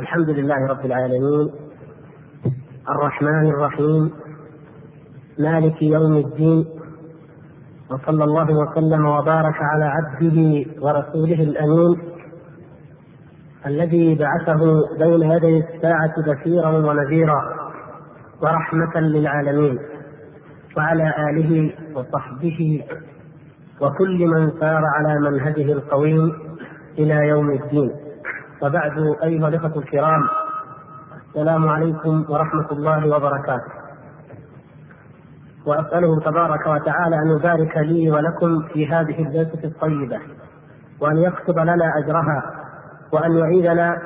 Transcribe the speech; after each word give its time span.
الحمد 0.00 0.30
لله 0.30 0.66
رب 0.66 0.84
العالمين. 0.84 1.50
الرحمن 2.88 3.46
الرحيم. 3.46 4.10
مالك 5.38 5.82
يوم 5.82 6.16
الدين. 6.16 6.66
وصلى 7.90 8.24
الله 8.24 8.48
وسلم 8.58 9.06
وبارك 9.06 9.54
على 9.60 9.84
عبده 9.84 10.64
ورسوله 10.82 11.42
الأمين. 11.42 11.98
الذي 13.66 14.18
بعثه 14.18 14.62
بين 14.98 15.30
يدي 15.30 15.58
الساعة 15.58 16.14
بشيرا 16.26 16.70
ونذيرا 16.70 17.42
ورحمة 18.42 19.00
للعالمين. 19.00 19.78
وعلى 20.76 21.14
آله 21.30 21.72
وصحبه 21.94 22.84
وكل 23.80 24.26
من 24.26 24.50
سار 24.60 24.82
على 24.84 25.30
منهجه 25.30 25.72
القويم 25.72 26.32
إلى 26.98 27.28
يوم 27.28 27.50
الدين. 27.50 28.03
وبعد 28.64 28.98
أيها 29.24 29.48
الإخوة 29.48 29.78
الكرام 29.78 30.28
السلام 31.28 31.68
عليكم 31.68 32.24
ورحمة 32.28 32.72
الله 32.72 33.16
وبركاته. 33.16 33.72
وأسأله 35.66 36.20
تبارك 36.20 36.66
وتعالى 36.66 37.16
أن 37.16 37.38
يبارك 37.38 37.76
لي 37.76 38.10
ولكم 38.10 38.68
في 38.72 38.86
هذه 38.86 39.22
الجلسه 39.22 39.64
الطيبة 39.64 40.20
وأن 41.00 41.18
يكتب 41.18 41.58
لنا 41.58 41.98
أجرها 41.98 42.42
وأن 43.12 43.32
يعيذنا 43.34 43.98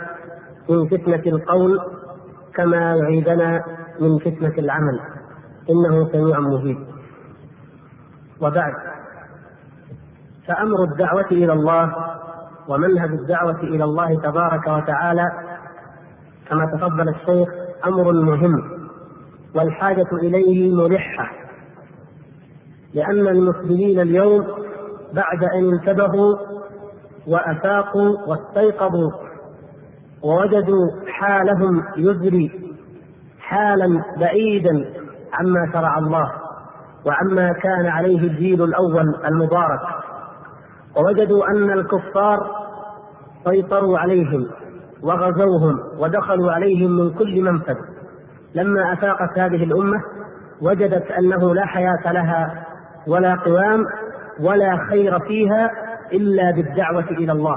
من 0.71 0.89
فتنة 0.89 1.23
القول 1.27 1.81
كما 2.55 2.97
يعيذنا 2.97 3.65
من 4.01 4.19
فتنة 4.19 4.55
العمل. 4.59 5.01
إنه 5.71 6.09
سميع 6.13 6.41
مجيب. 6.41 6.79
وبعد 8.41 8.73
فأمر 10.49 10.85
الدعوة 10.93 11.27
إلى 11.33 11.53
الله 11.53 11.93
ومنهج 12.69 13.11
الدعوة 13.11 13.61
إلى 13.63 13.85
الله 13.85 14.21
تبارك 14.21 14.67
وتعالى 14.67 15.27
كما 16.51 16.67
تفضل 16.77 17.09
الشيخ 17.09 17.49
أمر 17.87 18.13
مهم 18.13 18.79
والحاجة 19.55 20.07
إليه 20.23 20.75
ملحه 20.75 21.31
لأن 22.95 23.27
المسلمين 23.29 24.01
اليوم 24.01 24.47
بعد 25.13 25.45
أن 25.45 25.73
انتبهوا 25.73 26.37
وأفاقوا 27.27 28.17
واستيقظوا 28.27 29.11
ووجدوا 30.23 30.87
حالهم 31.07 31.83
يجري 31.97 32.51
حالا 33.41 34.03
بعيدا 34.21 34.95
عما 35.33 35.73
شرع 35.73 35.99
الله 35.99 36.33
وعما 37.07 37.53
كان 37.53 37.87
عليه 37.87 38.19
الجيل 38.19 38.63
الأول 38.63 39.15
المبارك 39.25 39.81
ووجدوا 40.97 41.47
أن 41.51 41.71
الكفار 41.71 42.58
سيطروا 43.45 43.99
عليهم 43.99 44.47
وغزوهم 45.03 45.79
ودخلوا 46.01 46.53
عليهم 46.53 46.91
من 46.91 47.15
كل 47.15 47.43
منفذ. 47.43 47.77
لما 48.55 48.93
أفاقت 48.93 49.39
هذه 49.39 49.65
الأمة 49.65 50.03
وجدت 50.63 51.11
أنه 51.11 51.55
لا 51.55 51.67
حياة 51.67 52.13
لها 52.13 52.67
ولا 53.09 53.35
قوام 53.35 53.85
ولا 54.41 54.87
خير 54.91 55.19
فيها 55.21 55.71
إلا 56.13 56.51
بالدعوة 56.57 57.11
إلى 57.11 57.33
الله 57.33 57.57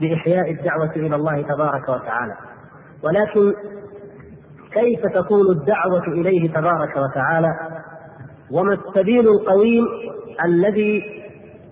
بإحياء 0.00 0.50
الدعوة 0.52 0.90
إلى 0.96 1.16
الله 1.16 1.42
تبارك 1.42 1.88
وتعالى. 1.88 2.34
ولكن 3.04 3.54
كيف 4.72 5.00
تكون 5.14 5.46
الدعوة 5.50 6.06
إليه 6.08 6.52
تبارك 6.52 6.96
وتعالى؟ 6.96 7.48
وما 8.50 8.74
السبيل 8.74 9.28
القويم 9.28 9.84
الذي 10.44 11.02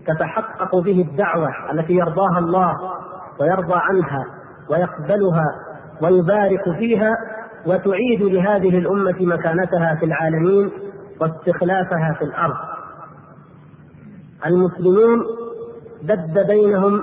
تتحقق 0.06 0.76
به 0.84 1.06
الدعوة 1.10 1.48
التي 1.72 1.92
يرضاها 1.92 2.38
الله 2.38 2.76
ويرضى 3.40 3.74
عنها 3.74 4.24
ويقبلها 4.70 5.46
ويبارك 6.02 6.78
فيها 6.78 7.10
وتعيد 7.66 8.22
لهذه 8.22 8.78
الأمة 8.78 9.16
مكانتها 9.20 9.94
في 10.00 10.04
العالمين 10.04 10.70
واستخلافها 11.20 12.16
في 12.18 12.24
الأرض. 12.24 12.56
المسلمون 14.46 15.20
دب 16.02 16.46
بينهم 16.46 17.02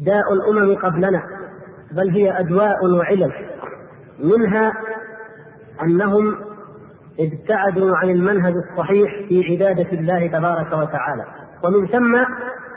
داء 0.00 0.32
الأمم 0.32 0.76
قبلنا 0.76 1.22
بل 1.92 2.10
هي 2.10 2.40
ادواء 2.40 2.86
وعلل. 2.86 3.32
منها 4.18 4.72
أنهم 5.82 6.34
ابتعدوا 7.20 7.96
عن 7.96 8.10
المنهج 8.10 8.54
الصحيح 8.54 9.28
في 9.28 9.42
عبادة 9.44 9.92
الله 9.92 10.26
تبارك 10.26 10.72
وتعالى. 10.72 11.24
ومن 11.64 11.86
ثم 11.86 12.16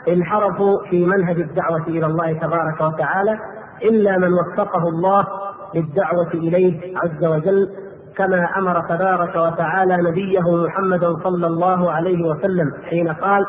انحرفوا 0.08 0.78
في 0.90 1.06
منهج 1.06 1.40
الدعوة 1.40 1.86
إلى 1.88 2.06
الله 2.06 2.32
تبارك 2.32 2.80
وتعالى 2.80 3.38
إلا 3.82 4.18
من 4.18 4.32
وفقه 4.32 4.88
الله 4.88 5.26
للدعوة 5.74 6.30
إليه 6.34 6.98
عز 6.98 7.24
وجل 7.24 7.68
كما 8.16 8.48
أمر 8.58 8.80
تبارك 8.80 9.36
وتعالى 9.36 9.96
نبيه 9.96 10.64
محمدا 10.64 11.16
صلى 11.24 11.46
الله 11.46 11.92
عليه 11.92 12.28
وسلم 12.28 12.72
حين 12.90 13.08
قال 13.08 13.46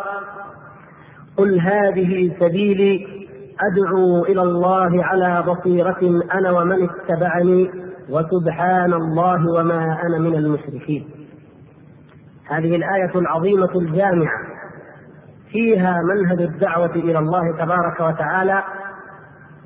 قل 1.38 1.60
هذه 1.60 2.36
سبيلي 2.40 3.08
أدعو 3.62 4.24
إلى 4.26 4.42
الله 4.42 5.04
على 5.04 5.44
بصيرة 5.48 6.24
أنا 6.34 6.52
ومن 6.52 6.90
اتبعني 6.90 7.72
وسبحان 8.10 8.94
الله 8.94 9.52
وما 9.54 10.02
أنا 10.04 10.18
من 10.20 10.36
المشركين. 10.36 11.10
هذه 12.48 12.76
الآية 12.76 13.12
العظيمة 13.16 13.70
الجامعة 13.76 14.51
فيها 15.52 15.96
منهج 16.02 16.42
الدعوة 16.42 16.96
إلى 16.96 17.20
الله 17.20 17.58
تبارك 17.58 18.00
وتعالى 18.00 18.64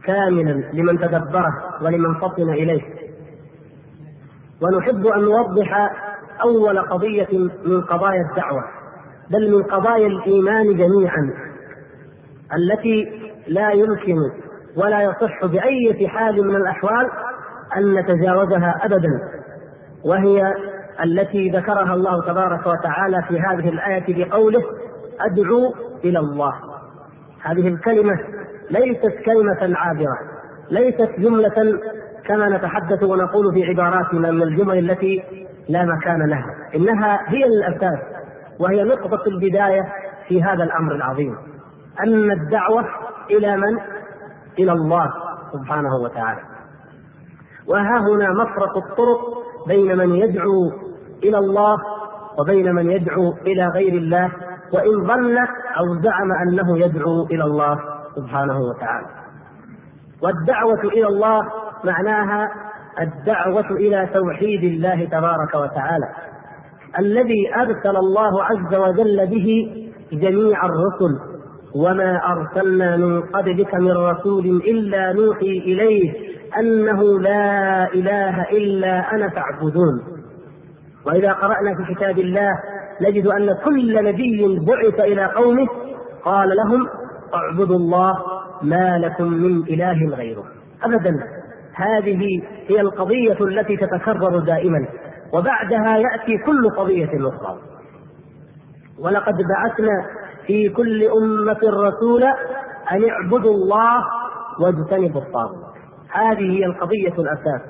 كاملا 0.03 0.72
لمن 0.73 1.00
تدبره 1.00 1.53
ولمن 1.81 2.19
فطن 2.19 2.50
إليه. 2.50 2.81
ونحب 4.62 5.07
أن 5.07 5.22
نوضح 5.22 5.91
أول 6.44 6.79
قضية 6.79 7.28
من 7.66 7.81
قضايا 7.81 8.22
الدعوة 8.31 8.63
بل 9.31 9.57
من 9.57 9.63
قضايا 9.63 10.07
الإيمان 10.07 10.66
جميعا 10.66 11.34
التي 12.56 13.06
لا 13.47 13.72
يمكن 13.72 14.16
ولا 14.78 15.01
يصح 15.01 15.45
بأي 15.45 16.07
حال 16.07 16.47
من 16.47 16.56
الأحوال 16.56 17.09
أن 17.78 17.94
نتجاوزها 17.94 18.85
ابدا 18.85 19.19
وهي 20.06 20.53
التي 21.03 21.50
ذكرها 21.50 21.94
الله 21.94 22.25
تبارك 22.28 22.68
وتعالى 22.68 23.24
في 23.28 23.40
هذه 23.40 23.69
الآية 23.69 24.25
بقوله 24.25 24.62
أدعو 25.21 25.73
إلى 26.03 26.19
الله. 26.19 26.53
هذه 27.41 27.67
الكلمة 27.67 28.19
ليست 28.71 29.13
كلمة 29.25 29.77
عابرة 29.77 30.17
ليست 30.71 31.09
جملة 31.19 31.79
كما 32.25 32.49
نتحدث 32.49 33.03
ونقول 33.03 33.53
في 33.53 33.63
عباراتنا 33.63 34.31
من 34.31 34.43
الجمل 34.43 34.91
التي 34.91 35.23
لا 35.69 35.85
مكان 35.85 36.29
لها. 36.29 36.55
إنها 36.75 37.19
هي 37.27 37.43
الأساس 37.45 37.99
وهي 38.59 38.83
نقطة 38.83 39.21
البداية 39.27 39.83
في 40.27 40.43
هذا 40.43 40.63
الأمر 40.63 40.95
العظيم. 40.95 41.35
أن 41.99 42.31
الدعوة 42.31 42.85
إلى 43.31 43.57
من؟ 43.57 43.79
إلى 44.59 44.71
الله 44.71 45.13
سبحانه 45.53 45.95
وتعالى. 46.03 46.41
وها 47.67 47.99
هنا 47.99 48.33
مفرق 48.43 48.77
الطرق 48.77 49.21
بين 49.67 49.97
من 49.97 50.15
يدعو 50.15 50.71
إلى 51.23 51.37
الله 51.37 51.77
وبين 52.39 52.75
من 52.75 52.91
يدعو 52.91 53.33
إلى 53.47 53.67
غير 53.67 53.93
الله 53.93 54.31
وإن 54.73 55.07
ظن 55.07 55.37
أو 55.77 56.01
زعم 56.01 56.31
أنه 56.47 56.77
يدعو 56.77 57.25
إلى 57.25 57.43
الله 57.43 57.75
سبحانه 58.15 58.59
وتعالى. 58.59 59.07
والدعوة 60.23 60.81
إلى 60.83 61.07
الله 61.07 61.41
معناها 61.85 62.51
الدعوة 63.01 63.71
إلى 63.71 64.09
توحيد 64.13 64.63
الله 64.63 65.05
تبارك 65.05 65.55
وتعالى 65.55 66.07
الذي 66.99 67.55
أرسل 67.55 67.97
الله 67.97 68.43
عز 68.43 68.75
وجل 68.75 69.27
به 69.27 69.71
جميع 70.11 70.65
الرسل 70.65 71.19
وما 71.75 72.21
أرسلنا 72.31 72.97
من 72.97 73.21
قبلك 73.21 73.75
من 73.75 73.91
رسول 73.91 74.45
إلا 74.45 75.13
نوحي 75.13 75.57
إليه 75.57 76.13
أنه 76.59 77.19
لا 77.19 77.83
إله 77.94 78.44
إلا 78.44 79.11
أنا 79.13 79.29
فاعبدون. 79.29 80.01
وإذا 81.07 81.33
قرأنا 81.33 81.75
في 81.75 81.95
كتاب 81.95 82.19
الله 82.19 82.51
نجد 83.01 83.27
أن 83.27 83.56
كل 83.65 84.03
نبي 84.03 84.59
بعث 84.68 85.00
إلى 85.00 85.25
قومه 85.25 85.68
قال 86.24 86.50
لهم 86.50 86.88
اعبدوا 87.33 87.75
الله 87.75 88.15
ما 88.62 88.97
لكم 88.97 89.33
من 89.33 89.63
إله 89.63 90.15
غيره. 90.15 90.44
ابدا. 90.83 91.15
هذه 91.75 92.42
هي 92.68 92.81
القضية 92.81 93.38
التي 93.42 93.77
تتكرر 93.77 94.39
دائما. 94.39 94.88
وبعدها 95.33 95.97
يأتي 95.97 96.38
كل 96.45 96.69
قضية 96.77 97.09
أخرى. 97.30 97.57
ولقد 99.00 99.33
بعثنا 99.33 100.06
في 100.47 100.69
كل 100.69 101.03
أمة 101.03 101.59
رسولا 101.63 102.36
أن 102.92 103.09
اعبدوا 103.09 103.53
الله 103.53 104.03
واجتنبوا 104.62 105.21
الطاغوت. 105.21 105.75
هذه 106.12 106.57
هي 106.57 106.65
القضية 106.65 107.13
الأساس. 107.24 107.62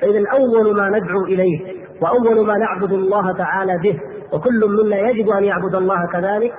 فإذا 0.00 0.24
أول 0.32 0.76
ما 0.76 0.88
ندعو 0.88 1.24
إليه 1.24 1.81
وأول 2.02 2.46
ما 2.46 2.58
نعبد 2.58 2.92
الله 2.92 3.32
تعالى 3.32 3.78
به 3.78 4.00
وكل 4.32 4.68
منا 4.68 4.96
يجب 4.96 5.28
أن 5.28 5.44
يعبد 5.44 5.74
الله 5.74 6.06
كذلك 6.12 6.54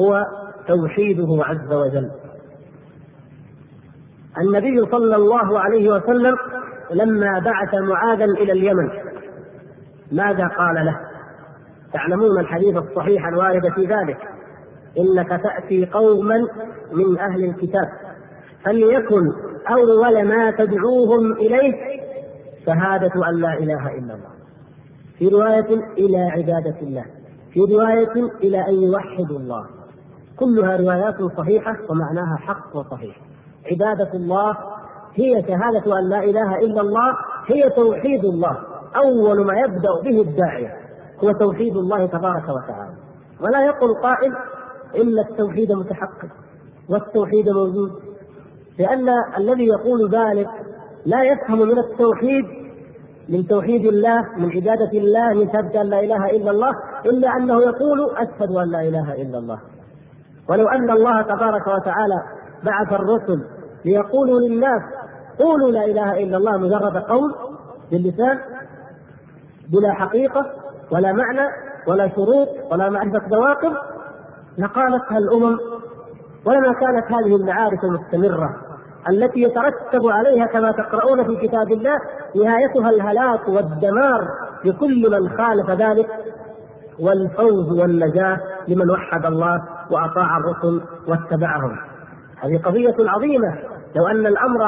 هو 0.00 0.24
توحيده 0.68 1.44
عز 1.44 1.72
وجل 1.72 2.10
النبي 4.40 4.90
صلى 4.90 5.16
الله 5.16 5.60
عليه 5.60 5.90
وسلم 5.92 6.36
لما 6.90 7.38
بعث 7.38 7.74
معاذا 7.74 8.24
إلى 8.24 8.52
اليمن 8.52 8.88
ماذا 10.12 10.48
قال 10.48 10.74
له؟ 10.86 11.00
تعلمون 11.92 12.40
الحديث 12.40 12.76
الصحيح 12.76 13.26
الوارد 13.26 13.72
في 13.74 13.80
ذلك 13.80 14.18
إنك 14.98 15.28
تأتي 15.28 15.86
قوما 15.86 16.38
من 16.92 17.18
أهل 17.18 17.44
الكتاب 17.44 17.88
فليكن 18.64 19.32
أول 19.70 20.28
ما 20.28 20.50
تدعوهم 20.50 21.32
إليه 21.32 21.74
شهادة 22.66 23.28
أن 23.28 23.34
لا 23.40 23.58
إله 23.58 23.88
إلا 23.98 24.14
الله 24.14 24.37
في 25.18 25.28
رواية 25.28 25.80
إلى 25.98 26.18
عبادة 26.18 26.80
الله 26.82 27.04
في 27.52 27.60
رواية 27.60 28.30
إلى 28.42 28.68
أن 28.68 28.74
يوحدوا 28.74 29.38
الله. 29.38 29.66
كلها 30.36 30.76
روايات 30.76 31.22
صحيحة 31.38 31.76
ومعناها 31.90 32.36
حق 32.36 32.76
وصحيح. 32.76 33.16
عبادة 33.72 34.12
الله 34.14 34.56
هي 35.14 35.42
شهادة 35.42 35.98
أن 35.98 36.08
لا 36.08 36.24
إله 36.24 36.58
إلا 36.58 36.80
الله 36.80 37.16
هي 37.46 37.70
توحيد 37.70 38.24
الله 38.24 38.58
أول 38.96 39.46
ما 39.46 39.54
يبدأ 39.60 40.02
به 40.04 40.20
الداعيه 40.20 40.76
هو 41.24 41.32
توحيد 41.32 41.76
الله 41.76 42.06
تبارك 42.06 42.48
وتعالى. 42.48 42.94
ولا 43.40 43.64
يقول 43.64 43.94
قائل 44.02 44.32
إن 44.96 45.18
التوحيد 45.18 45.72
متحقق 45.72 46.28
والتوحيد 46.88 47.48
موجود 47.48 47.92
لأن 48.78 49.08
الذي 49.38 49.66
يقول 49.66 50.10
ذلك 50.10 50.48
لا 51.06 51.22
يفهم 51.22 51.58
من 51.58 51.78
التوحيد 51.78 52.44
من 53.28 53.46
توحيد 53.46 53.84
الله 53.86 54.18
من 54.36 54.50
عبادة 54.52 54.98
الله 54.98 55.28
من 55.28 55.52
شهادة 55.52 55.80
أن 55.80 55.86
لا 55.86 56.00
إله 56.00 56.30
إلا 56.30 56.50
الله 56.50 56.70
إلا 57.06 57.28
أنه 57.36 57.62
يقول 57.62 58.16
أشهد 58.16 58.50
أن 58.50 58.70
لا 58.70 58.80
إله 58.82 59.12
إلا 59.12 59.38
الله. 59.38 59.58
ولو 60.48 60.68
أن 60.68 60.90
الله 60.90 61.22
تبارك 61.22 61.66
وتعالى 61.66 62.22
بعث 62.64 62.92
الرسل 62.92 63.44
ليقولوا 63.84 64.40
للناس 64.40 64.82
قولوا 65.38 65.70
لا 65.70 65.84
إله 65.84 66.22
إلا 66.22 66.36
الله 66.36 66.56
مجرد 66.58 66.96
قول 66.96 67.34
باللسان 67.90 68.38
بلا 69.72 69.92
حقيقة 69.92 70.46
ولا 70.92 71.12
معنى 71.12 71.48
ولا 71.88 72.08
شروط 72.08 72.48
ولا 72.72 72.90
معرفة 72.90 73.28
بواقف 73.30 73.72
لقالتها 74.58 75.18
الأمم 75.18 75.58
ولما 76.46 76.72
كانت 76.72 77.12
هذه 77.12 77.36
المعارف 77.36 77.84
المستمرة 77.84 78.67
التي 79.10 79.40
يترتب 79.40 80.06
عليها 80.06 80.46
كما 80.46 80.72
تقرؤون 80.72 81.24
في 81.24 81.48
كتاب 81.48 81.72
الله 81.72 81.98
نهايتها 82.36 82.90
الهلاك 82.90 83.48
والدمار 83.48 84.20
لكل 84.64 85.10
من 85.10 85.28
خالف 85.28 85.70
ذلك 85.70 86.08
والفوز 87.00 87.72
والنجاة 87.80 88.38
لمن 88.68 88.90
وحد 88.90 89.26
الله 89.26 89.62
وأطاع 89.90 90.36
الرسل 90.36 90.82
واتبعهم. 91.08 91.76
هذه 92.40 92.62
قضية 92.64 92.94
عظيمة. 92.98 93.58
لو 93.96 94.06
أن 94.06 94.26
الأمر 94.26 94.60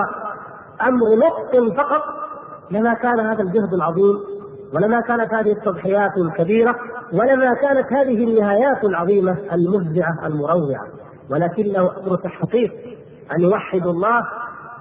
أمر 0.83 1.07
نطق 1.17 1.77
فقط 1.77 2.03
لما 2.71 2.95
كان 2.95 3.21
هذا 3.21 3.43
الجهد 3.43 3.75
العظيم 3.75 4.19
ولما 4.75 5.01
كانت 5.01 5.35
هذه 5.35 5.53
التضحيات 5.53 6.11
الكبيرة 6.17 6.77
ولما 7.13 7.55
كانت 7.55 7.93
هذه 7.93 8.25
النهايات 8.25 8.85
العظيمة 8.85 9.37
المفزعة 9.53 10.27
المروعة. 10.27 10.87
ولكنه 11.31 11.81
أمر 11.81 12.17
تحقيق. 12.17 12.73
أن 13.37 13.41
يوحدوا 13.41 13.93
الله 13.93 14.21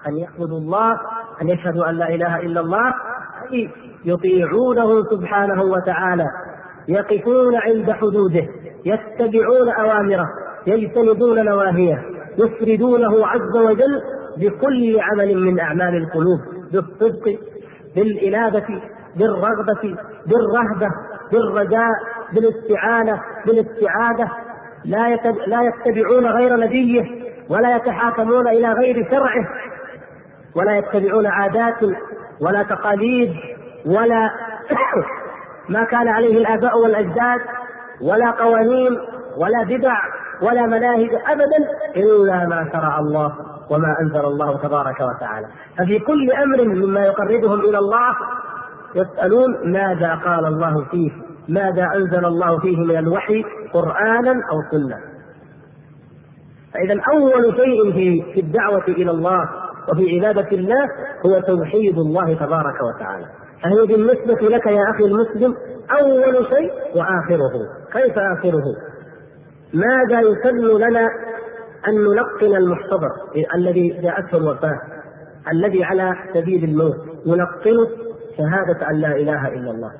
أن 0.07 0.17
يعبدوا 0.17 0.57
الله 0.57 0.91
أن 1.41 1.49
يشهدوا 1.49 1.89
أن 1.89 1.95
لا 1.95 2.09
إله 2.09 2.39
إلا 2.39 2.59
الله 2.59 2.93
أي 3.53 3.69
يطيعونه 4.05 5.03
سبحانه 5.03 5.63
وتعالى 5.63 6.25
يقفون 6.87 7.55
عند 7.55 7.91
حدوده 7.91 8.47
يتبعون 8.85 9.69
أوامره 9.69 10.25
يجتنبون 10.67 11.45
نواهيه 11.45 12.03
يفردونه 12.37 13.27
عز 13.27 13.57
وجل 13.57 14.01
بكل 14.37 14.99
عمل 14.99 15.37
من 15.37 15.59
أعمال 15.59 15.95
القلوب 15.95 16.39
بالصدق 16.73 17.39
بالإنابة 17.95 18.65
بالرغبة 19.15 19.97
بالرهبة 20.27 20.89
بالرجاء 21.31 21.91
بالاستعانة 22.33 23.21
بالاستعاذة 23.45 24.31
لا 24.85 25.15
لا 25.47 25.61
يتبعون 25.61 26.25
غير 26.25 26.55
نبيه 26.55 27.03
ولا 27.49 27.75
يتحاكمون 27.75 28.47
إلى 28.47 28.73
غير 28.73 29.07
شرعه 29.11 29.47
ولا 30.55 30.77
يتبعون 30.77 31.27
عادات 31.27 31.83
ولا 32.41 32.63
تقاليد 32.63 33.33
ولا 33.85 34.29
ما 35.69 35.83
كان 35.83 36.07
عليه 36.07 36.37
الآباء 36.37 36.77
والأجداد 36.79 37.41
ولا 38.01 38.31
قوانين 38.31 38.97
ولا 39.37 39.63
بدع 39.63 39.97
ولا 40.41 40.61
مناهج 40.65 41.09
أبدا 41.27 41.57
إلا 41.97 42.47
ما 42.47 42.69
شرع 42.73 42.99
الله 42.99 43.35
وما 43.69 43.95
أنزل 44.01 44.25
الله 44.25 44.57
تبارك 44.57 44.99
وتعالى. 45.01 45.47
ففي 45.77 45.99
كل 45.99 46.31
أمر 46.31 46.75
مما 46.75 47.05
يقربهم 47.05 47.59
إلى 47.59 47.77
الله 47.77 48.15
يسألون 48.95 49.71
ماذا 49.71 50.15
قال 50.15 50.45
الله 50.45 50.85
فيه. 50.91 51.11
ماذا 51.49 51.85
أنزل 51.95 52.25
الله 52.25 52.59
فيه 52.59 52.77
من 52.77 52.97
الوحي 52.97 53.43
قرآنا 53.73 54.31
أو 54.31 54.57
سنة. 54.71 54.97
فإذا 56.73 57.01
أول 57.13 57.55
شيء 57.57 57.93
في 58.33 58.39
الدعوة 58.39 58.87
إلى 58.87 59.11
الله 59.11 59.49
وفي 59.91 60.19
عبادة 60.19 60.57
الله 60.57 60.85
هو 61.25 61.39
توحيد 61.39 61.97
الله 61.97 62.33
تبارك 62.33 62.75
وتعالى. 62.95 63.25
فهي 63.63 63.87
بالنسبة 63.87 64.47
لك 64.47 64.65
يا 64.65 64.83
أخي 64.91 65.03
المسلم 65.05 65.55
أول 66.01 66.45
شيء 66.45 66.71
وآخره. 66.95 67.53
كيف 67.93 68.17
آخره؟ 68.17 68.63
ماذا 69.73 70.21
يسن 70.21 70.87
لنا 70.87 71.09
أن 71.87 71.93
نلقن 71.93 72.55
المحتضر 72.55 73.11
الذي 73.55 73.89
جاءته 74.01 74.37
الوفاة 74.37 74.79
الذي 75.51 75.83
على 75.83 76.13
سبيل 76.33 76.63
الموت 76.63 76.95
نلقنه؟ 77.27 77.87
شهادة 78.37 78.89
أن 78.89 78.95
لا 78.95 79.11
إله 79.15 79.47
إلا 79.47 79.71
الله. 79.71 79.91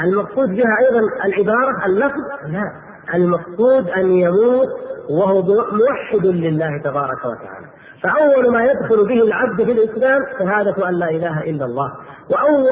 المقصود 0.00 0.48
بها 0.48 0.76
أيضا 0.80 1.00
العبارة 1.24 1.86
اللفظ 1.86 2.52
لا. 2.52 2.72
المقصود 3.14 3.88
أن 3.88 4.06
يموت 4.06 4.68
وهو 5.10 5.42
موحد 5.72 6.26
لله 6.26 6.82
تبارك 6.84 7.18
وتعالى. 7.18 7.68
فأول 8.02 8.52
ما 8.52 8.64
يدخل 8.64 9.08
به 9.08 9.22
العبد 9.22 9.64
في 9.64 9.72
الإسلام 9.72 10.20
شهادة 10.38 10.88
أن 10.88 10.94
لا 10.94 11.10
إله 11.10 11.40
إلا 11.40 11.64
الله. 11.64 11.92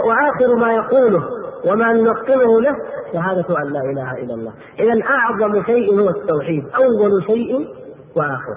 وآخر 0.07 0.57
ما 0.57 0.73
يقوله 0.73 1.25
وما 1.67 1.93
نلقنه 1.93 2.61
له 2.61 2.77
شهادة 3.13 3.63
أن 3.63 3.73
لا 3.73 3.81
إله 3.81 4.13
إلا 4.13 4.35
الله. 4.35 4.53
إذا 4.81 5.03
أعظم 5.07 5.63
شيء 5.63 6.01
هو 6.01 6.09
التوحيد. 6.09 6.65
أول 6.75 7.25
شيء 7.27 7.69
وآخر. 8.17 8.57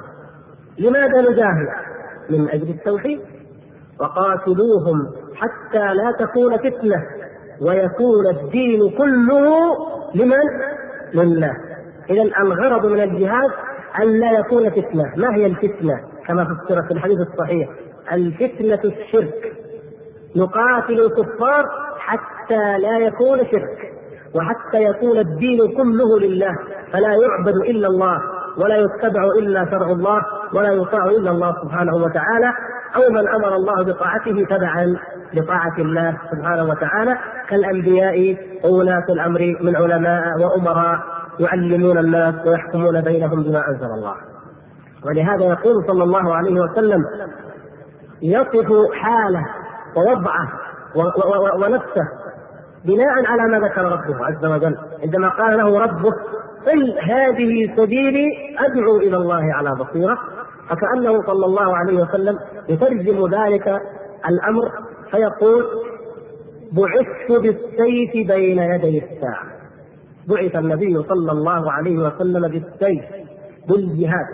لماذا 0.79 1.21
نجاهد؟ 1.21 1.69
من 2.29 2.49
أجل 2.49 2.69
التوحيد. 2.69 3.19
وقاتلوهم 3.99 4.97
حتى 5.35 5.93
لا 5.93 6.25
تكون 6.25 6.57
فتنة. 6.57 7.03
ويكون 7.61 8.27
الدين 8.35 8.79
كله 8.97 9.49
لمن؟ 10.15 10.45
لله. 11.13 11.51
إذا 12.09 12.21
الغرض 12.41 12.85
من 12.85 13.01
الجهاد 13.01 13.51
أن 14.01 14.19
لا 14.19 14.39
يكون 14.39 14.69
فتنة. 14.69 15.03
ما 15.17 15.35
هي 15.35 15.45
الفتنة؟ 15.45 15.93
كما 16.27 16.45
فسر 16.45 16.81
في 16.87 16.91
الحديث 16.91 17.17
الصحيح. 17.31 17.69
الفتنة 18.11 18.91
الشرك. 18.93 19.53
نقاتل 20.35 20.99
الكفار 20.99 21.63
حتى 21.97 22.77
لا 22.77 22.97
يكون 22.97 23.37
شرك. 23.37 23.93
وحتى 24.35 24.83
يكون 24.83 25.17
الدين 25.17 25.59
كله 25.77 26.19
لله. 26.19 26.55
فلا 26.93 27.09
يعبد 27.09 27.55
إلا 27.69 27.87
الله 27.87 28.17
ولا 28.57 28.75
يتبع 28.75 29.23
إلا 29.39 29.65
شرع 29.71 29.91
الله 29.91 30.21
ولا 30.53 30.71
يطاع 30.71 31.05
إلا 31.05 31.31
الله 31.31 31.55
سبحانه 31.63 31.95
وتعالى. 31.95 32.53
أو 32.95 33.09
من 33.11 33.27
أمر 33.27 33.55
الله 33.55 33.83
بطاعته 33.83 34.45
تبعا 34.49 34.95
لطاعة 35.33 35.77
الله 35.79 36.17
سبحانه 36.31 36.63
وتعالى. 36.63 37.17
كالأنبياء 37.49 38.37
وولاة 38.65 39.05
الأمر 39.09 39.55
من 39.61 39.75
علماء 39.75 40.23
وأمراء 40.41 40.99
يعلمون 41.39 41.97
الناس 41.97 42.35
ويحكمون 42.47 43.01
بينهم 43.01 43.43
بما 43.43 43.67
أنزل 43.67 43.85
الله. 43.85 44.15
ولهذا 45.05 45.45
يقول 45.45 45.85
صلى 45.87 46.03
الله 46.03 46.35
عليه 46.35 46.61
وسلم 46.61 47.01
يصف 48.21 48.91
حاله 48.93 49.45
ووضعه 49.95 50.47
ونفسه 51.61 52.07
بناء 52.85 53.25
على 53.27 53.51
ما 53.51 53.67
ذكر 53.67 53.83
ربه 53.83 54.25
عز 54.25 54.45
وجل. 54.45 54.77
عندما 55.03 55.29
قال 55.29 55.57
له 55.57 55.79
ربه 55.79 56.11
قل 56.65 56.99
هذه 57.11 57.75
سبيلي 57.77 58.27
أدعو 58.59 58.97
إلى 58.97 59.17
الله 59.17 59.53
على 59.53 59.69
بصيرة. 59.75 60.17
فكانه 60.69 61.21
صلى 61.21 61.45
الله 61.45 61.77
عليه 61.77 62.01
وسلم 62.01 62.37
يترجم 62.69 63.27
ذلك 63.27 63.67
الأمر 64.29 64.71
فيقول 65.11 65.65
بعثت 66.71 67.41
بالسيف 67.41 68.27
بين 68.27 68.59
يدي 68.59 69.03
الساعة. 69.03 69.43
بعث 70.29 70.55
النبي 70.55 71.03
صلى 71.03 71.31
الله 71.31 71.71
عليه 71.71 71.97
وسلم 71.97 72.41
بالسيف 72.41 73.05
بالجهاد. 73.69 74.27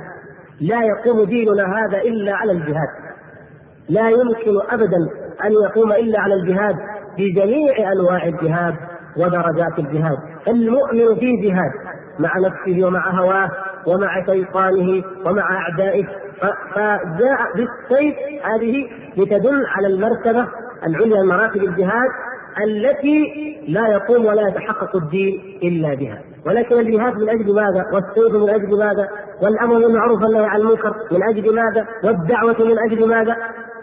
لا 0.61 0.81
يقوم 0.83 1.23
ديننا 1.23 1.63
هذا 1.63 2.01
إلا 2.01 2.35
على 2.35 2.51
الجهاد. 2.51 2.89
لا 3.89 4.09
يمكن 4.09 4.69
أبدا 4.69 4.97
أن 5.45 5.51
يقوم 5.51 5.91
إلا 5.91 6.19
على 6.19 6.33
الجهاد 6.33 6.75
بجميع 7.17 7.91
أنواع 7.91 8.25
الجهاد 8.25 8.75
ودرجات 9.17 9.79
الجهاد. 9.79 10.17
المؤمن 10.47 11.19
في 11.19 11.31
جهاد 11.47 11.71
مع 12.19 12.31
نفسه 12.39 12.87
ومع 12.87 13.21
هواه 13.21 13.51
ومع 13.87 14.25
شيطانه 14.25 15.03
ومع 15.25 15.43
أعدائه 15.57 16.05
فجاء 16.41 17.39
بالسيف 17.55 18.15
هذه 18.43 18.87
لتدل 19.17 19.65
على 19.75 19.87
المرتبة 19.87 20.47
العليا 20.87 21.21
من 21.21 21.27
مراتب 21.27 21.63
الجهاد 21.63 22.09
التي 22.63 23.23
لا 23.67 23.87
يقوم 23.87 24.25
ولا 24.25 24.47
يتحقق 24.47 24.95
الدين 24.95 25.59
إلا 25.63 25.95
بها 25.95 26.21
ولكن 26.45 26.79
الجهاد 26.79 27.15
من 27.15 27.29
أجل 27.29 27.55
ماذا؟ 27.55 27.85
والسيف 27.93 28.35
من 28.35 28.49
أجل 28.49 28.79
ماذا؟ 28.79 29.09
والأمر 29.41 29.79
بالمعروف 29.79 30.23
والنهي 30.23 30.45
عن 30.45 30.61
المنكر 30.61 30.95
من 31.11 31.23
أجل 31.29 31.55
ماذا؟ 31.55 31.87
والدعوة 32.03 32.55
من 32.59 32.79
أجل 32.79 33.09
ماذا؟ 33.09 33.35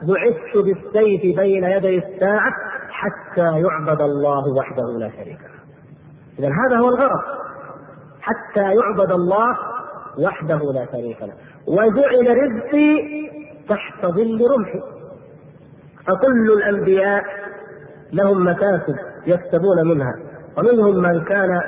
بعثت 0.02 0.56
بالسيف 0.56 1.38
بين 1.38 1.64
يدي 1.64 1.98
الساعة 1.98 2.52
حتى 2.90 3.40
يعبد 3.40 4.02
الله 4.02 4.54
وحده 4.58 4.98
لا 4.98 5.10
شريك 5.10 5.38
له. 5.40 5.52
اذا 6.38 6.48
هذا 6.48 6.76
هو 6.76 6.88
الغرض 6.88 7.20
حتى 8.20 8.60
يعبد 8.60 9.12
الله 9.12 9.58
وحده 10.18 10.72
لا 10.72 10.86
شريك 10.92 11.22
له 11.22 11.32
وجعل 11.66 12.36
رزقي 12.42 12.96
تحت 13.68 14.06
ظل 14.06 14.40
رمحي. 14.54 14.80
فكل 16.06 16.52
الأنبياء 16.52 17.22
لهم 18.12 18.48
مكاسب 18.48 18.96
يكسبون 19.26 19.88
منها. 19.88 20.14
ومنهم 20.58 21.02
من 21.02 21.24
كان 21.24 21.60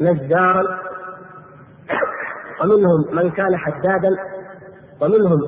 نجارا 0.00 0.62
ومنهم 2.60 3.16
من 3.16 3.30
كان 3.30 3.56
حدادا 3.56 4.10
ومنهم 5.00 5.38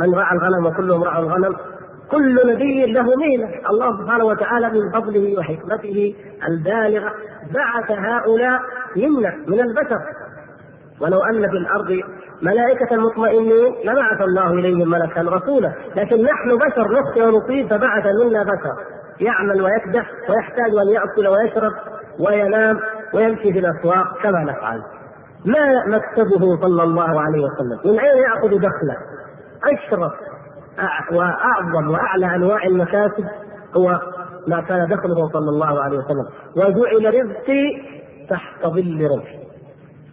من 0.00 0.14
رعى 0.14 0.36
الغنم 0.36 0.66
وكلهم 0.66 1.04
رعوا 1.04 1.24
الغنم. 1.24 1.56
كل 2.10 2.52
نبي 2.52 2.92
له 2.92 3.02
مهنه 3.02 3.70
الله 3.70 4.02
سبحانه 4.02 4.24
وتعالى 4.24 4.70
من 4.70 4.92
فضله 4.92 5.38
وحكمته 5.38 6.14
البالغة 6.48 7.12
بعث 7.54 7.90
هؤلاء 7.90 8.60
يمنع 8.96 9.36
من 9.36 9.60
البشر. 9.60 10.00
ولو 11.00 11.18
أن 11.20 11.50
في 11.50 11.56
الأرض 11.56 12.00
ملائكة 12.42 12.96
مطمئنين 12.96 13.74
لبعث 13.84 14.20
الله 14.20 14.52
إليهم 14.52 14.90
ملكا 14.90 15.20
رسولا. 15.20 15.74
لكن 15.96 16.22
نحن 16.22 16.56
بشر 16.56 16.86
نخطئ 17.00 17.22
ونصيب 17.22 17.66
فبعث 17.66 18.06
منا 18.24 18.42
بشر. 18.42 18.76
يعمل 19.20 19.62
ويكدح 19.62 20.10
ويحتاج 20.30 20.70
أن 20.82 20.88
يأكل 20.94 21.28
ويشرب 21.28 21.72
وينام 22.20 22.80
ويمشي 23.14 23.52
في 23.52 23.58
الأسواق 23.58 24.22
كما 24.22 24.44
نفعل. 24.44 24.82
ما 25.44 25.96
مكتبه 25.96 26.60
صلى 26.62 26.82
الله 26.82 27.20
عليه 27.20 27.44
وسلم؟ 27.44 27.92
من 27.92 28.00
أين 28.00 28.22
يأخذ 28.22 28.48
دخله؟ 28.48 28.96
أشرف 29.64 30.12
وأعظم 31.12 31.90
وأعلى 31.90 32.36
أنواع 32.36 32.64
المكاسب 32.66 33.24
هو 33.76 34.00
ما 34.48 34.60
كان 34.60 34.88
دخله 34.88 35.28
صلى 35.32 35.48
الله 35.48 35.82
عليه 35.82 35.98
وسلم. 35.98 36.26
وجعل 36.56 37.14
رزقي 37.14 37.64
تحت 38.30 38.66
ظل 38.66 39.08
رمحي 39.14 39.40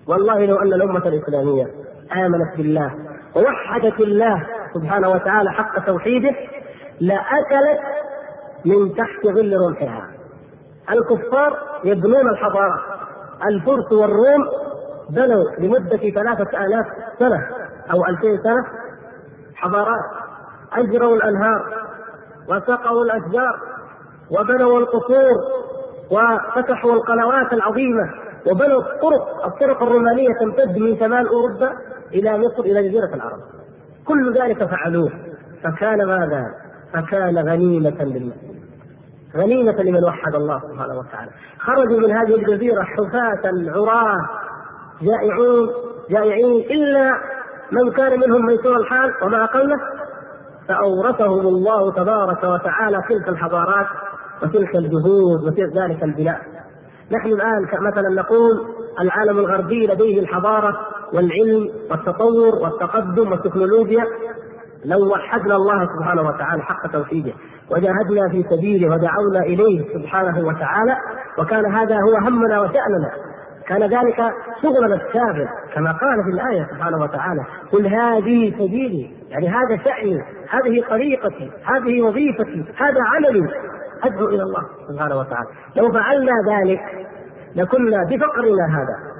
والله 0.07 0.46
لو 0.46 0.55
أن 0.55 0.74
الأمة 0.74 1.07
الإسلامية 1.07 1.87
آمنت 2.15 2.57
بالله 2.57 2.91
ووحدت 3.35 3.99
الله 3.99 4.47
سبحانه 4.73 5.09
وتعالى 5.09 5.51
حق 5.51 5.85
توحيده 5.85 6.35
لأكلت 7.01 7.79
من 8.65 8.95
تحت 8.95 9.35
ظل 9.35 9.53
رمحها. 9.67 10.09
الكفار 10.91 11.57
يبنون 11.83 12.29
الحضارة. 12.29 12.83
الفرس 13.49 13.91
والروم 13.91 14.41
بنوا 15.09 15.43
لمدة 15.59 15.97
ثلاثة 15.97 16.65
آلاف 16.65 16.85
سنة 17.19 17.47
أو 17.93 18.05
ألفين 18.05 18.37
سنة 18.43 18.63
حضارات. 19.55 20.05
أجروا 20.73 21.15
الأنهار 21.15 21.87
وسقوا 22.49 23.03
الأشجار 23.03 23.59
وبنوا 24.39 24.79
القصور 24.79 25.35
وفتحوا 26.11 26.93
القنوات 26.93 27.53
العظيمة 27.53 28.03
وبنوا 28.51 28.81
الطرق. 28.81 29.45
الطرق 29.45 29.83
الرومانية 29.83 30.29
تمتد 30.39 30.77
من 30.77 30.99
شمال 30.99 31.27
أوروبا 31.27 31.69
إلى 32.13 32.37
مصر 32.37 32.63
إلى 32.63 32.89
جزيرة 32.89 33.15
العرب. 33.15 33.39
كل 34.05 34.33
ذلك 34.33 34.63
فعلوه. 34.63 35.11
فكان 35.63 36.05
ماذا؟ 36.05 36.45
فكان 36.93 37.37
غنيمة 37.49 38.03
للمسلمين 38.03 38.57
غنيمة 39.35 39.81
لمن 39.81 40.03
وحد 40.03 40.35
الله 40.35 40.59
سبحانه 40.59 40.99
وتعالى. 40.99 41.31
خرجوا 41.59 41.99
من 41.99 42.11
هذه 42.11 42.35
الجزيرة 42.35 42.83
حفاة 42.83 43.51
عراة 43.75 44.29
جائعون 45.01 45.69
جائعين 46.09 46.63
إلا 46.71 47.11
من 47.71 47.91
كان 47.91 48.19
منهم 48.19 48.45
ميسور 48.45 48.75
الحال 48.75 49.13
وما 49.23 49.43
أقله 49.43 49.77
فأورثهم 50.67 51.47
الله 51.47 51.91
تبارك 51.91 52.43
وتعالى 52.43 53.01
تلك 53.09 53.29
الحضارات 53.29 53.87
وتلك 54.43 54.75
الجهود 54.75 55.43
وتلك 55.43 55.77
ذلك 55.77 56.03
البناء. 56.03 56.41
نحن 57.11 57.27
الآن 57.27 57.63
مثلا 57.91 58.09
نقول 58.21 58.51
العالم 58.99 59.39
الغربي 59.39 59.87
لديه 59.87 60.19
الحضارة 60.19 60.77
والعلم 61.13 61.69
والتطور 61.91 62.55
والتقدم 62.63 63.31
والتكنولوجيا 63.31 64.03
لو 64.85 65.11
وحدنا 65.13 65.55
الله 65.55 65.87
سبحانه 65.97 66.21
وتعالى 66.21 66.61
حق 66.63 66.91
توحيده 66.91 67.33
وجاهدنا 67.71 68.29
في 68.31 68.43
سبيله 68.49 68.87
ودعونا 68.89 69.39
إليه 69.39 69.93
سبحانه 69.93 70.47
وتعالى 70.47 70.97
وكان 71.39 71.65
هذا 71.73 71.95
هو 71.95 72.27
همنا 72.27 72.61
وشأننا. 72.61 73.11
كان 73.67 73.81
ذلك 73.81 74.33
شغلنا 74.61 74.95
الشاغل 74.95 75.47
كما 75.73 75.91
قال 75.91 76.23
في 76.23 76.29
الآية 76.29 76.67
سبحانه 76.71 77.01
وتعالى 77.01 77.45
قل 77.71 77.87
هذه 77.87 78.51
سبيلي. 78.51 79.11
يعني 79.29 79.49
هذا 79.49 79.83
شاني 79.83 80.21
هذه 80.49 80.83
طريقتي 80.89 81.51
هذه 81.63 82.01
وظيفتي 82.01 82.65
هذا 82.77 83.01
عملي. 83.03 83.49
أدعو 84.03 84.27
إلى 84.27 84.43
الله 84.43 84.63
سبحانه 84.89 85.19
وتعالى. 85.19 85.47
لو 85.75 85.91
فعلنا 85.91 86.33
ذلك 86.51 86.79
لكنا 87.55 88.03
بفقرنا 88.03 88.65
هذا. 88.77 89.16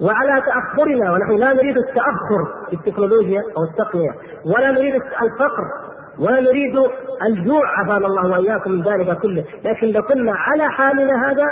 وعلى 0.00 0.42
تأخرنا 0.42 1.12
ونحن 1.12 1.32
لا 1.32 1.52
نريد 1.52 1.76
التأخر 1.76 2.66
في 2.70 2.76
التكنولوجيا 2.76 3.42
أو 3.56 3.62
التقنية 3.64 4.10
ولا 4.56 4.70
نريد 4.70 4.94
الفقر 4.94 5.64
ولا 6.18 6.40
نريد 6.40 6.76
الجوع 7.26 7.62
عافانا 7.78 8.06
الله 8.06 8.30
وإياكم 8.30 8.70
من 8.70 8.82
ذلك 8.82 9.18
كله. 9.18 9.44
لكن 9.64 9.86
لو 9.86 10.02
كنا 10.02 10.32
على 10.32 10.68
حالنا 10.70 11.30
هذا 11.30 11.44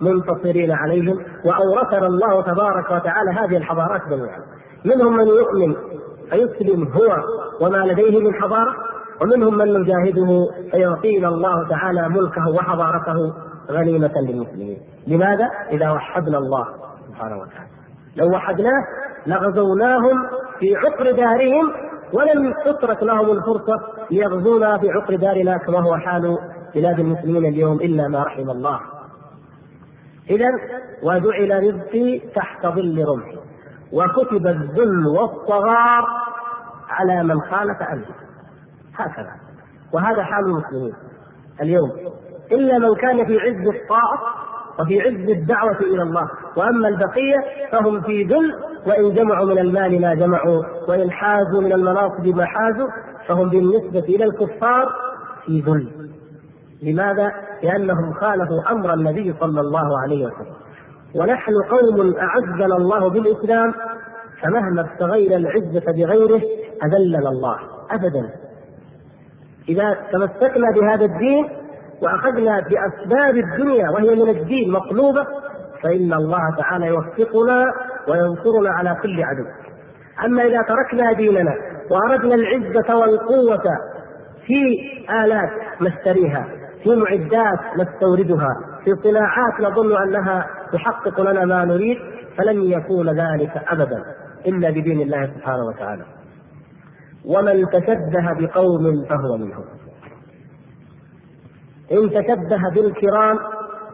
منتصرين 0.00 0.72
عليهم 0.72 1.18
وأورثنا 1.44 2.06
الله 2.06 2.42
تبارك 2.42 2.90
وتعالى 2.90 3.30
هذه 3.30 3.56
الحضارات 3.56 4.00
جميعا. 4.10 4.38
منهم 4.84 5.16
من 5.16 5.26
يؤمن 5.26 5.74
فيسلم 6.30 6.88
هو 6.88 7.16
وما 7.60 7.76
لديه 7.76 8.20
من 8.20 8.34
حضارة 8.34 8.74
ومنهم 9.22 9.58
من 9.58 9.80
نجاهده 9.80 10.46
فيعطينا 10.70 11.28
الله 11.28 11.68
تعالى 11.68 12.08
ملكه 12.08 12.48
وحضارته 12.50 13.34
غنيمة 13.70 14.12
للمسلمين. 14.28 14.78
لماذا؟ 15.06 15.50
إذا 15.70 15.90
وحدنا 15.90 16.38
الله 16.38 16.66
سبحانه 17.20 17.42
وتعالى. 17.42 17.68
لو 18.16 18.30
وحدناه 18.36 18.84
لغزوناهم 19.26 20.28
في 20.58 20.76
عقر 20.76 21.12
دارهم 21.12 21.72
ولم 22.12 22.54
تترك 22.64 23.02
لهم 23.02 23.30
الفرصة 23.30 23.74
ليغزونا 24.10 24.78
في 24.78 24.90
عقر 24.90 25.16
دارنا 25.16 25.58
كما 25.58 25.80
هو 25.80 25.96
حال 25.96 26.38
بلاد 26.74 26.98
المسلمين 26.98 27.44
اليوم 27.44 27.76
إلا 27.76 28.08
ما 28.08 28.22
رحم 28.22 28.50
الله. 28.50 28.80
إذا 30.30 30.48
وجعل 31.02 31.62
رزقي 31.62 32.18
تحت 32.18 32.66
ظل 32.66 33.04
رمحي. 33.08 33.38
وكتب 33.92 34.46
الذل 34.46 35.06
والصغار 35.06 36.04
على 36.88 37.22
من 37.22 37.40
خالف 37.40 37.82
أمري 37.92 38.14
هكذا. 38.94 39.32
وهذا 39.92 40.22
حال 40.22 40.44
المسلمين. 40.46 40.94
اليوم 41.60 41.90
إلا 42.52 42.78
من 42.78 42.94
كان 42.94 43.26
في 43.26 43.38
عز 43.38 43.74
الطاعة 43.74 44.39
وفي 44.80 45.00
عز 45.00 45.30
الدعوة 45.30 45.80
إلى 45.80 46.02
الله. 46.02 46.28
وأما 46.56 46.88
البقية 46.88 47.36
فهم 47.72 48.00
في 48.00 48.22
ذل 48.22 48.52
وإن 48.86 49.14
جمعوا 49.14 49.46
من 49.46 49.58
المال 49.58 50.00
ما 50.00 50.14
جمعوا 50.14 50.62
وإن 50.88 51.10
حازوا 51.10 51.60
من 51.60 51.72
المناصب 51.72 52.26
ما 52.26 52.44
حازوا 52.44 52.88
فهم 53.28 53.48
بالنسبة 53.48 54.14
إلى 54.14 54.24
الكفار 54.24 54.88
في 55.46 55.60
ذل. 55.60 56.10
لماذا؟ 56.82 57.30
لأنهم 57.62 58.12
خالفوا 58.12 58.72
أمر 58.72 58.94
النبي 58.94 59.34
صلى 59.40 59.60
الله 59.60 60.00
عليه 60.02 60.26
وسلم. 60.26 60.54
ونحن 61.14 61.52
قوم 61.70 62.14
أعزنا 62.16 62.76
الله 62.76 63.10
بالإسلام 63.10 63.74
فمهما 64.42 64.80
ابتغينا 64.80 65.36
العزة 65.36 65.92
بغيره 65.92 66.42
أذلنا 66.84 67.28
الله. 67.28 67.56
أبدا. 67.90 68.30
إذا 69.68 69.96
تمسكنا 70.12 70.66
بهذا 70.74 71.04
الدين 71.04 71.48
وأخذنا 72.02 72.60
بأسباب 72.60 73.36
الدنيا 73.36 73.90
وهي 73.90 74.14
من 74.14 74.28
الدين 74.28 74.72
مطلوبة 74.72 75.26
فإن 75.82 76.12
الله 76.12 76.56
تعالى 76.58 76.86
يوفقنا 76.86 77.66
وينصرنا 78.08 78.70
على 78.70 78.96
كل 79.02 79.22
عدو. 79.24 79.44
أما 80.24 80.42
إذا 80.42 80.62
تركنا 80.62 81.12
ديننا 81.12 81.54
وأردنا 81.90 82.34
العزة 82.34 82.96
والقوة 82.96 83.64
في 84.46 84.78
آلات 85.24 85.50
نشتريها، 85.80 86.46
في 86.84 86.96
معدات 86.96 87.58
نستوردها، 87.78 88.48
في 88.84 88.94
صناعات 89.02 89.60
نظن 89.60 89.96
أنها 90.02 90.46
تحقق 90.72 91.20
لنا 91.20 91.44
ما 91.44 91.64
نريد 91.64 91.98
فلن 92.38 92.62
يكون 92.62 93.08
ذلك 93.08 93.52
ابدا 93.68 94.02
إلا 94.46 94.70
بدين 94.70 95.00
الله 95.00 95.26
سبحانه 95.26 95.64
وتعالى. 95.66 96.04
ومن 97.24 97.66
تشبه 97.66 98.32
بقوم 98.38 99.04
فهو 99.08 99.36
منهم. 99.38 99.79
إن 101.92 102.10
تشبه 102.10 102.70
بالكرام 102.74 103.38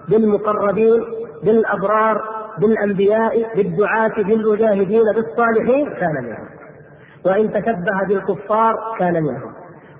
بالمقربين 0.08 1.04
بالأبرار 1.44 2.22
بالأنبياء 2.60 3.56
بالدعاة 3.56 4.22
بالمجاهدين 4.22 5.04
بالصالحين 5.14 5.94
كان 5.94 6.14
منهم. 6.24 6.48
وإن 7.26 7.52
تشبه 7.52 8.06
بالكفار 8.08 8.74
كان 8.98 9.22
منهم. 9.22 9.52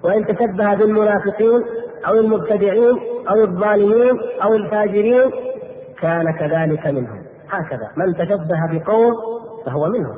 وإن 0.04 0.26
تشبه 0.26 0.74
بالمنافقين 0.74 1.62
أو 2.08 2.14
المبتدعين 2.14 2.98
أو 3.30 3.44
الظالمين 3.44 4.20
أو 4.42 4.54
الفاجرين 4.54 5.30
كان 6.00 6.32
كذلك 6.32 6.86
منهم. 6.86 7.22
هكذا. 7.50 7.90
من 7.96 8.14
تشبه 8.14 8.60
بقوم 8.72 9.12
فهو 9.66 9.88
منهم. 9.88 10.16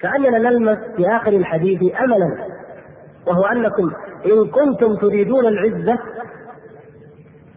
كأننا 0.00 0.38
نلمس 0.38 0.78
في 0.96 1.06
آخر 1.16 1.32
الحديث 1.32 1.80
أملا 2.00 2.52
وهو 3.26 3.44
أنكم 3.44 3.90
إن 4.26 4.46
كنتم 4.50 4.96
تريدون 4.96 5.46
العزة 5.46 5.98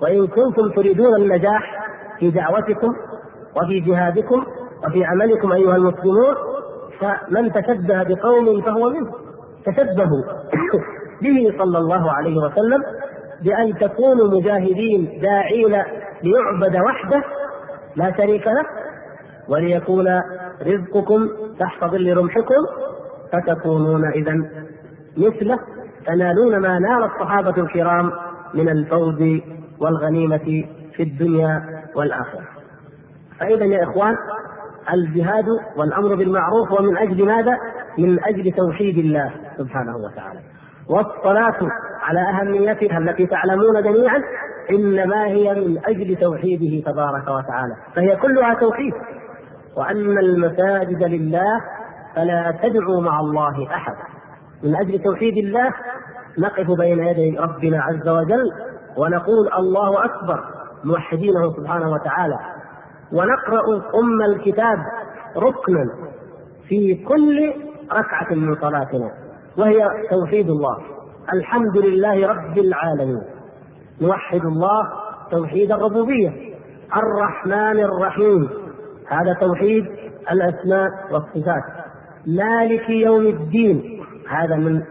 وإن 0.02 0.28
كنتم 0.28 0.70
تريدون 0.75 1.16
النجاح 1.16 1.88
في 2.20 2.32
دعوتكم 2.32 2.94
وفي 3.56 3.80
جهادكم 3.80 4.44
وفي 4.88 5.06
عملكم 5.06 5.52
أيها 5.52 5.75
المسلمون 5.75 6.36
فمن 7.00 7.52
تشبه 7.52 8.04
بقوم 8.04 8.62
فهو 8.62 8.90
منه. 8.90 9.12
تشبهوا 9.66 10.24
به 11.22 11.58
صلى 11.60 11.78
الله 11.78 12.12
عليه 12.12 12.38
وسلم 12.38 12.84
بأن 13.44 13.78
تكونوا 13.80 14.28
مجاهدين 14.28 15.20
داعين 15.22 15.84
ليعبد 16.24 16.75
وحده 16.75 17.24
لا 17.96 18.18
شريك 18.18 18.48
له 18.48 18.66
وليكون 19.50 20.22
رزقكم 20.62 21.30
تحت 21.60 21.84
ظل 21.86 22.18
رمحكم 22.18 22.64
فتكونون 23.34 24.06
إذا 24.06 24.34
مثله 25.18 25.60
تنالون 26.08 26.58
ما 26.58 26.80
نال 26.80 27.04
الصحابة 27.04 27.62
الكرام 27.62 28.12
من 28.54 28.70
الفوز 28.70 29.42
والغنيمة 29.82 30.65
في 30.96 31.03
الدنيا 31.03 31.63
والآخرة. 31.96 32.48
فإذا 33.39 33.65
يا 33.65 33.84
إخوان 33.84 34.15
الجهاد 34.94 35.46
والأمر 35.77 36.15
بالمعروف 36.15 36.72
ومن 36.79 36.98
أجل 36.98 37.25
ماذا؟ 37.25 37.58
من 37.98 38.24
أجل 38.24 38.51
توحيد 38.51 38.98
الله 38.98 39.34
سبحانه 39.58 39.98
وتعالى. 39.98 40.39
والصلاة 40.89 41.70
على 42.01 42.20
أهميتها 42.20 42.98
التي 42.98 43.27
تعلمون 43.27 43.82
جميعا 43.84 44.22
إنما 44.72 45.25
هي 45.25 45.53
من 45.53 45.77
أجل 45.86 46.15
توحيده 46.15 46.91
تبارك 46.91 47.24
وتعالى. 47.24 47.75
فهي 47.96 48.15
كلها 48.15 48.53
توحيد. 48.53 48.94
وأن 49.77 50.17
المساجد 50.17 51.03
لله 51.03 51.62
فلا 52.15 52.60
تدعوا 52.63 53.01
مع 53.01 53.20
الله 53.20 53.67
أحد. 53.75 53.96
من 54.63 54.75
أجل 54.75 55.00
توحيد 55.00 55.38
الله 55.38 55.74
نقف 56.39 56.67
بين 56.79 57.03
يدي 57.03 57.38
ربنا 57.39 57.82
عز 57.82 58.10
وجل 58.10 58.51
ونقول 58.98 59.54
الله 59.58 60.06
أكبر 60.06 60.40
موحدينه 60.84 61.54
سبحانه 61.58 61.92
وتعالى. 61.92 62.40
ونقرأ 63.14 63.75
أم 64.00 64.22
الكتاب 64.22 64.78
ركنا 65.38 65.86
في 66.68 66.96
كل 66.96 67.54
ركعة 67.92 68.34
من 68.34 68.56
صلاتنا 68.56 69.12
وهي 69.58 69.88
توحيد 70.10 70.50
الله. 70.50 70.78
الحمد 71.34 71.78
لله 71.78 72.28
رب 72.28 72.58
العالمين. 72.58 73.22
نوحد 74.02 74.42
الله 74.46 74.84
توحيد 75.32 75.72
الربوبية. 75.72 76.30
الرحمن 76.96 77.80
الرحيم. 77.80 78.50
هذا 79.08 79.34
توحيد 79.42 79.86
الأسماء 80.32 80.90
والصفات. 81.12 81.64
مالك 82.28 82.90
يوم 82.90 83.22
الدين. 83.22 84.02
هذا 84.30 84.56
من 84.56 84.82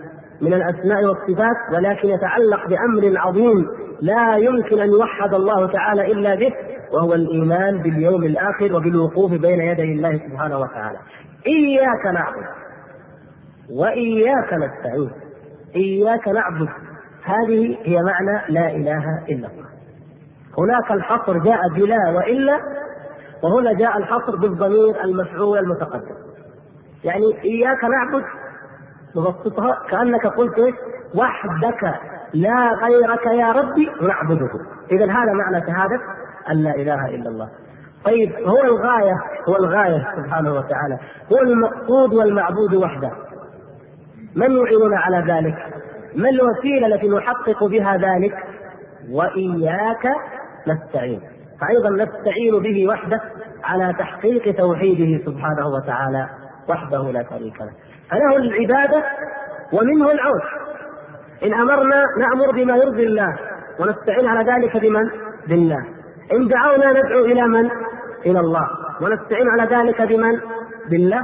من 0.42 0.54
الأسماء 0.54 1.04
والصفات 1.04 1.56
ولكن 1.73 2.08
يتعلق 2.08 2.68
بأمر 2.68 3.18
عظيم. 3.18 3.66
لا 4.00 4.36
يمكن 4.36 4.80
أن 4.80 4.90
يوحد 4.90 5.34
الله 5.34 5.72
تعالى 5.72 6.12
إلا 6.12 6.34
به 6.34 6.52
وهو 6.92 7.14
الإيمان 7.14 7.82
باليوم 7.82 8.24
الآخر 8.24 8.76
وبالوقوف 8.76 9.32
بين 9.32 9.60
يدي 9.60 9.82
الله 9.82 10.18
سبحانه 10.28 10.58
وتعالى. 10.58 10.98
إياك 11.46 12.06
نعبد 12.14 12.46
وإياك 13.70 14.52
نستعين. 14.52 15.10
إياك 15.76 16.28
نعبد. 16.28 16.68
هذه 17.24 17.78
هي 17.82 18.02
معنى 18.02 18.52
لا 18.52 18.70
إله 18.70 19.24
إلا 19.28 19.48
الله. 19.48 19.68
هناك 20.58 20.92
الحصر 20.92 21.38
جاء 21.38 21.60
بلا 21.76 22.11
وإلا 22.16 22.61
وهنا 23.42 23.72
جاء 23.72 23.98
الحصر 23.98 24.37
بالضمير 24.37 25.04
المفعول 25.04 25.59
المتقدم. 25.59 26.16
يعني 27.04 27.42
إياك 27.44 27.85
نعبد 27.85 28.24
نبسطها 29.16 29.87
كأنك 29.90 30.26
قلت 30.26 30.59
وحدك. 31.14 32.13
لا 32.35 32.75
غيرك 32.83 33.27
يا 33.27 33.53
ربي 33.53 33.90
نعبده. 34.09 34.51
إذا 34.92 35.05
هذا 35.05 35.33
معنى 35.33 35.66
شهادة 35.66 36.01
أن 36.51 36.57
لا 36.64 36.75
إله 36.75 37.09
إلا 37.09 37.29
الله. 37.29 37.49
طيب 38.05 38.33
هو 38.33 38.62
الغاية 38.62 39.14
هو 39.49 39.57
الغاية 39.57 40.07
سبحانه 40.16 40.53
وتعالى. 40.53 40.99
هو 41.33 41.38
المقصود 41.42 42.14
والمعبود 42.14 42.75
وحده. 42.75 43.11
من 44.37 44.51
يعيننا 44.51 44.99
على 44.99 45.33
ذلك؟ 45.33 45.57
ما 46.16 46.29
الوسيلة 46.29 46.87
التي 46.87 47.09
نحقق 47.09 47.64
بها 47.64 47.97
ذلك؟ 47.97 48.35
وإياك 49.11 50.07
نستعين. 50.68 51.20
فأيضا 51.61 51.90
نستعين 51.90 52.62
به 52.62 52.88
وحده 52.88 53.20
على 53.64 53.94
تحقيق 53.99 54.57
توحيده 54.57 55.25
سبحانه 55.25 55.68
وتعالى 55.68 56.29
وحده 56.68 57.11
لا 57.12 57.23
شريك 57.31 57.61
له. 57.61 57.73
فله 58.11 58.37
العبادة 58.37 59.05
ومنه 59.73 60.11
العون. 60.11 60.63
إن 61.44 61.54
أمرنا 61.54 62.04
نأمر 62.18 62.52
بما 62.52 62.76
يرضي 62.76 63.07
الله 63.07 63.38
ونستعين 63.80 64.26
على 64.28 64.52
ذلك 64.52 64.76
بمن؟ 64.76 65.07
بالله 65.48 65.80
إن 66.33 66.48
دعونا 66.48 66.90
ندعو 66.90 67.24
إلى 67.24 67.42
من؟ 67.42 67.70
إلى 68.26 68.40
الله 68.40 68.66
ونستعين 69.02 69.48
على 69.48 69.76
ذلك 69.76 70.02
بمن؟ 70.02 70.40
بالله 70.90 71.20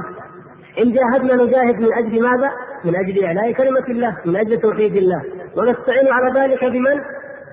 إن 0.81 0.91
جاهدنا 0.93 1.43
نجاهد 1.43 1.79
من 1.79 1.93
أجل 1.93 2.23
ماذا؟ 2.23 2.51
من 2.85 2.95
أجل 2.95 3.25
إعلاء 3.25 3.51
كلمة 3.51 3.85
الله 3.89 4.17
من 4.25 4.35
أجل 4.35 4.59
توحيد 4.61 4.95
الله 4.95 5.21
ونستعين 5.57 6.07
على 6.13 6.39
ذلك 6.39 6.65
بمن؟ 6.65 7.01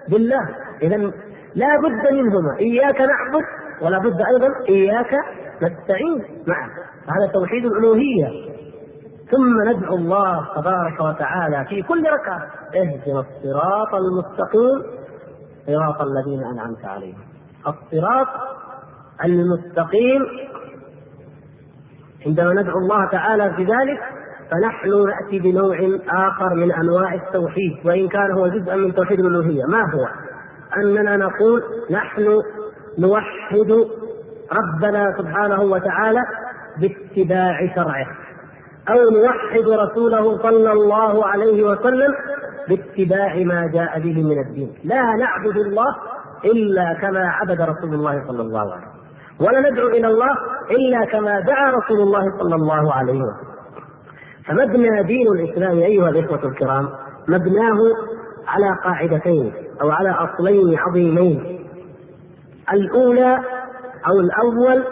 بالله 0.08 0.48
إذا 0.82 0.96
لا 1.54 1.68
بد 1.82 2.12
منهما 2.12 2.58
إياك 2.60 3.00
نعبد 3.00 3.44
ولا 3.82 3.98
بد 3.98 4.20
أيضا 4.32 4.48
إياك 4.68 5.12
نستعين 5.62 6.44
معه 6.46 6.70
هذا 7.14 7.32
توحيد 7.32 7.64
الألوهية 7.66 8.28
ثم 9.30 9.68
ندعو 9.68 9.96
الله 9.96 10.46
تبارك 10.56 11.00
وتعالى 11.00 11.64
في 11.68 11.82
كل 11.82 12.04
ركعة. 12.06 12.46
اهدنا 12.76 13.20
الصراط 13.20 13.94
المستقيم. 13.94 14.82
صراط 15.66 16.02
الذين 16.02 16.44
أنعمت 16.44 16.84
عليهم. 16.84 17.18
الصراط 17.66 18.28
المستقيم. 19.24 20.22
عندما 22.26 22.52
ندعو 22.52 22.78
الله 22.78 23.10
تعالى 23.10 23.54
في 23.56 23.62
ذلك 23.62 24.00
فنحن 24.50 24.88
نأتي 24.88 25.38
بنوع 25.38 25.76
آخر 26.28 26.54
من 26.54 26.72
أنواع 26.72 27.14
التوحيد 27.14 27.86
وإن 27.86 28.08
كان 28.08 28.32
هو 28.38 28.48
جزءا 28.48 28.76
من 28.76 28.94
توحيد 28.94 29.20
الألوهية. 29.20 29.64
ما 29.64 29.78
هو؟ 29.78 30.08
أننا 30.76 31.16
نقول 31.16 31.62
نحن 31.90 32.22
نوحد 32.98 33.70
ربنا 34.52 35.14
سبحانه 35.18 35.60
وتعالى 35.62 36.22
باتباع 36.80 37.74
شرعه. 37.74 38.27
أو 38.90 38.96
نوحد 39.10 39.68
رسوله 39.68 40.38
صلى 40.38 40.72
الله 40.72 41.26
عليه 41.26 41.64
وسلم 41.64 42.14
باتباع 42.68 43.34
ما 43.36 43.70
جاء 43.72 44.00
به 44.00 44.22
من 44.22 44.38
الدين. 44.46 44.74
لا 44.84 45.02
نعبد 45.18 45.56
الله 45.56 45.86
إلا 46.44 46.98
كما 47.00 47.20
عبد 47.20 47.60
رسول 47.60 47.94
الله 47.94 48.26
صلى 48.28 48.42
الله 48.42 48.60
عليه 48.60 48.86
وسلم. 48.86 48.98
ولا 49.40 49.70
ندعو 49.70 49.88
إلى 49.88 50.06
الله 50.06 50.32
إلا 50.70 51.04
كما 51.12 51.40
دعا 51.40 51.70
رسول 51.70 52.00
الله 52.00 52.38
صلى 52.38 52.54
الله 52.54 52.94
عليه 52.94 53.20
وسلم. 53.22 53.48
فمبنى 54.46 55.02
دين 55.02 55.26
الإسلام 55.26 55.76
أيها 55.78 56.08
الإخوة 56.08 56.44
الكرام 56.44 56.88
مبناه 57.28 57.78
على 58.46 58.70
قاعدتين 58.84 59.52
أو 59.82 59.90
على 59.90 60.10
أصلين 60.10 60.78
عظيمين. 60.78 61.66
الأولى 62.72 63.38
أو 64.08 64.20
الأول 64.20 64.84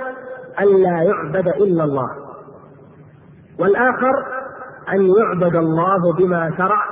الا 0.60 1.02
يعبد 1.02 1.48
إلا 1.48 1.84
الله. 1.84 2.25
والآخر 3.60 4.12
أن 4.92 5.08
يعبد 5.18 5.56
الله 5.56 6.12
بما 6.18 6.50
شرع 6.58 6.82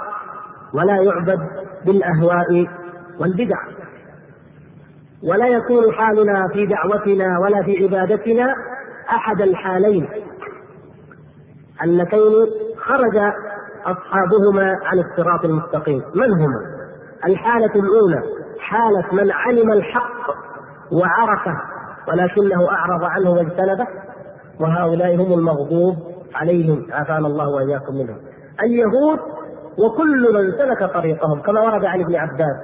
ولا 0.74 0.96
يعبد 0.96 1.40
بالأهواء 1.86 2.66
والبدع. 3.20 3.58
ولا 5.22 5.46
يكون 5.46 5.92
حالنا 5.92 6.48
في 6.52 6.66
دعوتنا 6.66 7.38
ولا 7.38 7.62
في 7.62 7.84
عبادتنا 7.84 8.54
أحد 9.10 9.40
الحالين. 9.40 10.08
اللتين 11.84 12.46
خرج 12.78 13.16
أصحابهما 13.86 14.76
عن 14.84 14.98
الصراط 14.98 15.44
المستقيم. 15.44 16.02
من 16.14 16.32
هما؟ 16.32 16.74
الحالة 17.26 17.72
الأولى 17.76 18.22
حالة 18.60 19.14
من 19.22 19.32
علم 19.32 19.72
الحق 19.72 20.30
وعرفه 20.92 21.60
ولكنه 22.08 22.70
أعرض 22.70 23.04
عنه 23.04 23.30
واجتنبه 23.30 23.86
وهؤلاء 24.60 25.16
هم 25.16 25.32
المغضوب 25.38 26.13
عليهم 26.34 26.86
عافانا 26.92 27.26
الله 27.26 27.48
وإياكم 27.48 27.94
منهم. 27.94 28.18
اليهود 28.62 29.18
وكل 29.78 30.34
من 30.34 30.52
سلك 30.58 30.92
طريقهم 30.94 31.42
كما 31.42 31.60
ورد 31.60 31.84
عن 31.84 32.00
ابن 32.00 32.16
عباس 32.16 32.56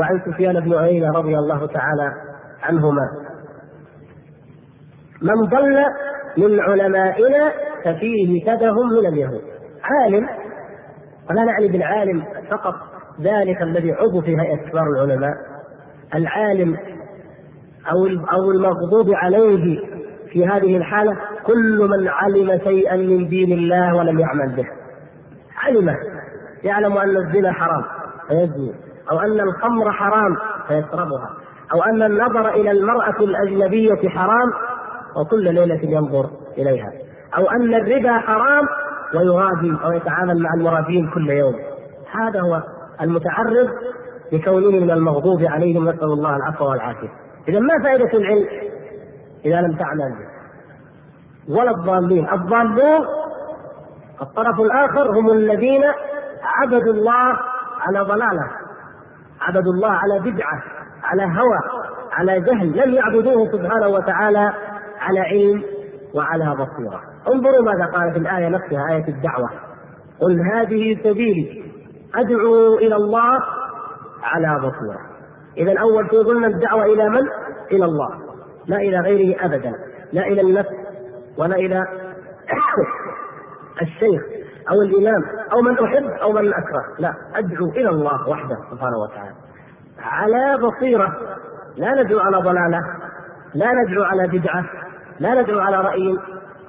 وعن 0.00 0.22
سفيان 0.26 0.60
بن 0.60 0.74
عيينة 0.74 1.10
رضي 1.12 1.38
الله 1.38 1.66
تعالى 1.66 2.12
عنهما. 2.62 3.08
من 5.22 5.48
ضل 5.48 5.84
من 6.38 6.60
علمائنا 6.60 7.52
ففيه 7.84 8.44
شبه 8.46 8.72
من 8.72 9.06
اليهود. 9.06 9.42
عالم 9.82 10.28
ولا 11.30 11.44
نعني 11.44 11.68
بالعالم 11.68 12.24
فقط 12.50 12.74
ذلك 13.20 13.62
الذي 13.62 13.92
عضو 13.92 14.20
في 14.20 14.40
هيئة 14.40 14.70
كبار 14.70 14.84
العلماء. 14.96 15.34
العالم 16.14 16.76
أو 17.92 18.06
أو 18.06 18.50
المغضوب 18.50 19.14
عليه 19.14 19.78
في 20.32 20.46
هذه 20.46 20.76
الحالة 20.76 21.16
كل 21.46 21.88
من 21.90 22.08
علم 22.08 22.60
شيئا 22.64 22.96
من 22.96 23.28
دين 23.28 23.52
الله 23.58 23.96
ولم 23.96 24.18
يعمل 24.20 24.56
به. 24.56 24.66
علمه 25.64 25.96
يعلم 26.64 26.98
أن 26.98 27.16
الزنا 27.16 27.52
حرام 27.52 27.84
فيزني. 28.28 28.74
أو 29.10 29.20
أن 29.20 29.40
الخمر 29.40 29.92
حرام 29.92 30.36
فيشربها. 30.68 31.30
أو 31.74 31.82
أن 31.82 32.02
النظر 32.02 32.48
إلى 32.48 32.70
المرأة 32.70 33.16
الأجنبية 33.20 34.08
حرام 34.08 34.52
وكل 35.16 35.54
ليلة 35.54 35.80
ينظر 35.82 36.30
إليها. 36.58 36.92
أو 37.38 37.50
أن 37.50 37.74
الربا 37.74 38.18
حرام 38.18 38.64
ويرابي 39.14 39.84
أو 39.84 39.92
يتعامل 39.92 40.42
مع 40.42 40.54
المرابين 40.54 41.10
كل 41.10 41.30
يوم. 41.30 41.54
هذا 42.12 42.40
هو 42.40 42.62
المتعرض 43.00 43.68
لكونه 44.32 44.70
من 44.70 44.90
المغضوب 44.90 45.42
عليهم 45.42 45.88
نسأل 45.88 46.04
الله 46.04 46.36
العفو 46.36 46.70
والعافية. 46.70 47.08
إذا 47.48 47.60
ما 47.60 47.84
فائدة 47.84 48.18
العلم؟ 48.18 48.46
إذا 49.44 49.60
لم 49.60 49.76
تعمل 49.76 50.10
به. 50.18 50.31
ولا 51.48 51.70
الضالين. 51.70 52.28
الضالون 52.32 53.06
الطرف 54.22 54.60
الآخر 54.60 55.18
هم 55.18 55.30
الذين 55.30 55.82
عبدوا 56.42 56.92
الله 56.92 57.38
على 57.80 58.00
ضلالة 58.00 58.50
عبدوا 59.40 59.72
الله 59.72 59.90
على 59.90 60.18
بدعة 60.20 60.62
على 61.02 61.22
هوى 61.22 61.82
على 62.12 62.40
جهل 62.40 62.88
لم 62.88 62.94
يعبدوه 62.94 63.52
سبحانه 63.52 63.88
وتعالى 63.88 64.52
على 65.00 65.20
علم 65.20 65.62
وعلى 66.14 66.54
بصيرة. 66.54 67.00
انظروا 67.28 67.64
ماذا 67.64 67.90
قال 67.92 68.12
في 68.12 68.18
الآية 68.18 68.48
نفسها 68.48 68.88
آية 68.90 69.08
الدعوة. 69.08 69.50
قل 70.20 70.40
هذه 70.54 70.94
سبيلي 71.04 71.72
أدعو 72.14 72.78
إلى 72.78 72.96
الله 72.96 73.40
على 74.22 74.58
بصيرة. 74.58 75.00
إذا 75.56 75.80
أول 75.80 76.10
شيء 76.10 76.22
قلنا 76.24 76.46
الدعوة 76.46 76.84
إلى 76.84 77.08
من؟ 77.08 77.22
إلى 77.72 77.84
الله. 77.84 78.10
لا 78.66 78.76
إلى 78.76 78.98
غيره 78.98 79.44
أبدا. 79.44 79.72
لا 80.12 80.22
إلى 80.22 80.40
النفس. 80.40 80.72
ولا 81.38 81.56
إلى 81.56 81.82
الشيخ 83.82 84.22
أو 84.70 84.82
الإمام 84.82 85.22
أو 85.52 85.60
من 85.62 85.78
أحب 85.78 86.04
أو 86.22 86.32
من 86.32 86.48
أكره 86.48 86.84
لا 86.98 87.14
أدعو 87.34 87.68
إلى 87.68 87.88
الله 87.88 88.28
وحده 88.28 88.56
سبحانه 88.70 88.98
وتعالى. 88.98 89.34
على 89.98 90.58
بصيرة 90.62 91.16
لا 91.76 92.02
ندعو 92.02 92.18
على 92.18 92.36
ضلالة 92.36 92.80
لا 93.54 93.66
ندعو 93.72 94.02
على 94.02 94.28
بدعة 94.28 94.64
لا 95.20 95.42
ندعو 95.42 95.60
على 95.60 95.76
رأي 95.76 96.18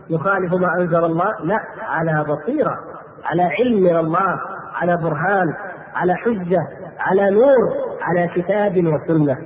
يخالف 0.09 0.53
ما 0.53 0.67
أنزل 0.79 1.05
الله. 1.05 1.31
لا 1.43 1.59
على 1.81 2.23
بصيرة 2.23 2.77
على 3.23 3.43
علم 3.43 3.83
من 3.83 3.95
الله 3.95 4.39
على 4.73 4.97
برهان 4.97 5.53
على 5.95 6.15
حجة 6.15 6.67
على 6.99 7.31
نور 7.31 7.73
على 8.01 8.27
كتاب 8.27 8.71
وسنة. 8.77 9.37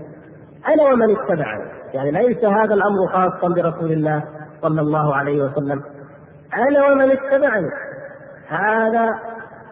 أنا 0.68 0.84
ومن 0.94 1.18
اتبعني. 1.18 1.72
يعني 1.94 2.12
ليس 2.12 2.46
هذا 2.46 2.74
الأمر 2.74 3.08
خاصا 3.14 3.48
برسول 3.48 3.92
الله 3.92 4.24
صلى 4.62 4.82
الله 4.82 5.16
عليه 5.16 5.44
وسلم. 5.44 5.84
أنا 6.54 6.86
ومن 6.92 7.12
اتبعني. 7.12 7.70
هذا 8.48 9.06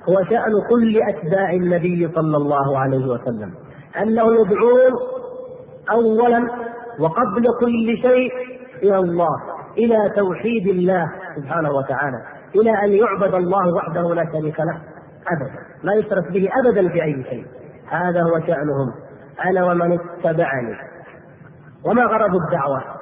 هو 0.09 0.23
شأن 0.29 0.51
كل 0.69 1.01
أتباع 1.09 1.53
النبي 1.53 2.11
صلى 2.15 2.37
الله 2.37 2.79
عليه 2.79 3.05
وسلم. 3.05 3.53
أنه 4.01 4.33
يدعون 4.33 4.93
أولا 5.91 6.49
وقبل 6.99 7.45
كل 7.59 7.97
شيء 8.01 8.31
إلى 8.83 8.97
الله 8.97 9.35
إلى 9.77 10.09
توحيد 10.15 10.67
الله 10.67 11.11
سبحانه 11.35 11.69
وتعالى 11.69 12.17
إلى 12.55 12.71
أن 12.71 12.91
يعبد 12.91 13.33
الله 13.33 13.73
وحده 13.73 14.15
لا 14.15 14.25
شريك 14.33 14.59
له 14.59 14.81
أبدا 15.27 15.59
لا 15.83 15.93
يشرك 15.93 16.31
به 16.31 16.49
أبدا 16.63 16.89
في 16.89 17.03
أي 17.03 17.23
شيء. 17.29 17.45
هذا 17.89 18.23
هو 18.23 18.39
شأنهم. 18.47 18.93
أنا 19.45 19.65
ومن 19.65 19.99
اتبعني. 19.99 20.75
وما 21.85 22.03
غرض 22.03 22.35
الدعوة؟ 22.35 22.94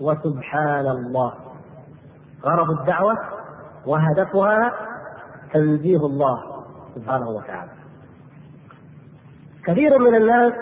وسبحان 0.00 0.86
الله. 0.86 1.34
غرض 2.44 2.70
الدعوة 2.80 3.14
وهدفها 3.86 4.72
تنزيه 5.52 5.96
الله 5.96 6.38
سبحانه 6.94 7.28
وتعالى. 7.28 7.70
كثير 9.64 9.98
من 9.98 10.14
الناس 10.14 10.52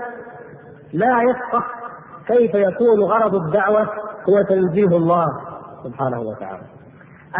لا 0.92 1.22
يفقه 1.22 1.64
كيف 2.26 2.54
يكون 2.54 3.02
غرض 3.02 3.34
الدعوة 3.34 3.82
هو 4.28 4.42
تنزيه 4.48 4.96
الله 4.96 5.26
سبحانه 5.84 6.20
وتعالى. 6.20 6.66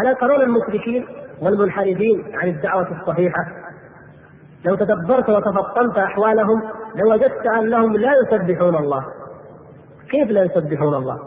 ألا 0.01 0.13
ترون 0.13 0.41
المشركين 0.41 1.05
والمنحرفين 1.41 2.35
عن 2.35 2.47
الدعوة 2.47 3.01
الصحيحة؟ 3.01 3.45
لو 4.65 4.75
تدبرت 4.75 5.29
وتفطنت 5.29 5.97
أحوالهم 5.97 6.61
لوجدت 6.95 7.47
أنهم 7.59 7.97
لا 7.97 8.09
يسبحون 8.21 8.75
الله. 8.75 9.05
كيف 10.11 10.29
لا 10.29 10.43
يسبحون 10.43 10.93
الله؟ 10.95 11.19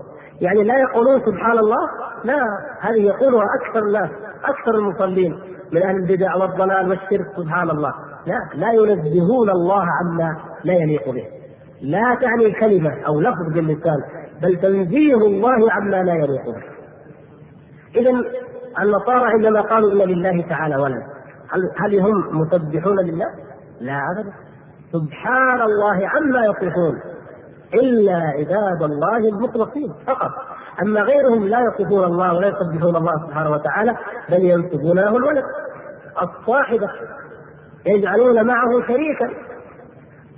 يعني 0.43 0.65
لا 0.65 0.79
يقولون 0.79 1.21
سبحان 1.21 1.59
الله؟ 1.59 1.89
لا 2.25 2.39
هذه 2.81 3.01
يقولها 3.01 3.45
أكثر 3.61 3.83
الناس 3.87 4.11
أكثر 4.45 4.75
المصلين 4.75 5.33
من 5.73 5.83
أهل 5.83 5.97
البدع 5.97 6.37
والضلال 6.37 6.89
والشرك 6.89 7.27
سبحان 7.37 7.71
الله 7.71 7.93
لا 8.27 8.39
لا 8.55 8.73
ينزهون 8.73 9.51
الله 9.51 9.85
عما 10.01 10.37
لا 10.65 10.75
يليق 10.75 11.11
به 11.11 11.25
لا 11.83 12.19
تعني 12.21 12.47
الكلمة 12.47 13.07
أو 13.07 13.21
لفظ 13.21 13.55
باللسان 13.55 13.99
بل 14.43 14.57
تنزيه 14.57 15.15
الله 15.15 15.73
عما 15.73 16.03
لا 16.03 16.15
يليق 16.15 16.45
به 16.47 16.63
إذا 17.97 18.11
النصارى 18.83 19.25
عندما 19.25 19.61
قالوا 19.61 19.93
إن 19.93 19.99
لله 19.99 20.49
تعالى 20.49 20.77
ولد 20.77 21.03
هل, 21.51 21.71
هل 21.77 22.01
هم 22.01 22.41
مسبحون 22.41 23.01
لله؟ 23.01 23.27
لا 23.81 24.01
أبدا 24.13 24.33
سبحان 24.93 25.61
الله 25.61 26.09
عما 26.09 26.45
يصفون 26.47 27.12
إلا 27.75 28.15
عباد 28.15 28.83
الله 28.83 29.17
المخلصين 29.17 29.93
فقط. 30.07 30.31
أما 30.83 31.01
غيرهم 31.01 31.49
لا 31.49 31.59
يصفون 31.61 32.05
الله 32.05 32.37
ولا 32.37 32.49
يسبحون 32.49 32.97
الله 32.97 33.27
سبحانه 33.27 33.51
وتعالى 33.51 33.97
بل 34.31 34.41
ينسبون 34.41 34.97
له 34.97 35.17
الولد. 35.17 35.45
الصاحبة 36.23 36.89
يجعلون 37.87 38.47
معه 38.47 38.87
شريكا. 38.89 39.31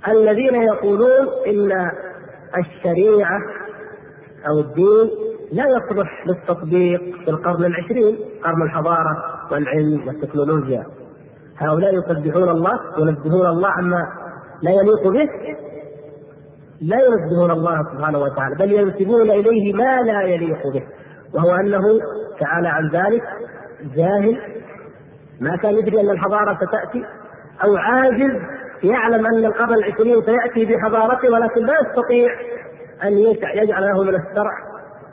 الذين 0.07 0.55
يقولون 0.55 1.27
إن 1.47 1.91
الشريعة 2.57 3.39
أو 4.47 4.59
الدين 4.59 5.09
لا 5.51 5.63
يصلح 5.67 6.25
للتطبيق 6.27 7.01
في 7.25 7.31
القرن 7.31 7.65
العشرين 7.65 8.17
قرن 8.43 8.61
الحضارة 8.61 9.17
والعلم 9.51 10.07
والتكنولوجيا. 10.07 10.85
هؤلاء 11.57 11.95
يسبحون 11.95 12.49
الله 12.49 12.79
ينزهون 12.97 13.47
الله 13.47 13.69
عما 13.69 14.07
لا 14.61 14.71
يليق 14.71 15.07
به 15.07 15.29
لا 16.89 16.97
ينزهون 16.97 17.51
الله 17.51 17.77
سبحانه 17.93 18.19
وتعالى 18.19 18.55
بل 18.59 18.71
ينسبون 18.71 19.31
إليه 19.31 19.73
ما 19.73 20.01
لا 20.01 20.21
يليق 20.21 20.61
به. 20.73 20.83
وهو 21.33 21.55
أنه 21.55 21.83
تعالى 22.39 22.67
عن 22.67 22.89
ذلك 22.89 23.23
جاهل 23.95 24.37
ما 25.41 25.57
كان 25.57 25.73
يدري 25.73 26.01
أن 26.01 26.09
الحضارة 26.09 26.55
ستأتي 26.55 27.03
أو 27.63 27.75
عاجز 27.77 28.33
يعلم 28.83 29.25
أن 29.25 29.45
القرن 29.45 29.73
العشرين 29.73 30.21
سيأتي 30.25 30.65
بحضارته 30.65 31.33
ولكن 31.33 31.65
لا 31.65 31.73
يستطيع 31.81 32.29
أن 33.03 33.13
يجعل 33.63 33.83
له 33.83 34.03
من 34.03 34.15
الشرع 34.15 34.53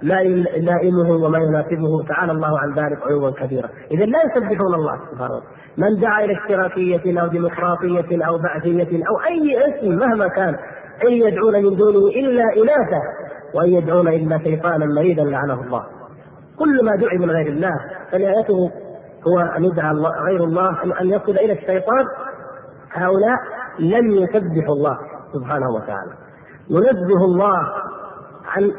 ما 0.02 0.20
يلائمه 0.20 1.11
وما 1.24 1.38
يناسبه. 1.38 2.06
تعالى 2.08 2.32
الله 2.32 2.58
عن 2.58 2.72
ذلك 2.74 3.02
علوا 3.06 3.30
كبيرا. 3.30 3.68
اذا 3.90 4.04
لا 4.04 4.18
يسبحون 4.24 4.74
الله 4.74 4.96
سبحانه 5.11 5.35
وتعالى. 5.35 5.62
من 5.78 6.00
دعا 6.00 6.24
إلى 6.24 6.32
اشتراكية 6.38 7.20
أو 7.20 7.26
ديمقراطية 7.26 8.26
أو 8.26 8.38
بعثية 8.38 9.02
أو 9.08 9.20
أي 9.30 9.56
اسم 9.66 9.94
مهما 9.98 10.28
كان 10.28 10.56
إن 11.08 11.12
يدعون 11.12 11.54
من 11.54 11.76
دونه 11.76 12.06
إلا 12.06 12.44
إناثا 12.56 13.02
وإن 13.54 13.68
يدعون 13.68 14.08
إلا 14.08 14.38
شيطانا 14.38 14.86
مريدا 14.86 15.24
لعنه 15.24 15.62
الله. 15.62 15.86
كل 16.58 16.84
ما 16.84 16.96
دعي 16.96 17.18
من 17.18 17.30
غير 17.30 17.46
الله 17.46 17.72
فنهايته 18.12 18.70
هو 19.28 19.40
أن 19.56 19.64
يدعى 19.64 19.92
غير 20.28 20.44
الله 20.44 21.00
أن 21.00 21.06
يصل 21.06 21.32
إلى 21.32 21.52
الشيطان. 21.52 22.06
هؤلاء 22.92 23.38
لم 23.78 24.10
يسبحوا 24.10 24.74
الله 24.76 24.98
سبحانه 25.32 25.70
وتعالى. 25.70 26.12
ينزه 26.70 27.24
الله 27.24 27.58
عن 28.44 28.72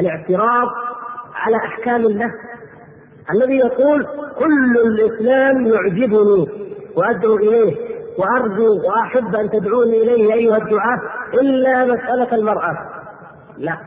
الاعتراض 0.00 0.68
على 1.34 1.56
أحكام 1.56 2.06
الله. 2.06 2.30
الذي 3.34 3.58
يقول 3.58 4.06
كل 4.38 4.78
الإسلام 4.86 5.66
يعجبني 5.66 6.48
وأدعو 6.96 7.36
إليه. 7.36 7.95
وأرجو 8.18 8.88
وأحب 8.88 9.34
أن 9.34 9.50
تدعوني 9.50 10.02
إليه 10.02 10.34
أيها 10.34 10.56
الدعاة 10.56 11.00
إلا 11.34 11.84
مسألة 11.84 12.34
المرأة. 12.34 12.74
لا 13.58 13.78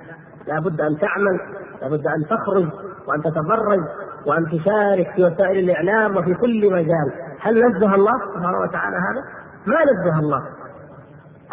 لابد 0.47 0.81
أن 0.81 0.97
تعمل 0.97 1.39
لابد 1.81 2.07
أن 2.07 2.25
تخرج 2.29 2.67
وأن 3.07 3.21
تتفرج 3.21 3.79
وأن 4.27 4.45
تشارك 4.45 5.15
في 5.15 5.23
وسائل 5.23 5.69
الإعلام 5.69 6.17
وفي 6.17 6.33
كل 6.33 6.71
مجال. 6.73 7.11
هل 7.41 7.63
نزه 7.65 7.95
الله 7.95 8.13
سبحانه 8.35 8.59
وتعالى 8.59 8.95
هذا؟ 8.95 9.23
ما 9.65 9.79
نزه 9.83 10.19
الله 10.19 10.41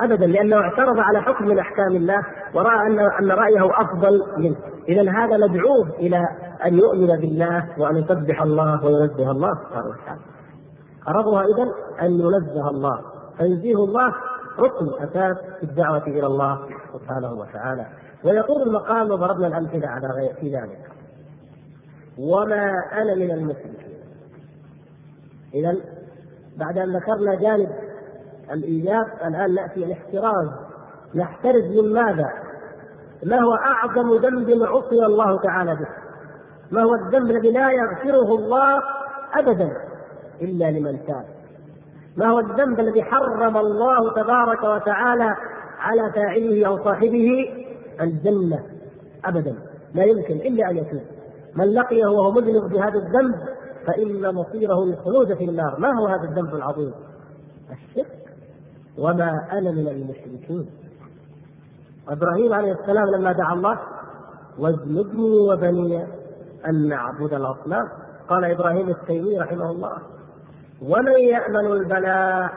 ابدا 0.00 0.26
لأنه 0.26 0.56
اعترض 0.56 0.98
على 0.98 1.22
حكم 1.22 1.44
من 1.44 1.58
أحكام 1.58 1.96
الله 1.96 2.22
ورأى 2.54 2.86
ان 2.86 2.98
أن 3.00 3.30
رأيه 3.32 3.70
أفضل 3.80 4.22
منه. 4.38 4.56
اذا 4.88 5.02
هذا 5.02 5.36
ندعوه 5.36 5.88
إلى 5.98 6.24
أن 6.66 6.74
يؤمن 6.74 7.20
بالله 7.20 7.68
وأن 7.78 7.96
يسبح 7.96 8.42
الله 8.42 8.84
وينزه 8.84 9.30
الله 9.30 9.50
سبحانه 9.54 9.88
وتعالى. 9.88 10.35
غرضها 11.08 11.42
إذا 11.42 11.72
أن 12.02 12.10
ينزه 12.10 12.70
الله. 12.70 13.00
تنزيه 13.38 13.74
الله 13.74 14.14
ركن 14.58 14.88
أساس 15.02 15.36
في 15.60 15.62
الدعوة 15.62 16.06
إلى 16.06 16.26
الله 16.26 16.68
سبحانه 16.92 17.32
وتعالى. 17.32 17.86
ويطول 18.24 18.62
المقام 18.62 19.10
وضربنا 19.10 19.46
الأمثلة 19.46 19.88
على 19.88 20.08
غير 20.08 20.34
في 20.34 20.56
ذلك. 20.56 20.90
وما 22.18 22.70
أنا 22.92 23.14
من 23.14 23.30
المشركين. 23.30 23.96
إذا 25.54 25.76
بعد 26.56 26.78
أن 26.78 26.96
ذكرنا 26.96 27.34
جانب 27.34 27.70
الإيجاب 28.52 29.06
الآن 29.24 29.54
نأتي 29.54 29.84
الاحتراز 29.84 30.48
نحترز 31.14 31.64
من 31.64 31.92
ماذا؟ 31.92 32.30
ما 33.24 33.40
هو 33.40 33.54
أعظم 33.54 34.16
ذنب 34.16 34.62
عصي 34.62 35.06
الله 35.06 35.42
تعالى 35.42 35.76
به؟ 35.76 35.86
ما 36.70 36.82
هو 36.82 36.94
الذنب 36.94 37.30
الذي 37.30 37.50
لا 37.50 37.70
يغفره 37.70 38.34
الله 38.34 38.82
أبدا؟ 39.34 39.76
إلا 40.42 40.70
لمن 40.70 41.06
تاب. 41.06 41.24
ما 42.16 42.26
هو 42.26 42.38
الذنب 42.38 42.80
الذي 42.80 43.02
حرم 43.02 43.56
الله 43.56 44.14
تبارك 44.14 44.62
وتعالى 44.64 45.36
على 45.78 46.12
فاعله 46.14 46.66
أو 46.66 46.84
صاحبه؟ 46.84 47.48
الجنة. 48.00 48.62
أبدا. 49.24 49.56
لا 49.94 50.04
يمكن 50.04 50.34
إلا 50.34 50.70
أن 50.70 50.76
يتوب. 50.76 51.02
من 51.54 51.74
لقيه 51.74 52.06
وهو 52.06 52.32
مذنب 52.32 52.72
بهذا 52.72 52.98
الذنب 52.98 53.34
فإن 53.86 54.34
مصيره 54.34 54.82
الخلود 54.82 55.34
في 55.34 55.44
النار. 55.44 55.80
ما 55.80 56.00
هو 56.00 56.06
هذا 56.06 56.28
الذنب 56.28 56.54
العظيم؟ 56.54 56.92
الشرك. 57.72 58.06
وما 58.98 59.48
أنا 59.52 59.70
من 59.70 59.88
المشركين. 59.88 60.70
إبراهيم 62.08 62.52
عليه 62.52 62.72
السلام 62.72 63.10
لما 63.10 63.32
دعا 63.32 63.54
الله 63.54 63.78
واجنبني 64.58 65.38
وبني 65.50 66.06
أن 66.66 66.88
نعبد 66.88 67.34
الأصنام. 67.34 67.88
قال 68.28 68.44
إبراهيم 68.44 68.88
التيمي 68.88 69.38
رحمه 69.38 69.70
الله 69.70 69.98
ومن 70.82 71.18
يأمن 71.18 71.66
البلاء 71.72 72.50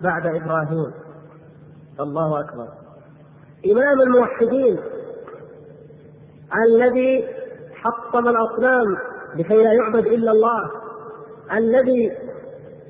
بعد 0.00 0.26
إبراهيم؟ 0.26 0.92
الله 2.00 2.40
أكبر. 2.40 2.68
إمام 3.72 4.00
الموحدين 4.00 4.78
الذي 6.66 7.24
حطم 7.74 8.28
الأصنام 8.28 8.96
لكي 9.36 9.64
لا 9.64 9.72
يعبد 9.72 10.06
إلا 10.06 10.30
الله 10.30 10.70
الذي 11.52 12.12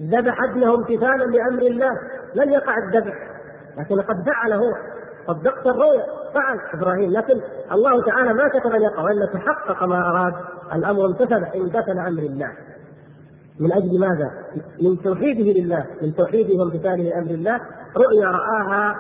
ذبح 0.03 0.43
ابنه 0.51 0.75
امتثالا 0.75 1.25
لأمر 1.25 1.63
الله 1.63 1.93
لم 2.35 2.51
يقع 2.51 2.75
الذبح 2.79 3.15
لكن 3.79 4.01
قد 4.01 4.25
فعل 4.27 4.53
هو 4.53 4.73
صدقت 5.27 5.67
الرؤيا 5.67 6.05
فعل 6.35 6.59
إبراهيم 6.75 7.13
لكن 7.13 7.41
الله 7.73 8.05
تعالى 8.05 8.35
ما 8.35 8.49
كتب 8.49 8.71
أن 8.73 8.83
يقع 8.83 9.03
والا 9.03 9.27
تحقق 9.27 9.85
ما 9.85 10.11
أراد 10.11 10.35
الأمر 10.73 11.07
امتثل 11.07 11.45
امتثل 11.55 11.99
أمر 11.99 12.23
الله. 12.23 12.53
من 13.61 13.73
أجل 13.73 14.01
ماذا؟ 14.01 14.31
من 14.83 15.03
توحيده 15.03 15.61
لله، 15.61 15.87
من 16.03 16.15
توحيده 16.15 16.55
وامتثاله 16.59 17.03
لأمر 17.03 17.31
الله، 17.31 17.61
رؤيا 17.97 18.27
رآها 18.29 18.95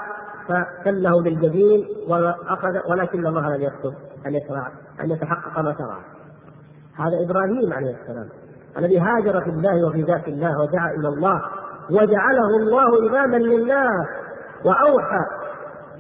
فكله 0.48 1.22
بالجبين 1.22 1.86
وأخذ 2.08 2.90
ولكن 2.90 3.26
الله 3.26 3.56
لم 3.56 3.62
يكتب 3.62 3.94
أن 4.26 4.34
يشرع 4.34 4.72
أن 5.00 5.10
يتحقق 5.10 5.60
ما 5.60 5.74
شرع. 5.78 5.98
هذا 6.96 7.24
إبراهيم 7.24 7.72
عليه 7.72 7.96
السلام 8.02 8.28
الذي 8.78 8.98
هاجر 8.98 9.40
في 9.40 9.50
الله 9.50 9.86
وفي 9.86 10.02
ذات 10.02 10.28
الله 10.28 10.60
ودعا 10.62 10.90
إلى 10.90 11.08
الله 11.08 11.42
وجعله 11.90 12.56
الله 12.60 13.08
إماما 13.08 13.36
للناس 13.36 14.06
وأوحى 14.64 15.24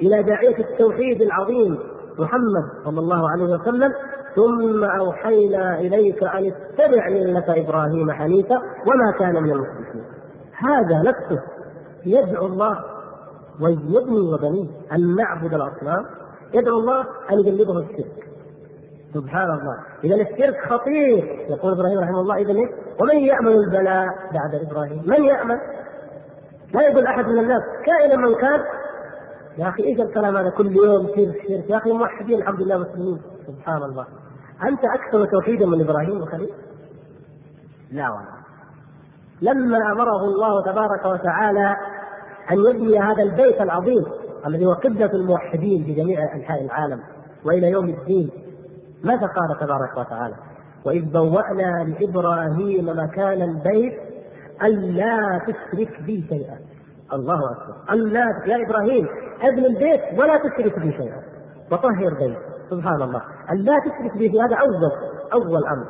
إلى 0.00 0.22
داعية 0.22 0.58
التوحيد 0.58 1.22
العظيم 1.22 1.78
محمد 2.18 2.84
صلى 2.84 3.00
الله 3.00 3.30
عليه 3.30 3.44
وسلم 3.44 3.92
ثم 4.36 4.84
أوحينا 4.84 5.80
إليك 5.80 6.22
أن 6.22 6.52
اتبع 6.52 7.08
ملة 7.08 7.44
إبراهيم 7.48 8.10
حنيفا 8.10 8.56
وما 8.56 9.12
كان 9.18 9.42
من 9.42 9.50
المشركين. 9.50 10.04
هذا 10.58 10.98
نفسه 10.98 11.42
يدعو 12.06 12.46
الله 12.46 12.84
ويبني 13.60 14.34
وبنيه 14.34 14.68
أن 14.92 15.16
نعبد 15.16 15.54
الأصنام 15.54 16.06
يدعو 16.54 16.78
الله 16.78 17.00
أن 17.32 17.38
يجنبه 17.38 17.78
الشرك. 17.78 18.26
سبحان 19.14 19.50
الله. 19.50 19.76
اذا 20.04 20.14
الشرك 20.14 20.56
خطير. 20.70 21.24
يقول 21.50 21.72
إبراهيم 21.72 21.98
رحمه 21.98 22.20
الله 22.20 22.36
اذا 22.36 22.52
إيه؟ 22.52 22.68
ومن 23.00 23.16
يأمن 23.16 23.52
البلاء 23.52 24.06
بعد 24.06 24.54
إبراهيم؟ 24.70 25.02
من 25.06 25.24
يأمن؟ 25.24 25.58
لا 26.74 26.82
يقول 26.82 27.06
أحد 27.06 27.24
من 27.24 27.38
الناس. 27.38 27.62
كائنا 27.86 28.16
من 28.16 28.34
كان؟ 28.34 28.60
يا 29.58 29.68
أخي 29.68 29.84
إيش 29.84 30.00
الكلام 30.00 30.36
هذا؟ 30.36 30.50
كل 30.50 30.76
يوم 30.76 31.06
شرك 31.06 31.48
شرك 31.48 31.70
يا 31.70 31.76
أخي 31.76 31.92
موحدين 31.92 32.38
الحمد 32.38 32.60
لله 32.60 32.78
مسلمين. 32.78 33.20
سبحان 33.46 33.82
الله. 33.82 34.06
أنت 34.62 34.80
أكثر 34.84 35.24
توحيدا 35.24 35.66
من 35.66 35.80
إبراهيم 35.80 36.22
وخليل؟ 36.22 36.50
لا 37.92 38.10
والله. 38.10 38.36
لما 39.42 39.92
أمره 39.92 40.24
الله 40.24 40.64
تبارك 40.64 41.04
وتعالى 41.06 41.76
أن 42.50 42.56
يبني 42.70 42.98
هذا 42.98 43.22
البيت 43.22 43.60
العظيم 43.60 44.04
الذي 44.46 44.66
هو 44.66 44.72
قبلة 44.72 45.10
الموحدين 45.12 45.84
في 45.84 45.92
جميع 45.92 46.34
أنحاء 46.34 46.64
العالم 46.64 47.00
وإلى 47.44 47.70
يوم 47.70 47.88
الدين 47.88 48.30
ماذا 49.04 49.26
قال 49.26 49.58
تبارك 49.60 49.96
وتعالى؟ 49.96 50.34
وإذ 50.84 51.04
بوأنا 51.04 51.84
لإبراهيم 51.84 52.88
مكان 52.88 53.42
البيت 53.42 53.94
الا 54.62 55.40
تشرك 55.46 56.00
بي 56.00 56.24
شيئا. 56.28 56.58
الله 57.12 57.40
أكبر. 57.52 57.92
الا 57.92 58.20
يا 58.46 58.66
إبراهيم 58.66 59.06
ابن 59.42 59.64
البيت 59.64 60.18
ولا 60.18 60.38
تشرك 60.38 60.78
بي 60.78 60.92
شيئا. 60.92 61.22
وطهر 61.72 62.14
بيت 62.18 62.55
سبحان 62.70 63.02
الله. 63.02 63.22
أن 63.52 63.56
لا 63.56 63.78
تشرك 63.84 64.16
به 64.18 64.44
هذا 64.44 64.56
أول 64.56 64.90
أول 65.32 65.66
أمر. 65.66 65.86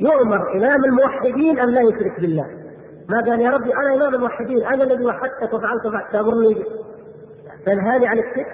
يؤمر 0.00 0.56
إمام 0.56 0.84
الموحدين 0.84 1.58
أن 1.58 1.68
لا 1.68 1.80
يشرك 1.80 2.20
بالله. 2.20 2.46
ما 3.08 3.20
قال 3.20 3.40
يا 3.40 3.50
ربي 3.50 3.74
أنا 3.74 3.94
إمام 3.94 4.14
الموحدين 4.14 4.66
أنا 4.66 4.84
الذي 4.84 5.06
وحدتك 5.06 5.52
وفعلت 5.54 6.12
تأمرني 6.12 6.64
تنهاني 7.66 8.06
عن 8.06 8.18
الشرك؟ 8.18 8.46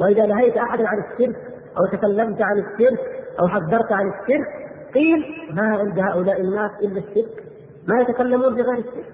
وإذا 0.00 0.26
نهيت 0.26 0.56
أحدا 0.56 0.88
عن 0.88 0.98
الشرك 0.98 1.36
أو 1.78 1.86
تكلمت 1.86 2.42
عن 2.42 2.58
الشرك 2.58 3.00
أو 3.40 3.48
حذرت 3.48 3.92
عن 3.92 4.12
الشرك 4.12 4.46
قيل 4.94 5.24
ما 5.54 5.76
عند 5.76 5.98
هؤلاء 5.98 6.40
الناس 6.40 6.70
إلا 6.82 6.98
الشرك؟ 6.98 7.44
ما 7.88 8.00
يتكلمون 8.00 8.54
بغير 8.54 8.78
الشرك؟ 8.78 9.12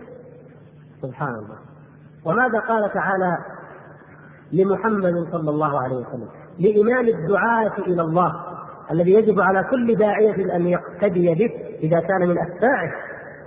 سبحان 1.03 1.35
الله. 1.35 1.59
وماذا 2.27 2.59
قال 2.59 2.93
تعالى 2.93 3.39
لمحمد 4.53 5.15
صلى 5.33 5.51
الله 5.51 5.81
عليه 5.81 5.97
وسلم؟ 5.97 6.42
لإمام 6.59 7.09
الدعاة 7.09 7.79
إلى 7.79 8.03
الله 8.03 8.33
الذي 8.91 9.11
يجب 9.11 9.41
على 9.41 9.65
كل 9.71 9.95
داعية 9.97 10.57
أن 10.57 10.67
يقتدي 10.67 11.35
به 11.35 11.51
إذا 11.83 12.01
كان 12.01 12.29
من 12.29 12.39
أتباعه 12.39 12.93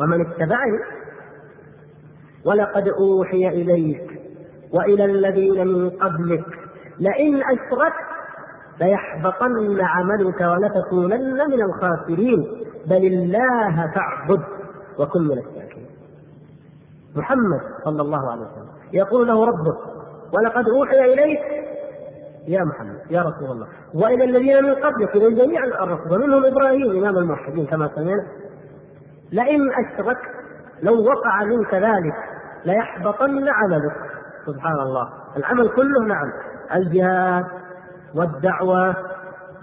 ومن 0.02 0.22
اتبعه 0.22 0.80
ولقد 2.46 2.88
أوحي 2.88 3.48
إليك 3.48 4.22
وإلى 4.74 5.06
الذين 5.06 5.68
من 5.68 5.90
قبلك 5.90 6.46
لئن 7.00 7.36
أشركت 7.36 8.06
ليحبطن 8.82 9.78
عملك 9.82 10.42
ولتكونن 10.42 11.50
من 11.50 11.62
الخاسرين 11.62 12.48
بل 12.88 13.06
الله 13.06 13.92
فاعبد 13.96 14.44
وكن 15.00 15.22
من 15.22 15.38
الشاكرين. 15.38 15.88
محمد 17.16 17.62
صلى 17.84 18.02
الله 18.02 18.32
عليه 18.32 18.42
وسلم 18.42 18.70
يقول 18.94 19.28
له 19.28 19.46
ربه 19.46 19.78
ولقد 20.34 20.70
أوحي 20.70 21.14
إليك 21.14 21.40
يا 22.48 22.64
محمد 22.64 23.12
يا 23.12 23.22
رسول 23.22 23.52
الله. 23.52 23.68
وإلى 23.94 24.24
الذين 24.24 24.64
من 24.64 24.76
قبلك 24.76 25.16
إلى 25.16 25.46
جميع 25.46 25.64
الرسل 25.64 26.14
ومنهم 26.14 26.46
إبراهيم 26.46 27.04
إمام 27.04 27.18
الموحدين 27.18 27.66
كما 27.66 27.90
سمعنا. 27.96 28.28
لئن 29.32 29.60
أشركت 29.74 30.22
لو 30.84 30.94
وقع 30.94 31.44
منك 31.44 31.74
ذلك 31.74 32.16
ليحبطن 32.66 33.50
عملك. 33.50 33.96
سبحان 34.46 34.80
الله. 34.80 35.10
العمل 35.38 35.70
كله 35.70 36.06
نعم. 36.08 36.32
الجهاد 36.76 37.46
والدعوة 38.16 38.96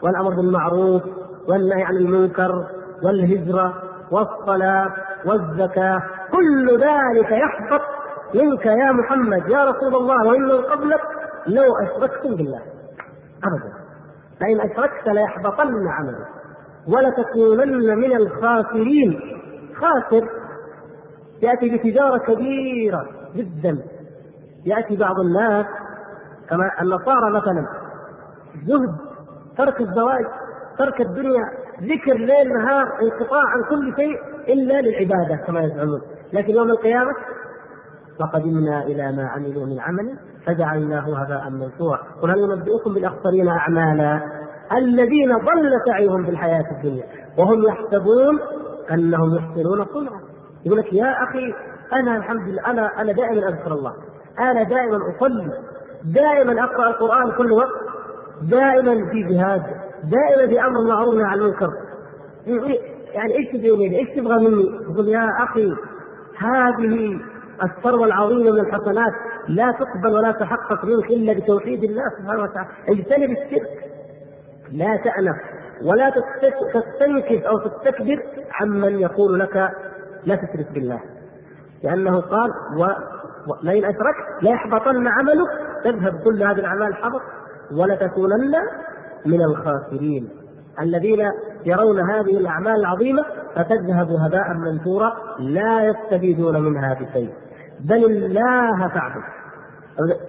والأمر 0.02 0.30
بالمعروف 0.30 1.02
والنهي 1.48 1.82
عن 1.82 1.96
المنكر 1.96 2.66
والهجرة 3.04 3.74
والصلاة 4.10 4.90
والزكاة 5.26 6.02
كل 6.32 6.70
ذلك 6.80 7.30
يحبط 7.30 7.82
منك 8.34 8.66
يا 8.66 8.92
محمد 8.92 9.48
يا 9.48 9.64
رسول 9.64 9.94
الله. 9.94 10.26
وإن 10.26 10.42
من 10.42 10.62
قبلك 10.62 11.00
لو 11.46 11.76
أشركتم 11.82 12.36
بالله. 12.36 12.71
أبدا. 13.44 13.72
فإن 14.40 14.60
أشركت 14.60 15.08
ليحبطن 15.08 15.88
عملك 15.88 16.28
ولتكونن 16.88 17.98
من 17.98 18.16
الخاسرين. 18.16 19.20
خاسر 19.74 20.28
يأتي 21.42 21.78
بتجارة 21.78 22.18
كبيرة 22.18 23.06
جدا. 23.36 23.78
يأتي 24.66 24.96
بعض 24.96 25.20
الناس 25.20 25.66
كما 26.48 26.70
النصارى 26.82 27.30
مثلا. 27.30 27.66
زهد 28.66 28.96
ترك 29.58 29.80
الزواج 29.80 30.24
ترك 30.78 31.00
الدنيا 31.00 31.42
ذكر 31.80 32.12
ليل 32.12 32.48
نهار 32.48 32.86
انقطاع 33.02 33.42
عن 33.42 33.62
كل 33.70 33.94
شيء 33.96 34.16
إلا 34.48 34.80
للعبادة 34.80 35.36
كما 35.46 35.60
يزعمون. 35.60 36.00
لكن 36.32 36.50
يوم 36.50 36.70
القيامة 36.70 37.12
وقدمنا 38.20 38.82
إلى 38.82 39.12
ما 39.12 39.22
عملوا 39.28 39.66
من 39.66 39.80
عمل 39.80 40.18
فجعلناه 40.46 41.24
هباء 41.24 41.50
منثورا. 41.50 41.98
قل 42.22 42.30
هل 42.30 42.48
ننبئكم 42.48 42.94
بالأخسرين 42.94 43.48
أعمالا؟ 43.48 44.20
الذين 44.76 45.32
ضل 45.36 45.70
سعيهم 45.86 46.24
في 46.24 46.30
الحياة 46.30 46.64
الدنيا 46.76 47.04
وهم 47.38 47.62
يحسبون 47.64 48.38
أنهم 48.90 49.36
يحسنون 49.36 49.86
صنعا. 49.94 50.20
يقول 50.66 50.78
لك 50.78 50.92
يا 50.92 51.12
أخي 51.24 51.54
أنا 51.92 52.16
الحمد 52.16 52.48
لله 52.48 52.70
أنا 52.70 53.00
أنا 53.00 53.12
دائما 53.12 53.48
أذكر 53.48 53.72
الله. 53.72 53.92
أنا 54.40 54.62
دائما 54.62 54.96
أصلي 54.96 55.52
دائما 56.04 56.64
أقرأ 56.64 56.88
القرآن 56.88 57.32
كل 57.38 57.52
وقت 57.52 57.92
دائما 58.42 59.10
في 59.10 59.34
جهاد 59.34 59.62
دائما 60.04 60.46
في 60.46 60.60
أمر 60.60 60.88
معروف 60.88 61.14
عن 61.14 61.38
المنكر. 61.38 61.70
يعني 63.14 63.32
إيش 63.38 63.64
إيش 63.94 64.16
تبغى 64.16 64.48
مني؟ 64.48 64.64
يقول 64.90 65.08
يا 65.08 65.26
أخي 65.44 65.72
هذه 66.38 67.20
الثروة 67.62 68.04
العظيمة 68.04 68.50
من 68.50 68.60
الحسنات 68.60 69.12
لا 69.48 69.72
تقبل 69.72 70.14
ولا 70.14 70.32
تحقق 70.32 70.84
منك 70.84 71.10
إلا 71.10 71.32
بتوحيد 71.32 71.84
الله 71.84 72.02
سبحانه 72.18 72.42
وتعالى، 72.42 72.68
اجتنب 72.88 73.30
الشرك. 73.30 73.90
لا 74.72 74.96
تأنف 75.04 75.36
ولا 75.84 76.10
تستنكف 76.74 77.46
أو 77.46 77.58
تستكبر 77.58 78.22
عمن 78.60 78.98
يقول 78.98 79.40
لك 79.40 79.70
لا 80.24 80.36
تشرك 80.36 80.72
بالله. 80.74 81.00
لأنه 81.84 82.20
قال 82.20 82.50
و... 82.78 82.86
لئن 83.62 83.84
أشركت 83.84 84.42
ليحبطن 84.42 85.06
عملك. 85.06 85.48
تذهب 85.84 86.12
كل 86.24 86.42
هذه 86.42 86.58
الأعمال 86.58 86.94
حبط 86.94 87.22
ولتكونن 87.80 88.52
من 89.26 89.42
الخاسرين. 89.42 90.28
الذين 90.80 91.30
يرون 91.66 92.00
هذه 92.10 92.38
الأعمال 92.38 92.74
العظيمة 92.74 93.24
فتذهب 93.54 94.08
هباء 94.10 94.52
منثورا 94.54 95.12
لا 95.38 95.84
يستفيدون 95.84 96.62
منها 96.62 96.94
بشيء. 96.94 97.30
بل 97.88 98.04
الله 98.04 98.88
فاعبد. 98.88 99.22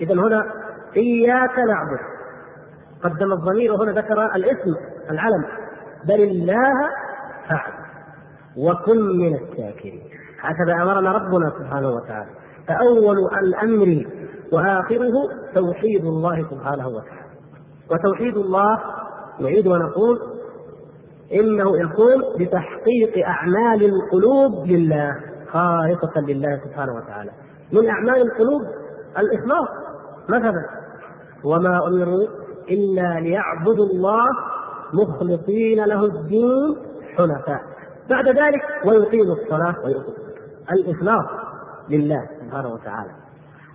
اذا 0.02 0.14
هنا 0.14 0.44
إياك 0.98 1.60
نعبد. 1.60 2.00
قدم 3.04 3.34
الضمير 3.34 3.72
وهنا 3.72 3.92
ذكر 3.92 4.36
الاسم 4.36 4.76
العلم. 5.12 5.46
بل 6.06 6.24
الله 6.24 6.74
فاعبد. 7.50 7.84
وكن 8.58 9.18
من 9.18 9.36
الشاكرين. 9.36 10.04
هكذا 10.40 10.84
أمرنا 10.84 11.12
ربنا 11.12 11.52
سبحانه 11.60 11.90
وتعالى. 11.90 12.30
فأول 12.68 13.18
الأمر 13.44 14.06
وآخره 14.54 15.14
توحيد 15.56 16.06
الله 16.06 16.50
سبحانه 16.50 16.88
وتعالى. 16.88 17.24
وتوحيد 17.92 18.38
الله 18.38 18.80
نعيد 19.40 19.68
ونقول 19.68 20.20
إنه 21.34 21.78
يكون 21.82 22.18
بتحقيق 22.40 23.28
أعمال 23.28 23.86
القلوب 23.86 24.68
لله 24.68 25.16
خالصة 25.52 26.22
لله 26.28 26.62
سبحانه 26.66 26.94
وتعالى. 26.96 27.32
من 27.74 27.90
أعمال 27.90 28.22
القلوب 28.22 28.62
الإخلاص 29.18 29.68
مثلا 30.30 30.66
وما 31.44 31.88
أمروا 31.88 32.28
إلا 32.70 33.20
ليعبدوا 33.20 33.86
الله 33.86 34.26
مخلصين 34.94 35.86
له 35.86 36.06
الدين 36.06 36.78
حنفاء. 37.18 37.62
بعد 38.10 38.28
ذلك 38.28 38.62
ويقيموا 38.86 39.36
الصلاة 39.36 39.76
ويؤتوا 39.86 40.14
الإخلاص 40.72 41.26
لله 41.90 42.30
سبحانه 42.42 42.74
وتعالى. 42.74 43.12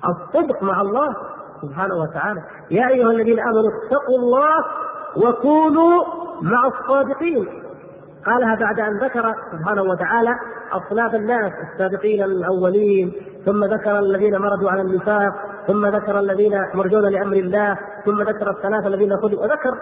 الصدق 0.09 0.63
مع 0.63 0.81
الله 0.81 1.17
سبحانه 1.63 1.95
وتعالى. 1.95 2.43
يا 2.71 2.89
أيها 2.89 3.11
الذين 3.11 3.41
آمنوا 3.41 3.71
اتقوا 3.87 4.19
الله 4.19 4.65
وكونوا 5.17 6.05
مع 6.43 6.67
الصادقين. 6.67 7.49
قالها 8.27 8.55
بعد 8.55 8.81
أن 8.81 8.99
ذكر 8.99 9.35
سبحانه 9.53 9.83
وتعالى 9.83 10.31
أصناف 10.73 11.15
الناس 11.15 11.53
السابقين 11.73 12.23
الأولين 12.23 13.13
ثم 13.49 13.65
ذكر 13.65 13.99
الذين 13.99 14.39
مردوا 14.39 14.71
على 14.71 14.81
النفاق 14.83 15.33
ثم 15.67 15.87
ذكر 15.87 16.19
الذين 16.21 16.53
مرجون 16.75 17.03
لأمر 17.03 17.37
الله 17.37 17.79
ثم 18.05 18.23
ذكر 18.23 18.51
الثلاثه 18.51 18.87
الذين 18.89 19.17
خذوا 19.17 19.43
وذكر 19.43 19.79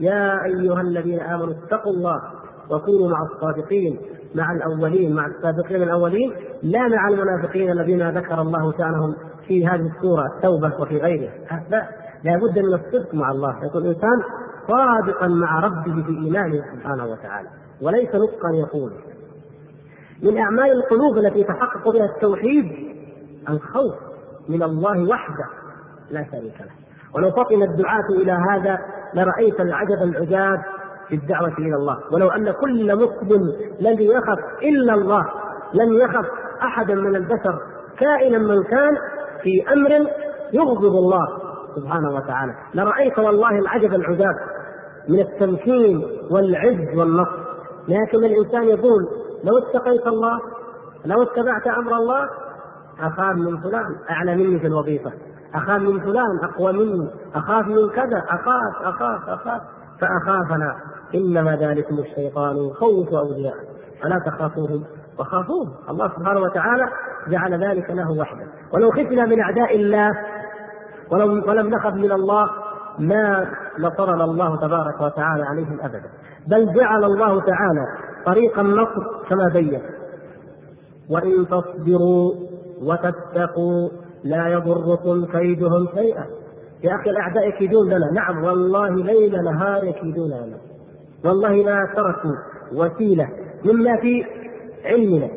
يا 0.00 0.44
أيها 0.44 0.80
الذين 0.80 1.20
آمنوا 1.20 1.52
اتقوا 1.52 1.92
الله 1.92 2.22
وكونوا 2.70 3.10
مع 3.10 3.18
الصادقين 3.32 4.00
مع 4.34 4.52
الأولين 4.52 5.14
مع 5.14 5.26
السابقين 5.26 5.82
الأولين 5.82 6.32
لا 6.62 6.88
مع 6.88 7.08
المنافقين 7.08 7.70
الذين 7.70 8.10
ذكر 8.10 8.40
الله 8.40 8.72
شأنهم 8.72 9.14
في 9.48 9.66
هذه 9.66 9.90
السورة 9.96 10.24
التوبه 10.36 10.80
وفي 10.80 10.96
غيرها 10.98 11.32
لا 11.70 11.88
لابد 12.24 12.58
من 12.58 12.74
الصدق 12.74 13.14
مع 13.14 13.30
الله. 13.30 13.66
يكون 13.66 13.82
الإنسان 13.82 14.22
صادقا 14.68 15.26
مع 15.26 15.60
ربه 15.60 16.02
في 16.02 16.10
ايمانه 16.24 16.64
سبحانه 16.74 17.04
وتعالى 17.06 17.48
وليس 17.82 18.08
نطقا 18.08 18.50
يقول. 18.54 18.92
من 20.22 20.38
أعمال 20.38 20.72
القلوب 20.72 21.18
التي 21.18 21.40
يتحقق 21.40 21.90
بها 21.92 22.04
التوحيد 22.04 22.93
الخوف 23.48 23.94
من 24.48 24.62
الله 24.62 25.08
وحده 25.10 25.46
لا 26.10 26.24
شريك 26.30 26.60
له. 26.60 26.70
ولو 27.14 27.30
فطن 27.30 27.62
الدعاة 27.62 28.08
إلى 28.22 28.32
هذا 28.32 28.78
لرأيت 29.14 29.60
العجب 29.60 30.02
العجاب 30.02 30.58
في 31.08 31.14
الدعوة 31.14 31.58
إلى 31.58 31.74
الله. 31.76 31.98
ولو 32.12 32.28
أن 32.28 32.50
كل 32.50 32.96
مسلم 32.96 33.42
لم 33.80 34.00
يخف 34.00 34.62
إلا 34.62 34.94
الله 34.94 35.24
لم 35.74 35.92
يخف 35.92 36.26
أحدا 36.62 36.94
من 36.94 37.16
البشر 37.16 37.58
كائنا 37.98 38.38
من 38.38 38.62
كان 38.62 38.96
في 39.42 39.72
أمر 39.72 39.90
يغضب 40.52 40.94
الله 40.94 41.26
سبحانه 41.76 42.14
وتعالى. 42.14 42.52
لرأيت 42.74 43.18
والله 43.18 43.58
العجب 43.58 43.94
العجاب 43.94 44.34
من 45.08 45.20
التمكين 45.20 46.02
والعز 46.30 46.98
والنصر. 46.98 47.44
لكن 47.88 48.24
الإنسان 48.24 48.64
يقول 48.64 49.08
لو 49.44 49.58
اتقيت 49.58 50.06
الله 50.06 50.40
لو 51.04 51.22
اتبعت 51.22 51.66
أمر 51.78 51.92
الله 51.96 52.28
أخاف 53.00 53.36
من 53.36 53.60
فلان 53.60 53.96
أعلى 54.10 54.36
مني 54.36 54.60
في 54.60 54.66
الوظيفة. 54.66 55.12
أخاف 55.54 55.82
من 55.82 56.00
فلان 56.00 56.38
أقوى 56.42 56.72
مني. 56.72 57.10
أخاف 57.34 57.66
من 57.66 57.90
كذا 57.90 58.18
أخاف 58.28 58.82
أخاف 58.82 59.28
أخاف. 59.28 59.62
فأخافنا. 60.00 60.76
إنما 61.14 61.56
ذلكم 61.56 61.98
الشيطان 61.98 62.56
يخوف 62.56 63.14
أولياءه. 63.14 63.60
فلا 64.02 64.18
تخافوهم 64.26 64.84
وخافوه 65.18 65.90
الله 65.90 66.08
سبحانه 66.08 66.40
وتعالى 66.40 66.84
جعل 67.28 67.64
ذلك 67.64 67.90
له 67.90 68.10
وحده. 68.10 68.46
ولو 68.74 68.90
خفنا 68.90 69.26
من 69.26 69.40
أعداء 69.40 69.76
الله 69.76 70.10
ولم, 71.10 71.42
ولم 71.48 71.68
نخف 71.68 71.94
من 71.94 72.12
الله 72.12 72.50
ما 72.98 73.50
نصرنا 73.78 74.24
الله 74.24 74.56
تبارك 74.56 75.00
وتعالى 75.00 75.44
عليهم 75.44 75.80
أبدا. 75.80 76.10
بل 76.46 76.74
جعل 76.74 77.04
الله 77.04 77.40
تعالى 77.40 77.86
طريق 78.26 78.58
النصر 78.58 79.02
كما 79.28 79.48
بين. 79.52 79.82
وإن 81.10 81.46
تصبروا 81.46 82.32
وتتقوا 82.84 83.88
لا 84.24 84.48
يضركم 84.48 85.24
كيدهم 85.24 85.88
شيئا. 85.94 86.26
يا 86.84 86.94
أخي 86.94 87.10
الأعداء 87.10 87.48
يكيدون 87.48 87.86
لنا. 87.88 88.10
نعم 88.12 88.44
والله 88.44 88.88
ليل 88.88 89.44
نهار 89.44 89.84
يكيدون 89.84 90.28
لنا. 90.28 90.56
والله 91.24 91.48
ما 91.48 91.92
تركوا 91.96 92.36
وسيلة 92.72 93.28
مما 93.64 93.96
في 93.96 94.24
علمنا 94.84 95.28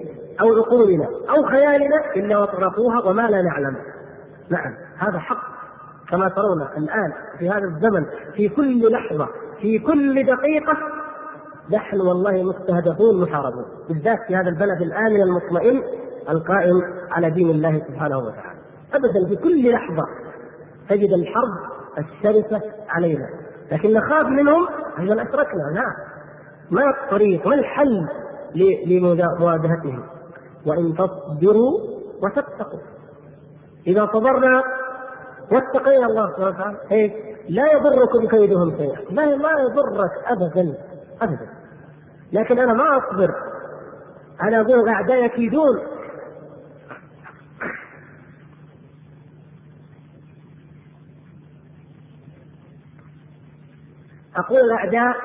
أو 0.42 0.48
عقولنا 0.48 1.06
أو 1.30 1.46
خيالنا 1.46 2.14
إلا 2.16 2.38
وطرقوها 2.38 3.10
وما 3.10 3.22
لا 3.22 3.42
نعلم. 3.42 3.78
نعم 4.50 4.74
هذا 4.98 5.20
حق. 5.20 5.58
كما 6.10 6.30
ترون 6.30 6.62
الآن 6.78 7.14
في 7.40 7.50
هذا 7.50 7.64
الزمن 7.64 8.06
في 8.36 8.50
كل 8.50 8.92
لحظة 8.92 9.28
في 9.62 9.80
كل 9.80 10.24
دقيقة 10.24 10.78
نحن 11.72 12.02
والله 12.02 12.44
مستهدفون 12.44 13.22
محاربون. 13.22 13.66
بالذات 13.90 14.20
في 14.28 14.36
هذا 14.36 14.50
البلد 14.50 14.82
الامن 14.82 15.22
المطمئن 15.22 15.84
القائم 16.30 16.82
على 17.12 17.30
دين 17.30 17.50
الله 17.50 17.82
سبحانه 17.88 18.18
وتعالى. 18.18 18.60
ابدا 18.94 19.30
في 19.30 19.36
كل 19.36 19.72
لحظة 19.72 20.04
تجد 20.90 21.10
الحرب 21.10 21.78
الشرسه 21.98 22.62
علينا. 22.90 23.30
لكن 23.72 23.94
نخاف 23.94 24.26
منهم 24.26 24.68
اذا 25.00 25.14
أشركنا. 25.14 25.64
لا. 25.74 25.84
ما 26.72 26.82
الطريق 26.90 27.48
ما 27.48 27.54
الحل 27.54 28.08
لمواجهتهم؟ 28.88 30.04
وإن 30.66 30.94
تصبروا 30.94 31.80
وتتقوا. 32.24 32.80
إذا 33.88 34.10
صبرنا 34.14 34.64
واتقينا 35.52 36.06
الله 36.06 36.32
سبحانه 36.32 36.50
وتعالى 36.50 36.78
إيه؟ 36.92 37.38
لا 37.50 37.64
يضركم 37.74 38.28
كيدهم 38.28 38.78
شيئا. 38.78 39.00
لا 39.12 39.36
لا 39.36 39.50
يضرك 39.60 40.12
ابدا 40.26 40.78
ابدا. 41.22 41.50
لكن 42.34 42.60
أنا 42.60 42.74
ما 42.74 42.98
أصبر 42.98 43.30
أنا 44.42 44.62
أقول 44.62 44.80
الاعداء 44.80 45.26
يكيدون. 45.26 45.80
أقول 54.38 54.60
الأعداء 54.60 55.16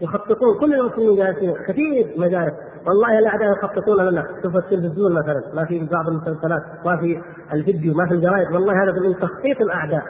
يخططون 0.00 0.60
كل 0.60 0.74
المسلمين 0.74 1.16
جالسين 1.16 1.54
كثير 1.68 2.14
مجالس. 2.16 2.54
والله 2.86 3.18
الأعداء 3.18 3.50
يخططون 3.50 4.04
لنا. 4.04 4.26
شوف 4.42 4.56
التلفزيون 4.56 5.12
مثلا 5.12 5.54
ما 5.54 5.64
في 5.64 5.88
بعض 5.92 6.08
المسلسلات 6.08 6.62
ما 6.86 6.96
في 6.96 7.22
الفيديو 7.52 7.94
ما 7.94 8.06
في 8.06 8.14
الجرائد. 8.14 8.52
والله 8.52 8.72
هذا 8.72 9.08
من 9.08 9.14
تخطيط 9.14 9.60
الأعداء 9.60 10.02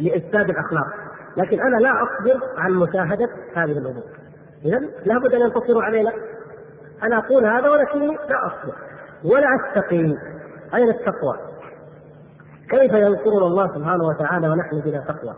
لإفساد 0.00 0.50
الأخلاق. 0.50 0.86
لكن 1.36 1.60
أنا 1.60 1.76
لا 1.76 1.90
أصبر 1.90 2.40
عن 2.58 2.72
مشاهدة 2.72 3.28
هذه 3.54 3.78
الأمور. 3.78 4.04
اذا 4.64 4.78
لابد 4.78 5.34
أن 5.34 5.40
ينتصروا 5.40 5.82
علينا. 5.82 6.12
أنا 7.02 7.18
أقول 7.18 7.46
هذا 7.46 7.70
ولكني 7.70 8.06
لا 8.06 8.46
أصبر 8.46 8.74
ولا 9.24 9.46
استقي 9.56 10.16
أين 10.74 10.90
التقوى؟ 10.90 11.36
كيف 12.70 12.92
ينصرنا 12.92 13.46
الله 13.46 13.66
سبحانه 13.74 14.04
وتعالى 14.04 14.48
ونحن 14.48 14.80
بلا 14.80 14.98
تقوى؟ 14.98 15.34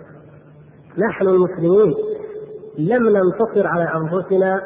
نحن 0.99 1.29
المسلمين 1.29 1.95
لم 2.79 3.09
ننتصر 3.09 3.67
على 3.67 3.89
أنفسنا 3.95 4.61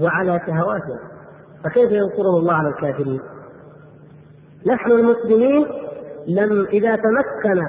وعلى 0.00 0.40
شهواتنا. 0.46 0.98
فكيف 1.64 1.90
ينصره 1.90 2.38
الله 2.38 2.52
على 2.54 2.68
الكافرين؟ 2.68 3.20
نحن 4.66 4.90
المسلمين 4.90 5.66
لم 6.28 6.66
إذا 6.72 6.96
تمكن 6.96 7.60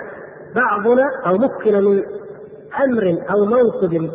بعضنا 0.56 1.04
أو 1.26 1.38
مكن 1.38 1.84
من 1.84 2.04
أمر 2.84 3.18
أو 3.30 3.46
منصب 3.46 4.10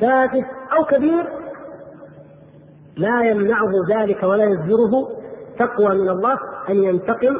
كافف 0.00 0.44
أو 0.78 0.84
كبير 0.84 1.28
لا 2.96 3.22
يمنعه 3.24 3.70
ذلك 3.90 4.22
ولا 4.22 4.44
يزجره 4.44 5.08
تقوى 5.58 5.94
من 5.94 6.08
الله 6.08 6.38
أن 6.68 6.76
ينتقم 6.76 7.36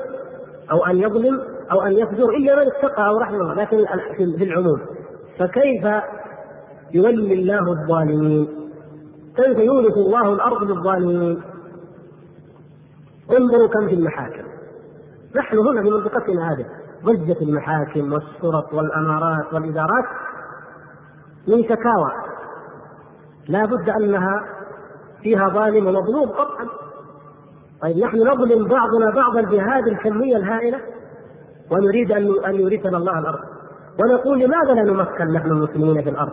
أو 0.73 0.87
أن 0.87 0.97
يظلم 0.97 1.41
أو 1.73 1.83
أن 1.83 1.93
يفجر 1.93 2.29
إلا 2.29 2.55
من 2.57 2.67
اتقى 2.67 3.09
أو 3.09 3.19
رحمه 3.19 3.55
لكن 3.55 3.85
في 4.39 4.45
العموم. 4.45 4.96
فكيف 5.39 5.85
يولي 6.95 7.35
الله 7.35 7.73
الظالمين؟ 7.73 8.49
كيف 9.37 9.59
يورث 9.59 9.97
الله 9.97 10.33
الأرض 10.33 10.63
للظالمين؟ 10.63 11.43
انظروا 13.31 13.69
كم 13.69 13.89
في 13.89 13.95
المحاكم. 13.95 14.47
نحن 15.37 15.59
هنا 15.59 15.83
في 15.83 15.91
منطقتنا 15.91 16.53
هذه 16.53 16.67
ضجة 17.05 17.37
المحاكم 17.43 18.13
والشرط 18.13 18.75
والأمارات 18.75 19.55
والإدارات 19.55 20.05
من 21.49 21.63
شكاوى. 21.65 22.13
لا 23.49 23.65
بد 23.65 23.91
أنها 23.91 24.41
فيها 25.23 25.49
ظالم 25.49 25.87
ومظلوم 25.87 26.29
قطعا. 26.29 26.67
طيب 27.83 27.97
نحن 27.97 28.17
نظلم 28.17 28.69
بعضنا 28.69 29.11
بعضا 29.15 29.41
بهذه 29.41 29.89
الكمية 29.89 30.37
الهائلة 30.37 30.81
ونريد 31.71 32.13
أن 32.13 32.45
أن 32.45 32.55
يورثنا 32.55 32.97
الله 32.97 33.19
الأرض. 33.19 33.56
ونقول 34.01 34.39
لماذا 34.41 34.75
لا 34.75 34.83
نمكن 34.93 35.33
نحن 35.33 35.47
المسلمين 35.47 36.03
في 36.03 36.11
الأرض؟ 36.11 36.33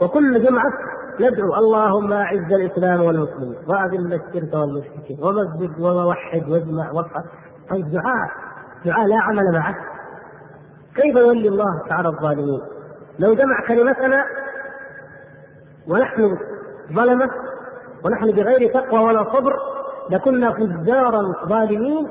وكل 0.00 0.42
جمعة 0.42 0.72
ندعو 1.20 1.54
اللهم 1.54 2.12
أعز 2.12 2.52
الإسلام 2.52 3.00
والمسلمين 3.02 3.56
وأذل 3.68 4.12
الشرك 4.14 4.54
والمشركين 4.54 5.18
ومسجد 5.22 5.80
ووحد 5.80 6.48
واجمع 6.48 6.90
وافعل 6.92 7.24
طيب 7.70 7.90
دعاء. 7.90 8.30
دعاء 8.84 9.06
لا 9.06 9.16
عمل 9.22 9.52
معه. 9.52 9.74
كيف 10.96 11.16
يولي 11.16 11.48
الله 11.48 11.88
تعالى 11.88 12.08
الظالمين؟ 12.08 12.60
لو 13.18 13.34
جمع 13.34 13.66
كلمتنا 13.68 14.24
ونحن 15.88 16.38
ظلمة 16.92 17.30
ونحن 18.04 18.32
بغير 18.32 18.72
تقوى 18.74 19.00
ولا 19.00 19.24
صبر 19.32 19.52
لكنا 20.10 20.52
فجارا 20.52 21.22
ظالمين 21.48 22.08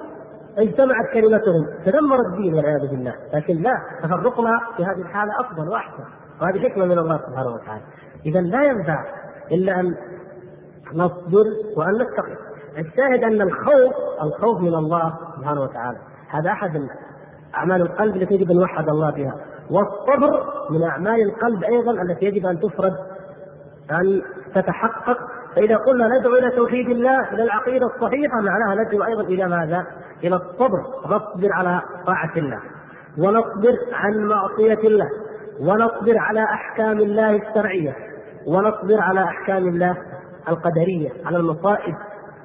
اجتمعت 0.57 1.13
كلمتهم 1.13 1.65
تدمر 1.85 2.17
الدين 2.19 2.53
والعياذ 2.53 2.89
بالله. 2.89 3.15
لكن 3.33 3.55
لا 3.61 3.73
تفرقنا 4.03 4.51
في 4.77 4.83
هذه 4.83 5.01
الحالة 5.01 5.31
أفضل 5.39 5.69
وأحسن. 5.69 6.03
وهذه 6.41 6.69
حكمة 6.69 6.85
من 6.85 6.97
الله 6.97 7.17
سبحانه 7.17 7.49
وتعالى. 7.49 7.83
إذا 8.25 8.41
لا 8.41 8.63
ينفع 8.63 9.05
إلا 9.51 9.79
أن 9.79 9.95
نصبر 10.93 11.45
وأن 11.77 11.95
نتقي 11.95 12.37
الشاهد 12.77 13.23
أن 13.23 13.41
الخوف 13.41 13.93
الخوف 14.21 14.61
من 14.61 14.75
الله 14.75 15.13
سبحانه 15.37 15.61
وتعالى. 15.61 15.97
هذا 16.29 16.51
أحد 16.51 16.87
أعمال 17.55 17.81
القلب 17.81 18.15
التي 18.15 18.33
يجب 18.33 18.51
أن 18.51 18.57
نوحد 18.57 18.89
الله 18.89 19.11
بها. 19.11 19.35
والصبر 19.71 20.43
من 20.69 20.83
أعمال 20.83 21.21
القلب 21.21 21.63
أيضا 21.63 22.01
التي 22.01 22.25
يجب 22.25 22.45
أن 22.45 22.59
تفرد 22.59 22.93
أن 23.91 24.21
تتحقق 24.55 25.17
فإذا 25.55 25.77
قلنا 25.77 26.07
ندعو 26.19 26.35
إلى 26.35 26.49
توحيد 26.49 26.89
الله 26.89 27.33
إلى 27.33 27.43
العقيدة 27.43 27.85
الصحيحة 27.85 28.41
معناها 28.41 28.83
ندعو 28.83 29.03
أيضا 29.03 29.21
إلى 29.21 29.47
ماذا؟ 29.47 29.85
إلى 30.23 30.35
الصبر 30.35 30.79
نصبر 31.05 31.53
على 31.53 31.81
طاعة 32.05 32.33
الله 32.37 32.59
ونصبر 33.17 33.77
عن 33.93 34.17
معصية 34.17 34.87
الله 34.87 35.09
ونصبر 35.59 36.17
على 36.17 36.43
أحكام 36.43 36.97
الله 36.97 37.35
الشرعية 37.35 37.95
ونصبر 38.47 39.01
على 39.01 39.23
أحكام 39.23 39.67
الله 39.67 39.97
القدرية 40.49 41.09
على 41.25 41.37
المصائب 41.37 41.95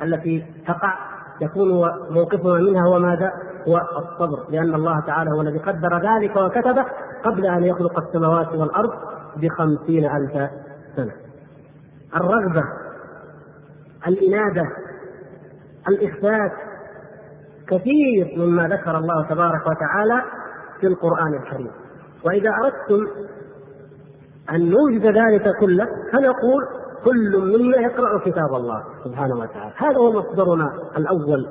التي 0.03 0.47
تقع 0.67 0.95
يكون 1.41 1.69
موقفنا 2.11 2.53
منها 2.55 2.83
هو 2.89 2.99
ماذا؟ 2.99 3.33
هو 3.69 3.77
الصبر 3.77 4.51
لأن 4.51 4.75
الله 4.75 5.01
تعالى 5.01 5.31
هو 5.31 5.41
الذي 5.41 5.59
قدر 5.59 5.99
ذلك 5.99 6.37
وكتبه 6.37 6.85
قبل 7.25 7.47
أن 7.47 7.65
يخلق 7.65 7.99
السماوات 7.99 8.55
والأرض 8.55 8.91
بخمسين 9.37 10.05
ألف 10.05 10.51
سنة 10.97 11.13
الرغبة 12.17 12.84
الإنابة 14.09 14.63
الإخبات 15.89 16.53
كثير 17.69 18.35
مما 18.37 18.69
ذكر 18.69 18.99
الله 18.99 19.29
تبارك 19.29 19.63
وتعالى 19.67 20.23
في 20.81 20.87
القرآن 20.87 21.35
الكريم. 21.35 21.71
وإذا 22.25 22.51
أردتم 22.65 23.07
أن 24.51 24.71
نوجد 24.71 25.07
ذلك 25.07 25.57
كله 25.61 25.87
فنقول 26.13 26.65
كل 27.05 27.39
منا 27.39 27.81
يقرأ 27.81 28.19
كتاب 28.19 28.55
الله 28.55 28.85
سبحانه 29.05 29.35
وتعالى. 29.35 29.73
هذا 29.77 29.97
هو 29.99 30.13
مصدرنا 30.13 30.71
الأول 30.97 31.49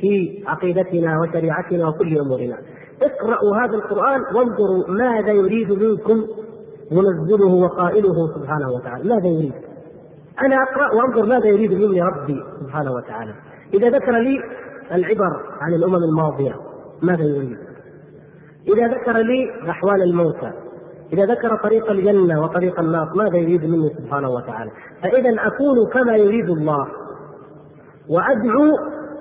في 0.00 0.44
عقيدتنا 0.46 1.20
وشريعتنا 1.20 1.88
وكل 1.88 2.18
أمورنا. 2.18 2.58
اقرأوا 3.02 3.56
هذا 3.64 3.76
القرآن 3.76 4.20
وانظروا 4.20 4.88
ماذا 4.88 5.32
يريد 5.32 5.72
منكم 5.72 6.26
منزله 6.92 7.54
وقائله 7.54 8.34
سبحانه 8.34 8.70
وتعالى. 8.70 9.08
ماذا 9.14 9.26
يريد؟ 9.26 9.69
أنا 10.42 10.56
أقرأ 10.56 10.94
وأنظر 10.94 11.26
ماذا 11.26 11.46
يريد 11.46 11.72
مني 11.72 12.02
ربي 12.02 12.42
سبحانه 12.60 12.92
وتعالى. 12.92 13.34
إذا 13.74 13.88
ذكر 13.88 14.12
لي 14.12 14.36
العبر 14.92 15.42
عن 15.60 15.74
الأمم 15.74 15.94
الماضية 15.94 16.54
ماذا 17.02 17.24
يريد؟ 17.24 17.58
إذا 18.68 18.88
ذكر 18.88 19.12
لي 19.12 19.70
أحوال 19.70 20.02
الموتى 20.02 20.52
إذا 21.12 21.24
ذكر 21.24 21.56
طريق 21.56 21.90
الجنة 21.90 22.42
وطريق 22.42 22.80
النار 22.80 23.08
ماذا 23.16 23.36
يريد 23.36 23.64
مني 23.64 23.88
سبحانه 23.98 24.30
وتعالى؟ 24.30 24.70
فإذا 25.02 25.30
أكون 25.30 25.76
كما 25.92 26.16
يريد 26.16 26.50
الله 26.50 26.88
وأدعو 28.08 28.64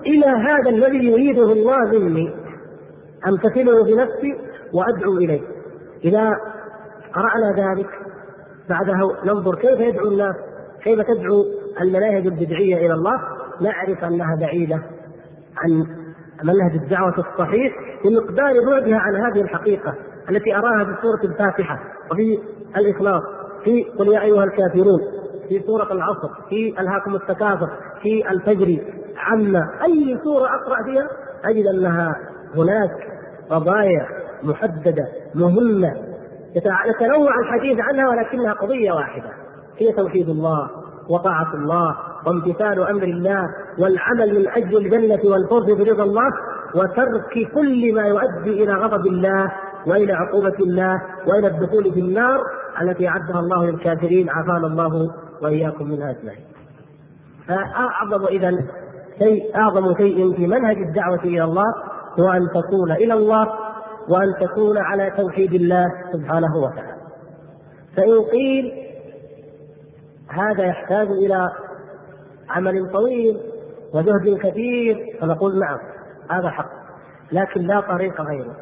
إلى 0.05 0.25
هذا 0.25 0.69
الذي 0.69 1.11
يريده 1.11 1.51
الله 1.51 1.99
مني 1.99 2.33
أمتثله 3.27 3.83
بنفسي 3.83 4.35
وأدعو 4.73 5.17
إليه. 5.17 5.41
إذا 6.03 6.29
قرأنا 7.13 7.51
ذلك 7.57 7.89
بعده 8.69 8.97
ننظر 9.25 9.55
كيف 9.55 9.79
يدعو 9.79 10.07
الناس؟ 10.07 10.35
كيف 10.83 10.99
تدعو 11.01 11.43
المناهج 11.81 12.27
البدعية 12.27 12.77
إلى 12.77 12.93
الله؟ 12.93 13.19
نعرف 13.61 14.03
أنها 14.03 14.35
بعيدة 14.41 14.75
عن 15.57 15.85
منهج 16.43 16.75
الدعوة 16.83 17.15
الصحيح 17.17 17.73
بمقدار 18.05 18.53
بعدها 18.65 18.97
عن 18.97 19.15
هذه 19.15 19.41
الحقيقة 19.41 19.93
التي 20.29 20.55
أراها 20.55 20.85
في 20.85 21.01
سورة 21.01 21.31
الفاتحة 21.31 21.79
وفي 22.11 22.39
الإخلاص 22.77 23.23
في 23.63 23.83
قل 23.83 24.07
يا 24.07 24.21
أيها 24.21 24.43
الكافرون 24.43 24.99
في 25.49 25.59
سورة 25.59 25.93
العصر 25.93 26.49
في 26.49 26.79
ألهاكم 26.79 27.15
التكاثر 27.15 27.69
في 28.01 28.29
الفجر 28.31 28.77
عما 29.17 29.61
أي 29.85 30.19
سورة 30.23 30.45
أقرأ 30.45 30.83
فيها 30.85 31.07
أجد 31.45 31.65
أنها 31.67 32.15
هناك 32.55 32.91
قضايا 33.49 34.07
محددة 34.43 35.05
مهمة 35.35 35.93
يتنوع 36.55 37.31
الحديث 37.39 37.79
عنها 37.79 38.09
ولكنها 38.09 38.53
قضية 38.53 38.91
واحدة. 38.91 39.29
هي 39.79 39.91
توحيد 39.91 40.29
الله 40.29 40.69
وطاعة 41.09 41.53
الله 41.53 41.95
وامتثال 42.25 42.87
أمر 42.87 43.03
الله 43.03 43.43
والعمل 43.79 44.39
من 44.39 44.49
أجل 44.49 44.77
الجنة 44.77 45.31
والفوز 45.31 45.71
برضا 45.71 46.03
الله 46.03 46.29
وترك 46.75 47.51
كل 47.55 47.95
ما 47.95 48.01
يؤدي 48.01 48.63
إلى 48.63 48.73
غضب 48.73 49.07
الله 49.07 49.51
وإلى 49.87 50.13
عقوبة 50.13 50.57
الله 50.59 51.01
وإلى 51.27 51.47
الدخول 51.47 51.93
في 51.93 51.99
النار 51.99 52.39
التي 52.81 53.07
أعدها 53.07 53.39
الله 53.39 53.65
للكافرين 53.65 54.29
عافانا 54.29 54.67
الله 54.67 55.09
وإياكم 55.41 55.89
منها 55.89 56.11
أجمعين. 56.11 56.45
فأعظم 57.47 58.25
اذا 58.25 58.51
شيء 59.19 59.55
أعظم 59.55 59.97
شيء 59.97 60.35
في 60.35 60.47
منهج 60.47 60.77
الدعوة 60.77 61.23
إلى 61.23 61.43
الله 61.43 61.65
هو 62.19 62.31
أن 62.31 62.47
تكون 62.47 62.91
إلى 62.91 63.13
الله 63.13 63.47
وأن 64.09 64.33
تكون 64.41 64.77
على 64.77 65.11
توحيد 65.17 65.53
الله 65.53 65.85
سبحانه 66.13 66.57
وتعالى. 66.57 66.99
فإن 67.97 68.21
قيل 68.31 68.88
هذا 70.29 70.65
يحتاج 70.65 71.07
إلى 71.07 71.49
عمل 72.49 72.91
طويل 72.91 73.37
وجهد 73.93 74.37
كثير. 74.43 75.17
فنقول 75.21 75.59
نعم 75.59 75.79
هذا 76.31 76.49
حق 76.49 76.69
لكن 77.31 77.61
لا 77.61 77.79
طريق 77.79 78.21
غيره. 78.21 78.55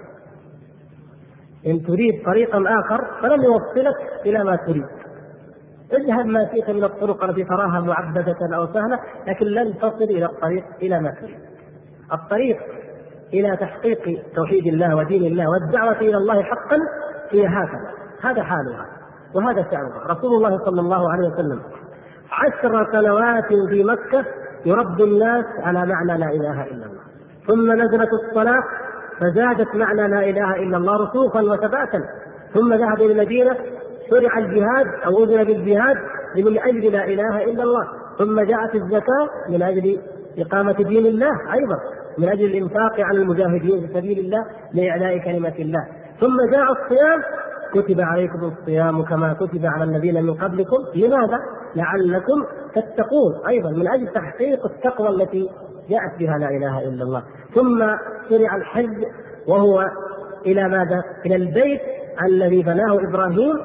إن 1.68 1.84
تريد 1.84 2.26
طريقا 2.26 2.64
آخر 2.80 3.22
فلن 3.22 3.44
يوصلك 3.44 3.96
إلى 4.26 4.44
ما 4.44 4.56
تريد. 4.56 4.86
اذهب 5.94 6.26
ما 6.26 6.50
شئت 6.54 6.70
من 6.70 6.84
الطرق 6.84 7.24
التي 7.24 7.44
تراها 7.44 7.80
معبدة 7.80 8.56
أو 8.56 8.66
سهلة 8.66 9.00
لكن 9.28 9.46
لن 9.46 9.78
تصل 9.78 10.04
إلى 10.04 10.26
الطريق 10.26 10.66
إلى 10.82 11.02
ما 11.02 11.12
تريد. 11.22 11.40
الطريق 12.14 12.58
إلى 13.34 13.58
تحقيق 13.58 14.24
توحيد 14.36 14.68
الله 14.68 14.96
ودين 14.96 15.24
الله 15.24 15.46
والدعوة 15.50 16.00
إلى 16.00 16.18
الله 16.18 16.44
حقا 16.44 16.78
هي 17.32 17.48
هكذا. 17.48 17.92
هذا 18.22 18.44
حالها 18.44 18.97
وهذا 19.36 19.64
شأنها 19.72 20.04
رسول 20.08 20.36
الله 20.36 20.66
صلى 20.66 20.82
الله 20.82 21.12
عليه 21.12 21.28
وسلم 21.28 21.60
عشر 22.32 22.92
سنوات 22.92 23.48
في 23.70 23.84
مكة 23.84 24.26
يربي 24.66 25.04
الناس 25.04 25.46
على 25.60 25.80
معنى 25.86 26.20
لا 26.20 26.30
إله 26.30 26.64
إلا 26.64 26.86
الله. 26.86 27.04
ثم 27.48 27.72
نزلت 27.72 28.10
الصلاة 28.14 28.64
فزادت 29.20 29.76
معنى 29.76 30.08
لا 30.08 30.20
إله 30.20 30.56
إلا 30.56 30.78
الله 30.78 30.96
رسوخا 30.96 31.42
وثباتا. 31.42 32.02
ثم 32.54 32.74
ذهب 32.74 32.98
إلى 32.98 33.12
المدينة 33.12 33.56
شرع 34.10 34.38
الجهاد 34.38 34.88
أو 35.06 35.24
أذن 35.24 35.44
بالجهاد 35.44 35.96
من 36.36 36.60
أجل 36.60 36.92
لا 36.92 37.04
إله 37.06 37.44
إلا 37.44 37.64
الله. 37.64 37.88
ثم 38.18 38.42
جاءت 38.42 38.76
الزكاة 38.76 39.30
من 39.50 39.62
أجل 39.64 40.02
إقامة 40.38 40.74
دين 40.74 41.06
الله 41.06 41.54
أيضا 41.54 41.78
من 42.18 42.30
أجل 42.30 42.46
الإنفاق 42.46 43.00
على 43.00 43.22
المجاهدين 43.22 43.88
في 43.88 43.94
سبيل 43.94 44.20
الله 44.20 44.46
لإعلاء 44.74 45.18
كلمة 45.18 45.56
الله. 45.60 45.88
ثم 46.22 46.38
جاء 46.52 46.72
الصيام 46.72 47.22
كتب 47.74 48.02
عليكم 48.02 48.44
الصيام 48.44 49.04
كما 49.04 49.34
كتب 49.34 49.66
على 49.66 49.84
الذين 49.84 50.24
من 50.24 50.34
قبلكم. 50.34 50.78
لماذا؟ 50.96 51.40
لعلكم 51.76 52.46
تتقون. 52.76 53.48
أيضا 53.48 53.70
من 53.70 53.88
أجل 53.88 54.08
تحقيق 54.08 54.66
التقوى 54.66 55.10
التي 55.10 55.50
جاءت 55.90 56.20
بها 56.20 56.38
لا 56.38 56.50
إله 56.50 56.80
إلا 56.80 57.04
الله. 57.04 57.24
ثم 57.56 57.80
شرع 58.30 58.56
الحج 58.56 59.06
وهو 59.48 59.84
إلى 60.46 60.64
ماذا؟ 60.70 61.04
إلى 61.26 61.36
البيت 61.36 61.82
الذي 62.28 62.64
بناه 62.64 63.10
إبراهيم 63.10 63.56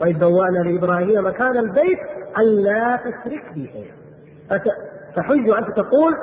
وإذ 0.00 0.18
بوأنا 0.18 0.58
لإبراهيم 0.58 1.26
مكان 1.26 1.56
البيت 1.56 1.98
ألا 2.38 2.96
تشرك 2.96 3.54
بي 3.54 3.70
شيئا. 3.72 3.94
فحج 5.16 5.50
وأنت 5.50 5.70
تقول 5.76 6.14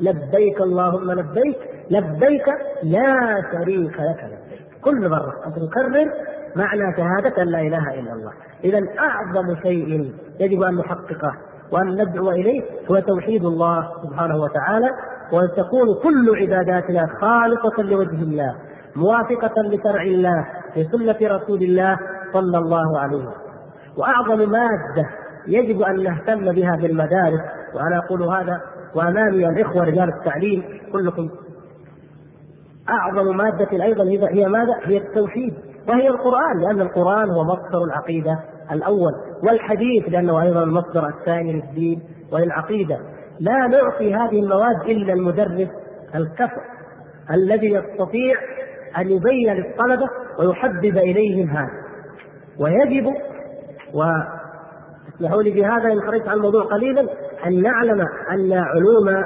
لبيك 0.00 0.60
اللهم 0.60 1.12
لبيك 1.12 1.58
لبيك 1.90 2.48
لا 2.82 3.42
شريك 3.52 3.92
لك 3.92 4.24
لبيك. 4.24 4.80
كل 4.84 5.08
مرة 5.08 5.34
أنت 5.46 5.56
تكرر 5.58 6.12
معنى 6.56 6.96
شهادة 6.96 7.42
أن 7.42 7.48
لا 7.48 7.60
إله 7.60 8.00
إلا 8.00 8.12
الله. 8.12 8.32
إذا 8.64 8.80
أعظم 8.98 9.62
شيء 9.62 10.12
يجب 10.40 10.62
أن 10.62 10.74
نحققه 10.74 11.32
وأن 11.72 12.02
ندعو 12.02 12.30
إليه 12.30 12.62
هو 12.90 12.98
توحيد 12.98 13.44
الله 13.44 13.88
سبحانه 14.02 14.36
وتعالى 14.36 14.90
وأن 15.32 15.48
تكون 15.56 16.02
كل 16.02 16.36
عباداتنا 16.36 17.06
خالصة 17.20 17.82
لوجه 17.82 18.22
الله 18.22 18.54
موافقة 18.96 19.62
لشرع 19.62 20.02
الله 20.02 20.46
في 20.74 20.84
سنة 20.84 21.36
رسول 21.36 21.62
الله 21.62 21.98
صلى 22.32 22.58
الله 22.58 22.98
عليه 22.98 23.16
وسلم. 23.16 23.46
وأعظم 23.98 24.50
مادة 24.50 25.08
يجب 25.46 25.82
أن 25.82 26.02
نهتم 26.02 26.52
بها 26.52 26.76
في 26.76 26.86
المدارس 26.86 27.40
وأنا 27.74 27.98
أقول 27.98 28.22
هذا 28.22 28.60
وأمامي 28.94 29.48
الإخوة 29.48 29.84
رجال 29.84 30.08
التعليم 30.18 30.62
كلكم. 30.92 31.28
أعظم 32.88 33.36
مادة 33.36 33.84
أيضا 33.84 34.04
هي 34.30 34.48
ماذا؟ 34.48 34.74
هي 34.84 34.96
التوحيد. 34.96 35.54
وهي 35.88 36.08
القرآن 36.08 36.60
لأن 36.60 36.80
القرآن 36.80 37.30
هو 37.30 37.44
مصدر 37.44 37.84
العقيدة 37.84 38.38
الأول 38.72 39.12
والحديث 39.42 40.08
لأنه 40.08 40.42
أيضا 40.42 40.62
المصدر 40.62 41.08
الثاني 41.08 41.52
للدين 41.52 42.02
وللعقيدة. 42.32 42.98
لا 43.40 43.66
نعطي 43.66 44.14
هذه 44.14 44.42
المواد 44.42 44.80
إلا 44.88 45.12
المدرس 45.12 45.68
الكفء 46.14 46.60
الذي 47.30 47.66
يستطيع 47.66 48.34
أن 48.98 49.10
يبين 49.10 49.54
للطلبة 49.54 50.08
ويحبب 50.38 50.98
إليهم 50.98 51.50
هذا. 51.50 51.86
ويجب 52.60 53.06
واسمحوا 53.94 55.42
لي 55.42 55.50
بهذا 55.50 55.92
إن 55.92 56.00
خرجت 56.00 56.28
عن 56.28 56.36
الموضوع 56.36 56.64
قليلا 56.64 57.00
أن 57.46 57.62
نعلم 57.62 58.00
أن 58.30 58.52
علوم 58.52 59.24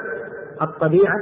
الطبيعة 0.63 1.21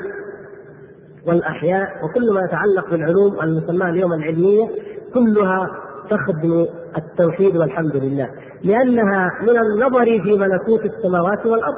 والأحياء 1.26 2.04
وكل 2.04 2.34
ما 2.34 2.40
يتعلق 2.40 2.90
بالعلوم 2.90 3.40
المسماة 3.40 3.90
اليوم 3.90 4.12
العلمية 4.12 4.68
كلها 5.14 5.68
تخدم 6.10 6.66
التوحيد 6.96 7.56
والحمد 7.56 7.96
لله. 7.96 8.28
لأنها 8.64 9.30
من 9.42 9.58
النظر 9.58 10.04
في 10.04 10.38
ملكوت 10.38 10.84
السماوات 10.84 11.46
والأرض 11.46 11.76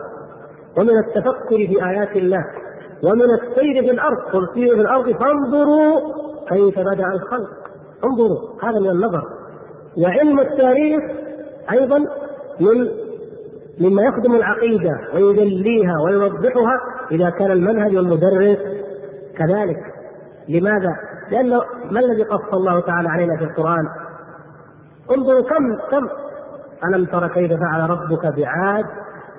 ومن 0.78 0.98
التفكر 0.98 1.56
في 1.56 1.84
آيات 1.90 2.16
الله 2.16 2.44
ومن 3.04 3.22
السير 3.22 3.82
في 3.82 3.90
الأرض 3.90 4.18
سيروا 4.54 4.74
في 4.74 4.80
الأرض 4.80 5.04
فانظروا 5.04 6.00
كيف 6.48 6.78
بدأ 6.78 7.06
الخلق. 7.14 7.50
انظروا 8.04 8.38
هذا 8.62 8.80
من 8.80 8.90
النظر. 8.90 9.22
وعلم 9.98 10.40
التاريخ 10.40 11.00
أيضا 11.70 11.98
من 12.60 12.88
مما 13.80 14.02
يخدم 14.02 14.34
العقيدة 14.34 14.90
ويجليها 15.14 15.94
ويوضحها 16.04 16.80
إذا 17.10 17.30
كان 17.30 17.50
المنهج 17.50 17.96
والمدرس 17.96 18.58
كذلك. 19.38 19.99
لماذا؟ 20.48 20.96
لأنه 21.30 21.60
ما 21.90 22.00
الذي 22.00 22.22
قص 22.22 22.54
الله 22.54 22.80
تعالى 22.80 23.08
علينا 23.08 23.36
في 23.36 23.44
القرآن؟ 23.44 23.88
انظروا 25.16 25.42
كم 25.42 25.76
كم 25.90 26.08
ألم 26.84 27.04
تر 27.04 27.28
كيف 27.28 27.52
فعل 27.52 27.90
ربك 27.90 28.26
بعاد 28.26 28.84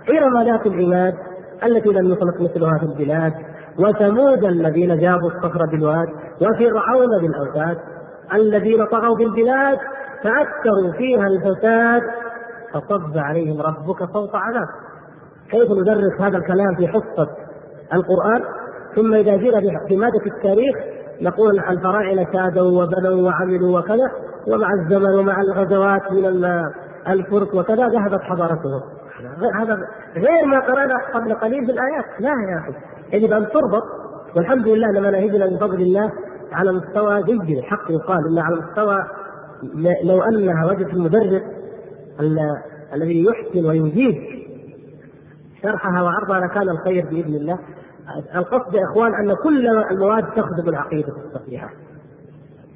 إرم 0.10 0.44
ذات 0.46 0.66
العماد 0.66 1.16
التي 1.64 1.90
لم 1.90 2.12
يخلق 2.12 2.42
مثلها 2.42 2.78
في 2.78 2.86
البلاد 2.86 3.34
وثمود 3.80 4.44
الذين 4.44 5.00
جابوا 5.00 5.32
الصخر 5.32 5.66
بالواد 5.72 6.08
وفرعون 6.42 7.22
بالأوتاد 7.22 7.78
الذين 8.34 8.86
طغوا 8.86 9.18
في 9.18 9.24
البلاد 9.24 9.78
فأكثروا 10.24 10.92
فيها 10.98 11.28
الفساد 11.28 12.02
فصب 12.74 13.18
عليهم 13.18 13.62
ربك 13.62 14.14
صوت 14.14 14.36
عذاب 14.36 14.68
كيف 15.52 15.72
ندرس 15.72 16.22
هذا 16.22 16.38
الكلام 16.38 16.76
في 16.76 16.88
حصة 16.88 17.28
القرآن 17.94 18.61
ثم 18.96 19.14
إذا 19.14 19.38
جينا 19.38 19.60
في 19.88 19.98
ماده 19.98 20.26
التاريخ 20.26 20.76
نقول 21.22 21.60
الفراعنة 21.60 22.24
كادوا 22.24 22.84
وبنوا 22.84 23.28
وعملوا 23.28 23.80
وكذا 23.80 24.12
ومع 24.48 24.68
الزمن 24.74 25.20
ومع 25.20 25.42
الغزوات 25.42 26.12
من 26.12 26.26
الفرس 27.08 27.56
وكذا 27.56 27.88
ذهبت 27.88 28.22
حضارتهم 28.22 28.82
هذا 29.60 29.78
غير 30.16 30.46
ما 30.46 30.60
قرانا 30.60 30.96
قبل 31.14 31.34
قليل 31.34 31.66
في 31.66 31.72
الآيات. 31.72 32.06
لا 32.20 32.30
يا 32.30 32.60
أخي. 32.60 32.74
يجب 33.18 33.34
أن 33.34 33.48
تربط. 33.50 33.84
والحمد 34.36 34.68
لله 34.68 35.00
مناهجنا 35.00 35.50
من 35.50 35.58
فضل 35.58 35.82
الله 35.82 36.12
على 36.52 36.72
مستوى 36.72 37.24
جيد. 37.24 37.58
الحق 37.58 37.92
يقال 37.92 38.28
انها 38.30 38.44
على 38.44 38.56
مستوى 38.56 38.98
لو 40.04 40.22
أنها 40.22 40.66
وجدت 40.66 40.94
المدرس 40.94 41.42
الذي 42.94 43.26
يحسن 43.26 43.66
ويجيد 43.66 44.16
شرحها 45.64 46.02
وعرضها 46.02 46.40
لكان 46.40 46.70
الخير 46.70 47.06
بإذن 47.06 47.36
الله. 47.36 47.60
القصد 48.36 48.74
يا 48.74 48.84
إخوان 48.92 49.12
أن 49.14 49.36
كل 49.44 49.68
المواد 49.92 50.24
تخدم 50.24 50.70
العقيدة 50.70 51.14
الصحيحه 51.26 51.70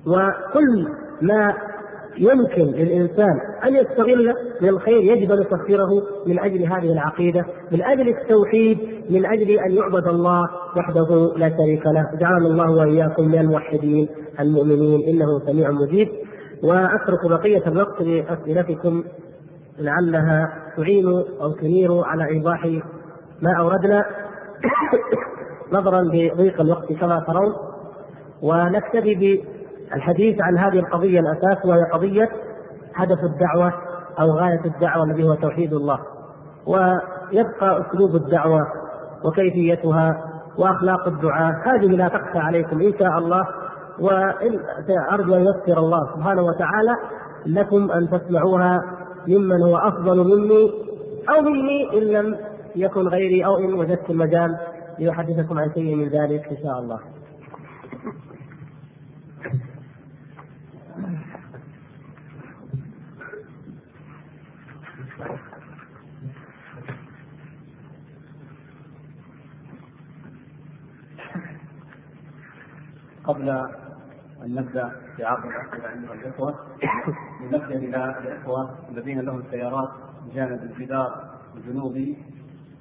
وكل 0.08 0.88
ما 1.22 1.54
يمكن 2.18 2.64
للإنسان 2.64 3.40
أن 3.64 3.76
يستغل 3.76 4.34
من 4.62 4.70
الخير 4.70 5.04
يجب 5.04 5.32
أن 5.32 5.42
يسخره 5.42 5.90
من 6.28 6.40
أجل 6.40 6.64
هذه 6.64 6.94
العقيدة، 6.94 7.46
من 7.72 7.84
أجل 7.84 8.10
التوحيد، 8.10 8.78
من 9.10 9.26
أجل 9.26 9.50
أن 9.52 9.72
يعبد 9.72 10.08
الله 10.08 10.44
وحده 10.78 11.34
لا 11.38 11.50
شريك 11.50 11.86
له، 11.86 12.20
جعلنا 12.20 12.48
الله 12.48 12.72
وإياكم 12.72 13.28
من 13.28 13.40
الموحدين 13.40 14.10
المؤمنين. 14.40 15.10
إنه 15.10 15.40
سميع 15.46 15.72
مجيب. 15.72 16.08
وأترك 16.64 17.26
بقية 17.30 17.68
الوقت 17.68 18.02
لأسئلتكم 18.02 19.04
لعلها 19.80 20.54
تعين 20.78 21.06
أو 21.42 21.52
تنير 21.52 22.02
على 22.06 22.28
إيضاح 22.30 22.66
ما 23.42 23.54
أوردنا. 23.60 24.06
نظرا 25.74 26.02
لضيق 26.02 26.62
الوقت 26.62 26.94
كما 26.94 27.20
ترون 27.28 27.54
ونكتفي 28.42 29.44
الحديث 29.96 30.42
عن 30.42 30.58
هذه 30.58 30.80
القضية 30.80 31.20
الأساس 31.20 31.66
وهي 31.66 31.84
قضية 31.94 32.30
هدف 32.96 33.20
الدعوة 33.24 33.74
أو 34.20 34.32
غاية 34.32 34.66
الدعوة 34.66 35.04
الذي 35.04 35.24
هو 35.24 35.34
توحيد 35.34 35.74
الله. 35.74 36.00
ويبقى 36.68 37.82
أسلوب 37.82 38.16
الدعوة 38.16 38.62
وكيفيتها 39.26 40.24
وأخلاق 40.58 41.08
الدعاء. 41.08 41.54
هذه 41.66 41.86
لا 41.88 42.08
تخفى 42.08 42.40
عليكم 42.40 42.82
إن 42.82 42.94
شاء 43.00 43.18
الله 43.18 43.48
وأرجو 44.00 45.36
أن 45.36 45.42
يسر 45.42 45.78
الله 45.80 46.16
سبحانه 46.16 46.42
وتعالى 46.42 46.96
لكم 47.46 47.92
أن 47.92 48.10
تسمعوها 48.10 48.82
ممن 49.28 49.62
هو 49.64 49.78
أفضل 49.78 50.18
مني 50.18 50.72
أو 51.30 51.42
مني 51.42 51.98
إن 51.98 52.04
لم 52.04 52.38
يكن 52.76 53.08
غيري 53.08 53.46
أو 53.46 53.58
إن 53.58 53.74
وجدت 53.74 54.10
المجال 54.10 54.58
ليحدثكم 55.00 55.60
عن 55.60 55.74
شيء 55.74 55.96
من 55.96 56.08
ذلك 56.08 56.48
إن 56.48 56.58
شاء 56.64 56.80
الله. 56.80 57.00
قبل 73.24 73.50
أن 74.44 74.56
نبدأ 74.56 74.92
في 75.16 75.24
عرض 75.24 75.46
الأسئلة 75.46 75.90
أيها 75.90 76.14
الإخوة 76.14 76.56
ننبه 77.42 77.76
إلى 77.76 78.16
الإخوة 78.20 78.76
الذين 78.90 79.20
لهم 79.20 79.44
سيارات 79.52 79.90
بجانب 80.26 80.64
الجدار 80.64 81.36
الجنوبي 81.56 82.18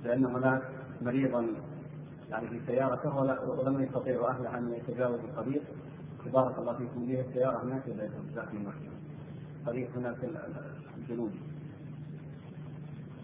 لأن 0.05 0.25
هناك 0.25 0.62
مريضا 1.03 1.47
يعني 2.35 2.49
في 2.49 2.61
سيارته 2.66 3.16
ولم 3.51 3.80
يستطيع 3.80 4.28
أهله 4.28 4.59
أن 4.59 4.72
يتجاوزوا 4.74 5.24
الطريق. 5.24 5.62
بارك 6.32 6.59
الله 6.59 6.76
فيكم. 6.76 7.05
ليه 7.05 7.20
السيارة 7.20 7.62
هناك 7.62 7.82
جزاكم 7.89 8.57
الله 8.57 8.72
خير 8.72 8.91
الطريق 9.61 9.91
هناك 9.97 10.16
الجنوبي 10.99 11.41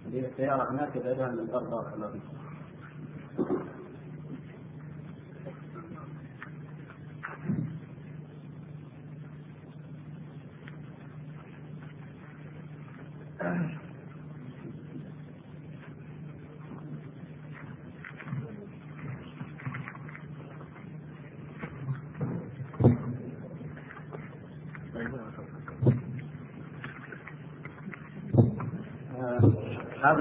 ليه 0.06 0.28
السيارة 0.28 0.70
هناك 0.70 0.96
يبعدها 0.96 1.28
من 1.28 1.38
البر 1.38 1.64
بارك 1.64 1.94
الله 1.94 2.10
فيكم. 2.12 2.36
آه، 13.40 13.79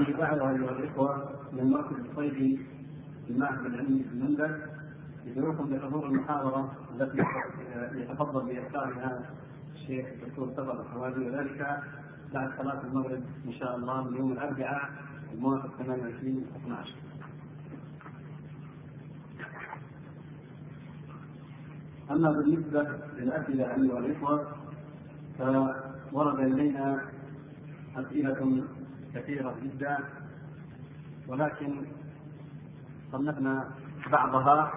هذه 0.00 0.12
دعوة 0.12 0.50
أيها 0.50 0.70
الإخوة 0.70 1.30
من 1.52 1.70
مركز 1.70 1.96
الصيد 2.10 2.32
في 3.26 3.30
المعهد 3.32 3.66
العلمي 3.66 4.02
في 4.04 4.12
المنبر 4.14 4.58
يدعوكم 5.26 5.74
لحضور 5.74 6.06
المحاضرة 6.06 6.72
التي 6.94 7.18
يتفضل 7.94 8.46
بإحضارها 8.46 9.20
الشيخ 9.74 10.06
الدكتور 10.06 10.48
سفر 10.52 10.80
الحوالي 10.80 11.28
وذلك 11.30 11.82
بعد 12.34 12.50
صلاة 12.58 12.80
المغرب 12.84 13.22
إن 13.46 13.52
شاء 13.52 13.76
الله 13.76 14.02
من 14.10 14.16
يوم 14.16 14.32
الأربعاء 14.32 14.90
الموافق 15.34 15.70
28 15.78 16.46
12 16.64 16.94
أما 22.10 22.32
بالنسبة 22.32 22.88
للأسئلة 23.18 23.64
أيها 23.64 23.98
الإخوة 23.98 24.46
فورد 26.12 26.40
إلينا 26.40 27.00
أسئلة 27.96 28.62
كثيرة 29.14 29.54
جدا 29.62 29.98
ولكن 31.28 31.82
صنفنا 33.12 33.68
بعضها 34.12 34.72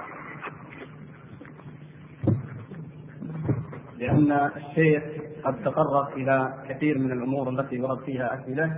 لأن 3.97 4.31
الشيخ 4.31 5.03
قد 5.43 5.63
تطرق 5.63 6.11
إلى 6.13 6.63
كثير 6.69 6.99
من 6.99 7.11
الأمور 7.11 7.49
التي 7.49 7.81
ورد 7.81 7.99
فيها 7.99 8.41
أسئلة 8.41 8.77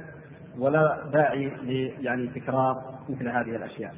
ولا 0.58 1.10
داعي 1.14 1.44
يعني 2.02 2.28
تكرار 2.28 3.00
مثل 3.10 3.28
هذه 3.28 3.56
الأشياء 3.56 3.96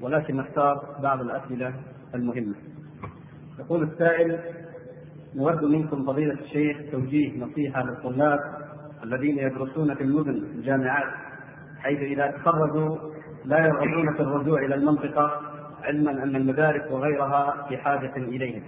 ولكن 0.00 0.36
نختار 0.36 0.96
بعض 1.02 1.20
الأسئلة 1.20 1.74
المهمة. 2.14 2.54
يقول 3.58 3.82
السائل 3.82 4.40
نود 5.34 5.64
منكم 5.64 6.06
فضيلة 6.06 6.34
الشيخ 6.34 6.76
توجيه 6.92 7.38
نصيحة 7.44 7.82
للطلاب 7.82 8.69
الذين 9.04 9.38
يدرسون 9.38 9.94
في 9.94 10.02
المدن 10.02 10.34
الجامعات 10.34 11.14
حيث 11.78 11.98
إذا 11.98 12.30
تخرجوا 12.30 12.96
لا 13.44 13.58
يرغبون 13.58 14.14
في 14.14 14.20
الرجوع 14.22 14.58
إلى 14.64 14.74
المنطقة 14.74 15.40
علما 15.82 16.10
أن 16.10 16.36
المدارس 16.36 16.92
وغيرها 16.92 17.66
في 17.68 17.76
حاجة 17.76 18.16
إليهم. 18.16 18.62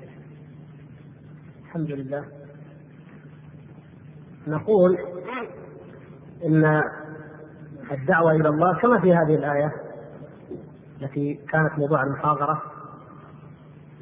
الحمد 1.65 1.91
لله. 1.91 2.25
نقول 4.47 4.99
إن 6.45 6.83
الدعوة 7.93 8.33
إلى 8.33 8.49
الله 8.49 8.79
كما 8.79 9.01
في 9.01 9.15
هذه 9.15 9.35
الآية 9.35 9.73
التي 11.03 11.35
كانت 11.35 11.79
موضوع 11.79 12.03
المحاضرة 12.03 12.63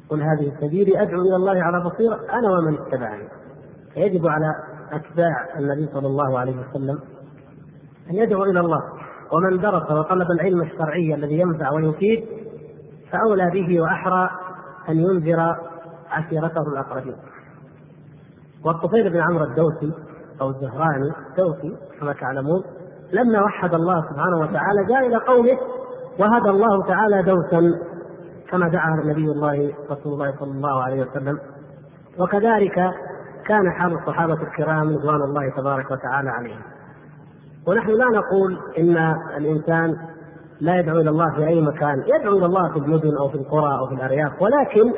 قل 0.09 0.21
هذه 0.21 0.57
سبيلي 0.61 1.01
أدعو 1.01 1.21
إلى 1.21 1.35
الله 1.35 1.63
على 1.63 1.79
بصيرة 1.83 2.15
أنا 2.15 2.51
ومن 2.51 2.77
اتبعني 2.79 3.27
فيجب 3.93 4.27
على 4.27 4.55
أتباع 4.91 5.59
النبي 5.59 5.89
صلى 5.93 6.07
الله 6.07 6.39
عليه 6.39 6.55
وسلم 6.57 6.99
أن 8.09 8.15
يدعو 8.15 8.43
إلى 8.43 8.59
الله 8.59 8.81
ومن 9.31 9.61
درس 9.61 9.91
وطلب 9.91 10.31
العلم 10.31 10.61
الشرعي 10.61 11.15
الذي 11.15 11.39
ينفع 11.39 11.71
ويفيد 11.71 12.25
فأولى 13.11 13.51
به 13.53 13.81
وأحرى 13.81 14.29
أن 14.89 14.95
ينذر 14.97 15.55
عشيرته 16.09 16.61
الأقربين. 16.61 17.15
والطفيل 18.65 19.09
بن 19.09 19.17
عمرو 19.21 19.43
الدوسي 19.43 19.93
أو 20.41 20.49
الزهراني 20.49 21.13
الدوسي 21.29 21.77
كما 21.99 22.13
تعلمون 22.13 22.63
لما 23.13 23.43
وحد 23.43 23.73
الله 23.73 24.01
سبحانه 24.01 24.37
وتعالى 24.39 24.85
جاء 24.89 25.07
إلى 25.07 25.17
قومه 25.17 25.57
وهدى 26.19 26.49
الله 26.49 26.87
تعالى 26.87 27.23
دوسا 27.23 27.61
كما 28.49 28.69
دعا 28.69 28.89
نبي 29.05 29.25
الله 29.25 29.73
رسول 29.91 30.13
الله 30.13 30.35
صلى 30.39 30.51
الله 30.51 30.83
عليه 30.83 31.01
وسلم. 31.01 31.39
وكذلك 32.19 32.91
كان 33.47 33.71
حال 33.71 33.93
الصحابة 33.93 34.33
الكرام 34.33 34.97
رضوان 34.97 35.21
الله 35.21 35.49
تبارك 35.57 35.91
وتعالى 35.91 36.29
عليهم 36.29 36.61
ونحن 37.67 37.89
لا 37.89 38.05
نقول 38.05 38.57
إن 38.77 38.97
الإنسان 39.37 39.95
لا 40.61 40.79
يدعو 40.79 40.99
إلى 40.99 41.09
الله 41.09 41.31
في 41.35 41.47
أي 41.47 41.61
مكان، 41.61 42.03
يدعو 42.15 42.37
إلى 42.37 42.45
الله 42.45 42.71
في 42.73 42.79
المدن 42.79 43.17
أو 43.17 43.29
في 43.29 43.35
القرى 43.35 43.77
أو 43.79 43.87
في 43.87 43.93
الأرياف، 43.93 44.41
ولكن 44.41 44.93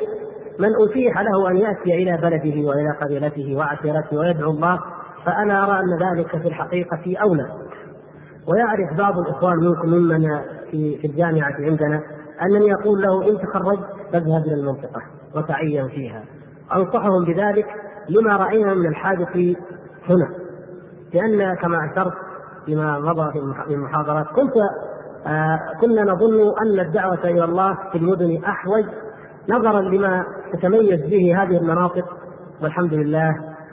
من 0.58 0.68
أتيح 0.88 1.20
له 1.20 1.50
أن 1.50 1.56
يأتي 1.56 1.94
إلى 1.94 2.16
بلده 2.16 2.68
وإلى 2.68 2.90
قبيلته 3.02 3.56
وعشيرته 3.56 4.18
ويدعو 4.18 4.50
الله 4.50 4.80
فأنا 5.26 5.64
أرى 5.64 5.80
أن 5.80 5.98
ذلك 5.98 6.36
في 6.36 6.48
الحقيقة 6.48 7.16
أولى. 7.22 7.48
ويعرف 8.48 8.98
بعض 8.98 9.18
الإخوان 9.18 9.56
منكم 9.56 9.88
ممن 9.88 10.28
في 10.70 10.98
في 10.98 11.06
الجامعة 11.06 11.54
عندنا 11.58 12.00
أنني 12.42 12.74
أقول 12.74 13.02
له 13.02 13.30
إن 13.30 13.38
تخرجت 13.38 13.86
فاذهب 14.12 14.42
إلى 14.46 14.54
المنطقة 14.54 15.02
وتعين 15.34 15.88
فيها. 15.88 16.24
أنصحهم 16.76 17.24
بذلك 17.24 17.66
لما 18.08 18.36
رأينا 18.36 18.74
من 18.74 18.86
الحاجة 18.86 19.56
هنا. 20.08 20.28
لأن 21.14 21.54
كما 21.54 21.78
أشرت 21.92 22.14
فيما 22.66 22.98
مضى 22.98 23.32
في 23.32 23.74
المحاضرات 23.74 24.26
كنت 24.26 24.52
آه 25.26 25.58
كنا 25.80 26.02
نظن 26.02 26.54
أن 26.62 26.80
الدعوة 26.80 27.24
إلى 27.24 27.44
الله 27.44 27.78
في 27.92 27.98
المدن 27.98 28.44
أحوج 28.44 28.84
نظرا 29.48 29.80
لما 29.80 30.24
تتميز 30.52 31.00
به 31.00 31.42
هذه 31.42 31.56
المناطق 31.56 32.04
والحمد 32.62 32.94
لله 32.94 33.30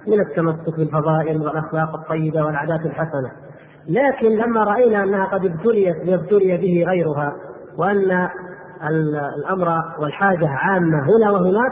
من 0.07 0.19
التمسك 0.19 0.75
بالفضائل 0.77 1.41
والأخلاق 1.41 1.95
الطيبة 1.95 2.45
والعادات 2.45 2.85
الحسنة 2.85 3.31
لكن 3.87 4.27
لما 4.27 4.63
رأينا 4.63 5.03
أنها 5.03 5.25
قد 5.25 5.45
ابتليت 5.45 5.97
ليبتلي 5.97 6.57
به 6.57 6.85
غيرها 6.89 7.35
وأن 7.77 8.29
الأمر 9.37 9.67
والحاجة 9.99 10.47
عامة 10.47 10.97
هنا 10.97 11.31
وهناك 11.31 11.71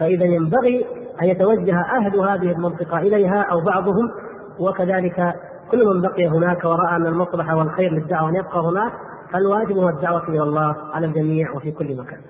فإذا 0.00 0.24
ينبغي 0.24 0.86
أن 1.22 1.28
يتوجه 1.28 1.80
أهل 1.80 2.16
هذه 2.20 2.52
المنطقة 2.52 2.98
إليها 2.98 3.42
أو 3.42 3.60
بعضهم 3.60 4.10
وكذلك 4.58 5.34
كل 5.70 5.86
من 5.94 6.02
بقي 6.02 6.28
هناك 6.28 6.64
ورأى 6.64 6.96
أن 6.96 7.06
المصلحه 7.06 7.56
والخير 7.56 7.92
للدعوة 7.92 8.28
أن 8.30 8.34
يبقى 8.34 8.60
هناك 8.60 8.92
فالواجب 9.32 9.76
هو 9.76 9.88
الدعوة 9.88 10.28
إلى 10.28 10.42
الله 10.42 10.76
على 10.92 11.06
الجميع 11.06 11.50
وفي 11.50 11.72
كل 11.72 11.96
مكان. 11.96 12.20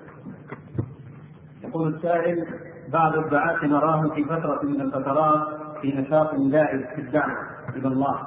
يقول 1.63 1.95
السائل 1.95 2.45
بعض 2.93 3.17
الدعاة 3.17 3.65
نراهم 3.65 4.09
في 4.15 4.23
فترة 4.23 4.59
من 4.63 4.81
الفترات 4.81 5.47
في 5.81 5.91
نشاط 5.91 6.35
دائم 6.35 6.85
في 6.95 7.01
الدعوة 7.01 7.37
إلى 7.75 7.87
الله 7.87 8.19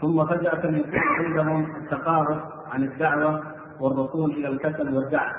ثم 0.00 0.26
فجأة 0.26 0.58
يكون 0.58 0.90
عندهم 1.18 1.66
التقارب 1.76 2.40
عن 2.72 2.82
الدعوة 2.82 3.42
والرسول 3.80 4.30
إلى 4.30 4.48
الكسل 4.48 4.94
والدعوة 4.94 5.32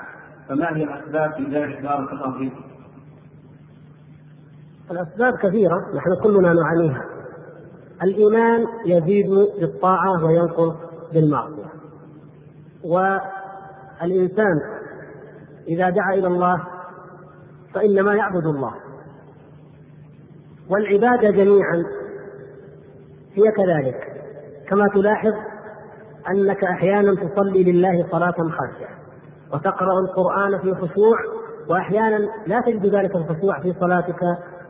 فما 0.48 0.76
هي 0.76 0.84
الأسباب 0.84 1.32
في 1.34 1.42
ذلك 1.44 1.82
بارك 1.82 2.12
الله 2.12 2.38
فيكم؟ 2.38 2.73
الأسباب 4.90 5.34
كثيرة 5.42 5.76
نحن 5.94 6.22
كلنا 6.22 6.52
نعانيها. 6.52 7.04
الإيمان 8.02 8.66
يزيد 8.86 9.26
بالطاعة 9.60 10.24
وينقص 10.24 10.74
بالمعصية. 11.12 11.72
والإنسان 12.84 14.60
إذا 15.68 15.90
دعا 15.90 16.14
إلى 16.14 16.26
الله 16.26 16.64
فإنما 17.74 18.14
يعبد 18.14 18.46
الله. 18.46 18.74
والعبادة 20.70 21.30
جميعا 21.30 21.84
هي 23.34 23.52
كذلك. 23.56 24.14
كما 24.68 24.88
تلاحظ 24.94 25.32
أنك 26.30 26.64
أحيانا 26.64 27.14
تصلي 27.14 27.72
لله 27.72 28.06
صلاة 28.10 28.32
خاشعة 28.32 28.94
وتقرأ 29.52 30.00
القرآن 30.00 30.58
في 30.58 30.74
خشوع 30.74 31.16
وأحيانا 31.70 32.18
لا 32.46 32.60
تجد 32.60 32.86
ذلك 32.86 33.16
الخشوع 33.16 33.60
في 33.62 33.74
صلاتك 33.80 34.20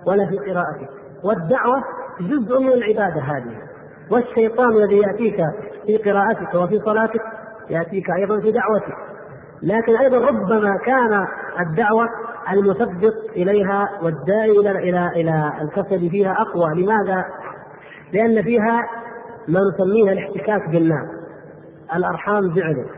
ولا 0.07 0.26
في 0.26 0.38
قراءتك. 0.38 0.88
والدعوة 1.24 1.84
جزء 2.20 2.61
من 2.61 2.72
العبادة 2.72 3.20
هذه. 3.20 3.59
والشيطان 4.11 4.70
الذي 4.70 4.96
يأتيك 4.96 5.36
في 5.86 5.96
قراءتك 5.96 6.55
وفي 6.55 6.78
صلاتك 6.78 7.22
يأتيك 7.70 8.11
أيضا 8.18 8.40
في 8.40 8.52
دعوتك. 8.52 8.96
لكن 9.62 9.96
أيضا 9.96 10.16
ربما 10.16 10.78
كان 10.84 11.26
الدعوة 11.61 12.07
المثبط 12.52 13.14
إليها 13.36 13.88
والداعي 14.02 14.50
إلى 14.50 14.70
إلى 14.70 15.07
إلى 15.07 15.52
الكسل 15.62 16.11
فيها 16.11 16.32
أقوى. 16.32 16.82
لماذا؟ 16.82 17.24
لأن 18.12 18.42
فيها 18.42 18.80
ما 19.48 19.61
نسميها 19.61 20.12
الاحتكاك 20.12 20.68
بالناس. 20.70 21.09
الأرحام 21.96 22.55
زعلوا 22.55 22.88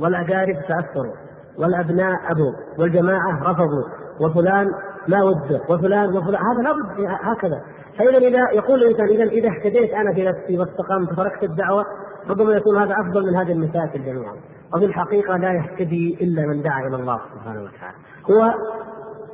والأقارب 0.00 0.56
تأثروا 0.68 1.14
والأبناء 1.58 2.16
أبوا 2.30 2.52
والجماعة 2.78 3.42
رفضوا 3.42 3.84
وفلان 4.20 4.66
ما 5.08 5.22
وده 5.22 5.60
وفلان 5.68 6.16
وفلان 6.16 6.42
هذا 6.42 6.62
لابد 6.62 7.10
هكذا. 7.22 7.60
فإذا 7.98 8.18
إذا 8.18 8.50
يقول 8.52 8.82
الإنسان 8.82 9.08
إذا 9.08 9.24
إذا 9.24 9.48
اهتديت 9.48 9.90
أنا 9.94 10.14
في 10.14 10.24
نفسي 10.24 10.58
واستقمت 10.58 11.12
وتركت 11.12 11.42
الدعوة 11.42 11.84
ربما 12.30 12.52
يكون 12.52 12.78
هذا 12.78 12.94
أفضل 12.94 13.26
من 13.26 13.36
هذه 13.36 13.52
المساكن 13.52 14.04
جميعا. 14.04 14.34
وفي 14.74 14.84
الحقيقة 14.84 15.36
لا 15.36 15.52
يهتدي 15.52 16.18
إلا 16.20 16.46
من 16.46 16.62
دعا 16.62 16.86
إلى 16.88 16.96
الله 16.96 17.20
سبحانه 17.34 17.62
وتعالى. 17.62 17.96
هو 18.30 18.54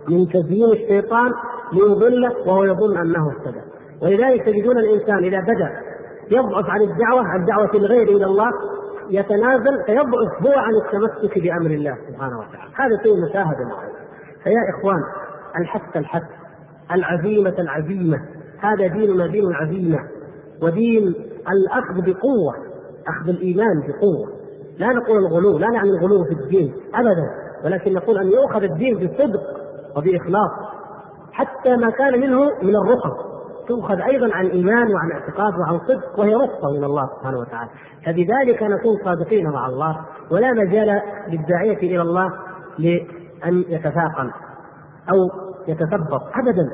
من 0.09 0.29
تزيين 0.29 0.73
الشيطان 0.73 1.33
ليضله 1.73 2.49
وهو 2.49 2.64
يظن 2.64 2.97
أنه 2.97 3.31
اهتدى. 3.31 3.61
ولذلك 4.03 4.43
تجدون 4.45 4.79
الإنسان 4.79 5.19
إذا 5.19 5.41
بدأ 5.41 5.71
يضعف 6.31 6.64
عن 6.71 6.81
الدعوة 6.81 7.23
عن 7.27 7.45
دعوة 7.45 7.71
الغير 7.75 8.09
إلى 8.09 8.25
الله 8.25 8.51
يتنازل 9.11 9.85
فيضعف 9.87 10.47
هو 10.47 10.53
عن 10.57 10.73
التمسك 10.85 11.39
بأمر 11.39 11.71
الله 11.71 11.97
سبحانه 12.09 12.39
وتعالى. 12.39 12.71
هذا 12.75 13.03
شيء 13.03 13.12
مشاهد 13.31 13.61
معنا 13.61 13.97
فيا 14.45 14.61
إخوان 14.79 15.03
الحث 15.61 15.97
الحث 15.97 16.23
العزيمة 16.93 17.55
العزيمة. 17.59 18.19
هذا 18.59 18.87
ديننا 18.87 19.27
دين 19.27 19.45
العزيمة 19.47 19.99
ودين 20.63 21.15
الأخذ 21.51 21.95
بقوة 21.95 22.55
أخذ 23.09 23.29
الإيمان 23.29 23.81
بقوة. 23.81 24.37
لا 24.79 24.89
نقول 24.89 25.19
الغلو 25.19 25.59
لا 25.59 25.69
نعني 25.69 25.91
الغلو 25.91 26.25
في 26.25 26.33
الدين 26.33 26.75
أبدا 26.95 27.47
ولكن 27.65 27.93
نقول 27.93 28.19
أن 28.19 28.27
يؤخذ 28.27 28.63
الدين 28.63 28.95
بصدق 28.97 29.43
وبإخلاص 29.97 30.51
حتى 31.33 31.77
ما 31.77 31.91
كان 31.91 32.21
منه 32.21 32.39
من 32.63 32.77
الرخص 32.77 33.27
تؤخذ 33.69 34.01
أيضا 34.01 34.35
عن 34.35 34.47
إيمان 34.47 34.95
وعن 34.95 35.13
اعتقاد 35.13 35.53
وعن 35.59 35.79
صدق 35.79 36.19
وهي 36.19 36.35
رخصه 36.35 36.71
من 36.79 36.85
الله 36.85 37.09
سبحانه 37.17 37.39
وتعالى. 37.39 37.71
فبذلك 38.07 38.63
نكون 38.63 38.97
صادقين 39.05 39.51
مع 39.51 39.67
الله 39.67 39.97
ولا 40.31 40.53
مجال 40.53 41.03
للداعية 41.29 41.77
إلى 41.77 42.03
الله 42.03 42.33
لأن 42.79 43.65
يتثاقل 43.69 44.31
أو 45.13 45.46
يتثبط 45.69 46.23
ابدا. 46.43 46.69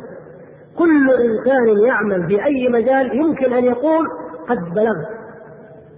كل 0.79 1.11
إنسان 1.11 1.87
يعمل 1.87 2.27
في 2.29 2.45
أي 2.45 2.69
مجال 2.69 3.19
يمكن 3.19 3.53
أن 3.53 3.65
يقول 3.65 4.07
قد 4.49 4.59
بلغت 4.75 5.23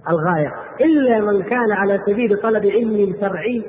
الغاية 0.09 0.53
إلا 0.81 1.19
من 1.19 1.43
كان 1.43 1.71
على 1.71 2.01
سبيل 2.05 2.37
طلب 2.37 2.65
علم 2.65 3.15
شرعي 3.21 3.63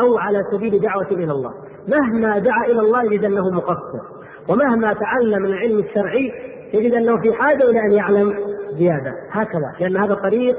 أو 0.00 0.18
على 0.18 0.42
سبيل 0.52 0.80
دعوة 0.80 1.10
إلى 1.10 1.32
الله. 1.32 1.52
مهما 1.88 2.38
دعا 2.38 2.64
إلى 2.66 2.80
الله 2.80 3.04
يجد 3.04 3.24
أنه 3.24 3.50
مقصر 3.50 4.00
ومهما 4.48 4.92
تعلم 4.92 5.44
العلم 5.44 5.78
الشرعي 5.78 6.32
يجد 6.74 6.94
أنه 6.94 7.20
في 7.22 7.32
حاجة 7.32 7.70
إلى 7.70 7.80
أن 7.80 7.92
يعلم 7.92 8.34
زيادة. 8.78 9.12
هكذا 9.30 9.72
لأن 9.80 9.96
هذا 9.96 10.14
طريق 10.14 10.56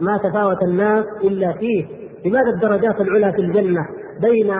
ما 0.00 0.18
تفاوت 0.18 0.62
الناس 0.62 1.04
إلا 1.24 1.52
فيه. 1.52 1.86
لماذا 2.26 2.50
الدرجات 2.54 3.00
العلى 3.00 3.32
في 3.32 3.38
الجنة 3.38 3.80
بين 4.20 4.54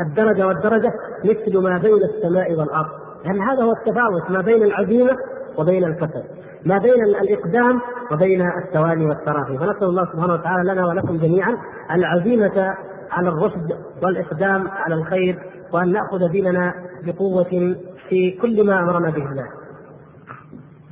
الدرجة 0.00 0.46
والدرجة 0.46 0.92
مثل 1.24 1.58
ما 1.58 1.78
بين 1.78 2.02
السماء 2.02 2.58
والأرض. 2.58 2.88
لأن 3.24 3.40
هذا 3.40 3.62
هو 3.62 3.72
التفاوت 3.72 4.30
ما 4.30 4.40
بين 4.40 4.62
العزيمة 4.62 5.16
وبين 5.58 5.84
الكسل 5.84 6.24
ما 6.66 6.78
بين 6.78 7.04
الإقدام 7.04 7.80
وبين 8.12 8.42
التواني 8.64 9.06
والتراخي. 9.06 9.58
فنسأل 9.58 9.84
الله 9.84 10.04
سبحانه 10.04 10.32
وتعالى 10.32 10.72
لنا 10.72 10.86
ولكم 10.86 11.16
جميعا 11.16 11.56
العزيمة 11.90 12.74
على 13.10 13.28
الرشد 13.28 13.76
والإقدام 14.02 14.68
على 14.68 14.94
الخير 14.94 15.38
وأن 15.72 15.92
نأخذ 15.92 16.28
ديننا 16.28 16.74
بقوة 17.04 17.76
في 18.08 18.30
كل 18.42 18.66
ما 18.66 18.80
أمرنا 18.80 19.10
به 19.10 19.30
الله. 19.30 19.46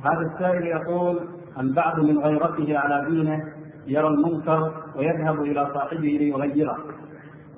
هذا 0.05 0.31
السائل 0.33 0.67
يقول 0.67 1.19
البعض 1.59 1.99
من 1.99 2.17
غيرته 2.17 2.77
على 2.77 3.09
دينه 3.09 3.43
يرى 3.87 4.07
المنكر 4.07 4.71
ويذهب 4.95 5.41
إلى 5.41 5.67
صاحبه 5.73 6.17
ليغيره؟ 6.19 6.77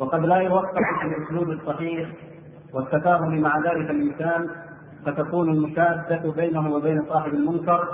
وقد 0.02 0.20
لا 0.20 0.36
يوفق 0.36 0.74
في 1.02 1.08
الأسلوب 1.08 1.50
الصحيح 1.50 2.10
والتفاهم 2.74 3.42
مع 3.42 3.58
ذلك 3.58 3.90
الإنسان 3.90 4.50
فتكون 5.06 5.50
المشادة 5.50 6.32
بينه 6.36 6.74
وبين 6.74 7.06
صاحب 7.10 7.34
المنكر 7.34 7.88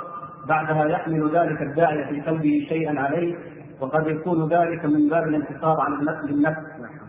بعدها 0.48 0.86
يحمل 0.86 1.36
ذلك 1.36 1.62
الداعيه 1.62 2.06
في 2.10 2.22
قلبه 2.22 2.66
شيئا 2.70 3.00
عليه 3.00 3.36
وقد 3.82 4.08
يكون 4.08 4.50
ذلك 4.50 4.86
من 4.86 5.10
باب 5.10 5.28
الانتصار 5.28 5.82
على 5.82 5.96
النفس 5.96 6.26
بالنفس. 6.26 6.62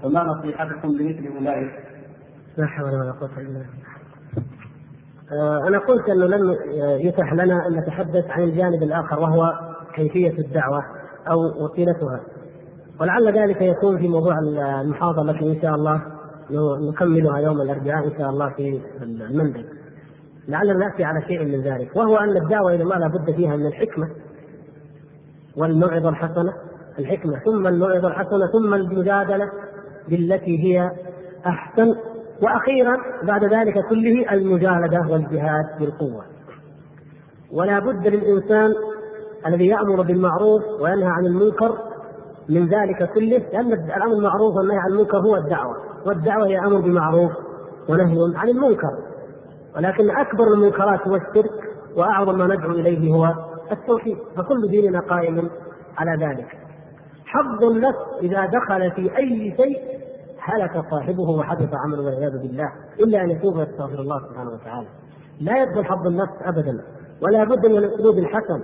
فما 0.03 0.25
نصيحتكم 0.25 0.89
لمثل 0.89 1.37
اولئك؟ 1.37 1.73
لا 2.57 2.67
حول 2.67 2.91
ولا 2.91 3.13
قوة 3.13 3.39
إلا 3.39 3.47
بالله. 3.47 3.67
آه، 5.33 5.69
أنا 5.69 5.79
قلت 5.79 6.09
أنه 6.09 6.27
لن 6.27 6.55
يتح 7.01 7.33
لنا 7.33 7.67
أن 7.67 7.79
نتحدث 7.79 8.31
عن 8.31 8.43
الجانب 8.43 8.83
الآخر 8.83 9.21
وهو 9.21 9.53
كيفية 9.95 10.39
الدعوة 10.39 10.83
أو 11.31 11.65
وسيلتها. 11.65 12.38
ولعل 13.01 13.39
ذلك 13.39 13.63
يكون 13.63 13.99
في 13.99 14.09
موضوع 14.09 14.39
المحاضرة 14.81 15.31
التي 15.31 15.53
إن 15.53 15.63
شاء 15.63 15.75
الله 15.75 16.03
نكملها 16.91 17.39
يوم 17.39 17.61
الأربعاء 17.61 18.07
إن 18.07 18.19
شاء 18.19 18.31
الله 18.31 18.49
في 18.51 18.81
المنبر. 19.03 19.65
لعلنا 20.49 20.75
نأتي 20.75 21.05
على 21.05 21.23
شيء 21.23 21.45
من 21.45 21.61
ذلك 21.61 21.97
وهو 21.97 22.17
أن 22.17 22.37
الدعوة 22.37 22.75
إلى 22.75 22.83
الله 22.83 22.99
لابد 22.99 23.31
فيها 23.37 23.57
من 23.57 23.67
الحكمة 23.67 24.09
والموعظة 25.57 26.09
الحسنة 26.09 26.53
الحكمة 26.99 27.39
ثم 27.39 27.67
الموعظة 27.67 28.09
الحسنة 28.09 28.47
ثم 28.53 28.75
المجادلة 28.75 29.51
بالتي 30.09 30.65
هي 30.65 30.91
أحسن 31.47 31.95
وأخيرا 32.43 32.97
بعد 33.23 33.45
ذلك 33.45 33.87
كله 33.89 34.33
المجاهدة 34.33 35.01
والجهاد 35.11 35.79
بالقوة. 35.81 36.25
ولا 37.53 37.79
بد 37.79 38.07
للإنسان 38.07 38.75
الذي 39.47 39.67
يأمر 39.67 40.03
بالمعروف 40.03 40.63
وينهى 40.81 41.09
عن 41.09 41.27
المنكر 41.27 41.88
من 42.49 42.69
ذلك 42.69 43.13
كله 43.15 43.39
لأن 43.39 43.73
الأمر 43.73 44.15
بالمعروف 44.15 44.57
والنهي 44.57 44.79
عن 44.79 44.91
المنكر 44.91 45.19
هو 45.19 45.37
الدعوة 45.37 45.77
والدعوة 46.07 46.47
هي 46.47 46.59
أمر 46.59 46.81
بمعروف 46.81 47.33
ونهي 47.89 48.17
عن 48.37 48.49
المنكر. 48.49 48.99
ولكن 49.77 50.11
أكبر 50.11 50.45
المنكرات 50.55 51.09
هو 51.09 51.17
الشرك 51.17 51.51
وأعظم 51.97 52.39
ما 52.39 52.47
ندعو 52.47 52.71
إليه 52.71 53.13
هو 53.15 53.35
التوحيد 53.73 54.17
فكل 54.37 54.69
ديننا 54.71 55.01
قائم 55.01 55.51
على 55.97 56.27
ذلك. 56.27 56.49
حظ 57.25 57.65
النفس 57.65 58.23
إذا 58.23 58.47
دخل 58.47 58.91
في 58.91 59.17
أي 59.17 59.55
شيء 59.57 59.79
هلك 60.41 60.85
صاحبه 60.91 61.31
وحدث 61.31 61.69
عمله 61.75 62.03
والعياذ 62.03 62.39
بالله 62.43 62.73
إلا 63.01 63.25
أن 63.25 63.31
يتوب 63.31 63.57
ويستغفر 63.57 64.01
الله 64.01 64.29
سبحانه 64.29 64.51
وتعالى. 64.51 64.89
لا 65.41 65.63
يدخل 65.63 65.85
حظ 65.85 66.07
النفس 66.07 66.33
ابدا 66.43 66.85
ولا 67.23 67.45
بد 67.45 67.67
من 67.67 67.77
الأسلوب 67.77 68.19
الحسن. 68.19 68.63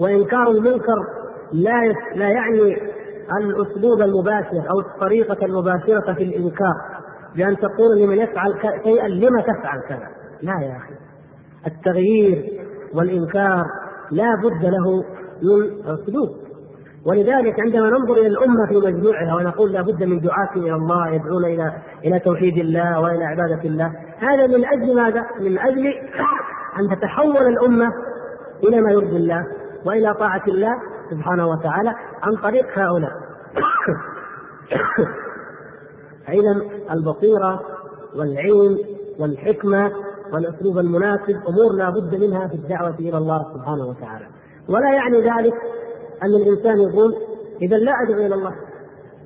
وإنكار 0.00 0.50
المنكر 0.50 1.21
لا 1.52 1.94
لا 2.14 2.28
يعني 2.28 2.76
الأسلوب 3.40 4.00
المباشر 4.02 4.70
أو 4.70 4.80
الطريقة 4.80 5.46
المباشرة 5.46 6.14
في 6.14 6.22
الإنكار 6.24 6.74
بأن 7.36 7.56
تقول 7.56 7.98
لمن 7.98 8.18
يفعل 8.18 8.54
شيئا 8.84 9.08
لم 9.08 9.40
تفعل 9.40 9.80
كذا. 9.88 10.08
لا 10.42 10.52
يا 10.52 10.76
أخي. 10.76 10.94
التغيير 11.66 12.64
والإنكار 12.94 13.64
لا 14.10 14.34
بد 14.44 14.64
له 14.64 15.04
من 15.42 15.86
أسلوب. 15.86 16.42
ولذلك 17.06 17.60
عندما 17.60 17.90
ننظر 17.90 18.12
إلى 18.12 18.26
الأمة 18.26 18.66
في 18.68 18.76
مجموعها 18.76 19.34
ونقول 19.34 19.72
لا 19.72 19.82
بد 19.82 20.02
من 20.02 20.20
دعاة 20.20 20.56
إلى 20.56 20.74
الله 20.74 21.08
يدعون 21.14 21.44
إلى 21.44 21.72
إلى 22.04 22.18
توحيد 22.18 22.58
الله 22.58 23.00
وإلى 23.00 23.24
عبادة 23.24 23.68
الله 23.68 23.92
هذا 24.18 24.46
من 24.46 24.64
أجل 24.66 24.96
ماذا؟ 24.96 25.26
من 25.40 25.58
أجل 25.58 25.86
أن 26.80 26.96
تتحول 26.96 27.46
الأمة 27.46 27.88
إلى 28.64 28.80
ما 28.80 28.92
يرضي 28.92 29.16
الله 29.16 29.46
وإلى 29.86 30.14
طاعة 30.14 30.42
الله 30.48 30.72
سبحانه 31.12 31.46
وتعالى 31.46 31.94
عن 32.22 32.36
طريق 32.42 32.78
هؤلاء. 32.78 33.12
فإذا 36.26 36.60
البصيرة 36.90 37.60
والعلم 38.16 38.78
والحكمة 39.20 39.92
والأسلوب 40.32 40.78
المناسب 40.78 41.36
أمور 41.48 41.72
لا 41.76 41.90
بد 41.90 42.14
منها 42.14 42.48
في 42.48 42.54
الدعوة 42.54 42.94
إلى 42.98 43.18
الله 43.18 43.54
سبحانه 43.54 43.86
وتعالى. 43.86 44.26
ولا 44.68 44.90
يعني 44.94 45.20
ذلك 45.20 45.54
أن 46.22 46.34
الإنسان 46.42 46.80
يقول 46.80 47.14
إذا 47.62 47.76
لا 47.76 47.92
أدعو 48.06 48.26
إلى 48.26 48.34
الله. 48.34 48.54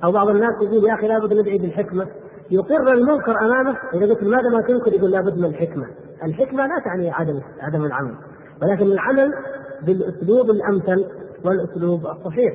أو 0.03 0.11
بعض 0.11 0.29
الناس 0.29 0.53
يقول 0.61 0.89
يا 0.89 0.93
أخي 0.93 1.07
لابد 1.07 1.33
ندعي 1.33 1.57
بالحكمة. 1.57 2.07
يقر 2.51 2.93
المنكر 2.93 3.39
أمامه. 3.41 3.77
إذا 3.93 4.05
قلت 4.05 4.23
لماذا 4.23 4.49
ما 4.49 4.61
تنكر؟ 4.61 4.93
يقول 4.93 5.11
لابد 5.11 5.37
من 5.37 5.45
الحكمة. 5.45 5.85
الحكمة 6.23 6.67
لا 6.67 6.79
تعني 6.85 7.11
عدم 7.11 7.41
عدم 7.59 7.85
العمل. 7.85 8.15
ولكن 8.61 8.85
العمل 8.85 9.33
بالأسلوب 9.85 10.49
الأمثل 10.49 11.05
والأسلوب 11.47 12.05
الصحيح. 12.05 12.53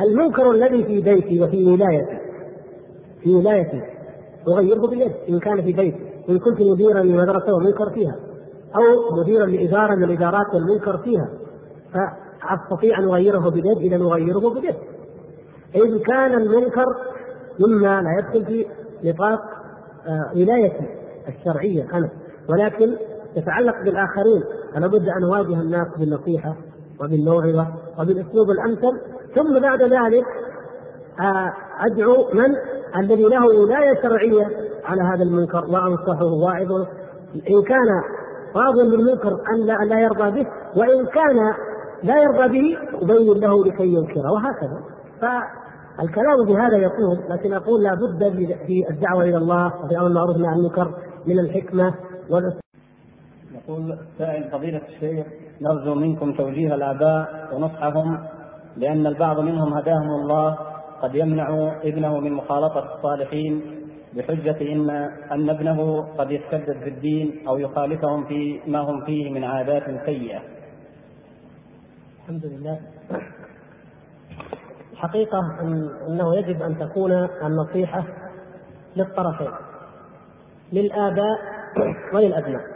المنكر 0.00 0.50
الذي 0.50 0.84
في 0.84 1.00
بيتي 1.00 1.42
وفي 1.42 1.64
ولايتي 1.64 2.18
في 3.22 3.34
ولايتي 3.34 3.82
أغيره 4.48 4.86
باليد 4.86 5.12
إن 5.28 5.38
كان 5.38 5.62
في 5.62 5.72
بيتي 5.72 5.96
إن 6.28 6.38
كنت 6.38 6.60
مديرا 6.60 7.00
لمدرسة 7.00 7.54
ومنكر 7.54 7.90
فيها 7.90 8.16
أو 8.76 9.16
مديرا 9.20 9.46
لإدارة 9.46 9.94
من 9.94 10.04
الادارات 10.04 10.54
والمنكر 10.54 10.98
فيها 10.98 11.28
استطيع 12.44 12.98
أن 12.98 13.04
أغيره 13.04 13.48
بيد 13.48 13.66
إذا 13.66 13.96
نغيره 13.96 14.54
بيد 14.54 14.74
إن 15.76 15.98
كان 15.98 16.40
المنكر 16.40 16.84
مما 17.60 18.02
لا 18.02 18.18
يدخل 18.18 18.44
في 18.46 18.66
نطاق 19.04 19.40
آه، 20.06 20.32
ولايتي 20.36 20.86
الشرعية 21.28 21.86
أنا 21.92 22.10
ولكن 22.48 22.96
يتعلق 23.36 23.74
بالآخرين 23.84 24.42
فلا 24.74 24.86
بد 24.86 25.08
أن 25.08 25.24
أواجه 25.24 25.60
الناس 25.60 25.88
بالنصيحة 25.98 26.56
وبالموعظة 27.00 27.66
وبالأسلوب 27.98 28.50
الأمثل 28.50 29.00
ثم 29.34 29.60
بعد 29.60 29.82
ذلك 29.82 30.24
آه، 31.20 31.52
أدعو 31.80 32.28
من؟ 32.34 32.54
الذي 32.96 33.22
له 33.22 33.46
ولاية 33.46 34.02
شرعية 34.02 34.46
على 34.84 35.02
هذا 35.02 35.22
المنكر 35.22 35.64
وأنصحه 35.64 36.24
واعظه 36.24 36.86
إن 37.34 37.62
كان 37.68 37.88
راضيا 38.56 38.90
بالمنكر 38.90 39.40
أن 39.54 39.66
لا, 39.66 39.72
لا 39.84 40.00
يرضى 40.00 40.30
به 40.30 40.48
وإن 40.76 41.06
كان 41.06 41.54
لا 42.02 42.22
يرضى 42.22 42.48
به 42.48 42.76
أبين 43.02 43.40
له 43.40 43.64
لكي 43.64 43.94
ينكره 43.94 44.32
وهكذا. 44.32 44.80
فالكلام 45.20 46.46
بهذا 46.46 46.76
يطول 46.76 47.18
لكن 47.30 47.52
أقول 47.52 47.82
لا 47.82 47.94
بد 47.94 48.32
في 48.66 48.84
الدعوة 48.90 49.24
إلى 49.24 49.36
الله 49.36 49.84
وفي 49.84 49.98
أمر 49.98 50.06
المعروف 50.06 50.36
عن 50.36 50.58
المنكر 50.58 50.94
من 51.26 51.38
الحكمة 51.38 51.94
والأسلوب 52.30 52.60
يقول 53.54 53.98
سائل 54.18 54.50
فضيلة 54.50 54.80
الشيخ 54.88 55.26
نرجو 55.60 55.94
منكم 55.94 56.32
توجيه 56.32 56.74
الآباء 56.74 57.48
ونصحهم 57.54 58.26
لأن 58.76 59.06
البعض 59.06 59.40
منهم 59.40 59.74
هداهم 59.74 60.10
الله 60.10 60.58
قد 61.02 61.14
يمنع 61.14 61.72
ابنه 61.84 62.20
من 62.20 62.32
مخالطة 62.32 62.94
الصالحين 62.94 63.62
بحجة 64.14 64.72
إن 64.72 64.90
أن 65.32 65.50
ابنه 65.50 66.02
قد 66.18 66.30
يشتد 66.30 66.78
في 66.82 66.88
الدين 66.88 67.48
أو 67.48 67.58
يخالفهم 67.58 68.26
في 68.26 68.60
ما 68.66 68.78
هم 68.78 69.04
فيه 69.04 69.30
من 69.30 69.44
عادات 69.44 69.82
سيئة. 70.06 70.42
الحمد 72.22 72.46
لله. 72.46 72.80
الحقيقة 74.92 75.38
أنه 76.08 76.36
يجب 76.36 76.62
أن 76.62 76.78
تكون 76.78 77.12
النصيحة 77.42 78.04
للطرفين 78.96 79.50
للآباء 80.72 81.38
وللأبناء. 82.14 82.75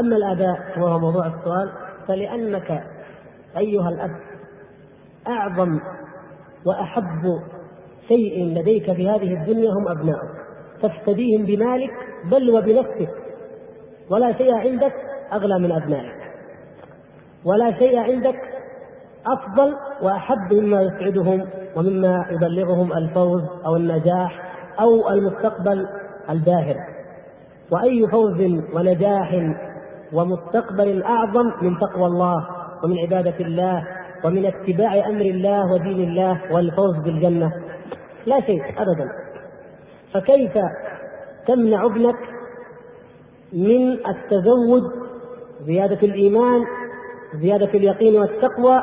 أما 0.00 0.16
الآباء 0.16 0.78
وهو 0.78 0.98
موضوع 0.98 1.26
السؤال 1.26 1.72
فلأنك 2.08 2.84
أيها 3.56 3.88
الأب 3.88 4.10
أعظم 5.28 5.80
وأحب 6.66 7.40
شيء 8.08 8.58
لديك 8.58 8.92
في 8.92 9.10
هذه 9.10 9.42
الدنيا 9.42 9.70
هم 9.70 9.88
أبناؤك 9.88 10.40
تفتديهم 10.82 11.46
بمالك 11.46 11.90
بل 12.30 12.50
وبنفسك. 12.50 13.10
ولا 14.10 14.32
شيء 14.32 14.54
عندك 14.54 14.94
أغلى 15.32 15.58
من 15.58 15.72
أبنائك. 15.72 16.20
ولا 17.44 17.78
شيء 17.78 17.98
عندك 17.98 18.40
أفضل 19.26 19.74
وأحب 20.02 20.52
مما 20.54 20.82
يسعدهم 20.82 21.48
ومما 21.76 22.26
يبلغهم 22.30 22.92
الفوز 22.92 23.42
أو 23.66 23.76
النجاح 23.76 24.42
أو 24.80 25.10
المستقبل 25.10 25.86
الباهر. 26.30 26.76
وأي 27.72 28.06
فوز 28.12 28.40
ونجاح 28.74 29.54
ومستقبل 30.12 31.02
أعظم 31.02 31.52
من 31.62 31.78
تقوى 31.78 32.06
الله 32.06 32.46
ومن 32.84 32.98
عبادة 32.98 33.36
الله 33.40 33.86
ومن 34.24 34.46
اتباع 34.46 35.06
أمر 35.06 35.20
الله 35.20 35.72
ودين 35.72 36.08
الله 36.08 36.52
والفوز 36.52 36.96
بالجنة. 37.04 37.52
لا 38.26 38.40
شيء 38.40 38.62
ابدا. 38.62 39.08
فكيف 40.14 40.52
تمنع 41.46 41.84
ابنك 41.84 42.16
من 43.52 43.92
التزود 43.92 44.82
زيادة 45.66 45.98
الإيمان 46.02 46.64
زيادة 47.34 47.70
اليقين 47.74 48.20
والتقوى 48.20 48.82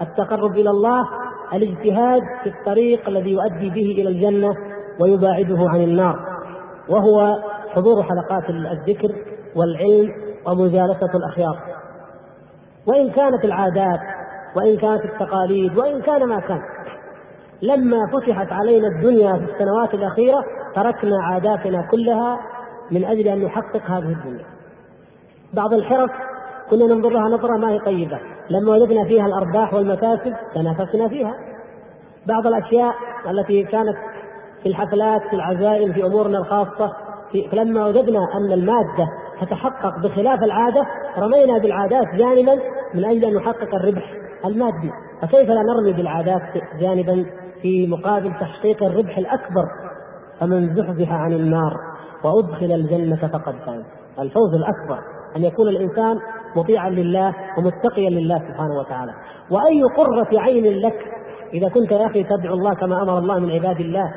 التقرب 0.00 0.52
إلى 0.52 0.70
الله 0.70 1.08
الاجتهاد 1.54 2.22
في 2.42 2.48
الطريق 2.48 3.08
الذي 3.08 3.30
يؤدي 3.30 3.70
به 3.70 4.02
إلى 4.02 4.08
الجنة 4.08 4.54
ويباعده 5.00 5.68
عن 5.68 5.80
النار؟ 5.80 6.18
وهو 6.88 7.36
حضور 7.68 8.02
حلقات 8.02 8.50
الذكر 8.50 9.08
والعلم 9.56 10.27
ومجالسه 10.50 11.10
الأخيار. 11.14 11.58
وإن 12.86 13.10
كانت 13.10 13.44
العادات 13.44 14.00
وإن 14.56 14.76
كانت 14.76 15.04
التقاليد 15.04 15.78
وإن 15.78 16.00
كان 16.00 16.28
ما 16.28 16.40
كان. 16.40 16.60
لما 17.62 17.98
فتحت 18.06 18.52
علينا 18.52 18.88
الدنيا 18.88 19.32
في 19.32 19.44
السنوات 19.52 19.94
الأخيرة 19.94 20.44
تركنا 20.74 21.22
عاداتنا 21.22 21.88
كلها 21.90 22.38
من 22.90 23.04
أجل 23.04 23.28
أن 23.28 23.44
نحقق 23.44 23.90
هذه 23.90 24.12
الدنيا. 24.12 24.46
بعض 25.54 25.72
الحرف 25.72 26.10
كنا 26.70 26.86
ننظر 26.86 27.08
لها 27.08 27.28
نظرة 27.28 27.56
ما 27.56 27.70
هي 27.70 27.78
طيبة. 27.78 28.20
لما 28.50 28.72
وجدنا 28.72 29.04
فيها 29.04 29.26
الأرباح 29.26 29.74
والمكاسب 29.74 30.34
تنافسنا 30.54 31.08
فيها. 31.08 31.34
بعض 32.26 32.46
الأشياء 32.46 32.94
التي 33.30 33.64
كانت 33.64 33.96
في 34.62 34.68
الحفلات 34.68 35.22
في 35.30 35.36
العزائم 35.36 35.92
في 35.92 36.06
أمورنا 36.06 36.38
الخاصة 36.38 36.92
في 37.32 37.48
فلما 37.48 37.86
وجدنا 37.86 38.18
أن 38.34 38.52
المادة 38.52 39.08
تتحقق 39.40 39.98
بخلاف 40.02 40.42
العادة 40.42 40.86
رمينا 41.18 41.58
بالعادات 41.58 42.06
جانبا 42.14 42.54
من 42.94 43.04
أجل 43.04 43.24
أن 43.24 43.34
نحقق 43.34 43.74
الربح 43.74 44.12
المادي. 44.44 44.90
فكيف 45.22 45.48
لا 45.48 45.62
نرمي 45.62 45.92
بالعادات 45.92 46.42
جانبا 46.80 47.26
في 47.62 47.86
مقابل 47.86 48.32
تحقيق 48.40 48.82
الربح 48.82 49.18
الأكبر؟ 49.18 49.64
فمن 50.40 50.74
زحزح 50.74 51.12
عن 51.12 51.32
النار 51.32 51.72
وأدخل 52.24 52.72
الجنة 52.72 53.16
فقد 53.16 53.54
فاز. 53.66 53.84
الفوز 54.18 54.54
الأكبر 54.54 54.98
أن 55.36 55.44
يكون 55.44 55.68
الإنسان 55.68 56.18
مطيعا 56.56 56.90
لله 56.90 57.34
ومتقيا 57.58 58.10
لله 58.10 58.38
سبحانه 58.38 58.78
وتعالى. 58.78 59.12
وأي 59.50 59.82
قرة 59.82 60.40
عين 60.40 60.80
لك 60.80 60.98
إذا 61.54 61.68
كنت 61.68 61.92
يا 61.92 62.06
أخي 62.06 62.24
تدعو 62.24 62.54
الله 62.54 62.74
كما 62.74 63.02
أمر 63.02 63.18
الله 63.18 63.38
من 63.38 63.50
عباد 63.50 63.80
الله 63.80 64.14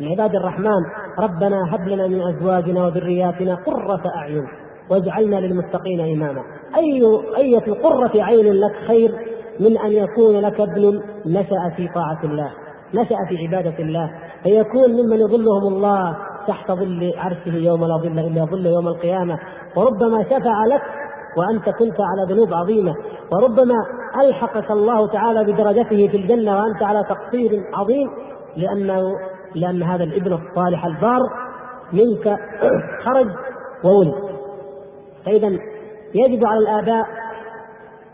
من 0.00 0.08
عباد 0.08 0.34
الرحمن 0.34 0.82
ربنا 1.18 1.74
هب 1.74 1.88
لنا 1.88 2.06
من 2.06 2.20
أزواجنا 2.20 2.84
وذرياتنا 2.86 3.54
قرة 3.54 4.02
أعين 4.16 4.46
واجعلنا 4.90 5.36
للمتقين 5.36 6.00
إماما. 6.00 6.42
أي 6.76 7.02
أية 7.36 7.72
قرة 7.72 8.22
عين 8.22 8.52
لك 8.54 8.72
خير 8.88 9.12
من 9.60 9.78
أن 9.78 9.92
يكون 9.92 10.40
لك 10.40 10.60
ابن 10.60 11.02
نشأ 11.26 11.74
في 11.76 11.88
طاعة 11.94 12.24
الله 12.24 12.50
نشأ 12.94 13.16
في 13.28 13.36
عبادة 13.46 13.78
الله 13.78 14.10
فيكون 14.42 14.90
ممن 14.90 15.16
يظلهم 15.20 15.74
الله 15.74 16.16
تحت 16.48 16.72
ظل 16.72 17.12
عرشه 17.16 17.54
يوم 17.54 17.84
لا 17.84 17.96
ظل 17.96 18.18
إلا 18.18 18.44
ظل 18.44 18.66
يوم 18.66 18.88
القيامة. 18.88 19.38
وربما 19.76 20.24
شفع 20.24 20.64
لك 20.64 20.82
وأنت 21.36 21.64
كنت 21.64 21.96
على 22.00 22.34
ذنوب 22.34 22.54
عظيمة. 22.54 22.94
وربما 23.32 23.74
ألحقك 24.20 24.70
الله 24.70 25.06
تعالى 25.06 25.52
بدرجته 25.52 26.08
في 26.08 26.16
الجنة 26.16 26.56
وأنت 26.56 26.82
على 26.82 27.04
تقصير 27.04 27.62
عظيم 27.74 28.08
لأنه 28.56 29.02
لأن 29.54 29.82
هذا 29.82 30.04
الابن 30.04 30.32
الصالح 30.32 30.84
البار 30.84 31.20
منك 31.92 32.38
خرج 33.04 33.28
وولد 33.84 34.14
فإذا 35.26 35.48
يجب 36.14 36.46
على 36.46 36.58
الآباء 36.58 37.06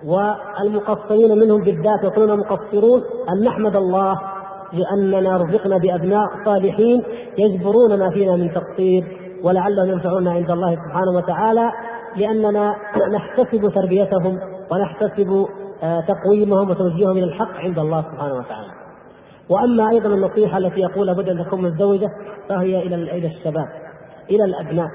والمقصرين 0.04 1.38
منهم 1.38 1.60
بالذات 1.60 2.04
يكونون 2.04 2.38
مقصرون 2.38 3.02
أن 3.32 3.44
نحمد 3.44 3.76
الله 3.76 4.20
لأننا 4.72 5.36
رزقنا 5.36 5.78
بأبناء 5.78 6.26
صالحين 6.44 7.02
يجبرون 7.38 7.98
ما 7.98 8.10
فينا 8.10 8.36
من 8.36 8.52
تقصير 8.54 9.18
ولعلهم 9.42 9.88
ينفعونا 9.88 10.32
عند 10.32 10.50
الله 10.50 10.74
سبحانه 10.74 11.10
وتعالى 11.16 11.70
لأننا 12.16 12.74
نحتسب 13.14 13.72
تربيتهم 13.74 14.38
ونحتسب 14.70 15.46
آه، 15.82 16.00
تقويمهم 16.00 16.70
وتوجيههم 16.70 17.16
إلى 17.16 17.24
الحق 17.24 17.52
عند 17.54 17.78
الله 17.78 18.02
سبحانه 18.02 18.34
وتعالى. 18.34 18.79
وأما 19.50 19.90
أيضا 19.90 20.08
النصيحة 20.14 20.58
التي 20.58 20.80
يقول 20.80 21.06
لابد 21.06 21.28
أن 21.28 21.44
تكون 21.44 21.62
متزوجة 21.62 22.08
فهي 22.48 22.82
إلى 22.82 22.94
إلى 22.94 23.26
الشباب 23.26 23.68
إلى 24.30 24.44
الأبناء. 24.44 24.88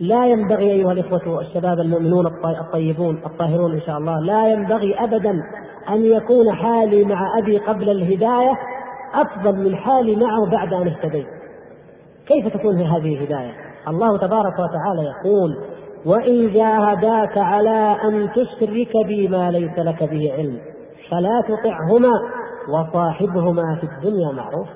لا 0.00 0.26
ينبغي 0.26 0.70
أيها 0.72 0.92
الإخوة 0.92 1.40
الشباب 1.40 1.78
المؤمنون 1.80 2.26
الطيبون 2.60 3.22
الطاهرون 3.26 3.74
إن 3.74 3.80
شاء 3.80 3.98
الله 3.98 4.20
لا 4.20 4.52
ينبغي 4.52 4.94
أبدا 4.94 5.42
أن 5.88 6.04
يكون 6.04 6.52
حالي 6.52 7.04
مع 7.04 7.38
أبي 7.38 7.58
قبل 7.58 7.90
الهداية 7.90 8.52
أفضل 9.14 9.64
من 9.64 9.76
حالي 9.76 10.16
معه 10.16 10.50
بعد 10.50 10.74
أن 10.74 10.88
اهتديت. 10.88 11.26
كيف 12.26 12.54
تكون 12.54 12.80
هذه 12.80 13.14
الهداية؟ 13.14 13.52
الله 13.88 14.18
تبارك 14.18 14.52
وتعالى 14.52 15.02
يقول 15.02 15.56
وإن 16.06 16.52
جاهداك 16.52 17.38
على 17.38 17.96
أن 18.04 18.30
تشرك 18.32 19.06
بي 19.06 19.28
ما 19.28 19.50
ليس 19.50 19.78
لك 19.78 20.04
به 20.04 20.32
علم 20.38 20.58
فلا 21.10 21.42
تطعهما 21.48 22.12
وصاحبهما 22.68 23.78
في 23.80 23.86
الدنيا 23.86 24.32
معروف 24.32 24.68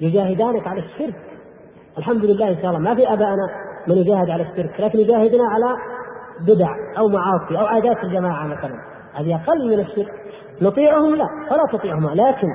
يجاهدانك 0.00 0.66
على 0.66 0.80
الشرك. 0.80 1.14
الحمد 1.98 2.24
لله 2.24 2.48
إن 2.48 2.56
شاء 2.62 2.66
الله. 2.66 2.78
ما 2.78 2.94
في 2.94 3.12
أبائنا 3.12 3.48
من 3.88 3.96
يجاهد 3.96 4.30
على 4.30 4.42
الشرك 4.42 4.80
لكن 4.80 4.98
يجاهدنا 4.98 5.44
على 5.48 5.76
بدع 6.40 6.68
أو 6.98 7.08
معاصي 7.08 7.58
أو 7.60 7.66
عادات 7.66 7.96
الجماعة 8.04 8.46
مثلا. 8.46 8.74
هذه 9.14 9.34
أقل 9.34 9.68
من 9.68 9.80
الشرك. 9.80 10.12
نطيعهم 10.62 11.14
لا 11.14 11.26
فلا 11.50 11.78
تطيعهما. 11.78 12.08
لكن 12.08 12.48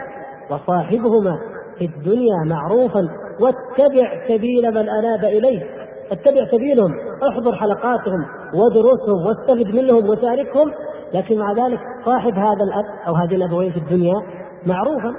وصاحبهما 0.52 1.38
في 1.80 1.86
الدنيا 1.86 2.36
معروفا 2.46 3.08
واتبع 3.40 4.28
سبيل 4.28 4.72
من 4.72 4.90
أناب 4.90 5.24
إليه. 5.24 5.64
اتبع 6.12 6.46
سبيلهم 6.52 6.92
احضر 7.30 7.56
حلقاتهم 7.56 8.26
ودروسهم 8.54 9.26
واستفد 9.28 9.76
منهم 9.76 10.10
وشاركهم. 10.10 10.72
لكن 11.14 11.40
مع 11.40 11.54
ذلك 11.54 11.80
صاحب 12.06 12.34
هذا 12.34 12.64
الأب 12.64 12.86
أو 13.08 13.16
هذه 13.16 13.36
الأبوين 13.36 13.72
في 13.72 13.78
الدنيا 13.78 14.43
معروفا. 14.66 15.14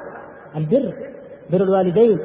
البر 0.57 0.95
بر 1.53 1.63
الوالدين. 1.63 2.19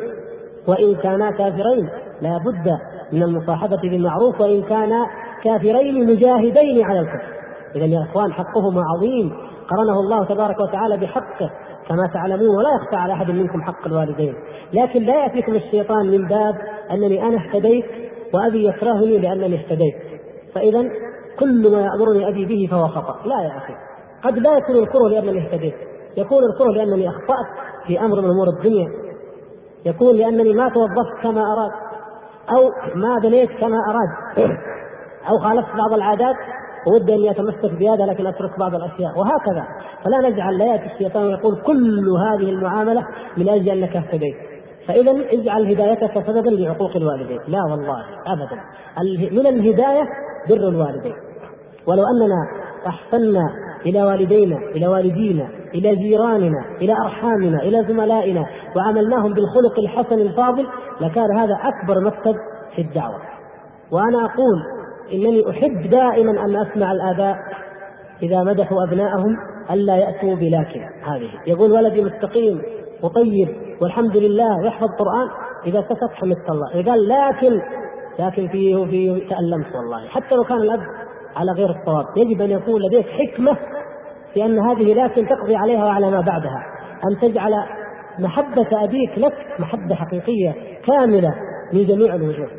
وإن 0.67 0.95
كانا 0.95 1.31
كافرين 1.31 1.89
لا 2.21 2.37
بد 2.37 2.77
من 3.13 3.23
المصاحبة 3.23 3.81
بالمعروف 3.81 4.41
وإن 4.41 4.63
كانا 4.63 5.05
كافرين 5.43 6.09
مجاهدين 6.09 6.85
على 6.85 6.99
الكفر. 6.99 7.33
إذا 7.75 7.85
يا 7.85 8.03
إخوان 8.03 8.33
حقهما 8.33 8.83
عظيم. 8.95 9.31
قرنه 9.69 9.99
الله 9.99 10.25
تبارك 10.25 10.59
وتعالى 10.59 10.97
بحقه 10.97 11.49
كما 11.87 12.07
تعلمون 12.13 12.55
ولا 12.57 12.69
يخفى 12.69 12.95
على 12.95 13.13
أحد 13.13 13.31
منكم 13.31 13.61
حق 13.61 13.87
الوالدين. 13.87 14.33
لكن 14.73 15.03
لا 15.03 15.23
يأتيكم 15.23 15.55
الشيطان 15.55 16.11
من 16.11 16.27
باب 16.27 16.55
أنني 16.91 17.23
أنا 17.23 17.37
اهتديت 17.37 17.85
وأبي 18.33 18.67
يكرهني 18.67 19.19
لأنني 19.19 19.55
اهتديت. 19.55 19.95
فإذا 20.55 20.83
كل 21.39 21.71
ما 21.71 21.81
يأمرني 21.81 22.29
أبي 22.29 22.45
به 22.45 22.67
فهو 22.71 22.87
خطأ. 22.87 23.27
لا 23.27 23.41
يا 23.41 23.57
أخي. 23.57 23.73
قد 24.23 24.37
لا 24.37 24.57
يكون 24.57 24.75
الكره 24.75 25.09
لأنني 25.09 25.45
اهتديت. 25.45 25.75
يكون 26.17 26.43
الكره 26.43 26.71
لأنني 26.71 27.09
أخطأت 27.09 27.47
في 27.87 27.99
أمر 27.99 28.21
من 28.21 28.29
أمور 28.29 28.47
الدنيا. 28.57 28.89
يكون 29.85 30.15
لأنني 30.15 30.53
ما 30.53 30.69
توظفت 30.69 31.23
كما 31.23 31.41
أراد 31.41 31.71
أو 32.55 32.69
ما 32.95 33.19
بنيت 33.23 33.49
كما 33.49 33.77
أراد 33.89 34.49
أو 35.29 35.37
خالفت 35.37 35.75
بعض 35.77 35.93
العادات 35.93 36.35
ودي 36.87 37.15
أن 37.15 37.19
يتمسك 37.19 37.73
بهذا 37.79 38.05
لكن 38.05 38.27
أترك 38.27 38.59
بعض 38.59 38.75
الأشياء 38.75 39.19
وهكذا. 39.19 39.67
فلا 40.05 40.29
نجعل 40.29 40.57
لا 40.57 40.65
يأتي 40.65 40.85
الشيطان 40.93 41.23
ويقول 41.23 41.61
كل 41.61 42.09
هذه 42.09 42.49
المعاملة 42.49 43.05
من 43.37 43.49
أجل 43.49 43.69
أنك 43.69 43.95
اهتديت 43.95 44.35
فإذا 44.87 45.11
اجعل 45.11 45.71
هدايتك 45.71 46.27
سببا 46.27 46.49
لعقوق 46.49 46.95
الوالدين. 46.95 47.39
لا 47.47 47.59
والله 47.71 47.97
أبدا. 48.27 48.61
من 49.31 49.47
الهداية 49.47 50.03
بر 50.49 50.67
الوالدين. 50.69 51.15
ولو 51.87 52.03
أننا 52.03 52.69
أحسنا 52.87 53.41
إلى 53.85 54.03
والدينا 54.03 54.57
إلى 54.57 54.87
والدينا 54.87 55.49
إلى 55.75 55.95
جيراننا 55.95 56.65
إلى 56.81 56.93
أرحامنا 56.93 57.61
إلى 57.61 57.85
زملائنا 57.87 58.45
وعملناهم 58.75 59.33
بالخلق 59.33 59.79
الحسن 59.79 60.19
الفاضل 60.19 60.67
لكان 61.01 61.37
هذا 61.37 61.53
أكبر 61.53 62.05
مكتب 62.05 62.35
في 62.75 62.81
الدعوة. 62.81 63.21
وأنا 63.91 64.25
أقول 64.25 64.57
إنني 65.13 65.49
أحب 65.49 65.89
دائما 65.89 66.31
أن 66.31 66.55
أسمع 66.55 66.91
الآباء 66.91 67.35
إذا 68.23 68.43
مدحوا 68.43 68.83
أبنائهم 68.87 69.37
ألا 69.71 69.95
يأتوا 69.95 70.35
بلكن 70.35 70.81
هذه. 71.03 71.29
يقول 71.47 71.71
ولدي 71.71 72.03
مستقيم 72.03 72.61
وطيب 73.03 73.49
والحمد 73.81 74.17
لله 74.17 74.65
يحفظ 74.65 74.87
قرآن 74.87 75.29
إذا 75.65 75.81
سكت 75.81 76.13
حمدت 76.13 76.49
الله. 76.49 76.79
إذا 76.79 76.91
قال 76.91 77.07
لكن 77.07 77.61
لكن 78.19 78.47
فيه 78.47 78.85
فيه 78.85 79.29
تألمت 79.29 79.75
والله. 79.75 80.07
حتى 80.07 80.35
لو 80.35 80.43
كان 80.43 80.57
الأب 80.57 80.79
على 81.35 81.51
غير 81.51 81.69
الصواب 81.69 82.17
يجب 82.17 82.41
أن 82.41 82.51
يكون 82.51 82.81
لديك 82.81 83.07
حكمة 83.07 83.57
في 84.33 84.45
أن 84.45 84.59
هذه 84.59 84.93
لكن 84.93 85.27
تقضي 85.27 85.55
عليها 85.55 85.85
وعلى 85.85 86.11
ما 86.11 86.21
بعدها 86.21 86.65
أن 87.11 87.19
تجعل 87.21 87.53
محبة 88.19 88.67
أبيك 88.83 89.17
لك 89.17 89.33
محبة 89.59 89.95
حقيقية 89.95 90.55
كاملة 90.87 91.33
من 91.73 91.85
جميع 91.85 92.15
الوجوه 92.15 92.49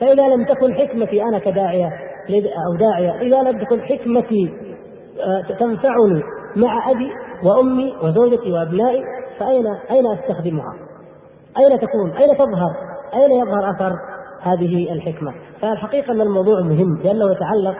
فإذا 0.00 0.28
لم 0.28 0.44
تكن 0.44 0.74
حكمتي 0.74 1.22
أنا 1.22 1.38
كداعية 1.38 1.88
أو 2.30 2.76
داعية 2.78 3.20
إذا 3.20 3.50
لم 3.50 3.58
تكن 3.58 3.80
حكمتي 3.80 4.50
آه، 5.20 5.54
تنفعني 5.58 6.22
مع 6.56 6.90
أبي 6.90 7.10
وأمي 7.44 7.94
وزوجتي 8.02 8.52
وأبنائي 8.52 9.02
فأين 9.38 9.66
أين 9.90 10.06
أستخدمها؟ 10.06 10.74
أين 11.58 11.80
تكون؟ 11.80 12.10
أين 12.10 12.36
تظهر؟ 12.36 12.74
أين 13.14 13.30
يظهر 13.30 13.70
أثر 13.70 13.92
هذه 14.42 14.92
الحكمة؟ 14.92 15.34
فالحقيقة 15.60 16.12
أن 16.12 16.20
الموضوع 16.20 16.60
مهم 16.60 17.02
لأنه 17.04 17.24
يتعلق 17.32 17.76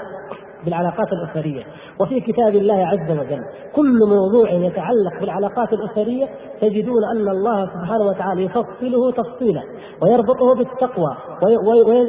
بالعلاقات 0.64 1.06
الأسرية 1.12 1.64
وفي 2.00 2.20
كتاب 2.20 2.54
الله 2.54 2.86
عز 2.86 3.10
وجل 3.10 3.42
كل 3.74 3.98
موضوع 4.08 4.50
يتعلق 4.50 5.20
بالعلاقات 5.20 5.68
الأسرية 5.72 6.26
تجدون 6.60 7.04
أن 7.14 7.28
الله 7.28 7.66
سبحانه 7.66 8.04
وتعالى 8.04 8.44
يفصله 8.44 9.10
تفصيلا 9.10 9.62
ويربطه 10.02 10.54
بالتقوى 10.54 11.16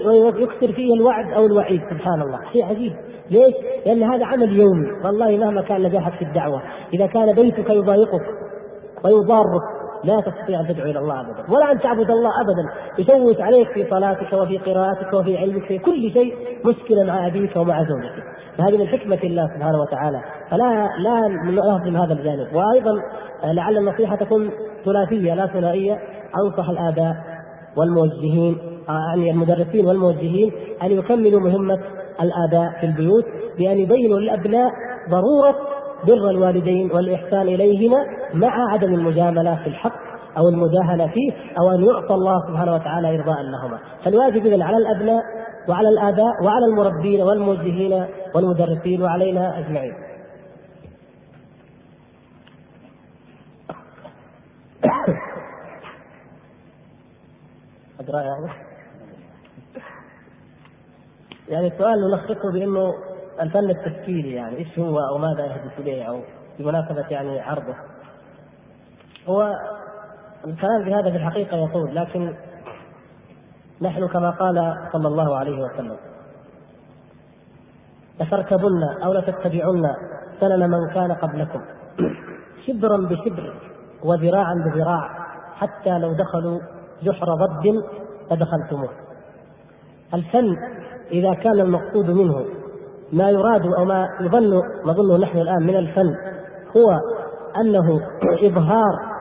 ويكثر 0.06 0.74
فيه 0.74 0.93
الوعد 0.93 1.34
أو 1.34 1.45
الوعيد 1.45 1.82
سبحان 1.82 2.22
الله. 2.22 2.39
شيء 2.54 2.66
عجيب. 2.66 2.93
ليش؟ 3.32 3.56
لأن 3.86 4.04
هذا 4.04 4.26
عمل 4.26 4.60
يومي. 4.60 4.88
والله 5.06 5.38
مهما 5.38 5.62
كان 5.62 5.82
نجاحك 5.82 6.14
في 6.14 6.26
الدعوة 6.26 6.62
إذا 6.93 7.06
كان 7.06 7.36
بيتك 7.36 7.70
يضايقك 7.70 8.26
ويضارك 9.06 9.62
لا 10.04 10.20
تستطيع 10.20 10.60
أن 10.60 10.68
تدعو 10.68 10.89
إلى 10.89 11.00
الله 11.00 11.20
ابدا 11.22 11.54
ولا 11.54 11.72
أن 11.72 11.80
تعبد 11.80 12.12
الله 12.12 12.32
ابدا. 12.41 12.66
يشوش 13.00 13.41
عليك 13.41 13.72
في 13.72 13.89
صلاتك 13.89 14.34
وفي 14.34 14.58
قراءتك 14.58 15.14
وفي 15.14 15.38
علمك 15.38 15.66
في 15.66 15.80
كل 15.80 16.12
شيء 16.14 16.36
مشكله 16.66 17.04
مع 17.04 17.28
أبيك 17.28 17.56
ومع 17.56 17.84
زوجتك. 17.84 18.24
فهذه 18.60 18.78
من 18.78 18.88
حكمة 18.88 19.20
الله 19.24 19.47
سبحانه 19.55 19.82
وتعالى. 19.82 20.22
فلا 20.51 20.89
لا 21.03 21.28
نهضم 21.51 21.97
هذا 21.97 22.14
الجانب. 22.14 22.47
وأيضا 22.55 22.91
لعل 23.53 23.78
النصيحة 23.78 24.16
تكون 24.16 24.49
ثلاثية 24.86 25.34
لا 25.34 25.47
ثنائية. 25.47 25.97
أنصح 26.36 26.70
الآباء 26.70 27.16
والموجهين 27.78 28.57
يعني 28.89 29.32
المدرسين 29.32 29.86
والموجهين 29.86 30.51
أن 30.84 30.91
يكملوا 30.91 31.39
مهمة 31.39 31.80
الآباء 32.22 32.80
في 32.80 32.86
البيوت 32.86 33.24
بأن 33.57 33.78
يبينوا 33.78 34.20
للأبناء 34.20 34.72
ضرورة 35.10 35.55
بر 36.07 36.30
الوالدين 36.30 36.91
والإحسان 36.91 37.41
إليهما 37.41 37.97
مع 38.34 38.74
عدم 38.74 38.93
المجاملة 38.93 39.55
في 39.55 39.68
الحق 39.68 39.95
أو 40.38 40.49
المداهنة 40.49 41.14
فيه 41.14 41.32
أو 41.60 41.72
أن 41.72 41.84
يعطى 41.84 42.14
الله 42.14 42.36
سبحانه 42.49 42.74
وتعالى 42.74 43.20
إرضاء 43.20 43.38
لهما 43.41 43.80
فالواجب 44.05 44.45
إذن 44.45 44.62
على 44.62 44.78
الأبناء 44.78 45.22
وعلى 45.68 45.89
الآباء 45.89 46.43
وعلى 46.43 46.66
المربين 46.66 47.22
والموجهين 47.22 48.05
والمدرسين 48.36 49.01
وعلينا 49.01 49.60
أجمعين. 49.60 49.93
أدرى 57.99 58.18
يعني 58.18 58.47
يعني 61.49 61.68
السؤال 61.68 62.01
نلخصه 62.01 62.51
بأنه 62.51 62.93
الفن 63.41 63.70
التشكيلي 63.70 64.36
يعني 64.36 64.57
إيش 64.57 64.80
هو 64.80 64.99
أو 64.99 65.18
ماذا 65.18 65.45
يهدف 65.45 65.80
إليه 65.80 66.03
أو 66.03 66.22
بمناسبة 66.60 67.07
يعني 67.10 67.39
عرضه. 67.39 67.76
هو 69.28 69.55
الكلام 70.47 70.84
في 70.84 70.93
هذا 70.93 71.12
في 71.12 71.18
الحقيقة 71.18 71.57
يطول 71.57 71.95
لكن 71.95 72.34
نحن 73.82 74.08
كما 74.08 74.30
قال 74.30 74.76
صلى 74.94 75.08
الله 75.08 75.38
عليه 75.38 75.64
وسلم. 75.64 75.98
لتركبن 78.22 78.84
أو 79.04 79.14
لتتبعن 79.14 79.96
سنن 80.40 80.70
من 80.70 80.94
كان 80.94 81.12
قبلكم. 81.12 81.62
شبرا 82.68 82.98
بشبر 82.98 83.54
وذراعا 84.04 84.54
بذراع 84.66 85.10
حتى 85.56 86.00
لو 86.00 86.14
دخلوا 86.14 86.60
جحر 87.04 87.26
ضد 87.26 87.84
لدخلتموه. 88.32 88.90
الفن 90.14 90.48
إذا 91.12 91.34
كان 91.34 91.60
المقصود 91.60 92.10
منه 92.10 92.46
ما 93.14 93.30
يراد 93.30 93.66
أو 93.78 93.86
ما 93.86 94.08
يظن 94.22 94.62
نظنه 94.86 95.18
نحن 95.18 95.38
الآن 95.38 95.64
من 95.64 95.76
الفن 95.76 96.16
هو 96.78 97.00
أنه 97.62 98.02
إظهار 98.44 99.20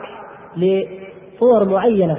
لصور 0.57 1.69
معينة 1.69 2.17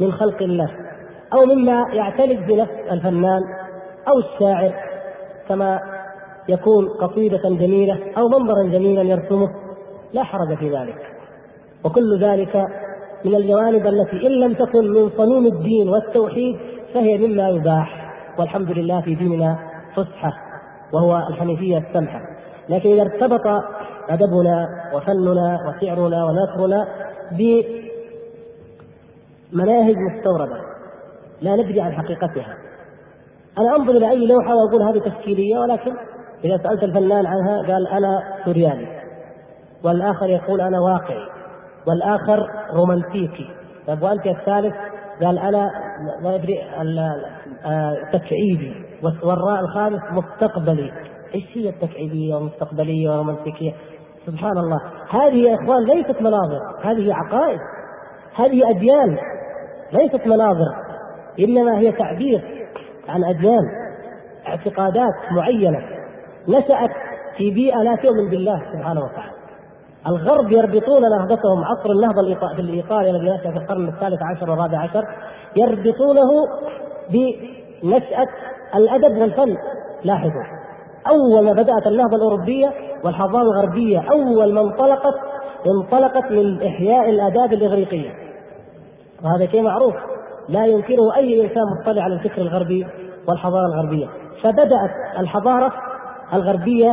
من 0.00 0.12
خلق 0.12 0.42
الله. 0.42 0.87
أو 1.32 1.44
مما 1.44 1.84
يعترف 1.92 2.40
بنفس 2.40 2.92
الفنان 2.92 3.42
أو 4.08 4.18
الشاعر 4.18 4.72
كما 5.48 5.80
يكون 6.48 6.88
قصيدة 6.88 7.42
جميلة 7.44 7.98
أو 8.18 8.28
منظرا 8.28 8.62
جميلا 8.62 9.02
يرسمه 9.02 9.48
لا 10.12 10.22
حرج 10.22 10.58
في 10.58 10.70
ذلك. 10.70 10.96
وكل 11.84 12.18
ذلك 12.20 12.56
من 13.24 13.34
الجوانب 13.34 13.86
التي 13.86 14.26
إن 14.26 14.32
لم 14.32 14.54
تكن 14.54 14.88
من 14.92 15.10
صميم 15.10 15.46
الدين 15.46 15.88
والتوحيد 15.88 16.56
فهي 16.94 17.18
مما 17.18 17.48
يباح. 17.48 18.14
والحمد 18.38 18.70
لله 18.70 19.00
في 19.00 19.14
ديننا 19.14 19.58
فسحة 19.96 20.32
وهو 20.92 21.16
الحنيفية 21.30 21.78
السمحة. 21.78 22.20
لكن 22.68 22.90
إذا 22.90 23.02
ارتبط 23.02 23.46
أدبنا 24.10 24.68
وفننا 24.94 25.58
وشعرنا 25.68 26.24
ونثرنا 26.24 26.88
بمناهج 29.52 29.96
مستوردة 29.96 30.67
لا 31.42 31.56
ندري 31.56 31.80
عن 31.80 31.92
حقيقتها. 31.92 32.56
أنا 33.58 33.76
أنظر 33.76 33.92
إلى 33.92 34.10
أي 34.10 34.26
لوحة 34.26 34.54
وأقول 34.54 34.82
هذه 34.82 34.98
تشكيلية 34.98 35.58
ولكن 35.58 35.92
إذا 36.44 36.56
سألت 36.56 36.82
الفنان 36.82 37.26
عنها 37.26 37.56
قال 37.72 37.88
أنا 37.88 38.22
سورياني. 38.44 38.88
والآخر 39.84 40.26
يقول 40.26 40.60
أنا 40.60 40.80
واقعي. 40.80 41.28
والآخر 41.88 42.46
رومانتيكي. 42.74 43.50
طيب 43.86 44.02
وأنت 44.02 44.26
الثالث؟ 44.26 44.74
قال 45.24 45.38
أنا 45.38 45.70
ما 46.22 46.34
أدري 46.34 46.58
تكعيبي. 48.12 48.74
والراء 49.02 49.60
الخامس 49.60 50.00
مستقبلي. 50.12 50.92
إيش 51.34 51.44
هي 51.56 51.68
التكعيبية 51.68 52.34
والمستقبلية 52.34 53.10
والرومانتيكية؟ 53.10 53.72
سبحان 54.26 54.58
الله. 54.58 54.80
هذه 55.10 55.36
يا 55.36 55.54
إخوان 55.54 55.84
ليست 55.84 56.20
مناظر. 56.22 56.60
هذه 56.82 57.14
عقائد. 57.14 57.60
هذه 58.36 58.70
أديان 58.70 59.18
ليست 59.92 60.26
مناظر. 60.26 60.87
إنما 61.40 61.78
هي 61.78 61.92
تعبير 61.92 62.68
عن 63.08 63.24
أديان 63.24 63.62
اعتقادات 64.48 65.14
معينة 65.30 65.78
نشأت 66.48 66.90
في 67.36 67.50
بيئة 67.50 67.76
لا 67.76 67.96
تؤمن 67.96 68.30
بالله 68.30 68.62
سبحانه 68.72 69.00
وتعالى. 69.00 69.32
الغرب 70.06 70.52
يربطون 70.52 71.02
نهضتهم 71.02 71.64
عصر 71.64 71.90
النهضة 71.90 72.20
الايطالي 72.60 73.10
الذي 73.10 73.30
نشا 73.30 73.50
في 73.50 73.56
القرن 73.56 73.88
الثالث 73.88 74.18
عشر 74.22 74.50
والرابع 74.50 74.78
عشر 74.78 75.04
يربطونه 75.56 76.30
بنشأة 77.10 78.28
الأدب 78.74 79.18
والفن. 79.18 79.56
لاحظوا 80.04 80.44
أول 81.08 81.44
ما 81.44 81.52
بدأت 81.52 81.86
النهضة 81.86 82.16
الأوروبية 82.16 82.72
والحضارة 83.04 83.42
الغربية 83.42 84.00
أول 84.12 84.54
ما 84.54 84.60
انطلقت 84.60 85.14
انطلقت 85.66 86.32
من 86.32 86.62
إحياء 86.62 87.10
الآداب 87.10 87.52
الإغريقية. 87.52 88.10
وهذا 89.24 89.46
شيء 89.50 89.62
معروف. 89.62 89.94
لا 90.48 90.66
ينكره 90.66 91.16
أي 91.16 91.42
إنسان 91.42 91.62
مطلع 91.80 92.02
على 92.02 92.14
الفكر 92.14 92.42
الغربي 92.42 92.86
والحضارة 93.28 93.66
الغربية. 93.66 94.06
فبدأت 94.42 94.90
الحضارة 95.18 95.72
الغربية 96.34 96.90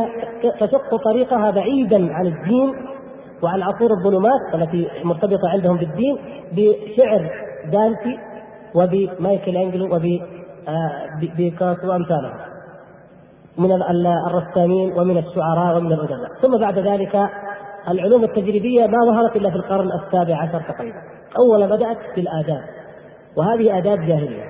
تشق 0.60 0.96
طريقها 1.04 1.50
بعيدا 1.50 2.12
عن 2.12 2.26
الدين 2.26 2.72
وعن 3.42 3.62
عصور 3.62 3.90
الظلمات 3.90 4.54
التي 4.54 4.88
مرتبطة 5.04 5.48
عندهم 5.48 5.76
بالدين 5.76 6.16
بشعر 6.52 7.30
دانتي 7.72 8.18
وبمايكل 8.74 9.56
أنجلو 9.56 9.94
وبيكاسو 9.94 11.88
وامثالهم 11.88 12.36
من 13.58 13.72
الرسامين 14.26 14.92
ومن 14.98 15.18
الشعراء 15.18 15.76
ومن 15.76 15.92
الادباء 15.92 16.30
ثم 16.42 16.58
بعد 16.60 16.78
ذلك 16.78 17.30
العلوم 17.88 18.24
التجريبية 18.24 18.86
ما 18.86 18.98
ظهرت 19.06 19.36
إلا 19.36 19.50
في 19.50 19.56
القرن 19.56 19.88
السابع 19.92 20.36
عشر 20.42 20.60
تقريبا. 20.72 20.98
أول 21.38 21.66
بدأت 21.66 21.98
بالآداب. 22.16 22.64
وهذه 23.36 23.78
آداب 23.78 23.98
جاهلية 23.98 24.44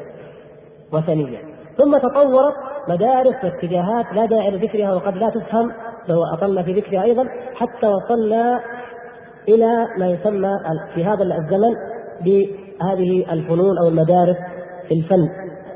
وثنية. 0.93 1.39
ثم 1.78 1.99
تطورت 1.99 2.55
مدارس 2.89 3.45
واتجاهات 3.45 4.07
لا 4.14 4.26
داعي 4.26 4.51
لذكرها 4.51 4.95
وقد 4.95 5.16
لا 5.16 5.30
تفهم 5.30 5.72
لو 6.09 6.24
أطلنا 6.34 6.62
في 6.62 6.72
ذكرها 6.72 7.03
أيضا 7.03 7.24
حتى 7.55 7.87
وصلنا 7.87 8.61
إلى 9.49 9.89
ما 9.99 10.07
يسمى 10.07 10.51
في 10.95 11.05
هذا 11.05 11.22
الزمن 11.22 11.74
بهذه 12.20 13.32
الفنون 13.32 13.78
أو 13.78 13.89
المدارس 13.89 14.37
في 14.89 14.95
الفن 14.95 15.28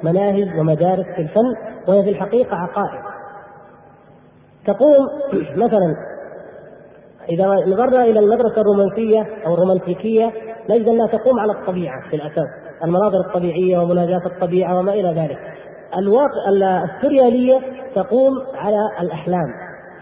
مناهج 0.02 0.58
ومدارس 0.58 1.06
في 1.16 1.22
الفن 1.22 1.54
وهي 1.88 2.02
في 2.02 2.10
الحقيقة 2.10 2.56
عقائد. 2.56 3.00
تقوم 4.66 5.06
مثلا 5.64 5.94
إذا 7.28 7.46
نظرنا 7.46 8.04
إلى 8.04 8.20
المدرسة 8.20 8.60
الرومانسية 8.60 9.26
أو 9.46 9.54
الرومانتيكية 9.54 10.32
نجد 10.70 10.88
أنها 10.88 11.06
تقوم 11.06 11.40
على 11.40 11.52
الطبيعة 11.52 12.10
في 12.10 12.16
الأساس. 12.16 12.59
المناظر 12.84 13.20
الطبيعية 13.26 13.78
ومناجاة 13.78 14.20
الطبيعة 14.26 14.78
وما 14.78 14.92
إلى 14.92 15.08
ذلك. 15.08 15.38
الواقع 15.98 16.48
السريالية 16.84 17.58
تقوم 17.94 18.32
على 18.54 18.78
الأحلام 19.00 19.48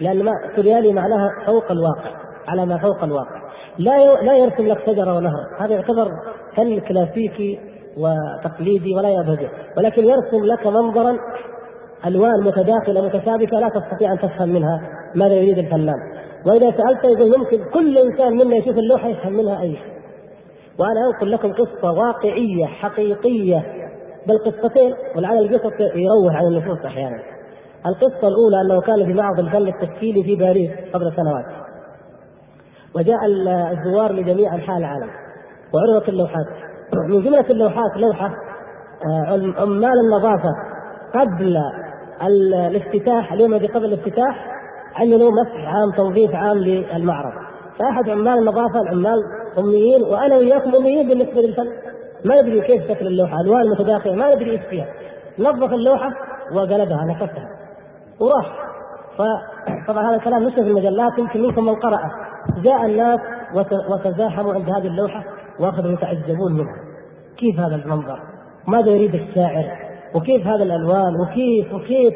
لأن 0.00 0.24
ما 0.24 0.32
السريالي 0.50 0.92
معناها 0.92 1.28
فوق 1.46 1.70
الواقع 1.70 2.10
على 2.48 2.66
ما 2.66 2.78
فوق 2.78 3.04
الواقع. 3.04 3.40
لا 3.78 4.22
لا 4.22 4.36
يرسم 4.36 4.66
لك 4.66 4.86
شجرة 4.86 5.16
ونهر 5.16 5.46
هذا 5.60 5.74
يعتبر 5.74 6.08
فن 6.56 6.80
كلاسيكي 6.80 7.58
وتقليدي 7.96 8.94
ولا 8.94 9.08
يبهجه. 9.08 9.48
ولكن 9.76 10.04
يرسم 10.04 10.44
لك 10.44 10.66
منظرا 10.66 11.16
ألوان 12.06 12.44
متداخلة 12.44 13.06
متشابكة 13.06 13.58
لا 13.58 13.68
تستطيع 13.68 14.12
أن 14.12 14.18
تفهم 14.18 14.48
منها 14.48 14.80
ماذا 15.14 15.34
يريد 15.34 15.58
الفنان. 15.58 15.98
وإذا 16.46 16.70
سألت 16.70 17.04
يقول 17.04 17.34
يمكن 17.34 17.70
كل 17.74 17.98
إنسان 17.98 18.36
منا 18.36 18.56
يشوف 18.56 18.78
اللوحة 18.78 19.08
يفهم 19.08 19.32
منها 19.32 19.60
أي 19.60 19.76
شيء. 19.76 19.97
وأنا 20.78 21.00
انقل 21.06 21.32
لكم 21.32 21.52
قصة 21.52 21.92
واقعية 21.92 22.66
حقيقية 22.66 23.64
بل 24.26 24.38
قصتين 24.38 24.94
ولعل 25.16 25.38
القصص 25.38 25.80
يروح 25.80 26.36
عن 26.36 26.44
النفوس 26.44 26.78
أحيانا. 26.86 27.22
القصة 27.86 28.28
الأولى 28.28 28.60
أنه 28.64 28.80
كان 28.80 29.06
في 29.06 29.12
معرض 29.12 29.38
الفن 29.38 29.68
التشكيلي 29.68 30.22
في 30.22 30.36
باريس 30.36 30.70
قبل 30.94 31.12
سنوات. 31.16 31.44
وجاء 32.96 33.18
الزوار 33.72 34.12
لجميع 34.12 34.54
أنحاء 34.54 34.76
العالم 34.76 35.10
وعرضت 35.74 36.08
اللوحات. 36.08 36.46
من 37.10 37.22
جملة 37.22 37.50
اللوحات 37.50 37.96
لوحة 37.96 38.26
آه، 39.06 39.52
عمال 39.58 39.94
النظافة 40.06 40.50
قبل 41.14 41.56
الافتتاح 42.22 43.32
اليوم 43.32 43.54
الذي 43.54 43.66
قبل 43.66 43.84
الافتتاح 43.84 44.48
عملوا 44.96 45.30
مسح 45.30 45.74
عام 45.74 45.90
تنظيف 45.96 46.34
عام 46.34 46.58
للمعرض. 46.58 47.47
فأحد 47.78 48.08
عمال 48.08 48.38
النظافه 48.38 48.80
العمال 48.80 49.18
أميين 49.58 50.02
وأنا 50.02 50.36
وياكم 50.36 50.74
أميين 50.74 51.08
بالنسبة 51.08 51.40
للفن. 51.40 51.66
ما 52.24 52.42
ندري 52.42 52.60
كيف 52.60 52.88
شكل 52.88 53.06
اللوحة 53.06 53.40
ألوان 53.40 53.70
متداخلة 53.70 54.14
ما 54.14 54.34
ندري 54.34 54.50
إيش 54.50 54.60
فيها. 54.70 54.86
نظف 55.38 55.72
اللوحة 55.72 56.10
وقلبها 56.52 57.04
نفسها 57.04 57.48
وراح. 58.20 58.68
فطبعا 59.18 60.10
هذا 60.10 60.16
الكلام 60.16 60.42
نشر 60.42 60.54
في 60.54 60.68
المجلات 60.68 61.18
يمكن 61.18 61.42
منكم 61.42 61.64
من 61.64 61.74
قرأه 61.74 62.10
جاء 62.62 62.86
الناس 62.86 63.20
وتزاحموا 63.90 64.54
عند 64.54 64.70
هذه 64.70 64.86
اللوحة 64.86 65.24
وأخذوا 65.60 65.92
يتعجبون 65.92 66.52
منها. 66.52 66.74
كيف 67.38 67.60
هذا 67.60 67.74
المنظر؟ 67.74 68.20
ماذا 68.66 68.90
يريد 68.90 69.14
الشاعر؟ 69.14 69.64
وكيف 70.14 70.46
هذا 70.46 70.62
الألوان؟ 70.62 71.12
وكيف 71.20 71.74
وكيف؟ 71.74 72.14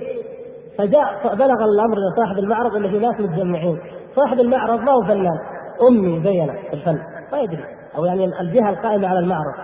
فجاء 0.79 1.35
بلغ 1.35 1.65
الأمر 1.65 1.97
لصاحب 1.99 2.39
المعرض 2.39 2.77
ان 2.77 2.91
في 2.91 2.99
ناس 2.99 3.21
متجمعين. 3.21 3.79
صاحب 4.17 4.41
المعرض 4.41 4.81
ما 4.81 4.93
هو 4.93 5.03
فنان. 5.03 5.52
أمي 5.89 6.23
زينا 6.25 6.53
في 6.53 6.73
الفن 6.73 6.99
ما 7.33 7.39
يدري. 7.39 7.65
أو 7.97 8.05
يعني 8.05 8.41
الجهة 8.41 8.71
القائمة 8.71 9.09
على 9.09 9.19
المعرض. 9.19 9.55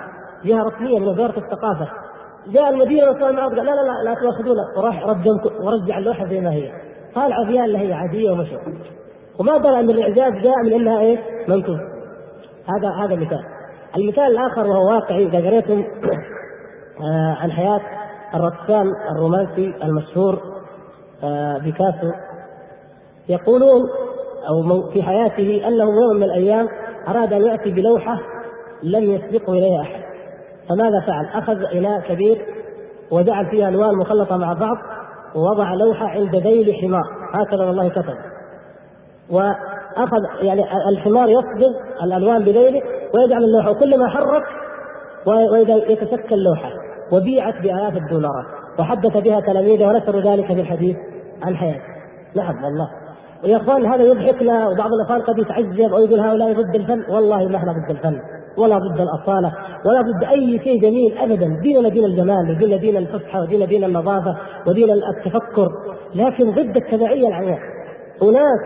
جهة 0.44 0.62
رسمية 0.62 0.98
من 0.98 1.08
وزارة 1.08 1.38
الثقافة. 1.38 1.88
جاء 2.46 2.70
المدير 2.70 3.08
وصاحب 3.08 3.30
المعرض 3.30 3.56
قال 3.56 3.66
لا 3.66 3.70
لا 3.70 3.82
لا 3.82 4.04
لا 4.04 4.14
تاخذونا 4.14 4.62
وراح 4.76 5.06
ورجع 5.60 5.98
اللوحة 5.98 6.26
زي 6.26 6.40
ما 6.40 6.52
هي. 6.52 6.72
طالعه 7.14 7.46
فيها 7.46 7.64
اللي 7.64 7.78
هي 7.78 7.92
عادية 7.92 8.30
ومشوا 8.30 8.58
وما 9.40 9.58
بلغ 9.58 9.80
ان 9.80 9.90
الإعجاز 9.90 10.32
جاء 10.32 10.62
من 10.64 10.72
إنها 10.72 11.00
إيه؟ 11.00 11.18
منكوس 11.48 11.80
هذا 12.66 12.90
هذا 12.90 13.16
مثال. 13.16 13.44
المثال 13.96 14.26
الآخر 14.26 14.66
وهو 14.66 14.90
واقعي 14.90 15.26
إذا 15.26 15.48
قريتم 15.48 15.84
آه 17.00 17.36
عن 17.40 17.52
حياة 17.52 17.80
الرسام 18.34 18.86
الرومانسي 19.10 19.74
المشهور 19.82 20.38
آه 21.24 21.58
بيكاسو 21.58 22.12
يقولون 23.28 23.88
أو 24.48 24.90
في 24.92 25.02
حياته 25.02 25.68
أنه 25.68 25.84
يوم 25.84 26.16
من 26.16 26.22
الأيام 26.22 26.68
أراد 27.08 27.32
أن 27.32 27.42
يأتي 27.42 27.70
بلوحة 27.70 28.18
لم 28.82 29.02
يسبقه 29.02 29.52
إليها 29.52 29.82
أحد. 29.82 30.02
فماذا 30.68 31.00
فعل؟ 31.06 31.26
أخذ 31.42 31.76
إناء 31.76 32.00
كبير 32.00 32.38
وجعل 33.10 33.50
فيها 33.50 33.68
ألوان 33.68 33.94
مخلطة 33.94 34.36
مع 34.36 34.52
بعض 34.52 34.76
ووضع 35.34 35.74
لوحة 35.74 36.06
عند 36.06 36.36
ذيل 36.36 36.74
حمار. 36.74 37.04
هكذا 37.34 37.64
والله 37.64 37.88
كتب. 37.88 38.14
وأخذ 39.30 40.44
يعني 40.44 40.64
الحمار 40.88 41.28
يصبغ 41.28 41.70
الألوان 42.02 42.44
بذيله 42.44 42.82
ويجعل 43.14 43.44
اللوحة 43.44 43.70
وكلما 43.70 44.08
حرك 44.08 44.44
وإذا 45.26 45.74
يتشكل 45.74 46.42
لوحه 46.42 46.70
وبيعت 47.12 47.54
بالاف 47.62 47.96
الدولارات 47.96 48.46
وحدث 48.78 49.16
بها 49.16 49.40
تلاميذه 49.40 49.88
ونشروا 49.88 50.20
ذلك 50.20 50.46
في 50.46 50.60
الحديث 50.60 50.96
عن 51.42 51.56
حياته. 51.56 51.82
نعم 52.36 52.64
والله. 52.64 53.07
ويا 53.44 53.56
اخوان 53.56 53.86
هذا 53.86 54.02
يضحكنا 54.02 54.68
وبعض 54.68 54.90
الأخوان 54.92 55.20
قد 55.20 55.38
يتعجب 55.38 55.92
ويقول 55.92 56.20
هؤلاء 56.20 56.52
ضد 56.52 56.74
الفن. 56.74 57.12
والله 57.14 57.48
ما 57.48 57.56
إحنا 57.56 57.72
ضد 57.72 57.90
الفن 57.90 58.20
ولا 58.58 58.78
ضد 58.78 59.00
الأصالة 59.00 59.52
ولا 59.86 60.00
ضد 60.00 60.24
أي 60.24 60.60
شيء 60.64 60.82
جميل 60.82 61.18
ابدا. 61.18 61.60
ديننا 61.62 61.88
دين 61.88 62.04
الجمال 62.04 62.50
وديننا 62.50 62.76
دين 62.76 62.96
الفصحى 62.96 63.40
وديننا 63.40 63.66
دين 63.66 63.84
النظافة 63.84 64.36
ودين 64.66 64.90
التفكر. 64.90 65.68
لكن 66.14 66.50
ضد 66.50 66.76
التبعية 66.76 67.28
العمياء 67.28 67.58
اناس 68.22 68.60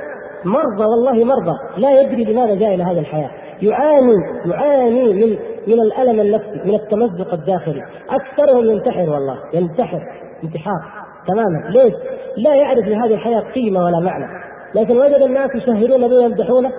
مرضى 0.44 0.84
والله 0.84 1.24
مرضى 1.24 1.58
لا 1.76 2.00
يدري 2.00 2.24
لماذا 2.24 2.54
جاء 2.54 2.74
إلى 2.74 2.82
هذه 2.82 2.98
الحياة. 2.98 3.30
يعاني 3.62 4.14
يعاني 4.46 5.14
من 5.14 5.38
من 5.66 5.80
الألم 5.80 6.20
النفسي 6.20 6.60
من 6.64 6.74
التمزق 6.74 7.34
الداخلي. 7.34 7.82
أكثرهم 8.10 8.64
ينتحر 8.70 9.10
والله 9.10 9.38
ينتحر 9.54 10.00
انتحار 10.44 10.80
تماما. 11.28 11.70
ليش؟ 11.70 11.94
لا 12.36 12.54
يعرف 12.54 12.88
لهذه 12.88 13.14
الحياة 13.14 13.40
قيمة 13.40 13.84
ولا 13.84 14.00
معنى. 14.00 14.51
لكن 14.74 14.98
وجد 14.98 15.22
الناس 15.22 15.50
يشهرون 15.54 16.08
به 16.08 16.16
ويمدحونه 16.16 16.70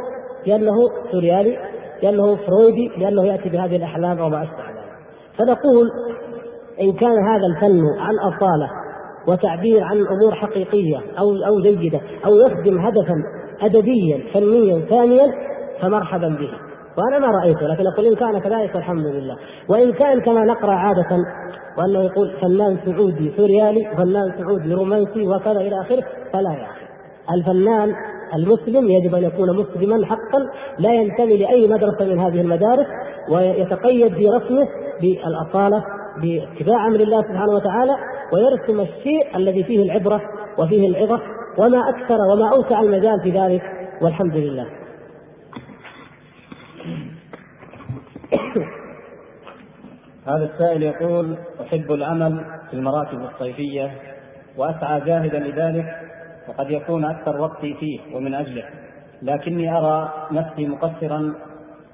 لأنه 0.48 0.74
سوريالي 1.12 1.58
لأنه 2.04 2.36
فرويدي 2.36 2.92
لأنه 2.98 3.26
يأتي 3.26 3.50
بهذه 3.50 3.76
الأحلام 3.76 4.20
وما 4.20 4.44
أشبه 4.44 4.58
ذلك. 4.58 4.94
فنقول 5.38 5.92
إن 6.82 6.94
كان 6.94 7.28
هذا 7.28 7.46
الفن 7.56 7.82
عن 8.00 8.14
أصالة 8.34 8.70
وتعبير 9.28 9.84
عن 9.84 9.98
أمور 9.98 10.36
حقيقية 10.36 10.98
أو 11.20 11.36
أو 11.48 11.62
جيدة 11.62 12.02
أو 12.26 12.36
يخدم 12.36 12.80
هدفا 12.80 13.16
ادبيا 13.62 14.34
فنيا 14.34 14.80
ثانيا 14.80 15.32
فمرحبا 15.82 16.28
به. 16.28 16.50
وأنا 16.98 17.20
ما 17.20 17.38
رأيته 17.40 17.68
لكن 17.68 17.88
أقول 17.88 18.06
إن 18.06 18.16
كان 18.16 18.40
كذلك 18.40 18.76
الحمد 18.76 19.06
لله. 19.06 19.36
وإن 19.70 19.94
كان 19.94 20.22
كما 20.22 20.44
نقرأ 20.44 20.74
عادة 20.74 21.18
وأنه 21.78 22.00
يقول 22.00 22.32
فنان 22.42 22.78
سعودي 22.86 23.34
سوريالي 23.38 23.96
فنان 23.98 24.34
سعودي 24.38 24.74
رومانسي 24.74 25.28
وكذا 25.28 25.62
إلى 25.62 25.82
آخره 25.82 26.04
فلا 26.34 26.54
يا 26.54 26.66
أخي 26.66 26.83
الفنان 27.32 27.94
المسلم 28.34 28.90
يجب 28.90 29.16
أن 29.16 29.24
يكون 29.24 29.58
مسلما 29.58 30.06
حقا 30.06 30.40
لا 30.80 30.94
ينتمي 30.94 31.38
لأي 31.38 31.68
مدرسة 31.68 32.06
من 32.06 32.20
هذه 32.20 32.42
المدارس 32.42 32.88
ويتقيد 33.30 34.14
في 34.14 34.30
رسمه 34.30 34.68
بالأصالة 35.02 35.84
باتباع 36.22 36.88
أمر 36.88 37.00
الله 37.00 37.22
سبحانه 37.22 37.52
وتعالى 37.54 37.96
ويرسم 38.34 38.82
الشيء 38.82 39.38
الذي 39.38 39.64
فيه 39.64 39.84
العبرة 39.84 40.22
وفيه 40.58 40.88
العظة 40.88 41.22
وما 41.58 41.90
أكثر 41.90 42.18
وما 42.34 42.50
أوسع 42.56 42.82
المجال 42.82 43.22
في 43.24 43.32
ذلك 43.32 43.62
والحمد 44.02 44.36
لله. 44.36 44.68
هذا 50.28 50.50
السائل 50.54 50.84
يقول 50.84 51.38
أحب 51.62 51.92
العمل 51.92 52.46
في 52.70 52.74
المراكز 52.74 53.18
الصيفية 53.18 53.92
وأسعى 54.58 55.02
جاهدا 55.02 55.40
لذلك 55.40 55.86
وقد 56.50 56.72
يكون 56.72 57.06
أكثر 57.06 57.42
وقتي 57.42 57.74
فيه 57.74 58.16
ومن 58.16 58.34
أجله. 58.34 58.64
لكني 59.22 59.78
أرى 59.78 60.14
نفسي 60.32 60.68
مقصرا 60.68 61.36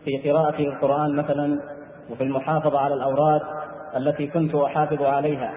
في 0.05 0.29
قراءة 0.29 0.59
القرآن 0.61 1.15
مثلا 1.15 1.59
وفي 2.11 2.23
المحافظة 2.23 2.79
على 2.79 2.93
الأوراد 2.93 3.41
التي 3.97 4.27
كنت 4.27 4.55
أحافظ 4.55 5.01
عليها. 5.01 5.53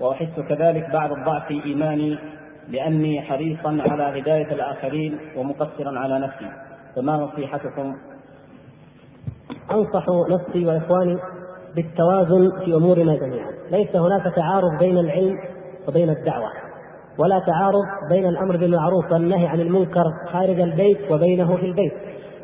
وأحس 0.00 0.40
كذلك 0.48 0.90
بعض 0.90 1.12
الضعف 1.12 1.46
في 1.48 1.64
إيماني 1.64 2.18
لأني 2.68 3.22
حريصا 3.22 3.78
على 3.80 4.20
هداية 4.20 4.52
الآخرين 4.52 5.18
ومقصرا 5.36 5.98
على 5.98 6.18
نفسي. 6.18 6.50
فما 6.96 7.16
نصيحتكم؟ 7.16 7.96
أنصح 9.70 10.06
نفسي 10.30 10.66
وإخواني 10.66 11.18
بالتوازن 11.76 12.58
في 12.64 12.74
أمورنا 12.74 13.16
جميعا، 13.16 13.50
ليس 13.70 13.96
هناك 13.96 14.34
تعارض 14.34 14.78
بين 14.78 14.98
العلم 14.98 15.38
وبين 15.88 16.10
الدعوة، 16.10 16.50
ولا 17.18 17.38
تعارض 17.38 17.84
بين 18.10 18.26
الأمر 18.26 18.56
بالمعروف 18.56 19.12
والنهي 19.12 19.46
عن 19.46 19.60
المنكر 19.60 20.04
خارج 20.32 20.60
البيت 20.60 21.12
وبينه 21.12 21.56
في 21.56 21.66
البيت، 21.66 21.92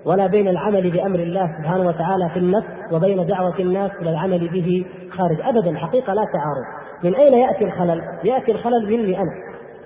ولا 0.07 0.27
بين 0.27 0.49
العمل 0.49 0.91
بأمر 0.91 1.19
الله 1.19 1.47
سبحانه 1.59 1.89
وتعالى 1.89 2.31
في 2.33 2.39
النفس 2.39 2.69
وبين 2.93 3.27
دعوة 3.27 3.59
الناس 3.61 3.91
إلى 4.01 4.11
العمل 4.11 4.49
به 4.49 4.85
خارج. 5.11 5.57
ابدا 5.57 5.79
حقيقة 5.79 6.15
لا 6.15 6.23
تعارض. 6.23 6.83
من 7.05 7.15
أين 7.15 7.33
يأتي 7.33 7.65
الخلل؟ 7.65 8.01
يأتي 8.25 8.53
الخلل 8.53 8.87
مني 8.87 9.17
أنا 9.17 9.33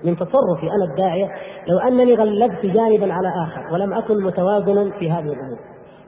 من 0.05 0.17
تصرفي 0.17 0.67
أنا 0.77 0.93
الداعية. 0.93 1.29
لو 1.69 1.79
أنني 1.79 2.15
غلبت 2.15 2.67
جانبا 2.67 3.13
على 3.13 3.29
آخر 3.29 3.75
ولم 3.75 3.95
أكن 3.95 4.23
متوازنا 4.23 4.99
في 4.99 5.11
هذه 5.11 5.33
الأمور. 5.33 5.59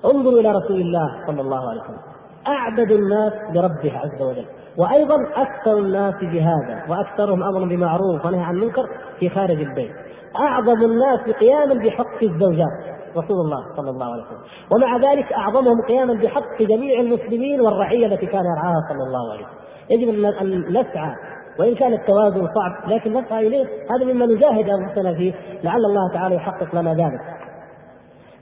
انظروا 0.05 0.41
إلى 0.41 0.51
رسول 0.51 0.81
الله 0.81 1.27
صلى 1.27 1.41
الله 1.41 1.71
عليه 1.71 1.81
وسلم. 1.81 1.99
أعبد 2.47 2.91
الناس 2.91 3.33
لربه 3.55 3.99
عز 3.99 4.23
وجل. 4.23 4.45
وأيضا 4.79 5.17
أكثر 5.37 5.79
الناس 5.79 6.15
جهادا 6.15 6.85
وأكثرهم 6.89 7.43
أمر 7.43 7.69
بمعروف 7.69 8.27
ونهي 8.27 8.43
عن 8.43 8.55
منكر 8.55 8.87
في 9.21 9.29
خارج 9.29 9.61
البيت. 9.61 9.93
أعظم 10.37 10.83
الناس 10.83 11.37
قياما 11.41 11.75
بحق 11.75 12.23
الزوجات 12.23 12.99
رسول 13.17 13.37
الله 13.45 13.77
صلى 13.77 13.91
الله 13.91 14.13
عليه 14.13 14.23
وسلم. 14.23 14.41
ومع 14.75 15.13
ذلك 15.13 15.33
أعظمهم 15.33 15.83
قياما 15.89 16.15
بحق 16.15 16.63
جميع 16.63 17.01
المسلمين 17.01 17.61
والرعية 17.61 18.07
التي 18.07 18.27
كان 18.27 18.45
يرعاها 18.45 18.89
صلى 18.89 19.03
الله 19.03 19.33
عليه 19.33 19.45
وسلم. 19.45 19.59
يجب 19.91 20.09
أن 20.43 20.79
نسعى 20.81 21.15
وإن 21.61 21.75
كان 21.75 21.93
التوازن 21.93 22.47
صعب 22.55 22.91
لكن 22.91 23.13
نسعى 23.13 23.47
إليه. 23.47 23.67
هذا 23.91 24.13
مما 24.13 24.27
نجاهد 24.27 24.69
أنفسنا 24.69 25.15
فيه 25.15 25.33
لعل 25.65 25.85
الله 25.85 26.13
تعالى 26.15 26.35
يحقق 26.35 26.75
لنا 26.75 26.95
ذلك. 26.95 27.21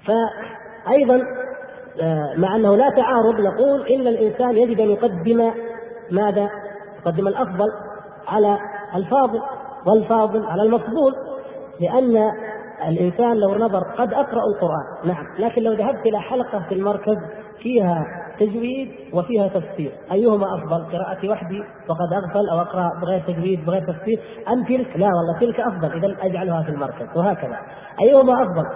فايضا 0.07 1.21
آه، 2.03 2.35
مع 2.39 2.57
أنه 2.57 2.77
لا 2.77 2.91
تعارض 2.91 3.41
نقول 3.41 3.87
إن 3.87 4.07
الإنسان 4.07 4.57
يجب 4.57 4.81
أن 4.81 4.89
يقدم 4.89 5.51
ماذا؟ 6.11 6.51
يقدم 6.99 7.29
الأفضل 7.29 7.73
على 8.29 8.59
الفاضل 8.95 9.41
والفاضل 9.87 10.47
على 10.47 10.63
المفضول 10.63 11.13
لأن 11.81 12.33
الإنسان 12.89 13.37
لو 13.37 13.55
نظر 13.55 13.83
قد 13.99 14.13
أقرأ 14.13 14.43
القرآن 14.55 15.05
نعم 15.05 15.27
لكن 15.39 15.63
لو 15.63 15.73
ذهبت 15.73 16.07
إلى 16.07 16.21
حلقة 16.21 16.67
في 16.69 16.75
المركز 16.75 17.17
فيها 17.63 18.05
تجويد 18.41 18.89
وفيها 19.13 19.49
تفسير. 19.49 19.93
أيهما 20.13 20.47
أفضل؟ 20.55 20.99
قراءتي 20.99 21.29
وحدي 21.29 21.59
وقد 21.59 22.13
أغفل 22.13 22.49
أو 22.49 22.61
أقرأ 22.61 23.01
بغير 23.03 23.21
تجويد 23.21 23.65
بغير 23.67 23.83
تفسير 23.83 24.21
أم 24.49 24.65
تلك؟ 24.65 24.97
لا 24.97 25.07
والله 25.07 25.41
تلك 25.41 25.61
أفضل 25.61 25.93
اذا 25.93 26.17
أجعلها 26.21 26.63
في 26.63 26.69
المركز 26.69 27.17
وهكذا. 27.17 27.57
أيهما 28.03 28.43
أفضل؟ 28.43 28.67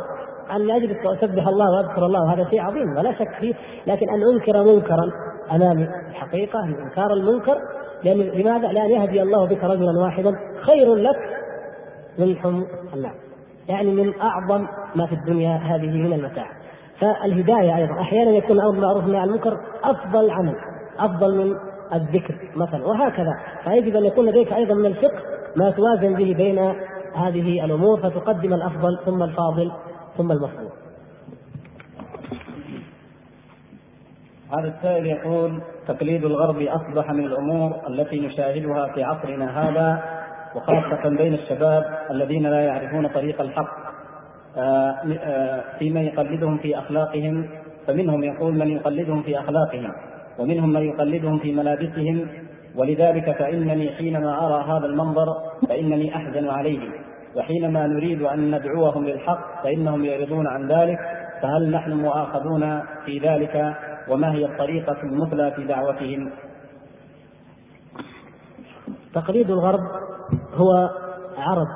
أن 0.50 0.70
أجلس 0.70 1.06
وأسبح 1.06 1.46
الله 1.46 1.70
وأذكر 1.76 2.06
الله 2.06 2.34
هذا 2.34 2.50
شيء 2.50 2.60
عظيم 2.60 2.96
ولا 2.96 3.12
شك 3.12 3.34
فيه 3.40 3.54
لكن 3.86 4.06
أن 4.10 4.22
أنكر 4.34 4.64
منكرا 4.64 5.10
امامي 5.52 5.88
الحقيقة 6.10 6.64
إنكار 6.64 7.12
المنكر 7.12 7.56
لأن 8.04 8.18
لماذا؟ 8.18 8.72
لأن 8.72 8.90
يهدي 8.90 9.22
الله 9.22 9.46
بك 9.46 9.64
رجلا 9.64 10.00
واحدا 10.00 10.36
خير 10.66 10.94
لك 10.94 11.16
من 12.18 12.36
حمر 12.36 12.66
النعم 12.94 13.14
يعني 13.68 13.90
من 13.90 14.20
أعظم 14.20 14.66
ما 14.96 15.06
في 15.06 15.12
الدنيا 15.12 15.56
هذه 15.56 15.86
من 15.86 16.12
المتاع 16.12 16.46
فالهداية 17.00 17.76
أيضا 17.76 18.00
أحيانا 18.00 18.30
يكون 18.30 18.56
الأمر 18.56 18.70
بالمعروف 18.70 19.04
عن 19.04 19.28
المنكر 19.28 19.60
أفضل 19.84 20.30
عمل 20.30 20.54
أفضل 20.98 21.38
من 21.38 21.56
الذكر 21.94 22.34
مثلا 22.56 22.86
وهكذا 22.86 23.38
فيجب 23.64 23.96
أن 23.96 24.04
يكون 24.04 24.26
لديك 24.26 24.52
أيضا 24.52 24.74
من 24.74 24.86
الفقه 24.86 25.22
ما 25.56 25.70
توازن 25.70 26.14
به 26.14 26.34
بين 26.34 26.58
هذه 27.14 27.64
الأمور 27.64 28.00
فتقدم 28.00 28.54
الأفضل 28.54 28.98
ثم 29.04 29.22
الفاضل 29.22 29.72
ثم 30.18 30.32
المفضول. 30.32 30.69
هذا 34.52 34.68
السائل 34.68 35.06
يقول 35.06 35.62
تقليد 35.88 36.24
الغرب 36.24 36.62
أصبح 36.62 37.10
من 37.10 37.24
الأمور 37.24 37.80
التي 37.88 38.20
نشاهدها 38.20 38.92
في 38.94 39.02
عصرنا 39.02 39.68
هذا 39.68 40.02
وخاصة 40.56 41.16
بين 41.16 41.34
الشباب 41.34 41.84
الذين 42.10 42.46
لا 42.46 42.60
يعرفون 42.60 43.08
طريق 43.08 43.40
الحق 43.40 43.90
آه، 44.56 44.94
آه، 45.22 45.64
في 45.78 45.90
من 45.90 46.02
يقلدهم 46.02 46.58
في 46.58 46.78
أخلاقهم 46.78 47.48
فمنهم 47.86 48.24
يقول 48.24 48.54
من 48.54 48.68
يقلدهم 48.68 49.22
في 49.22 49.38
أخلاقهم 49.38 49.92
ومنهم 50.38 50.72
من 50.72 50.82
يقلدهم 50.82 51.38
في 51.38 51.52
ملابسهم 51.52 52.28
ولذلك 52.76 53.36
فإنني 53.38 53.90
حينما 53.90 54.46
أرى 54.46 54.64
هذا 54.72 54.86
المنظر 54.86 55.26
فإنني 55.68 56.16
أحزن 56.16 56.48
عليه 56.48 56.80
وحينما 57.36 57.86
نريد 57.86 58.22
أن 58.22 58.54
ندعوهم 58.54 59.04
للحق 59.04 59.62
فإنهم 59.64 60.04
يعرضون 60.04 60.46
عن 60.46 60.68
ذلك 60.68 60.98
فهل 61.42 61.70
نحن 61.70 61.92
مؤاخذون 61.92 62.82
في 63.06 63.18
ذلك؟ 63.18 63.76
وما 64.10 64.32
هي 64.32 64.44
الطريقة 64.44 65.02
المثلى 65.02 65.52
في 65.56 65.66
دعوتهم؟ 65.66 66.32
تقليد 69.14 69.50
الغرب 69.50 69.80
هو 70.54 70.90
عرض 71.38 71.66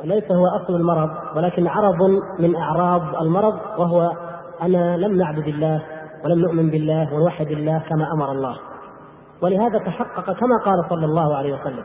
وليس 0.00 0.32
هو 0.32 0.46
أصل 0.46 0.74
المرض 0.74 1.10
ولكن 1.36 1.66
عرض 1.68 2.02
من 2.38 2.56
أعراض 2.56 3.16
المرض 3.22 3.54
وهو 3.78 4.10
أنا 4.62 4.96
لم 4.96 5.16
نعبد 5.16 5.48
الله 5.48 5.82
ولم 6.24 6.38
نؤمن 6.38 6.70
بالله 6.70 7.14
ونوحد 7.14 7.50
الله 7.50 7.78
كما 7.78 8.12
أمر 8.12 8.32
الله. 8.32 8.56
ولهذا 9.42 9.78
تحقق 9.78 10.24
كما 10.24 10.58
قال 10.64 10.84
صلى 10.90 11.04
الله 11.04 11.36
عليه 11.36 11.54
وسلم 11.54 11.84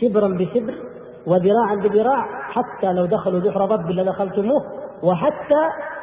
شبرا 0.00 0.28
بشبر 0.28 0.74
وذراعا 1.26 1.74
بذراع 1.74 2.26
حتى 2.50 2.92
لو 2.92 3.06
دخلوا 3.06 3.40
جحر 3.40 3.64
ضب 3.64 3.90
لدخلتموه 3.90 4.62
وحتى 5.02 5.62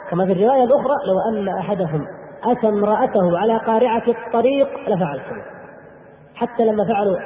كما 0.10 0.26
في 0.26 0.32
الرواية 0.32 0.64
الأخرى 0.64 0.96
لو 1.08 1.20
أن 1.32 1.58
أحدهم 1.58 2.06
أتى 2.44 2.68
امرأته 2.68 3.38
على 3.38 3.58
قارعة 3.58 4.04
الطريق 4.08 4.68
لفعلتم 4.90 5.42
حتى 6.36 6.66
لما 6.66 6.86
فعلوا 6.88 7.18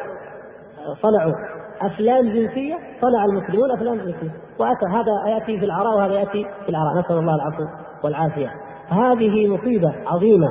صنعوا 1.02 1.34
أفلام 1.82 2.34
جنسية 2.34 2.76
صنع 3.02 3.26
المسلمون 3.26 3.72
أفلام 3.72 3.96
جنسية. 3.96 4.32
وأتى 4.60 4.86
هذا 4.92 5.34
يأتي 5.34 5.60
في 5.60 5.66
العراء 5.66 5.98
وهذا 5.98 6.14
يأتي 6.14 6.46
في 6.66 6.70
العراء. 6.70 7.00
نسأل 7.00 7.18
الله 7.18 7.36
العفو 7.36 7.64
والعافية. 8.04 8.52
هذه 8.90 9.48
مصيبة 9.48 9.94
عظيمة 10.08 10.48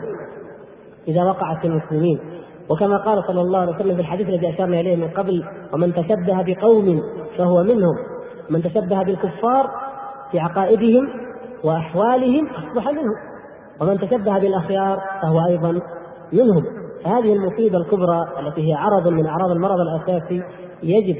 إذا 1.08 1.24
وقعت 1.24 1.58
في 1.60 1.66
المسلمين. 1.66 2.20
وكما 2.70 2.96
قال 2.96 3.24
صلى 3.26 3.40
الله 3.40 3.60
عليه 3.60 3.74
وسلم 3.74 3.94
في 3.94 4.00
الحديث 4.00 4.28
الذي 4.28 4.54
أشرنا 4.54 4.80
إليه 4.80 4.96
من 4.96 5.08
قبل 5.08 5.44
ومن 5.72 5.94
تشبه 5.94 6.42
بقوم 6.42 7.00
فهو 7.38 7.62
منهم. 7.62 7.96
من 8.50 8.62
تشبه 8.62 9.02
بالكفار 9.02 9.70
في 10.30 10.40
عقائدهم 10.40 11.08
وأحوالهم 11.64 12.48
أصبح 12.48 12.90
منهم. 12.90 13.29
ومن 13.80 13.98
تشبه 13.98 14.38
بالأخيار 14.38 15.00
فهو 15.22 15.46
أيضا 15.46 15.80
منهم 16.32 16.64
فهذه 17.04 17.32
المصيبة 17.32 17.78
الكبرى 17.78 18.20
التي 18.40 18.68
هي 18.68 18.74
عرض 18.74 19.08
من 19.08 19.26
أعراض 19.26 19.50
المرض 19.50 19.80
الأساسي 19.80 20.42
يجب 20.82 21.16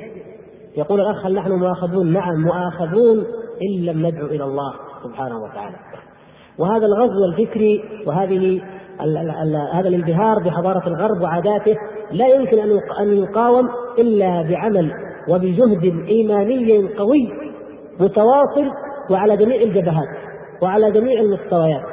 يقول 0.76 1.00
الأخ 1.00 1.26
هل 1.26 1.34
نحن 1.34 1.52
مؤاخذون؟ 1.52 2.12
نعم 2.12 2.42
مؤاخذون 2.42 3.24
إن 3.62 3.84
لم 3.84 4.06
ندعو 4.06 4.26
إلى 4.26 4.44
الله 4.44 4.72
سبحانه 5.04 5.42
وتعالى. 5.42 5.76
وهذا 6.58 6.86
الغزو 6.86 7.24
الفكري 7.24 7.82
وهذه 8.06 8.36
ال 8.36 8.62
ال 9.00 9.30
ال 9.30 9.56
هذا 9.72 9.88
الانبهار 9.88 10.38
بحضارة 10.44 10.88
الغرب 10.88 11.22
وعاداته 11.22 11.76
لا 12.12 12.26
يمكن 12.26 12.58
أن 12.58 12.70
أن 13.00 13.14
يقاوم 13.14 13.68
إلا 13.98 14.42
بعمل 14.48 14.92
وبجهد 15.28 15.84
إيماني 16.08 16.94
قوي 16.98 17.28
متواصل 18.00 18.70
وعلى 19.10 19.36
جميع 19.36 19.62
الجبهات 19.62 20.08
وعلى 20.62 20.90
جميع 20.90 21.20
المستويات 21.20 21.89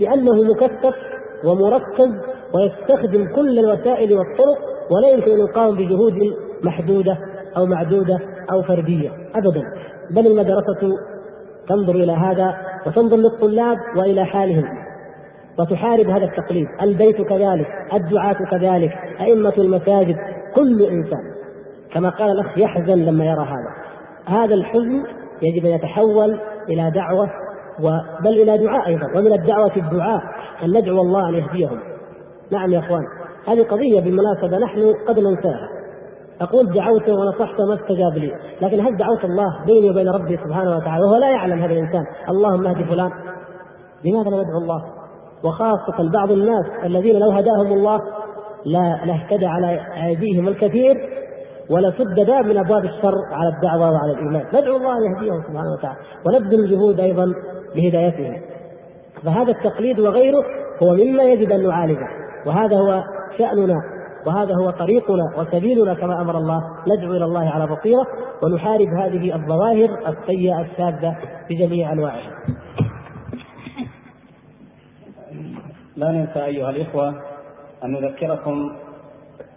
لأنه 0.00 0.42
مكثف 0.42 0.94
ومركز 1.44 2.10
ويستخدم 2.54 3.34
كل 3.34 3.58
الوسائل 3.58 4.14
والطرق 4.14 4.58
ولا 4.90 5.10
يمكن 5.10 5.30
أن 5.30 5.38
يقاوم 5.38 5.76
بجهود 5.76 6.14
محدودة 6.64 7.18
أو 7.56 7.66
معدودة 7.66 8.18
أو 8.52 8.62
فردية 8.62 9.10
ابدا. 9.34 9.62
بل 10.10 10.26
المدرسة 10.26 10.96
تنظر 11.68 11.94
إلى 11.94 12.12
هذا 12.12 12.54
وتنظر 12.86 13.16
للطلاب 13.16 13.76
وإلى 13.96 14.24
حالهم 14.24 14.64
وتحارب 15.58 16.06
هذا 16.06 16.24
التقليد. 16.24 16.66
البيت 16.82 17.22
كذلك 17.22 17.66
الدعاة 17.94 18.36
كذلك 18.50 18.92
أئمة 19.20 19.54
المساجد 19.58 20.16
كل 20.54 20.82
إنسان. 20.82 21.32
كما 21.94 22.10
قال 22.10 22.30
الأخ 22.30 22.58
يحزن 22.58 22.98
لما 23.04 23.24
يرى 23.24 23.44
هذا. 23.44 23.88
هذا 24.26 24.54
الحزن 24.54 25.02
يجب 25.42 25.66
أن 25.66 25.72
يتحول 25.72 26.40
إلى 26.68 26.90
دعوة 26.90 27.30
بل 28.24 28.42
إلى 28.42 28.58
دعاء 28.58 28.86
أيضا 28.86 29.06
ومن 29.16 29.32
الدعوة 29.32 29.76
الدعاء 29.76 30.20
أن 30.64 30.78
ندعو 30.78 31.00
الله 31.00 31.28
أن 31.28 31.34
يهديهم. 31.34 31.78
نعم 32.52 32.70
يا 32.70 32.78
إخوان 32.78 33.02
هذه 33.46 33.62
قضية 33.62 34.00
بالمناسبة 34.00 34.58
نحن 34.58 34.94
قد 35.08 35.18
ننساها. 35.18 35.68
أقول 36.40 36.72
دعوت 36.72 37.08
ونصحت 37.08 37.60
وما 37.60 37.74
استجاب 37.74 38.12
لي 38.14 38.32
لكن 38.62 38.80
هل 38.80 38.96
دعوت 38.96 39.24
الله 39.24 39.64
بيني 39.66 39.90
وبين 39.90 40.08
ربي 40.08 40.36
سبحانه 40.36 40.76
وتعالى؟ 40.76 41.04
وهو 41.04 41.16
لا 41.16 41.30
يعلم 41.30 41.58
هذا 41.58 41.72
الإنسان. 41.72 42.04
اللهم 42.28 42.66
اهد 42.66 42.90
فلان. 42.90 43.10
لماذا 44.04 44.30
لا 44.30 44.42
ندعو 44.42 44.58
الله؟ 44.58 44.82
وخاصة 45.44 46.10
بعض 46.14 46.30
الناس 46.30 46.66
الذين 46.84 47.18
لو 47.20 47.30
هداهم 47.30 47.72
الله 47.72 48.00
لا 48.66 49.04
لاهتدى 49.06 49.46
على 49.46 49.80
أيديهم 50.06 50.48
الكثير 50.48 50.94
ولسد 51.70 52.26
باب 52.26 52.44
من 52.44 52.58
أبواب 52.58 52.84
الشر 52.84 53.14
على 53.32 53.48
الدعوة 53.56 53.92
وعلى 53.92 54.12
الإيمان. 54.12 54.46
ندعو 54.54 54.76
الله 54.76 54.92
أن 54.92 55.16
يهديهم 55.16 55.42
سبحانه 55.42 55.72
وتعالى. 55.72 55.98
ونبذل 56.26 56.64
الجهود 56.64 57.00
أيضا 57.00 57.24
بهدايتهم 57.74 58.40
فهذا 59.24 59.50
التقليد 59.50 60.00
وغيره 60.00 60.44
هو 60.82 60.94
مما 60.94 61.22
يجب 61.22 61.52
أن 61.52 61.68
نعالجه. 61.68 62.08
وهذا 62.46 62.76
هو 62.76 63.04
شأننا 63.38 63.82
وهذا 64.26 64.54
هو 64.54 64.70
طريقنا 64.70 65.34
وسبيلنا 65.38 65.94
كما 65.94 66.22
أمر 66.22 66.38
الله. 66.38 66.60
ندعو 66.88 67.12
إلى 67.12 67.24
الله 67.24 67.50
على 67.50 67.66
بصيرة 67.66 68.06
ونحارب 68.42 68.88
هذه 69.02 69.34
الظواهر 69.34 70.08
السيئة 70.08 70.60
الشاذة 70.60 71.16
بجميع 71.50 71.92
أنواعها. 71.92 72.32
لا 75.96 76.12
ننسى 76.12 76.44
أيها 76.44 76.70
الإخوة 76.70 77.08
أن 77.84 77.92
نذكركم 77.92 78.72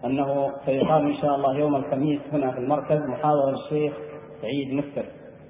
أنه 0.05 0.51
سيقام 0.65 1.07
إن 1.07 1.15
شاء 1.21 1.35
الله 1.35 1.59
يوم 1.59 1.75
الخميس 1.75 2.19
هنا 2.33 2.51
في 2.51 2.57
المركز 2.57 2.97
محاضرة 2.97 3.53
الشيخ 3.53 3.93
سعيد 4.41 4.73
مستر 4.73 5.05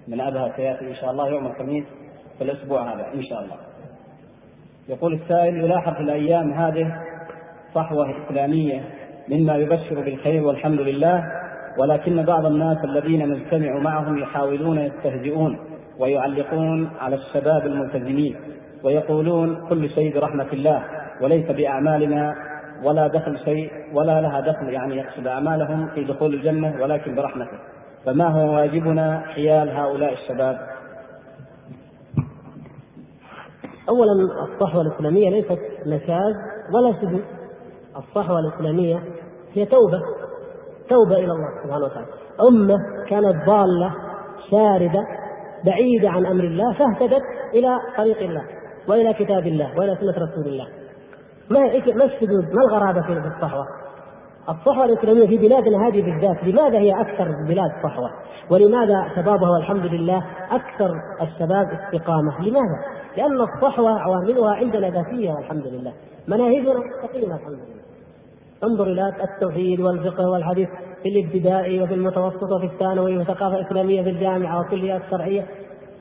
من 0.07 0.21
أبها 0.21 0.53
سيأتي 0.57 0.87
إن 0.87 0.95
شاء 0.95 1.11
الله 1.11 1.29
يوم 1.29 1.47
الخميس 1.47 1.85
في 2.41 2.51
الأسبوع 2.51 2.93
هذا 2.93 3.13
إن 3.13 3.23
شاء 3.23 3.43
الله. 3.43 3.55
يقول 4.89 5.13
السائل 5.13 5.57
يلاحظ 5.57 5.93
في 5.93 5.99
الأيام 5.99 6.53
هذه 6.53 6.91
صحوة 7.75 8.05
إسلامية 8.25 8.81
مما 9.29 9.55
يبشر 9.55 10.01
بالخير 10.01 10.43
والحمد 10.43 10.81
لله 10.81 11.23
ولكن 11.79 12.23
بعض 12.25 12.45
الناس 12.45 12.77
الذين 12.85 13.29
نجتمع 13.29 13.79
معهم 13.79 14.17
يحاولون 14.17 14.77
يستهزئون 14.77 15.59
ويعلقون 15.99 16.89
على 16.99 17.15
الشباب 17.15 17.65
الملتزمين 17.65 18.35
ويقولون 18.83 19.67
كل 19.69 19.89
شيء 19.89 20.19
برحمة 20.19 20.47
الله 20.53 20.83
وليس 21.21 21.51
بأعمالنا 21.51 22.35
ولا 22.83 23.07
دخل 23.07 23.39
شيء 23.45 23.71
ولا 23.93 24.21
لها 24.21 24.39
دخل 24.39 24.69
يعني 24.69 24.97
يقصد 24.97 25.27
أعمالهم 25.27 25.87
في 25.87 26.03
دخول 26.03 26.33
الجنة 26.33 26.81
ولكن 26.81 27.15
برحمته. 27.15 27.57
فما 28.05 28.27
هو 28.27 28.55
واجبنا 28.55 29.23
حيال 29.35 29.69
هؤلاء 29.69 30.13
الشباب؟ 30.13 30.80
اولا 33.91 34.11
الصحوة 34.43 34.81
الإسلامية 34.81 35.29
ليست 35.29 35.59
نشاز 35.85 36.35
ولا 36.73 36.93
سجن 37.01 37.21
الصحوة 37.97 38.39
الإسلامية 38.39 39.03
هي 39.53 39.65
توبة 39.65 40.01
توبة 40.89 41.15
إلى 41.15 41.31
الله 41.31 41.49
سبحانه 41.63 41.85
وتعالى. 41.85 42.07
أمة 42.49 42.77
كانت 43.09 43.45
ضالة 43.45 43.93
شاردة 44.51 45.03
بعيدة 45.65 46.09
عن 46.09 46.25
أمر 46.25 46.43
الله 46.43 46.73
فاهتدت 46.73 47.23
إلى 47.53 47.77
طريق 47.97 48.17
الله 48.17 48.43
وإلى 48.87 49.13
كتاب 49.13 49.47
الله 49.47 49.71
وإلى 49.77 49.95
سنة 49.95 50.27
رسول 50.27 50.47
الله. 50.47 50.67
ما 51.49 51.59
ما 51.95 52.05
السدود 52.05 52.45
ما 52.53 52.61
الغرابة 52.67 53.01
في 53.01 53.13
الصحوة؟ 53.13 53.65
الصحوة 54.49 54.85
الإسلامية 54.85 55.27
في 55.27 55.37
بلادنا 55.37 55.87
هذه 55.87 56.01
بالذات 56.01 56.43
لماذا 56.43 56.77
هي 56.77 57.01
أكثر 57.01 57.27
بلاد 57.47 57.71
صحوة؟ 57.83 58.09
ولماذا 58.49 59.09
شبابها 59.15 59.49
والحمد 59.49 59.85
لله 59.85 60.23
أكثر 60.51 60.91
الشباب 61.21 61.67
استقامة؟ 61.67 62.41
لماذا؟ 62.41 63.00
لأن 63.17 63.41
الصحوة 63.41 63.99
عواملها 63.99 64.55
عندنا 64.55 64.89
ذاتية 64.89 65.31
والحمد 65.31 65.67
لله. 65.67 65.93
مناهجنا 66.27 66.73
مستقيمة 66.73 67.35
الحمد 67.35 67.53
لله. 67.53 67.81
انظر 68.63 68.83
إلى 68.83 69.13
التوحيد 69.23 69.81
والفقه 69.81 70.29
والحديث 70.29 70.69
في 71.03 71.09
الابتدائي 71.09 71.81
وفي 71.81 71.93
المتوسط 71.93 72.51
وفي 72.51 72.65
الثانوي 72.65 73.17
وثقافة 73.17 73.61
إسلامية 73.67 74.03
في 74.03 74.09
الجامعة 74.09 74.59
وكليات 74.59 75.01
شرعية 75.11 75.45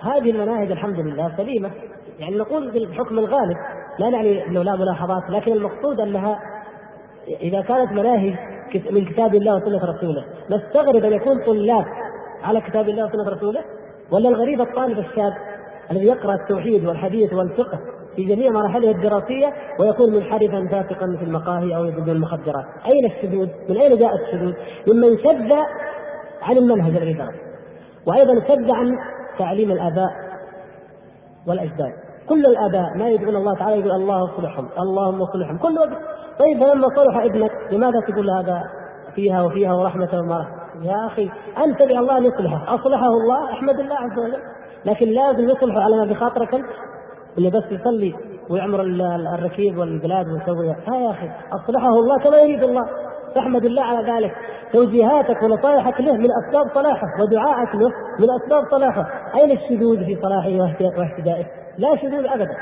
هذه 0.01 0.31
المناهج 0.31 0.70
الحمد 0.70 1.01
لله 1.01 1.37
سليمة. 1.37 1.70
يعني 2.19 2.37
نقول 2.37 2.70
بالحكم 2.70 3.19
الغالب 3.19 3.57
لا 3.99 4.11
نعني 4.11 4.47
إنه 4.47 4.62
لا 4.62 4.77
ملاحظات 4.77 5.31
لكن 5.31 5.53
المقصود 5.53 6.01
أنها 6.01 6.41
إذا 7.28 7.61
كانت 7.61 7.93
مناهج 7.93 8.35
من 8.91 9.05
كتاب 9.05 9.35
الله 9.35 9.55
وسنة 9.55 9.85
رسوله 9.85 10.24
نستغرب 10.51 11.05
أن 11.05 11.12
يكون 11.12 11.45
طلاب 11.47 11.85
على 12.43 12.61
كتاب 12.61 12.89
الله 12.89 13.05
وسنة 13.05 13.37
رسوله؟ 13.37 13.61
ولا 14.11 14.28
الغريب 14.28 14.61
الطالب 14.61 14.99
الشاب 14.99 15.32
الذي 15.91 16.07
يقرأ 16.07 16.35
التوحيد 16.35 16.87
والحديث 16.87 17.33
والفقه 17.33 17.81
في 18.17 18.25
جميع 18.25 18.51
مراحله 18.51 18.91
الدراسية 18.91 19.53
ويكون 19.81 20.15
منحرفا 20.15 20.69
فاسقا 20.71 21.17
في 21.19 21.25
المقاهي 21.25 21.77
أو 21.77 21.85
يدب 21.85 22.09
المخدرات، 22.09 22.65
أين 22.87 23.05
الشذوذ؟ 23.07 23.49
من 23.69 23.77
أين 23.77 23.99
جاء 23.99 24.11
الشذوذ؟ 24.15 24.55
ممن 24.89 25.19
شذ 25.19 25.53
عن 26.43 26.57
المنهج 26.57 26.97
الذي 26.97 27.12
درس. 27.12 27.35
وأيضا 28.07 28.35
شذ 28.49 28.71
عن 28.71 28.99
تعليم 29.39 29.71
الآباء 29.71 30.11
والأجداد. 31.49 31.93
كل 32.29 32.47
الآباء 32.47 32.99
ما 32.99 33.09
يدعون 33.09 33.37
الله 33.37 33.55
تعالى 33.55 33.81
يقول 33.81 33.91
الله 33.91 34.25
اصلحهم، 34.25 34.69
اللهم 34.79 35.23
اصلحهم، 35.23 35.59
كل 35.59 35.79
وقت 35.79 36.21
طيب 36.41 36.59
فلما 36.59 36.89
صلح 36.97 37.25
ابنك 37.25 37.53
لماذا 37.73 38.01
تقول 38.09 38.31
هذا 38.31 38.62
فيها 39.15 39.43
وفيها 39.43 39.75
ورحمة 39.75 40.09
ومرح 40.12 40.49
يا 40.83 41.07
أخي 41.07 41.31
أنت 41.65 41.81
الله 41.81 42.19
أن 42.19 42.25
يصلحه 42.25 42.75
أصلحه 42.75 43.07
الله 43.07 43.53
أحمد 43.53 43.81
الله 43.81 43.97
عز 43.97 44.19
وجل 44.19 44.43
لكن 44.85 45.07
لازم 45.07 45.48
يصلحه 45.48 45.81
على 45.81 45.97
ما 45.97 46.05
بخاطرك 46.05 46.55
أنت؟ 46.55 46.66
اللي 47.39 47.51
بس 47.51 47.65
يصلي 47.70 48.15
ويعمر 48.51 48.81
الركيب 49.35 49.78
والبلاد 49.78 50.27
ويسوي. 50.27 50.70
ها 50.70 50.97
يا 50.97 51.11
أخي 51.11 51.31
أصلحه 51.52 51.89
الله 51.89 52.19
كما 52.19 52.36
يريد 52.39 52.62
الله. 52.62 52.86
فاحمد 53.35 53.65
الله 53.65 53.82
على 53.82 54.12
ذلك. 54.12 54.32
توجيهاتك 54.73 55.43
ونصائحك 55.43 56.01
له 56.01 56.12
من 56.12 56.28
أسباب 56.44 56.74
صلاحه 56.74 57.07
ودعائك 57.20 57.74
له 57.74 57.90
من 58.19 58.28
أسباب 58.43 58.62
صلاحه. 58.70 59.07
أين 59.35 59.51
الشذوذ 59.51 60.05
في 60.05 60.19
صلاحه 60.23 60.51
واهتدائه؟ 60.98 61.44
لا 61.78 61.97
شذوذ 61.97 62.27
ابدا. 62.27 62.57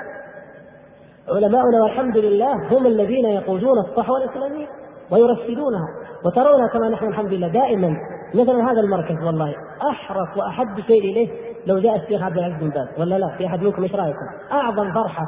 علماؤنا 1.29 1.83
والحمد 1.83 2.17
لله 2.17 2.53
هم 2.53 2.87
الذين 2.87 3.25
يقودون 3.25 3.79
الصحوة 3.79 4.19
الإسلامية 4.19 4.67
ويرشدونها. 5.11 5.89
وترونها 6.25 6.69
كما 6.73 6.89
نحن 6.89 7.07
الحمد 7.07 7.33
لله. 7.33 7.49
دائما 7.49 7.97
مثلا 8.35 8.73
هذا 8.73 8.81
المركز 8.81 9.25
والله 9.25 9.55
أحرص 9.91 10.37
وأحب 10.37 10.81
شيء 10.87 11.01
إليه 11.01 11.29
لو 11.67 11.79
جاء 11.79 11.97
الشيخ 11.97 12.23
عبد 12.23 12.39
العزيز 12.39 12.59
بن 12.59 12.71
باز 12.71 12.89
ولا 12.99 13.19
لا 13.19 13.37
في 13.39 13.47
أحد 13.47 13.63
منكم 13.63 13.83
إيش 13.83 13.95
رأيكم؟ 13.95 14.27
أعظم 14.53 14.93
فرحة 14.95 15.25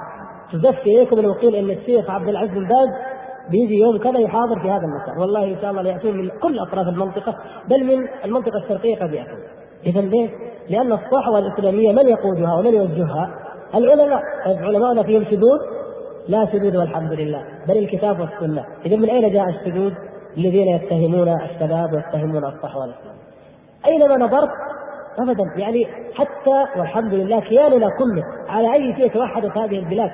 تزكي 0.53 0.97
إليكم 0.97 1.21
لو 1.21 1.33
قيل 1.33 1.55
إن 1.55 1.71
الشيخ 1.71 2.11
عبد 2.11 2.29
العزيز 2.29 2.55
بن 2.55 2.69
باز 2.69 2.89
بيجي 3.51 3.79
يوم 3.79 3.99
كذا 3.99 4.19
يحاضر 4.19 4.61
في 4.61 4.71
هذا 4.71 4.85
المكان 4.85 5.19
والله 5.19 5.45
إن 5.45 5.57
شاء 5.61 5.71
الله 5.71 5.83
ليأتون 5.83 6.17
من 6.17 6.29
كل 6.43 6.59
أطراف 6.59 6.89
المنطقة 6.89 7.37
بل 7.69 7.85
من 7.85 8.09
المنطقة 8.25 8.59
الشرقية 8.65 8.97
قد 8.97 9.13
ياتون 9.13 9.39
اذا 9.87 10.01
ليه؟ 10.01 10.31
لأن 10.71 10.93
الصحوة 10.93 11.39
الإسلامية 11.39 11.93
من 11.93 12.09
يقودها 12.09 12.55
ومن 12.55 12.75
يوجهها؟ 12.75 13.31
العلماء 13.75 14.23
علماؤنا 14.47 15.03
فيهم 15.03 15.25
شذوذ 15.25 15.59
لا 16.29 16.47
شذوذ 16.53 16.77
والحمد 16.77 17.13
لله 17.13 17.45
بل 17.69 17.79
الكتاب 17.79 18.21
والسنة 18.21 18.65
اذا 18.87 18.97
من 18.97 19.11
أين 19.11 19.33
جاء 19.33 19.45
الشذوذ 19.49 19.93
الذين 20.37 20.69
يتهمون 20.69 21.29
الشباب 21.29 21.93
ويتهمون 21.93 22.45
الصحوة 22.45 22.85
الاسلاميه 22.85 23.21
أينما 23.87 24.17
نظرت 24.17 24.51
ابدا 25.19 25.45
يعني 25.57 25.87
حتى 26.15 26.81
والحمد 26.81 27.15
لله 27.15 27.41
كياننا 27.41 27.89
كله 27.99 28.25
على 28.49 28.75
أي 28.75 28.95
شيء 28.97 29.15
توحدت 29.15 29.57
هذه 29.57 29.79
البلاد. 29.79 30.11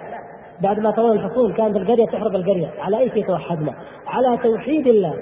بعد 0.63 0.81
ما 0.81 0.91
طول 0.91 1.13
الحصول 1.13 1.55
كانت 1.55 1.77
القرية 1.77 2.07
تحرق 2.07 2.35
القرية. 2.35 2.71
على 2.79 2.99
أي 2.99 3.11
شيء 3.11 3.27
توحدنا؟ 3.27 3.75
على 4.07 4.37
توحيد 4.37 4.87
الله. 4.87 5.15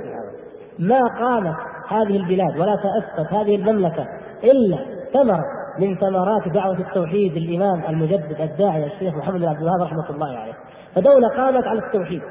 ما 0.79 1.01
قامت 1.21 1.57
هذه 1.89 2.16
البلاد 2.16 2.61
ولا 2.61 2.77
تأسست 2.77 3.33
هذه 3.33 3.57
المملكة 3.57 4.07
إلا 4.45 4.79
ثمرة 5.12 5.45
من 5.79 5.97
ثمرات 5.97 6.49
دعوة 6.55 6.79
التوحيد 6.79 7.37
الإمام 7.37 7.85
المجدد 7.89 8.41
الداعي 8.41 8.87
الشيخ 8.87 9.15
محمد 9.15 9.41
بن 9.41 9.49
عبد 9.49 9.59
الوهاب 9.62 9.81
رحمة 9.83 10.11
الله 10.11 10.39
عليه. 10.39 10.55
فدولة 10.95 11.29
قامت 11.29 11.65
على 11.65 11.79
التوحيد 11.79 12.23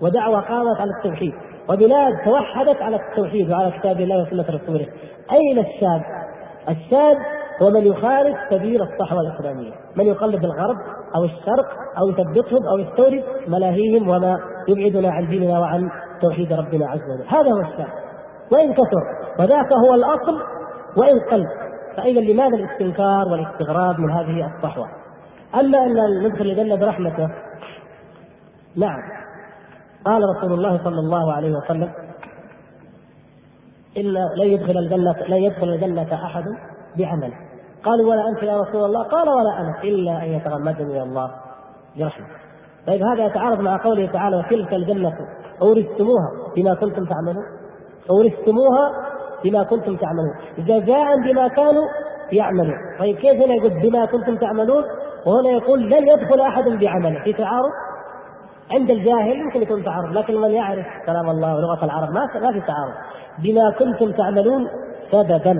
ودعوة 0.00 0.40
قامت 0.40 0.80
على 0.80 0.90
التوحيد. 0.98 1.32
وبلاد 1.70 2.12
توحدت 2.24 2.82
على 2.82 2.96
التوحيد 2.96 3.50
وعلى 3.50 3.70
كتاب 3.78 4.00
الله 4.00 4.22
وسنة 4.22 4.56
رسوله. 4.56 4.86
أين 5.32 5.58
الشاب؟ 5.58 6.02
الشاب 6.68 7.16
هو 7.62 7.70
من 7.70 7.86
يخالف 7.86 8.36
سبيل 8.50 8.82
الصحوة 8.82 9.20
الإسلامية. 9.20 9.72
من 9.96 10.04
يقلد 10.04 10.44
الغرب 10.44 10.76
أو 11.16 11.24
الشرق 11.24 11.68
أو 11.98 12.08
يثبتهم 12.08 12.66
أو 12.72 12.78
يستورد 12.78 13.24
ملاهيهم 13.48 14.08
وما 14.08 14.38
يبعدنا 14.68 15.10
عن 15.10 15.28
ديننا 15.28 15.58
وعن 15.58 15.90
توحيد 16.22 16.52
ربنا 16.52 16.90
عز 16.90 17.00
وجل. 17.10 17.28
هذا 17.28 17.50
هو 17.50 17.60
الشاب 17.60 17.88
وإن 18.52 18.72
كثر 18.72 19.02
وذاك 19.38 19.72
هو 19.72 19.94
الأصل 19.94 20.38
وإن 20.96 21.20
قل. 21.20 21.44
فإذا 21.96 22.20
لماذا 22.20 22.56
الاستنكار 22.56 23.28
والاستغراب 23.28 24.00
من 24.00 24.10
هذه 24.10 24.56
الصحوة؟ 24.56 24.86
أما 25.54 25.84
أن 25.84 26.22
ندخل 26.26 26.44
الجنة 26.44 26.76
برحمته. 26.76 27.28
نعم. 28.76 29.17
قال 30.08 30.22
رسول 30.36 30.52
الله 30.52 30.84
صلى 30.84 31.00
الله 31.00 31.32
عليه 31.32 31.52
وسلم 31.56 31.90
إن 33.96 34.04
لا 34.36 34.44
يدخل 34.44 34.78
الجنة 34.78 35.12
لا 35.28 35.36
يدخل 35.36 35.68
الجنة 35.68 36.14
أحد 36.14 36.44
بعمله. 36.98 37.34
قالوا 37.84 38.10
ولا 38.10 38.28
أنت 38.28 38.42
يا 38.42 38.60
رسول 38.60 38.84
الله؟ 38.84 39.02
قال 39.02 39.28
ولا 39.28 39.60
أنا 39.60 39.82
إلا 39.84 40.24
أن 40.24 40.28
يتغمدني 40.28 41.02
الله 41.02 41.30
برحمة 41.98 42.26
طيب 42.86 43.02
هذا 43.02 43.24
يتعارض 43.24 43.60
مع 43.60 43.84
قوله 43.84 44.12
تعالى 44.12 44.36
وتلك 44.36 44.74
الجنة 44.74 45.12
أورثتموها 45.62 46.28
بما 46.56 46.74
كنتم 46.74 47.04
تعملون. 47.04 47.44
أورثتموها 48.10 48.92
بما 49.44 49.62
كنتم 49.62 49.96
تعملون. 49.96 50.34
جزاء 50.58 51.06
بما 51.24 51.48
كانوا 51.48 51.84
يعملون. 52.32 52.76
طيب 52.98 53.16
كيف 53.16 53.42
هنا 53.42 53.54
يقول 53.54 53.90
بما 53.90 54.06
كنتم 54.06 54.36
تعملون؟ 54.36 54.84
وهنا 55.26 55.50
يقول 55.50 55.90
لن 55.90 56.08
يدخل 56.08 56.40
أحد 56.40 56.64
بعمله. 56.64 57.24
في 57.24 57.32
تعارض؟ 57.32 57.70
عند 58.70 58.90
الجاهل 58.90 59.40
يمكن 59.40 59.62
يكون 59.62 59.84
تعارض 59.84 60.18
لكن 60.18 60.40
من 60.40 60.50
يعرف 60.50 60.86
كلام 61.06 61.30
الله 61.30 61.54
ولغة 61.54 61.84
العرب 61.84 62.08
ما 62.08 62.20
ما 62.40 62.52
في 62.52 62.60
تعارض. 62.66 62.94
بما 63.38 63.70
كنتم 63.78 64.12
تعملون 64.12 64.66
سببا. 65.12 65.56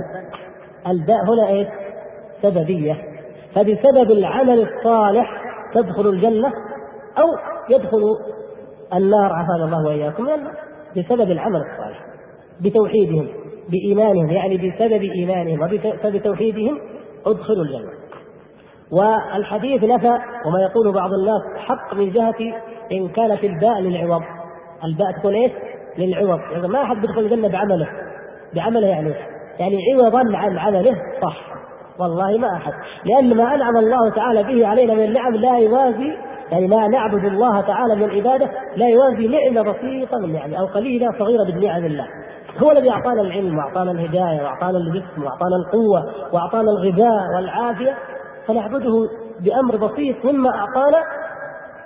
الباء 0.86 1.24
هنا 1.28 1.48
إيش؟ 1.48 1.68
سببية. 2.42 2.94
فبسبب 3.54 4.10
العمل 4.10 4.68
الصالح 4.68 5.42
تدخل 5.74 6.06
الجنة 6.08 6.48
أو 7.18 7.26
يدخل 7.70 8.02
النار 8.94 9.32
عافانا 9.32 9.64
الله 9.64 9.86
وإياكم 9.86 10.24
بسبب 10.96 11.30
العمل 11.30 11.56
الصالح 11.56 12.06
بتوحيدهم 12.60 13.28
بإيمانهم 13.70 14.30
يعني 14.30 14.56
بسبب 14.56 15.02
إيمانهم 15.02 15.62
وبسبب 15.62 16.22
توحيدهم 16.22 16.78
أدخلوا 17.26 17.64
الجنة. 17.64 17.92
والحديث 18.92 19.84
نفى 19.84 20.18
وما 20.46 20.60
يقول 20.60 20.94
بعض 20.94 21.10
الناس 21.12 21.42
حق 21.56 21.94
من 21.94 22.12
جهة 22.12 22.34
إن 22.92 23.08
كانت 23.08 23.44
الباء 23.44 23.80
للعوض. 23.80 24.22
الباء 24.84 25.12
تكون 25.18 25.34
إيش؟ 25.34 25.52
للعوض. 25.98 26.40
يعني 26.52 26.68
ما 26.68 26.82
أحد 26.82 26.96
بيدخل 26.96 27.20
الجنة 27.20 27.48
بعمله. 27.48 27.88
بعمله 28.54 28.86
يعني 28.86 29.14
يعني 29.58 29.76
عوضا 29.92 30.36
عن 30.36 30.58
عمله. 30.58 30.96
صح. 31.22 31.48
والله 31.98 32.38
ما 32.38 32.56
أحد. 32.56 32.72
لأن 33.04 33.36
ما 33.36 33.54
أنعم 33.54 33.76
الله 33.76 34.10
تعالى 34.10 34.42
به 34.42 34.66
علينا 34.66 34.94
من 34.94 35.04
النعم 35.04 35.34
لا 35.34 35.58
يوازي 35.58 36.28
يعني 36.52 36.68
ما 36.68 36.88
نعبد 36.88 37.24
الله 37.24 37.60
تعالى 37.60 37.94
من 37.96 38.04
العباده 38.04 38.50
لا 38.76 38.88
يوازي 38.88 39.28
نعمة 39.28 39.72
بسيطة 39.72 40.18
من 40.18 40.32
نعمة 40.32 40.56
أو 40.56 40.66
قليلة 40.66 41.18
صغيرة 41.18 41.44
من 41.44 41.66
نعم 41.66 41.84
الله. 41.84 42.06
هو 42.62 42.70
الذي 42.70 42.90
أعطانا 42.90 43.22
العلم 43.22 43.58
وأعطانا 43.58 43.90
الهداية 43.90 44.42
وأعطانا 44.42 44.78
الجسم 44.78 45.22
وأعطانا 45.22 45.56
القوة 45.56 46.04
وأعطانا 46.32 46.70
الغذاء 46.70 47.36
والعافية. 47.36 47.94
فنعبده 48.46 49.08
بأمر 49.40 49.76
بسيط 49.76 50.24
مما 50.24 50.50
أعطانا 50.50 51.04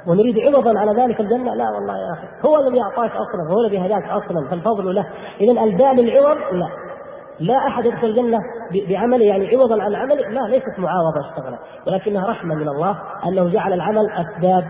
ونريد 0.07 0.39
عوضا 0.39 0.79
على 0.79 1.03
ذلك 1.03 1.21
الجنة؟ 1.21 1.55
لا 1.55 1.71
والله 1.71 1.95
يا 1.95 2.13
أخي. 2.13 2.49
هو 2.49 2.57
الذي 2.61 2.83
أعطاك 2.83 3.11
أصلا 3.11 3.55
هو 3.55 3.61
الذي 3.67 3.79
هداك 3.79 4.05
أصلا 4.05 4.49
فالفضل 4.51 4.95
له. 4.95 5.07
اذا 5.41 5.63
البال 5.63 6.09
العوض؟ 6.09 6.37
لا. 6.37 6.69
لا 7.41 7.57
أحد 7.69 7.85
يدخل 7.85 8.07
الجنة 8.07 8.39
بعمله 8.89 9.25
يعني 9.25 9.57
عوضا 9.57 9.83
عن 9.83 9.95
عمله 9.95 10.29
لا 10.29 10.49
ليست 10.49 10.79
معاوضة 10.79 11.31
اشتغلت 11.31 11.59
ولكنها 11.87 12.31
رحمة 12.31 12.55
من 12.55 12.69
الله 12.69 12.99
أنه 13.29 13.53
جعل 13.53 13.73
العمل 13.73 14.07
أسباب 14.11 14.65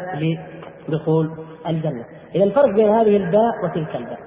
لدخول 0.89 1.31
الجنة. 1.69 2.05
اذا 2.35 2.45
الفرق 2.45 2.75
بين 2.75 2.89
هذه 2.89 3.17
الباء 3.17 3.65
وتلك 3.65 3.97
الباء. 3.97 4.19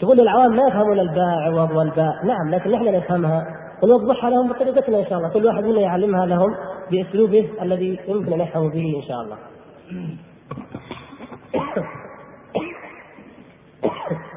تقول 0.00 0.20
العوام 0.20 0.56
ما 0.56 0.62
يفهمون 0.68 1.00
الباء 1.00 1.38
عوض 1.46 1.70
والباء. 1.76 2.24
نعم 2.24 2.50
لكن 2.50 2.70
نحن 2.70 2.94
نفهمها. 2.94 3.46
ونوضحها 3.82 4.30
لهم 4.30 4.48
بطريقتنا 4.48 4.98
إن 4.98 5.04
شاء 5.04 5.18
الله. 5.18 5.28
كل 5.28 5.46
واحد 5.46 5.64
منا 5.64 5.80
يعلمها 5.80 6.26
لهم 6.26 6.50
بأسلوبه 6.90 7.50
الذي 7.62 7.98
يمكن 8.08 8.32
أن 8.32 8.40
يفهموا 8.40 8.70
به 8.70 8.84
إن 8.96 9.08
شاء 9.08 9.20
الله. 9.20 9.36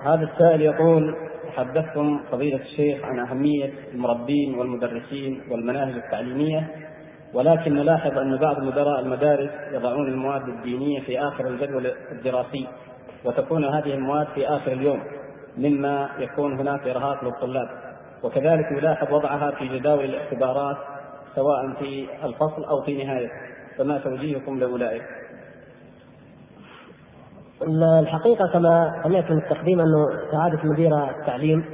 هذا 0.06 0.24
السائل 0.34 0.62
يقول 0.62 1.16
حدثتم 1.56 2.20
فضيلة 2.32 2.62
الشيخ 2.62 3.06
عن 3.06 3.20
أهمية 3.20 3.74
المربين 3.94 4.56
والمدرسين 4.56 5.42
والمناهج 5.52 5.94
التعليمية 5.94 6.68
ولكن 7.34 7.74
نلاحظ 7.74 8.18
أن 8.18 8.38
بعض 8.38 8.60
مدراء 8.60 9.00
المدارس 9.00 9.52
يضعون 9.72 10.08
المواد 10.08 10.48
الدينية 10.48 11.02
في 11.02 11.20
آخر 11.20 11.48
الجدول 11.48 11.92
الدراسي 12.12 12.68
وتكون 13.26 13.66
هذه 13.66 13.94
المواد 13.94 14.28
في 14.28 14.48
آخر 14.48 14.72
اليوم 14.72 15.04
مما 15.58 16.10
يكون 16.20 16.60
هناك 16.60 16.88
إرهاق 16.88 17.24
للطلاب 17.24 17.70
وكذلك 18.24 18.72
يلاحظ 18.72 19.14
وضعها 19.14 19.52
في 19.52 19.68
جداول 19.68 20.06
الاختبارات 20.06 20.78
سواء 21.36 21.74
في 21.80 22.08
الفصل 22.24 22.64
أو 22.64 22.82
في 22.86 23.04
نهاية 23.04 23.32
فما 23.78 23.98
توجيهكم 23.98 24.60
لأولئك؟ 24.60 25.04
الحقيقة 28.00 28.48
كما 28.54 29.02
سمعت 29.04 29.32
من 29.32 29.38
التقديم 29.38 29.80
أنه 29.80 30.06
سعادة 30.32 30.60
مدير 30.64 30.92
التعليم 31.20 31.66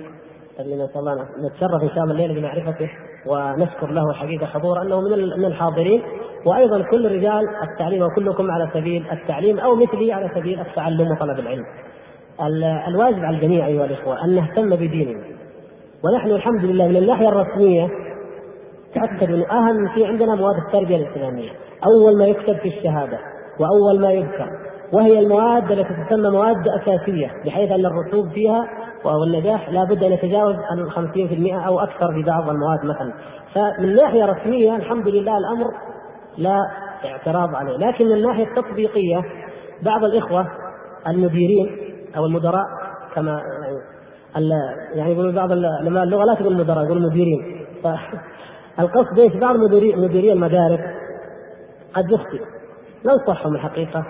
الذي 0.59 0.75
نسأل 0.75 0.99
الله 0.99 1.13
نتشرف 1.15 1.83
إن 1.83 1.89
شاء 1.89 2.03
الله 2.03 2.11
الليلة 2.11 2.33
بمعرفته 2.33 2.89
ونشكر 3.27 3.91
له 3.91 4.13
حقيقة 4.13 4.45
حضور 4.45 4.81
أنه 4.81 5.01
من 5.37 5.45
الحاضرين. 5.45 6.01
وأيضا 6.45 6.81
كل 6.81 7.05
رجال 7.05 7.41
التعليم 7.71 8.03
وكلكم 8.03 8.51
على 8.51 8.69
سبيل 8.73 9.05
التعليم 9.11 9.59
أو 9.59 9.75
مثلي 9.75 10.13
على 10.13 10.29
سبيل 10.35 10.59
التعلم 10.59 11.11
وطلب 11.11 11.39
العلم. 11.39 11.65
الواجب 12.87 13.19
على 13.19 13.35
الجميع 13.37 13.65
أيها 13.65 13.85
الإخوة 13.85 14.25
أن 14.25 14.35
نهتم 14.35 14.69
بديننا. 14.69 15.23
ونحن 16.03 16.31
الحمد 16.31 16.65
لله 16.65 16.87
من 16.87 16.97
الناحية 16.97 17.29
الرسمية 17.29 17.89
تأكد 18.95 19.33
أنه 19.33 19.45
أهم 19.51 19.95
شيء 19.95 20.07
عندنا 20.07 20.35
مواد 20.35 20.55
التربية 20.67 20.95
الإسلامية. 20.97 21.49
أول 21.85 22.17
ما 22.17 22.25
يكتب 22.25 22.57
في 22.57 22.67
الشهادة 22.67 23.19
وأول 23.59 24.01
ما 24.01 24.11
يذكر. 24.11 24.49
وهي 24.93 25.19
المواد 25.19 25.71
التي 25.71 25.93
تسمى 26.09 26.29
مواد 26.29 26.67
أساسية 26.67 27.31
بحيث 27.45 27.71
أن 27.71 27.85
الرسوب 27.85 28.29
فيها 28.33 28.67
والنجاح 29.05 29.69
لا 29.69 29.83
بد 29.83 30.03
أن 30.03 30.11
يتجاوز 30.11 30.55
ال 30.55 30.91
50% 30.91 31.67
أو 31.67 31.79
أكثر 31.79 32.13
في 32.13 32.23
بعض 32.27 32.49
المواد 32.49 32.79
مثلا. 32.83 33.13
فمن 33.55 33.95
ناحية 33.95 34.25
رسمية 34.25 34.75
الحمد 34.75 35.07
لله 35.07 35.37
الأمر 35.37 35.67
لا 36.37 36.59
اعتراض 37.05 37.55
عليه. 37.55 37.77
لكن 37.77 38.05
من 38.05 38.11
الناحية 38.11 38.47
التطبيقية 38.47 39.21
بعض 39.81 40.03
الإخوة 40.03 40.47
المديرين 41.07 41.69
أو 42.17 42.25
المدراء 42.25 42.65
كما 43.15 43.41
يعني 44.95 45.11
يقولون 45.11 45.35
بعض 45.35 45.51
علماء 45.51 46.03
اللغة 46.03 46.25
لا 46.25 46.33
تقول 46.33 46.57
مدراء 46.57 46.85
يقول 46.85 47.01
مديرين. 47.01 47.65
القصد 48.79 49.19
إيش؟ 49.19 49.33
بعض 49.35 49.55
مديري 49.97 50.33
المدارس 50.33 50.79
قد 51.93 52.11
يخطئ. 52.11 52.41
ننصحهم 53.05 53.55
الحقيقة 53.55 54.05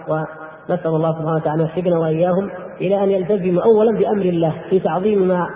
نسأل 0.69 0.87
الله 0.87 1.11
سبحانه 1.11 1.35
وتعالى 1.35 1.63
أن 1.63 1.67
يوفقنا 1.67 1.99
وإياهم 1.99 2.49
إلى 2.81 3.03
أن 3.03 3.11
يلتزموا 3.11 3.63
أولا 3.63 3.97
بأمر 3.97 4.25
الله 4.25 4.55
في 4.69 4.79
تعظيم 4.79 5.27
ما 5.27 5.47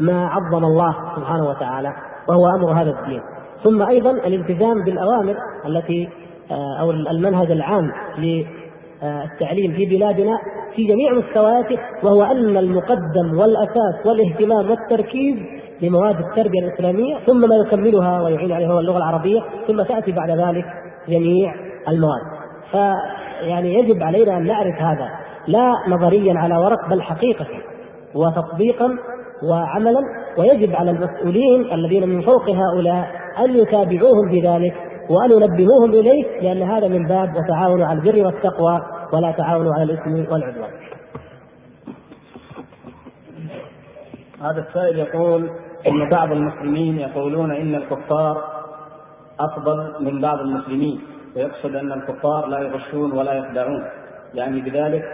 ما 0.00 0.26
عظم 0.26 0.64
الله 0.64 0.94
سبحانه 1.16 1.48
وتعالى 1.48 1.92
وهو 2.28 2.46
أمر 2.46 2.82
هذا 2.82 2.90
الدين. 2.90 3.20
ثم 3.64 3.82
أيضا 3.82 4.10
الالتزام 4.10 4.84
بالأوامر 4.84 5.36
التي 5.66 6.08
آه، 6.50 6.80
أو 6.80 6.90
المنهج 6.90 7.50
العام 7.50 7.92
للتعليم 8.18 9.72
في 9.72 9.86
بلادنا 9.86 10.32
في 10.76 10.84
جميع 10.84 11.12
مستوياته 11.12 11.78
وهو 12.02 12.22
أن 12.22 12.56
المقدم 12.56 13.38
والأساس 13.38 14.06
والاهتمام 14.06 14.70
والتركيز 14.70 15.36
لمواد 15.82 16.16
التربية 16.16 16.60
الإسلامية 16.60 17.18
ثم 17.26 17.48
ما 17.48 17.56
يكملها 17.56 18.22
ويعين 18.22 18.52
عليها 18.52 18.68
هو 18.68 18.78
اللغة 18.78 18.96
العربية 18.96 19.40
ثم 19.66 19.82
تأتي 19.82 20.12
بعد 20.12 20.30
ذلك 20.30 20.64
جميع 21.08 21.54
المواد. 21.88 22.22
ف 22.72 22.76
يعني 23.40 23.74
يجب 23.74 24.02
علينا 24.02 24.36
أن 24.36 24.46
نعرف 24.46 24.74
هذا 24.74 25.08
لا 25.48 25.70
نظريا 25.88 26.38
على 26.38 26.56
ورق 26.56 26.88
بل 26.90 27.02
حقيقة 27.02 27.46
وتطبيقا 28.14 28.96
وعملا 29.50 30.00
ويجب 30.38 30.74
على 30.74 30.90
المسؤولين 30.90 31.72
الذين 31.72 32.08
من 32.08 32.22
فوق 32.22 32.50
هؤلاء 32.50 33.10
أن 33.38 33.54
يتابعوهم 33.54 34.30
بذلك 34.30 34.74
وأن 35.10 35.30
ينبهوهم 35.30 35.90
إليه 35.90 36.40
لأن 36.40 36.70
هذا 36.70 36.88
من 36.88 37.06
باب 37.06 37.28
وتعاونوا 37.36 37.86
على 37.86 37.98
البر 37.98 38.26
والتقوى 38.26 38.80
ولا 39.12 39.32
تعاونوا 39.32 39.74
على 39.74 39.82
الإثم 39.82 40.32
والعدوان. 40.32 40.70
هذا 44.42 44.68
السائل 44.68 44.98
يقول 44.98 45.50
إن 45.86 46.08
بعض 46.10 46.32
المسلمين 46.32 46.98
يقولون 46.98 47.50
إن 47.50 47.74
الكفار 47.74 48.36
أفضل 49.40 50.04
من 50.04 50.20
بعض 50.20 50.38
المسلمين 50.38 51.00
ويقصد 51.36 51.76
أن 51.76 51.92
الكفار 51.92 52.46
لا 52.46 52.58
يغشون 52.58 53.12
ولا 53.12 53.32
يخدعون 53.32 53.84
يعني 54.34 54.60
بذلك 54.60 55.04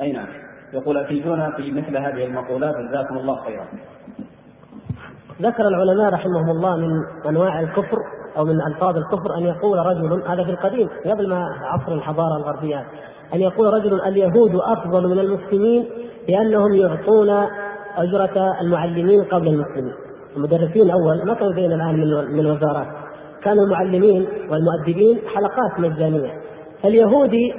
أي 0.00 0.12
نعم 0.12 0.28
يقول 0.72 0.98
أفيدونا 0.98 1.56
في 1.56 1.70
مثل 1.70 1.96
هذه 1.96 2.26
المقولات 2.26 2.74
جزاكم 2.76 3.16
الله 3.16 3.44
خيرا. 3.44 3.64
ذكر 5.42 5.68
العلماء 5.68 6.12
رحمهم 6.12 6.50
الله 6.50 6.76
من 6.76 6.90
أنواع 7.28 7.60
الكفر 7.60 7.98
أو 8.36 8.44
من 8.44 8.60
ألفاظ 8.62 8.96
الكفر 8.96 9.38
أن 9.38 9.42
يقول 9.42 9.78
رجل 9.78 10.22
هذا 10.28 10.44
في 10.44 10.50
القديم 10.50 10.88
قبل 11.06 11.28
ما 11.28 11.48
عصر 11.62 11.92
الحضارة 11.92 12.36
الغربية 12.36 12.86
أن 13.34 13.40
يقول 13.40 13.74
رجل 13.74 14.00
اليهود 14.00 14.54
أفضل 14.54 15.08
من 15.08 15.18
المسلمين 15.18 15.88
لأنهم 16.28 16.74
يعطون 16.74 17.30
أجرة 17.96 18.60
المعلمين 18.60 19.24
قبل 19.24 19.48
المسلمين. 19.48 19.94
المدرسين 20.36 20.82
الأول 20.82 21.26
ما 21.26 21.34
كانوا 21.34 21.52
زينا 21.52 21.74
الآن 21.74 21.94
من 22.32 22.40
الوزارات 22.40 23.01
كان 23.44 23.58
المعلمين 23.58 24.26
والمؤدبين 24.50 25.18
حلقات 25.34 25.80
مجانيه 25.80 26.32
اليهودي 26.84 27.52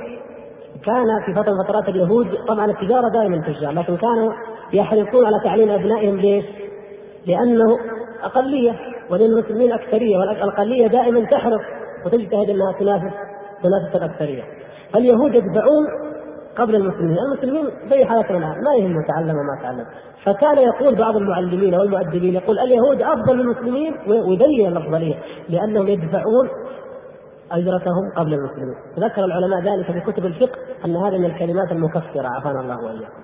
كان 0.85 1.05
في 1.25 1.33
فترة 1.33 1.51
من 1.51 1.63
فترات 1.63 1.89
اليهود 1.89 2.27
طبعا 2.47 2.65
التجارة 2.65 3.09
دائما 3.09 3.37
تجار 3.37 3.71
لكن 3.71 3.97
كانوا 3.97 4.33
يحرصون 4.73 5.25
على 5.25 5.39
تعليم 5.43 5.69
أبنائهم 5.69 6.17
ليش؟ 6.17 6.45
لأنه 7.27 7.77
أقلية 8.23 8.75
وللمسلمين 9.09 9.71
أكثرية 9.71 10.17
والأقلية 10.17 10.87
دائما 10.87 11.25
تحرص 11.25 11.61
وتجتهد 12.05 12.49
أنها 12.49 12.71
تنافس 12.79 13.15
تنافس 13.63 13.95
الأكثرية. 13.95 14.43
فاليهود 14.93 15.35
يدفعون 15.35 15.85
قبل 16.57 16.75
المسلمين، 16.75 17.17
المسلمين 17.17 17.65
زي 17.89 18.05
حالتنا 18.05 18.37
الآن 18.37 18.63
ما 18.63 18.75
يهمه 18.79 19.07
تعلم 19.07 19.35
وما 19.37 19.61
تعلم، 19.61 19.85
فكان 20.25 20.57
يقول 20.57 20.95
بعض 20.95 21.15
المعلمين 21.15 21.75
والمؤدبين 21.75 22.33
يقول 22.33 22.59
اليهود 22.59 23.01
أفضل 23.01 23.35
من 23.35 23.41
المسلمين 23.41 23.93
ويبين 24.07 24.67
الافضليه 24.67 25.15
لأنهم 25.49 25.87
يدفعون 25.87 26.49
أجرتهم 27.51 28.11
قبل 28.17 28.33
المسلمين، 28.33 28.75
ذكر 28.99 29.25
العلماء 29.25 29.59
ذلك 29.59 29.91
في 29.91 30.11
كتب 30.11 30.25
الفقه 30.25 30.57
أن 30.85 30.95
هذه 30.95 31.17
من 31.17 31.25
الكلمات 31.25 31.71
المكفرة 31.71 32.27
عافانا 32.27 32.61
الله 32.61 32.77
وإياكم. 32.85 33.23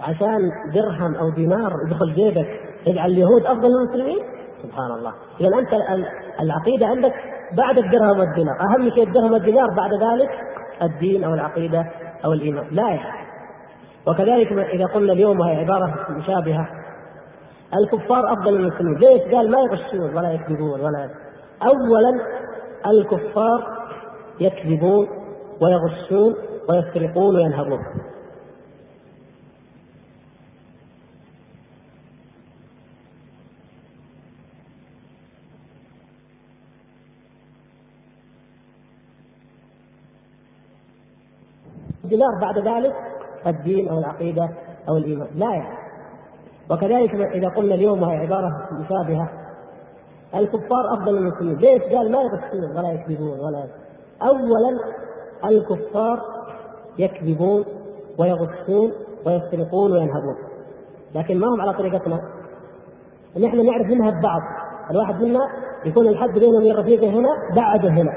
عشان 0.00 0.50
درهم 0.74 1.14
أو 1.14 1.30
دينار 1.30 1.72
يدخل 1.86 2.14
جيبك 2.14 2.48
يجعل 2.86 3.10
اليهود 3.10 3.46
أفضل 3.46 3.68
من 3.68 3.74
المسلمين؟ 3.76 4.18
سبحان 4.62 4.90
الله، 4.98 5.12
اذا 5.40 5.58
أنت 5.58 5.68
العقيدة 6.40 6.86
عندك 6.86 7.12
بعد 7.56 7.78
الدرهم 7.78 8.18
والدينار، 8.18 8.54
أهم 8.60 8.90
شيء 8.90 9.08
الدرهم 9.08 9.32
والدينار 9.32 9.66
بعد 9.76 9.90
ذلك 9.90 10.30
الدين 10.82 11.24
أو 11.24 11.34
العقيدة 11.34 11.84
أو 12.24 12.32
الإيمان، 12.32 12.66
لا 12.70 12.88
يعني 12.88 13.25
وكذلك 14.06 14.52
إذا 14.52 14.86
قلنا 14.86 15.12
اليوم 15.12 15.40
وهي 15.40 15.56
عبارة 15.56 16.06
مشابهة 16.10 16.68
الكفار 17.74 18.32
أفضل 18.32 18.58
من 18.58 18.60
المسلمين، 18.60 18.98
ليش؟ 18.98 19.22
قال 19.34 19.50
ما 19.50 19.58
يغشون 19.58 20.16
ولا 20.16 20.32
يكذبون 20.32 20.80
ولا 20.80 21.10
اولا 21.62 22.20
الكفار 22.86 23.76
يكذبون 24.40 25.08
ويغشون 25.60 26.34
ويسرقون 26.68 27.36
وينهبون 27.36 27.80
الدماغ 42.04 42.40
بعد 42.40 42.58
ذلك 42.58 43.15
الدين 43.46 43.88
أو 43.88 43.98
العقيدة 43.98 44.48
أو 44.88 44.96
الإيمان. 44.96 45.28
لا 45.34 45.50
يعني. 45.54 45.78
وكذلك 46.70 47.14
إذا 47.14 47.48
قلنا 47.48 47.74
اليوم 47.74 48.02
وهي 48.02 48.16
عبارة 48.16 48.68
مشابهة 48.72 49.30
الكفار 50.34 50.94
أفضل 50.94 51.12
من 51.12 51.18
المسلمين، 51.18 51.56
ليش؟ 51.56 51.82
قال 51.82 52.12
ما 52.12 52.18
يغشون 52.22 52.76
ولا 52.76 52.92
يكذبون 52.92 53.40
ولا 53.40 53.66
اولا 54.22 54.78
الكفار 55.44 56.22
يكذبون 56.98 57.64
ويغشون 58.18 58.92
ويسرقون 59.26 59.92
وينهبون. 59.92 60.36
لكن 61.14 61.38
ما 61.38 61.46
هم 61.46 61.60
على 61.60 61.72
طريقتنا؟ 61.72 62.20
نحن 63.40 63.66
نعرف 63.66 63.86
منها 63.86 64.10
بعض. 64.10 64.42
الواحد 64.90 65.22
منا 65.22 65.40
يكون 65.84 66.08
الحد 66.08 66.38
بينه 66.38 66.58
وبين 66.58 66.76
رفيقه 66.76 67.10
هنا 67.10 67.28
بعده 67.56 67.88
هنا. 67.88 68.12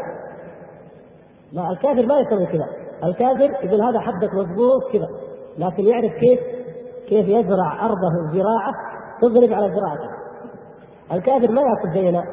لا 1.54 1.72
الكافر 1.72 2.06
ما 2.06 2.20
يسوي 2.20 2.46
كذا. 2.46 2.68
الكافر 3.04 3.66
يقول 3.66 3.82
هذا 3.82 4.00
حدك 4.00 4.34
مضبوط 4.34 4.92
كذا 4.94 5.08
لكن 5.58 5.84
يعرف 5.84 6.14
كيف 6.14 6.40
كيف 7.10 7.28
يزرع 7.28 7.86
أرضه 7.86 8.32
زراعة 8.34 8.74
تضرب 9.22 9.54
على 9.54 9.76
زراعته. 9.76 10.10
الكافر 11.12 11.52
ما 11.52 11.62
يأخذ 11.62 11.94
زينا 11.94 12.24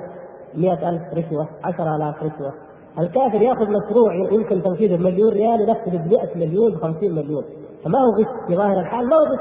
مئة 0.54 0.88
ألف 0.88 1.02
رشوة 1.14 1.48
عشر 1.64 1.96
آلاف 1.96 2.16
رشوة. 2.22 2.52
الكافر 2.98 3.42
يأخذ 3.42 3.66
مشروع 3.66 4.14
يمكن 4.32 4.62
تنفيذه 4.62 4.96
بمليون 4.96 5.32
ريال 5.32 5.60
ينفذ 5.60 5.98
ب 5.98 6.12
100 6.12 6.36
مليون 6.36 6.72
ب 6.72 6.76
50 6.76 7.12
مليون. 7.14 7.44
فما 7.84 7.98
هو 7.98 8.20
غش 8.20 8.46
في 8.46 8.56
ظاهر 8.56 8.80
الحال 8.80 9.08
ما 9.08 9.16
هو 9.16 9.22
غش. 9.22 9.40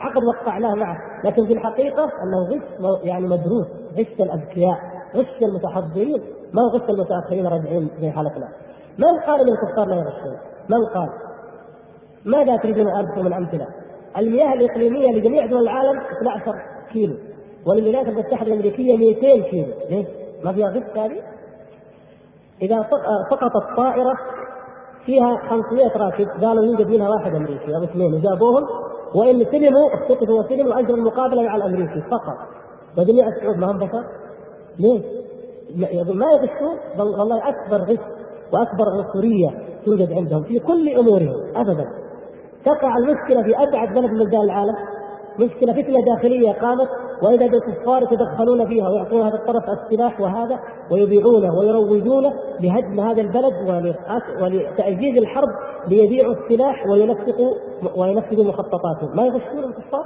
عقد 0.00 0.22
وقعناه 0.24 0.74
معه. 0.74 0.96
لكن 1.24 1.46
في 1.46 1.52
الحقيقة 1.52 2.04
أنه 2.04 2.56
غش 2.56 3.00
يعني 3.04 3.26
مدروس. 3.26 3.66
غش 3.98 4.20
الأذكياء 4.20 4.78
غش 5.16 5.42
المتحضرين. 5.42 6.22
ما 6.52 6.62
هو 6.62 6.68
غش 6.76 6.90
المتأخرين 6.90 7.46
راجعين 7.46 7.90
في 8.00 8.10
حالتنا. 8.10 8.48
من 8.98 9.20
قال 9.26 9.46
من 9.46 9.52
الكفار 9.52 9.86
لا 9.86 9.96
يغشون؟ 9.96 10.55
من 10.68 10.86
قال؟ 10.94 11.08
ماذا 12.24 12.56
تريدون 12.56 12.88
أن 12.88 13.24
من 13.24 13.32
أمثلة؟ 13.32 13.66
المياه 14.18 14.54
الإقليمية 14.54 15.12
لجميع 15.12 15.46
دول 15.46 15.62
العالم 15.62 16.00
12 16.00 16.62
كيلو 16.92 17.14
وللولايات 17.66 18.08
المتحده 18.08 18.46
الأمريكية 18.46 18.96
200 18.96 19.20
كيلو 19.50 19.72
ليش؟ 19.90 20.06
ما 20.44 20.52
فيها 20.52 20.68
غش 20.68 20.98
هذه؟ 20.98 21.22
إذا 22.62 22.86
سقطت 23.30 23.76
طائرة 23.76 24.16
فيها 25.06 25.36
500 25.50 25.96
راكب 25.96 26.28
قالوا 26.44 26.64
يوجد 26.64 26.88
منها 26.88 27.08
واحد 27.08 27.34
أمريكي 27.34 27.76
أو 27.76 27.84
اثنين 27.84 28.14
وجابوهم 28.14 28.66
وإن 29.14 29.44
سلموا 29.44 29.94
افتقدوا 29.94 30.40
وسلموا 30.40 30.74
واجروا 30.74 30.96
المقابله 30.96 31.42
مع 31.42 31.56
الأمريكي 31.56 32.02
فقط 32.10 32.38
وجميع 32.98 33.28
الشعوب 33.28 33.56
ما 33.56 33.70
هم 33.70 33.78
بشر؟ 33.78 34.04
ليه؟ 34.78 35.02
ما 36.14 36.26
يغشون 36.32 36.78
والله 36.98 37.48
أكبر 37.48 37.76
غش 37.76 38.15
وأكبر 38.52 38.84
عنصرية 38.90 39.50
توجد 39.86 40.12
عندهم 40.12 40.42
في 40.42 40.58
كل 40.58 40.88
أمورهم 40.88 41.34
ابدا 41.56 41.86
تقع 42.64 42.96
المشكلة 42.96 43.42
في 43.42 43.56
أبعد 43.56 43.88
بلد 43.94 44.10
من 44.10 44.18
بلدان 44.18 44.40
العالم 44.40 44.74
مشكلة 45.38 45.72
فتنة 45.72 46.04
داخلية 46.04 46.52
قامت 46.52 46.88
وإذا 47.22 47.46
بالكفار 47.46 48.02
يتدخلون 48.02 48.68
فيها 48.68 48.88
ويعطون 48.88 49.22
هذا 49.22 49.34
الطرف 49.34 49.64
السلاح 49.68 50.20
وهذا 50.20 50.58
ويبيعونه 50.90 51.54
ويروجونه 51.58 52.32
لهدم 52.60 53.00
هذا 53.00 53.20
البلد 53.20 53.52
ولتأجيج 54.40 55.18
الحرب 55.18 55.48
ليبيعوا 55.88 56.34
السلاح 56.34 56.86
وينفقوا 56.86 57.54
وينفذوا 57.96 58.44
مخططاتهم، 58.44 59.16
ما 59.16 59.26
يغشون 59.26 59.64
الكفار؟ 59.64 60.04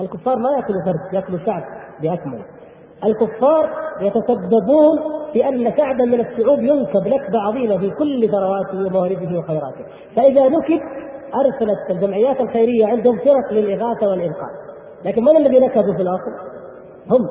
الكفار 0.00 0.38
ما 0.38 0.50
يأكلوا 0.50 0.82
فرد، 0.84 1.14
يأكلوا 1.14 1.38
شعب 1.46 1.62
بأكمله. 2.02 2.44
الكفار 3.04 3.70
يتسببون 4.00 4.98
ان 5.42 5.76
شعبا 5.76 6.04
من 6.04 6.20
الشعوب 6.20 6.58
ينكب 6.58 7.08
نكبه 7.08 7.40
عظيمه 7.40 7.78
في 7.78 7.90
كل 7.90 8.28
ثرواته 8.28 8.86
وموارده 8.86 9.38
وخيراته، 9.38 9.84
فإذا 10.16 10.48
نكب 10.48 10.80
أرسلت 11.34 11.90
الجمعيات 11.90 12.40
الخيرية 12.40 12.86
عندهم 12.86 13.16
فرق 13.16 13.52
للإغاثة 13.52 14.08
والإنقاذ. 14.08 14.54
لكن 15.04 15.24
من 15.24 15.36
الذي 15.36 15.58
نكبوا 15.58 15.94
في 15.96 16.02
الأصل؟ 16.02 16.32
هم. 17.10 17.26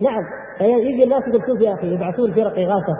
نعم 0.00 0.22
فيجي 0.58 1.04
الناس 1.04 1.22
يقول 1.28 1.42
شوف 1.46 1.60
يا 1.60 1.74
أخي 1.74 1.94
يبعثون 1.94 2.32
فرق 2.32 2.58
إغاثة 2.58 2.96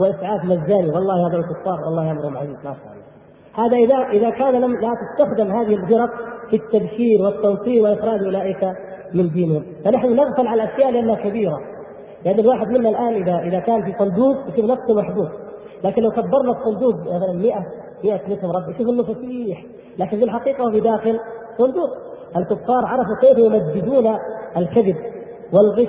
وإسعاف 0.00 0.44
مجاني 0.44 0.90
والله 0.90 1.28
هذا 1.28 1.36
الكفار 1.36 1.80
والله 1.86 2.10
أمرهم 2.10 2.36
عزيز 2.36 2.56
ما 2.56 2.74
شاء 2.74 2.92
الله. 2.92 3.02
هذا 3.54 3.76
إذا 3.76 4.10
إذا 4.10 4.30
كان 4.30 4.54
لم 4.54 4.72
لا 4.72 4.90
تستخدم 5.02 5.52
هذه 5.52 5.74
الفرق 5.74 6.10
في 6.50 6.56
التبشير 6.56 7.22
والتنصير 7.22 7.82
واخراج 7.82 8.24
أولئك 8.24 8.64
من 9.14 9.30
دينهم، 9.30 9.64
فنحن 9.84 10.16
نغفل 10.16 10.46
على 10.46 10.62
الأشياء 10.62 10.90
لأنها 10.90 11.14
كبيرة. 11.14 11.58
لأن 12.24 12.38
الواحد 12.38 12.68
منا 12.68 12.88
الآن 12.88 13.22
اذا 13.22 13.38
إذا 13.38 13.58
كان 13.58 13.82
في 13.84 13.98
صندوق 13.98 14.36
يشوف 14.48 14.70
نفسه 14.70 14.94
محبوس، 14.94 15.28
لكن 15.84 16.02
لو 16.02 16.10
كبرنا 16.10 16.50
الصندوق 16.50 16.94
مثلا 16.94 17.32
100 17.32 17.54
100 18.04 18.20
متر 18.28 18.48
رب 18.48 18.74
يشوف 18.74 18.88
إنه 18.88 19.02
فسيح، 19.02 19.64
لكن 19.98 20.18
في 20.18 20.24
الحقيقة 20.24 20.64
هو 20.64 20.70
في 20.70 20.80
داخل 20.80 21.20
صندوق. 21.58 21.90
الكفار 22.36 22.86
عرفوا 22.86 23.16
كيف 23.20 23.38
يمجدون 23.38 24.16
الكذب 24.56 24.96
والغش 25.52 25.88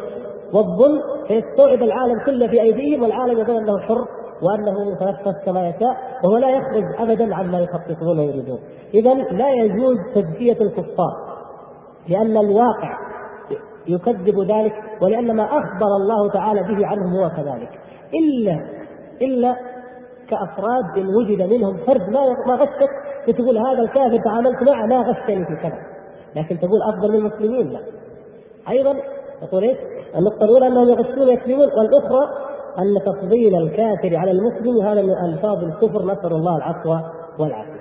والظلم 0.53 1.01
فيستوعب 1.27 1.84
العالم 1.84 2.19
كله 2.26 2.47
في 2.47 2.61
أيديهم 2.61 3.03
والعالم 3.03 3.39
يظن 3.39 3.55
أنه 3.55 3.80
حر 3.80 4.07
وأنه 4.41 4.91
يتنفس 4.91 5.45
كما 5.45 5.69
يشاء 5.69 5.97
وهو 6.23 6.38
لا 6.38 6.49
يخرج 6.49 6.84
ابدا 6.99 7.35
عما 7.35 7.60
يخططون 7.60 8.19
ويريدون. 8.19 8.60
اذا 8.93 9.14
لا 9.14 9.49
يجوز 9.49 9.97
تزكيه 10.15 10.57
الكفار 10.61 11.14
لأن 12.10 12.38
الواقع 12.38 12.97
يكذب 13.88 14.39
ذلك 14.51 14.73
ولان 15.01 15.35
ما 15.35 15.43
أخبر 15.43 15.88
الله 16.01 16.31
تعالى 16.31 16.61
به 16.61 16.88
عنهم 16.88 17.15
هو 17.15 17.30
كذلك. 17.30 17.69
إلا 18.14 18.60
إلا 19.22 19.55
كأفراد 20.30 20.97
إن 20.97 21.07
وجد 21.07 21.41
منهم 21.53 21.77
فرد 21.77 22.10
ما 22.10 22.19
ما 22.47 22.55
غشك 22.55 22.89
فتقول 23.27 23.57
هذا 23.57 23.81
الكافر 23.81 24.18
تعاملت 24.26 24.64
معه 24.64 24.85
ما 24.85 25.01
غشني 25.01 25.45
في 25.45 25.55
كذا. 25.64 25.80
لكن 26.35 26.60
تقول 26.60 26.80
أفضل 26.93 27.10
من 27.10 27.15
المسلمين 27.15 27.69
لا. 27.69 27.80
أيضا 28.69 28.95
تقول 29.41 29.64
إيش؟ 29.64 29.77
النقطة 30.18 30.43
الأولى 30.43 30.68
أنهم 30.68 30.89
يغشون 30.89 31.27
ويكذبون 31.27 31.68
والأخرى 31.77 32.30
أن 32.80 33.05
تفضيل 33.05 33.55
الكافر 33.55 34.18
على 34.18 34.31
المسلم 34.31 34.88
هذا 34.88 35.01
من 35.01 35.14
ألفاظ 35.26 35.64
الكفر 35.64 36.05
نسأل 36.05 36.31
الله 36.31 36.57
العفو 36.57 36.89
والعافية. 37.39 37.72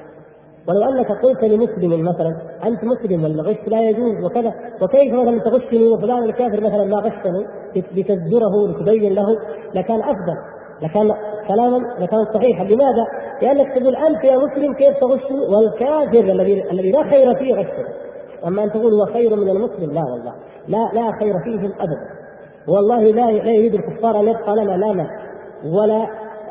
ولو 0.68 0.82
أنك 0.88 1.12
قلت 1.22 1.44
لمسلم 1.44 2.04
مثلا 2.04 2.36
أنت 2.64 2.84
مسلم 2.84 3.24
والغش 3.24 3.56
لا 3.66 3.80
يجوز 3.88 4.24
وكذا. 4.24 4.52
وكيف 4.82 5.14
مثلا 5.14 5.38
تغشني 5.38 5.88
وفلان 5.88 6.22
الكافر 6.22 6.60
مثلا 6.60 6.84
ما 6.84 6.96
غشني 6.96 7.46
لتزجره 7.76 8.68
لتبين 8.68 9.14
له 9.14 9.26
لكان 9.74 10.00
أفضل. 10.00 10.36
لكان 10.82 11.12
كلاما 11.48 11.78
لكان 11.98 12.24
صحيحا. 12.34 12.64
لماذا؟ 12.64 13.04
لأنك 13.42 13.72
تقول 13.72 13.96
أنت 13.96 14.24
يا 14.24 14.36
مسلم 14.36 14.74
كيف 14.74 14.98
تغشني؟ 15.00 15.40
والكافر 15.54 16.32
الذي 16.32 16.70
الذي 16.70 16.90
لا 16.90 17.02
خير 17.10 17.34
فيه 17.34 17.54
غشك 17.54 17.86
أما 18.46 18.64
أن 18.64 18.70
تقول 18.70 18.92
هو 18.92 19.06
خير 19.06 19.36
من 19.36 19.48
المسلم؟ 19.48 19.90
لا 19.90 20.02
والله. 20.02 20.34
لا 20.68 20.90
لا 20.92 21.18
خير 21.18 21.34
فيهم 21.44 21.72
ابدا 21.80 22.22
والله 22.68 23.02
لا 23.02 23.30
لا 23.30 23.50
يريد 23.52 23.74
الكفار 23.74 24.20
أن 24.20 24.28
يبقى 24.28 24.56
لنا 24.56 24.76
لا 24.76 24.92
مال 24.92 25.06
ولا 25.64 26.06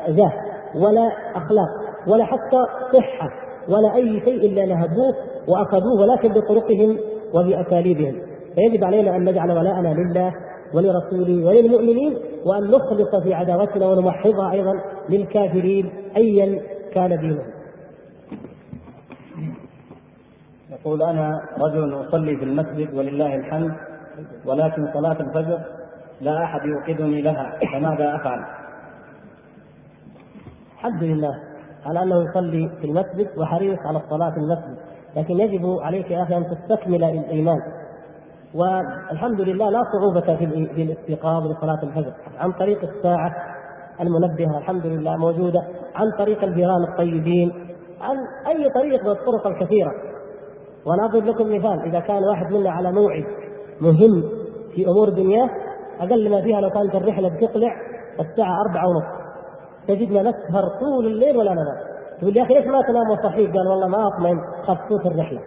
جاه 0.08 0.32
ولا 0.74 1.08
أخلاق 1.34 1.68
ولا 2.08 2.24
حتى 2.24 2.64
صحة. 2.92 3.51
ولا 3.68 3.94
أي 3.94 4.20
شيء 4.24 4.36
إلا 4.36 4.66
نهبوه 4.66 5.14
وأخذوه 5.48 6.00
ولكن 6.00 6.28
بطرقهم 6.28 6.98
وبأساليبهم 7.34 8.22
فيجب 8.54 8.84
علينا 8.84 9.16
أن 9.16 9.24
نجعل 9.24 9.50
ولاءنا 9.52 9.94
لله 9.94 10.32
ولرسوله 10.74 11.46
وللمؤمنين 11.46 12.18
وأن 12.46 12.70
نخلص 12.70 13.22
في 13.22 13.34
عداوتنا 13.34 13.86
ونمحضها 13.86 14.52
أيضا 14.52 14.72
للكافرين 15.08 15.92
ايا 16.16 16.60
كان 16.94 17.20
دينهم. 17.20 17.52
يقول 20.70 21.02
أنا 21.02 21.40
رجل 21.58 21.94
أصلي 22.08 22.36
في 22.36 22.44
المسجد 22.44 22.94
ولله 22.94 23.34
الحمد 23.34 23.72
ولكن 24.46 24.92
صلاة 24.94 25.20
الفجر 25.20 25.58
لا 26.20 26.44
أحد 26.44 26.60
يوقظني 26.64 27.22
لها 27.22 27.58
فماذا 27.72 28.16
أفعل؟ 28.16 28.44
الحمد 30.74 31.02
لله 31.02 31.51
على 31.86 32.02
أنه 32.02 32.22
يصلي 32.30 32.70
في 32.80 32.86
المسجد 32.86 33.38
وحريص 33.38 33.78
على 33.78 33.98
الصلاة 33.98 34.30
في 34.30 34.36
المسجد. 34.36 34.76
لكن 35.16 35.40
يجب 35.40 35.78
عليك 35.80 36.10
يا 36.10 36.22
أخي 36.22 36.36
أن 36.36 36.44
تستكمل 36.44 37.04
الإيمان. 37.04 37.58
والحمد 38.54 39.40
لله 39.40 39.70
لا 39.70 39.82
صعوبة 39.92 40.36
في 40.36 40.82
الاستيقاظ 40.82 41.46
لصلاة 41.46 41.82
الفجر. 41.82 42.12
عن 42.38 42.52
طريق 42.52 42.82
الساعة 42.82 43.34
المنبهة 44.00 44.58
الحمد 44.58 44.86
لله 44.86 45.16
موجودة. 45.16 45.62
عن 45.94 46.10
طريق 46.18 46.44
الجيران 46.44 46.82
الطيبين. 46.90 47.52
عن 48.00 48.16
أي 48.46 48.70
طريق 48.70 49.04
من 49.04 49.10
الطرق 49.10 49.46
الكثيرة. 49.46 49.90
وأنا 50.86 51.04
أضرب 51.04 51.24
لكم 51.24 51.56
مثال. 51.56 51.88
إذا 51.88 52.00
كان 52.00 52.24
واحد 52.24 52.52
منا 52.52 52.70
على 52.70 52.92
موعد 52.92 53.24
مهم 53.80 54.22
في 54.74 54.86
أمور 54.86 55.08
دنياه 55.08 55.50
أقل 56.00 56.30
ما 56.30 56.42
فيها 56.42 56.60
لو 56.60 56.70
كانت 56.70 56.94
الرحلة 56.94 57.28
بتطلع 57.28 57.72
الساعة 58.20 58.60
أربعة 58.60 58.84
ونص. 58.88 59.21
تجدنا 59.88 60.22
نسهر 60.22 60.68
طول 60.80 61.06
الليل 61.06 61.36
ولا 61.36 61.52
ننام. 61.52 61.76
تقول 62.20 62.36
يا 62.36 62.42
أخي 62.42 62.54
ليش 62.54 62.66
ما 62.66 62.82
تنام؟ 62.82 63.10
وصحيح؟ 63.10 63.52
قال 63.52 63.68
والله 63.68 63.86
ما 63.88 64.06
أطمئن. 64.06 64.40
تفوت 64.68 65.06
الرحلة. 65.06 65.40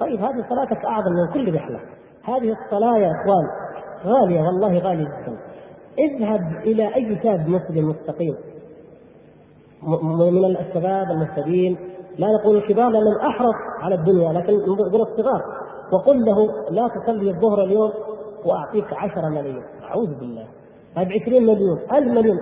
طيب 0.00 0.20
هذه 0.20 0.44
صلاتك 0.50 0.84
أعظم 0.84 1.12
من 1.12 1.32
كل 1.34 1.54
رحلة. 1.54 1.80
هذه 2.24 2.56
الصلاة 2.64 2.98
يا 2.98 3.10
إخوان 3.10 3.46
غالية 4.06 4.40
والله 4.40 4.78
غالية 4.78 5.04
جدا. 5.04 5.36
اذهب 5.98 6.40
إلى 6.62 6.94
أي 6.94 7.20
شاب 7.22 7.48
مسلم 7.48 7.88
مستقيم. 7.88 8.36
من 9.82 10.44
الشباب 10.44 11.10
المهتدين. 11.10 11.78
لا 12.18 12.28
نقول 12.32 12.56
الكبار 12.56 12.88
لأنهم 12.90 13.16
أحرص 13.16 13.54
على 13.80 13.94
الدنيا 13.94 14.32
لكن 14.32 14.52
نقول 14.52 15.00
الصغار. 15.00 15.42
وقل 15.92 16.24
له 16.24 16.70
لا 16.70 16.88
تصلي 16.88 17.30
الظهر 17.30 17.64
اليوم 17.64 17.92
وأعطيك 18.44 18.92
عشرة 18.92 19.28
ملايين. 19.28 19.62
أعوذ 19.84 20.14
بالله. 20.20 20.46
هذا 20.96 21.08
20 21.22 21.42
مليون 21.42 21.78
1000 21.92 22.04
مليون. 22.04 22.38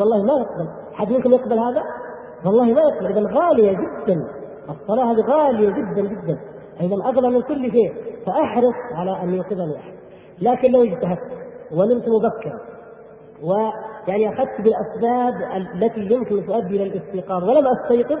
والله 0.00 0.22
ما 0.22 0.32
يقبل. 0.32 0.81
حد 0.92 1.10
يمكن 1.10 1.32
يقبل 1.32 1.58
هذا؟ 1.58 1.82
والله 2.44 2.64
ما 2.64 2.80
يقبل 2.80 3.06
إذا 3.06 3.40
غالية 3.40 3.72
جدا 3.72 4.26
الصلاة 4.70 5.12
هذه 5.12 5.20
غالية 5.20 5.70
جدا 5.70 6.02
جدا. 6.02 6.38
إذا 6.80 6.94
أغلى 6.94 7.30
من 7.30 7.42
كل 7.42 7.70
شيء 7.70 7.92
فأحرص 8.26 8.74
على 8.92 9.22
أن 9.22 9.34
يوقظني 9.34 9.76
احد 9.76 9.92
لكن 10.42 10.72
لو 10.72 10.82
اجتهدت 10.82 11.32
ونمت 11.72 12.04
مبكرا 12.08 12.60
ويعني 13.42 14.28
أخذت 14.28 14.60
بالأسباب 14.60 15.34
التي 15.76 16.00
يمكن 16.00 16.38
أن 16.38 16.46
تؤدي 16.46 16.76
إلى 16.76 16.82
الاستيقاظ 16.82 17.44
ولم 17.44 17.66
أستيقظ 17.66 18.18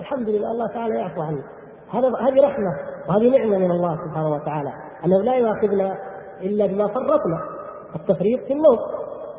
الحمد 0.00 0.28
لله 0.28 0.50
الله 0.50 0.66
تعالى 0.66 0.94
يعفو 0.94 1.22
عني. 1.22 1.42
هذا 1.90 2.08
هذه 2.08 2.46
رحمة 2.46 2.76
وهذه 3.08 3.38
نعمة 3.38 3.58
من 3.58 3.70
الله 3.70 3.96
سبحانه 4.04 4.30
وتعالى 4.30 4.72
أنه 5.04 5.22
لا 5.22 5.34
يؤاخذنا 5.34 5.98
إلا 6.42 6.66
بما 6.66 6.86
فرطنا 6.86 7.40
التفريط 7.96 8.40
في 8.40 8.52
النوم. 8.52 8.78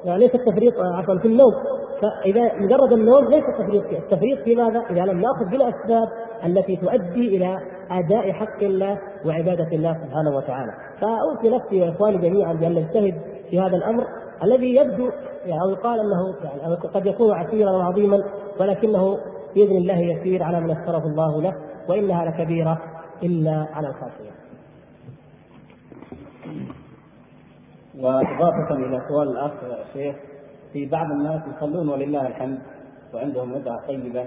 ليس 0.06 0.36
التفريط 0.36 0.74
عفوا 0.80 1.18
في 1.18 1.28
النوم 1.28 1.54
فإذا 2.02 2.54
مجرد 2.56 2.94
النوم 2.94 3.26
ليس 3.28 3.44
التفريط 3.44 3.84
فيه، 3.88 3.98
التفريط 3.98 4.40
في 4.40 4.56
ماذا؟ 4.56 4.80
إذا 4.90 5.02
لم 5.02 5.22
نأخذ 5.22 5.46
بالأسباب 5.46 6.08
التي 6.46 6.76
تؤدي 6.76 7.38
إلى 7.38 7.60
أداء 7.92 8.32
حق 8.32 8.64
الله 8.64 9.00
وعبادة 9.26 9.68
الله 9.74 9.94
سبحانه 9.94 10.36
وتعالى، 10.38 10.72
فأوصي 11.02 11.50
نفسي 11.50 11.78
يا 11.78 11.90
إخواني 11.90 12.18
جميعا 12.18 12.54
بأن 12.54 12.72
نجتهد 12.72 13.16
في 13.50 13.60
هذا 13.60 13.78
الأمر 13.78 14.04
الذي 14.44 14.76
يبدو 14.76 15.10
يعني 15.46 15.62
أو 15.62 15.70
يقال 15.70 16.00
أنه 16.00 16.36
يعني 16.44 16.76
قد 16.76 17.06
يكون 17.06 17.34
عسيرا 17.34 17.72
وعظيما 17.72 18.24
ولكنه 18.60 19.18
بإذن 19.56 19.78
الله 19.78 19.98
يسير 19.98 20.44
على 20.44 20.60
من 20.62 20.70
يسره 20.70 21.08
الله 21.08 21.42
له 21.42 21.54
وإنها 21.90 22.26
لكبيرة 22.26 22.82
إلا 23.24 23.68
على 23.74 23.88
الخاشعين. 23.88 24.33
وإضافة 28.00 28.76
إلى 28.76 29.02
سؤال 29.10 29.28
الأخ 29.28 29.52
شيخ 29.94 30.16
في 30.74 30.86
بعض 30.86 31.12
الناس 31.12 31.42
يصلون 31.58 31.90
ولله 31.90 32.28
الحمد 32.28 32.60
وعندهم 33.14 33.54
بدعة 33.54 33.88
طيبة 33.88 34.26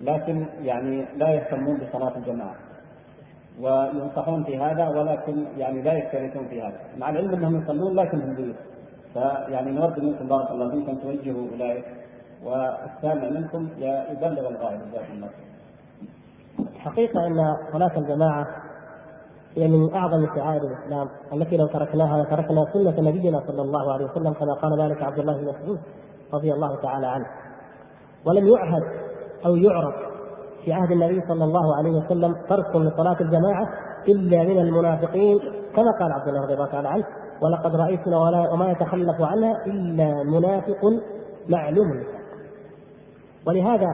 لكن 0.00 0.46
يعني 0.62 1.04
لا 1.16 1.28
يهتمون 1.30 1.78
بصلاة 1.78 2.16
الجماعة 2.16 2.54
وينصحون 3.60 4.44
في 4.44 4.58
هذا 4.58 4.88
ولكن 4.88 5.44
يعني 5.58 5.82
لا 5.82 5.92
يشتركون 5.92 6.48
في 6.48 6.62
هذا. 6.62 6.80
مع 6.98 7.10
العلم 7.10 7.34
أنهم 7.34 7.62
يصلون 7.62 7.96
لكن 7.96 8.20
هم 8.20 8.34
بيوت 8.34 8.56
فيعني 9.14 9.70
نود 9.70 9.98
منكم 9.98 10.28
بارك 10.28 10.50
الله 10.50 10.70
فيكم 10.70 10.94
توجهوا 10.94 11.46
اولئك 11.52 11.84
والسامع 12.44 13.40
منكم 13.40 13.68
يبلغ 13.78 14.48
الغائب 14.48 14.80
جزاكم 14.90 15.12
الله 15.12 15.30
الحقيقة 16.76 17.26
أن 17.26 17.56
صلاة 17.72 17.98
الجماعة 17.98 18.46
هي 19.56 19.68
من 19.68 19.94
أعظم 19.94 20.26
شعائر 20.36 20.62
الإسلام 20.62 21.08
التي 21.32 21.56
لو 21.56 21.66
تركناها 21.66 22.22
لتركنا 22.22 22.64
سنة 22.72 23.10
نبينا 23.10 23.40
صلى 23.46 23.62
الله 23.62 23.92
عليه 23.92 24.04
وسلم 24.04 24.32
كما 24.32 24.54
قال 24.54 24.80
ذلك 24.80 25.02
عبد 25.02 25.18
الله 25.18 25.36
بن 25.36 25.48
مسعود 25.48 25.78
رضي 26.34 26.52
الله 26.52 26.82
تعالى 26.82 27.06
عنه. 27.06 27.26
ولم 28.26 28.46
يعهد 28.46 28.82
أو 29.46 29.56
يعرف 29.56 29.94
في 30.64 30.72
عهد 30.72 30.90
النبي 30.90 31.20
صلى 31.28 31.44
الله 31.44 31.76
عليه 31.76 31.90
وسلم 31.90 32.34
ترك 32.48 32.76
لصلاة 32.76 33.16
الجماعة 33.20 33.68
إلا 34.08 34.42
من 34.44 34.58
المنافقين 34.58 35.38
كما 35.76 35.90
قال 36.00 36.12
عبد 36.12 36.28
الله 36.28 36.42
رضي 36.42 36.54
الله 36.54 36.66
تعالى 36.66 36.88
عنه 36.88 37.04
ولقد 37.42 37.76
رأيتنا 37.76 38.18
وما 38.52 38.70
يتخلف 38.70 39.20
عنها 39.20 39.66
إلا 39.66 40.22
منافق 40.22 40.80
معلوم. 41.48 42.04
ولهذا 43.46 43.86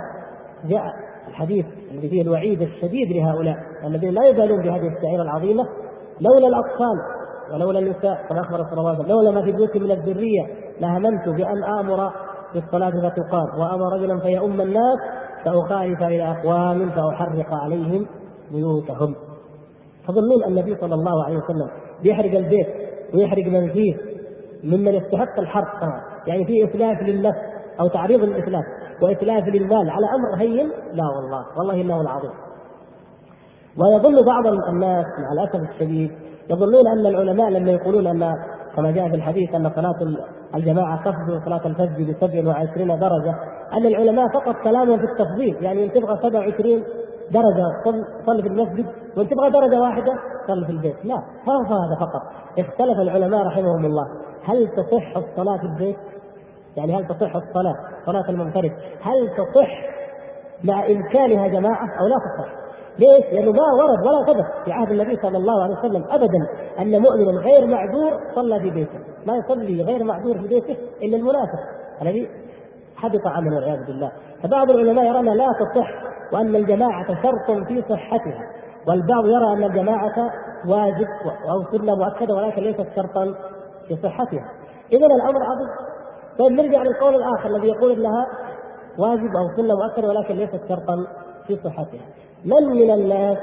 جاء 0.64 0.82
الحديث 1.28 1.66
الذي 1.90 2.08
فيه 2.08 2.22
الوعيد 2.22 2.62
الشديد 2.62 3.12
لهؤلاء. 3.12 3.56
الذين 3.84 4.14
لا 4.14 4.26
يبالون 4.26 4.62
بهذه 4.62 4.96
الشعيره 4.96 5.22
العظيمة 5.22 5.64
لولا 6.20 6.48
الأطفال 6.48 7.18
ولولا 7.52 7.78
النساء 7.78 8.26
كما 8.28 8.40
أخبر 8.40 8.64
صلى 8.64 8.72
الله 8.72 8.88
عليه 8.88 8.98
وسلم 8.98 9.12
لولا 9.12 9.30
ما 9.30 9.42
في 9.42 9.52
بيوت 9.52 9.76
من 9.76 9.90
الذرية 9.90 10.46
لهممت 10.80 11.28
بأن 11.28 11.64
آمر 11.64 12.12
بالصلاة 12.54 12.90
فتقام 12.90 13.60
وأمر 13.60 13.92
رجلا 13.92 14.20
فيؤم 14.20 14.60
الناس 14.60 14.98
فاخالف 15.44 16.02
إلى 16.02 16.30
أقوام 16.30 16.90
فأحرق 16.90 17.54
عليهم 17.54 18.06
بيوتهم. 18.52 19.14
تظنون 20.08 20.44
النبي 20.48 20.76
صلى 20.80 20.94
الله 20.94 21.24
عليه 21.24 21.36
وسلم 21.36 21.70
بيحرق 22.02 22.38
البيت 22.38 22.66
ويحرق 23.14 23.44
من 23.46 23.72
فيه 23.72 23.94
ممن 24.64 24.94
يستحق 24.94 25.38
الحرق 25.38 25.80
يعني 26.26 26.44
في 26.44 26.64
اتلاف 26.64 27.02
للنفس 27.02 27.38
أو 27.80 27.88
تعريض 27.88 28.20
للاتلاف 28.20 28.64
وإتلاف 29.02 29.48
للمال 29.48 29.90
على 29.90 30.06
أمر 30.14 30.42
هين؟ 30.42 30.68
لا 30.92 31.04
والله 31.16 31.46
والله 31.58 31.80
إنه 31.80 32.00
العظيم. 32.00 32.30
ويظن 33.78 34.24
بعض 34.26 34.46
الناس 34.46 35.06
مع 35.18 35.32
الأسف 35.32 35.70
الشديد 35.70 36.10
يظنون 36.50 36.86
أن 36.86 37.06
العلماء 37.06 37.50
لما 37.50 37.70
يقولون 37.70 38.06
أن 38.06 38.32
كما 38.76 38.90
جاء 38.90 39.08
في 39.08 39.14
الحديث 39.14 39.54
أن 39.54 39.70
صلاة 39.70 39.94
الجماعة 40.54 41.04
تفضل 41.04 41.42
صلاة 41.44 41.66
الفجر 41.66 42.12
ب 42.12 42.16
27 42.20 42.98
درجة 42.98 43.34
أن 43.72 43.86
العلماء 43.86 44.28
فقط 44.28 44.54
كلامهم 44.64 44.98
في 44.98 45.04
التفضيل 45.04 45.56
يعني 45.64 45.84
إن 45.84 45.92
تبغى 45.92 46.18
27 46.22 46.82
درجة 47.30 47.64
صل 48.26 48.42
في 48.42 48.48
المسجد 48.48 48.86
وإن 49.16 49.28
تبغى 49.28 49.50
درجة 49.50 49.80
واحدة 49.80 50.12
صل 50.46 50.66
في 50.66 50.72
البيت. 50.72 50.96
لا 51.04 51.14
هذا 51.46 51.76
هذا 51.76 51.96
فقط. 52.00 52.22
اختلف 52.58 53.00
العلماء 53.00 53.46
رحمهم 53.46 53.84
الله. 53.84 54.06
هل 54.44 54.68
تصح 54.68 55.16
الصلاة 55.16 55.58
في 55.58 55.64
البيت؟ 55.64 55.96
يعني 56.76 56.96
هل 56.96 57.06
تصح 57.06 57.36
الصلاة 57.36 57.74
صلاة 58.06 58.28
المنفرد؟ 58.28 58.72
هل 59.02 59.28
تصح 59.36 59.68
مع 60.64 60.86
إمكانها 60.86 61.48
جماعة 61.48 62.00
أو 62.00 62.06
لا 62.06 62.16
تصح؟ 62.16 62.67
ليش؟ 62.98 63.32
لأنه 63.32 63.52
ما 63.52 63.62
ورد 63.82 64.06
ولا 64.06 64.32
ثبت 64.32 64.64
في 64.64 64.72
عهد 64.72 64.90
النبي 64.90 65.16
صلى 65.16 65.38
الله 65.38 65.62
عليه 65.62 65.78
وسلم 65.78 66.04
أبدا 66.10 66.48
أن 66.78 67.02
مؤمنا 67.02 67.40
غير 67.40 67.66
معذور 67.66 68.12
صلى 68.34 68.60
في 68.60 68.70
بيته. 68.70 68.98
ما 69.26 69.36
يصلي 69.36 69.82
غير 69.82 70.04
معذور 70.04 70.38
في 70.38 70.48
بيته 70.48 70.76
إلا 71.02 71.16
المنافق. 71.16 71.58
الذي 72.02 72.28
حبط 72.96 73.26
عمله 73.26 73.56
والعياذ 73.56 73.86
بالله. 73.86 74.12
فبعض 74.42 74.70
العلماء 74.70 75.04
يرى 75.04 75.22
لا 75.22 75.46
تصح 75.60 75.88
وأن 76.32 76.56
الجماعة 76.56 77.06
شرط 77.22 77.66
في 77.68 77.82
صحتها 77.82 78.42
والبعض 78.88 79.26
يرى 79.26 79.52
أن 79.52 79.64
الجماعة 79.64 80.30
واجب 80.66 81.06
أو 81.50 81.78
سنة 81.78 81.94
مؤكدة 81.96 82.34
ولكن 82.34 82.62
ليست 82.62 82.86
شرطا 82.96 83.34
في 83.88 83.96
صحتها. 84.02 84.50
إذا 84.92 85.06
الأمر 85.06 85.42
عظيم. 85.42 85.68
طيب 86.38 86.52
نرجع 86.52 86.82
للقول 86.82 87.14
الآخر 87.14 87.48
الذي 87.48 87.68
يقول 87.68 87.92
إنها 87.92 88.26
واجب 88.98 89.30
أو 89.36 89.56
سنة 89.56 89.74
مؤكدة 89.74 90.08
ولكن 90.08 90.34
ليست 90.34 90.60
شرطا 90.68 90.96
في 91.46 91.56
صحتها. 91.56 92.06
من 92.44 92.68
من 92.68 92.90
الناس 92.90 93.38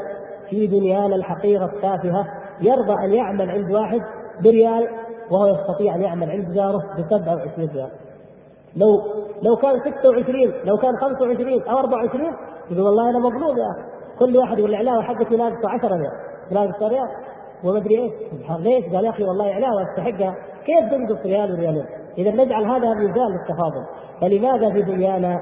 في 0.50 0.68
دنيانا 0.68 1.16
الحقيره 1.16 1.66
التافهة 1.66 2.28
يرضى 2.62 2.94
أن 3.06 3.14
يعمل 3.14 3.50
عند 3.52 3.72
واحد 3.72 4.02
بريال 4.44 4.88
وهو 5.32 5.48
يستطيع 5.48 5.96
أن 5.96 6.02
يعمل 6.02 6.30
عند 6.30 6.54
جاره 6.54 6.78
ب 6.98 7.02
27 7.10 7.70
ريال. 7.74 7.90
لو 8.76 9.02
لو 9.44 9.56
كان 9.56 9.80
26 9.80 10.54
لو 10.66 10.78
كان 10.78 10.96
25 10.98 11.62
أو 11.62 11.78
24 11.78 12.26
يقول 12.72 12.82
والله 12.86 13.10
أنا 13.10 13.20
مظلوم 13.20 13.58
يا 13.58 13.72
أخي 13.72 13.82
كل 14.20 14.38
واحد 14.38 14.60
يقول 14.60 14.70
العلاوه 14.70 15.04
حقتي 15.04 15.36
لابسه 15.36 15.70
10 15.70 15.88
ريال 15.88 16.12
لابسه 16.52 16.88
ريال 16.88 17.08
وما 17.64 17.78
أدري 17.78 18.04
إيش 18.04 18.12
ليش؟ 18.60 18.96
قال 18.96 19.06
يا 19.06 19.10
أخي 19.10 19.24
والله 19.24 19.46
علاوه 19.46 19.84
استحقها 19.84 20.36
كيف 20.66 20.92
تنقص 20.92 21.26
ريال 21.26 21.52
وريالين؟ 21.52 21.86
إذا 22.18 22.32
نجعل 22.32 22.66
هذا 22.66 22.94
ميزان 22.94 23.28
للتفاضل 23.32 23.86
فلماذا 24.22 24.70
في 24.70 24.82
دنيانا 24.82 25.40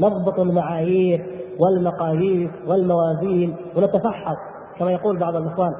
نضبط 0.00 0.40
المعايير 0.40 1.37
والمقاييس 1.58 2.50
والموازين 2.66 3.56
ونتفحص 3.76 4.36
كما 4.78 4.92
يقول 4.92 5.18
بعض 5.18 5.36
الإخوان. 5.36 5.72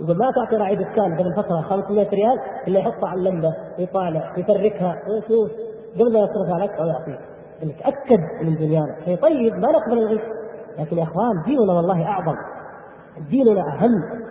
يقول 0.00 0.18
ما 0.18 0.30
تعطي 0.30 0.56
راعي 0.56 0.76
دكان 0.76 1.18
قبل 1.18 1.34
فترة 1.36 1.60
500 1.60 2.08
ريال 2.10 2.38
إلا 2.68 2.78
يحطها 2.78 3.08
على 3.08 3.20
اللمبة 3.20 3.54
يطالع 3.78 4.32
يفركها 4.38 4.94
ويشوف 5.08 5.50
قبل 5.94 6.12
ما 6.12 6.18
يصرفها 6.18 6.58
لك 6.58 6.70
أو 6.70 6.86
يعطيك 6.86 7.18
نتاكد 7.64 8.20
من 8.42 8.56
دنيانا 8.56 8.96
شيء 9.04 9.16
طيب 9.16 9.52
ما 9.54 9.68
نقبل 9.72 9.98
الغش؟ 9.98 10.20
لكن 10.78 10.98
يا 10.98 11.02
إخوان 11.02 11.42
ديننا 11.46 11.72
والله 11.72 12.04
أعظم. 12.06 12.36
ديننا 13.30 13.60
أهم. 13.60 14.24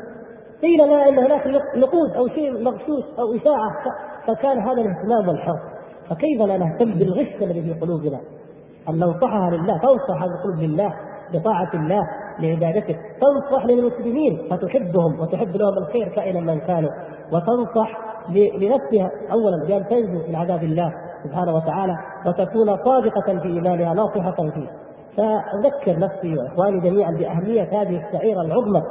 قيل 0.61 0.85
لنا 0.87 1.09
إن 1.09 1.19
هناك 1.19 1.47
نقود 1.75 2.11
أو 2.17 2.27
شيء 2.27 2.63
مغشوش 2.63 3.03
أو 3.19 3.35
إشاعة 3.35 3.71
فكان 4.27 4.59
هذا 4.59 4.81
الاهتمام 4.81 5.27
والحرص 5.27 5.59
فكيف 6.09 6.41
لا 6.41 6.57
نهتم 6.57 6.93
بالغش 6.93 7.27
الذي 7.41 7.61
في 7.61 7.79
قلوبنا؟ 7.79 8.19
أن 8.89 8.95
ننصحها 8.95 9.51
لله 9.51 9.77
تنصح 9.77 10.23
القلوب 10.23 10.59
لله 10.59 10.93
لطاعة 11.33 11.69
الله 11.73 12.01
لعبادته. 12.39 12.95
تنصح 13.21 13.65
للمسلمين 13.65 14.37
فتحبهم 14.49 15.19
وتحب 15.19 15.55
لهم 15.55 15.77
الخير 15.77 16.09
كائنا 16.15 16.39
من 16.39 16.59
كانوا. 16.59 16.89
وتنصح 17.31 17.89
لنفسها. 18.59 19.11
اولا 19.31 19.67
بأن 19.67 19.87
تنجو 19.87 20.27
من 20.27 20.35
عذاب 20.35 20.63
الله 20.63 20.93
سبحانه 21.23 21.55
وتعالى 21.55 21.93
وتكون 22.27 22.77
صادقة 22.85 23.39
في 23.41 23.47
إيمانها 23.47 23.93
ناصحة 23.93 24.35
فيه. 24.35 24.69
فاذكر 25.17 25.99
نفسي 25.99 26.35
وإخواني 26.37 26.79
جميعا 26.79 27.11
بأهمية 27.11 27.81
هذه 27.81 28.07
الشعيره 28.07 28.41
العظمى. 28.41 28.83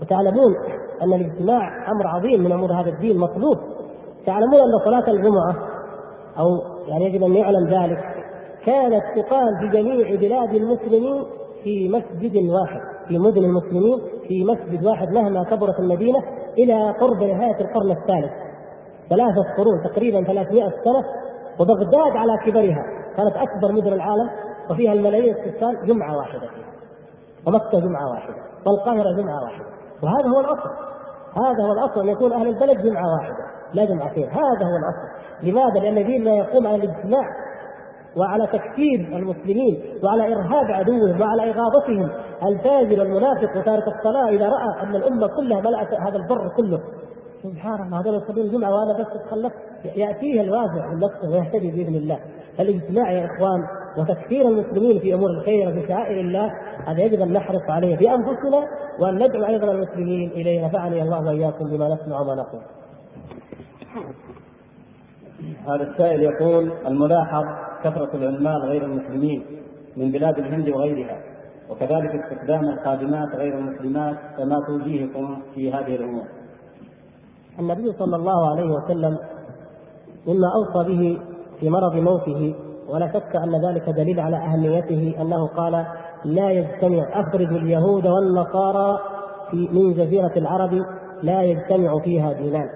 وتعلمون 0.00 0.54
أن 1.02 1.12
الاجتماع 1.12 1.90
أمر 1.92 2.06
عظيم 2.06 2.40
من 2.44 2.52
أمور 2.52 2.72
هذا 2.72 2.90
الدين 2.90 3.18
مطلوب. 3.18 3.58
تعلمون 4.26 4.60
أن 4.60 4.78
صلاة 4.84 5.10
الجمعة 5.10 5.54
أو 6.38 6.46
يعني 6.88 7.04
يجب 7.04 7.22
أن 7.22 7.34
يعلم 7.34 7.66
ذلك 7.66 8.23
كانت 8.66 9.02
تقام 9.16 9.58
في 9.60 9.68
جميع 9.78 10.16
بلاد 10.16 10.54
المسلمين 10.54 11.24
في 11.64 11.88
مسجد 11.88 12.36
واحد 12.36 12.80
في 13.08 13.18
مدن 13.18 13.44
المسلمين 13.44 13.98
في 14.28 14.44
مسجد 14.44 14.84
واحد 14.84 15.08
مهما 15.12 15.44
كبرت 15.44 15.80
المدينة 15.80 16.18
إلى 16.58 16.90
قرب 17.00 17.22
نهاية 17.22 17.60
القرن 17.60 17.90
الثالث. 17.90 18.32
ثلاثة 19.10 19.54
قرون 19.56 19.82
تقريبا 19.84 20.24
300 20.24 20.64
سنة 20.68 21.04
وبغداد 21.60 22.16
على 22.16 22.32
كبرها. 22.46 22.84
كانت 23.16 23.36
أكبر 23.36 23.72
مدن 23.72 23.92
العالم 23.92 24.30
وفيها 24.70 24.92
الملايين 24.92 25.34
السكان 25.34 25.86
جمعة 25.86 26.16
واحدة. 26.16 26.40
فيها 26.40 26.64
ومكة 27.46 27.80
جمعة 27.80 28.10
واحدة 28.10 28.34
والقاهرة 28.66 29.22
جمعة 29.22 29.42
واحدة. 29.42 29.64
وهذا 30.02 30.28
هو 30.28 30.40
الأصل. 30.40 30.70
هذا 31.36 31.64
هو 31.64 31.72
الأصل 31.72 32.00
أن 32.00 32.08
يكون 32.08 32.32
أهل 32.32 32.48
البلد 32.48 32.82
جمعة 32.82 33.12
واحدة 33.14 33.44
لا 33.74 33.84
جمعتين. 33.84 34.28
هذا 34.28 34.66
هو 34.66 34.76
الأصل. 34.76 35.08
لماذا؟ 35.42 35.80
لأن 35.80 36.06
ديننا 36.06 36.34
يقوم 36.34 36.66
على 36.66 36.76
الاجتماع. 36.76 37.24
وعلى 38.16 38.46
تكفير 38.46 39.16
المسلمين 39.16 39.82
وعلى 40.04 40.34
إرهاب 40.34 40.66
عدوهم 40.70 41.20
وعلى 41.20 41.50
إغاظتهم. 41.50 42.10
الفاجر 42.42 43.02
المنافق 43.02 43.56
وتارك 43.56 43.84
الصلاة 43.88 44.28
إذا 44.28 44.48
رأى 44.48 44.82
أن 44.82 44.96
الأمة 44.96 45.26
كلها 45.26 45.60
ملأت 45.60 45.94
هذا 45.94 46.16
البر 46.16 46.48
كله. 46.56 46.80
سبحان 47.42 47.82
الله 47.86 48.00
هذول 48.00 48.14
يصلون 48.14 48.46
الجمعة 48.46 48.74
وأنا 48.74 48.92
بس 48.92 49.06
اتخلفت 49.06 49.56
يأتيه 49.84 50.40
الواسع 50.40 50.86
من 50.92 51.00
نفسه 51.00 51.30
ويهتدي 51.30 51.70
بإذن 51.70 51.94
الله. 51.94 52.18
الإجتماع 52.60 53.10
يا 53.12 53.26
إخوان 53.26 53.60
وتكفير 53.98 54.48
المسلمين 54.48 55.00
في 55.00 55.14
أمور 55.14 55.30
الخير 55.30 55.68
وفي 55.68 55.88
شعائر 55.88 56.20
الله 56.20 56.50
هذا 56.86 57.00
يجب 57.02 57.20
أن 57.20 57.32
نحرص 57.32 57.62
عليه 57.68 57.96
في 57.96 58.10
أنفسنا 58.10 58.66
وأن 59.00 59.14
ندعو 59.14 59.44
أيضا 59.44 59.72
المسلمين 59.72 60.30
إليه. 60.30 60.66
نفعني 60.66 61.02
الله 61.02 61.26
وإياكم 61.26 61.64
بما 61.64 61.94
نسمع 61.94 62.20
وما 62.20 62.34
نقول. 62.34 62.62
هذا 65.68 65.90
السائل 65.90 66.20
يقول 66.20 66.72
الملاحظ 66.86 67.44
كثرة 67.84 68.16
العمال 68.16 68.62
غير 68.62 68.84
المسلمين 68.84 69.44
من 69.96 70.12
بلاد 70.12 70.38
الهند 70.38 70.68
وغيرها 70.68 71.20
وكذلك 71.70 72.14
استخدام 72.14 72.64
الخادمات 72.64 73.36
غير 73.36 73.58
المسلمات 73.58 74.16
فما 74.38 74.60
توجيهكم 74.66 75.42
في 75.54 75.72
هذه 75.72 75.96
الأمور؟ 75.96 76.24
النبي 77.58 77.92
صلى 77.92 78.16
الله 78.16 78.50
عليه 78.50 78.74
وسلم 78.74 79.18
مما 80.26 80.48
أوصى 80.54 80.88
به 80.88 81.18
في 81.60 81.70
مرض 81.70 81.94
موته 81.94 82.54
ولا 82.88 83.12
شك 83.12 83.36
أن 83.36 83.68
ذلك 83.68 83.90
دليل 83.90 84.20
على 84.20 84.36
أهميته 84.36 85.14
أنه 85.22 85.46
قال 85.46 85.86
لا 86.24 86.50
يجتمع 86.50 87.08
أخرج 87.12 87.52
اليهود 87.52 88.06
والنصارى 88.06 88.98
في 89.50 89.68
من 89.72 89.94
جزيرة 89.94 90.32
العرب 90.36 90.84
لا 91.22 91.42
يجتمع 91.42 91.98
فيها 92.04 92.32
دينان 92.32 92.68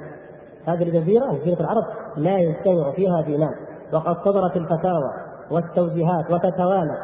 هذه 0.65 0.83
الجزيرة 0.83 1.33
جزيرة 1.33 1.61
العرب 1.61 1.85
لا 2.17 2.39
يجتمع 2.39 2.93
فيها 2.97 3.23
دينان 3.27 3.68
وقد 3.93 4.17
صدرت 4.25 4.57
الفتاوى 4.57 5.13
والتوجيهات 5.51 6.31
وتتوالى 6.31 6.99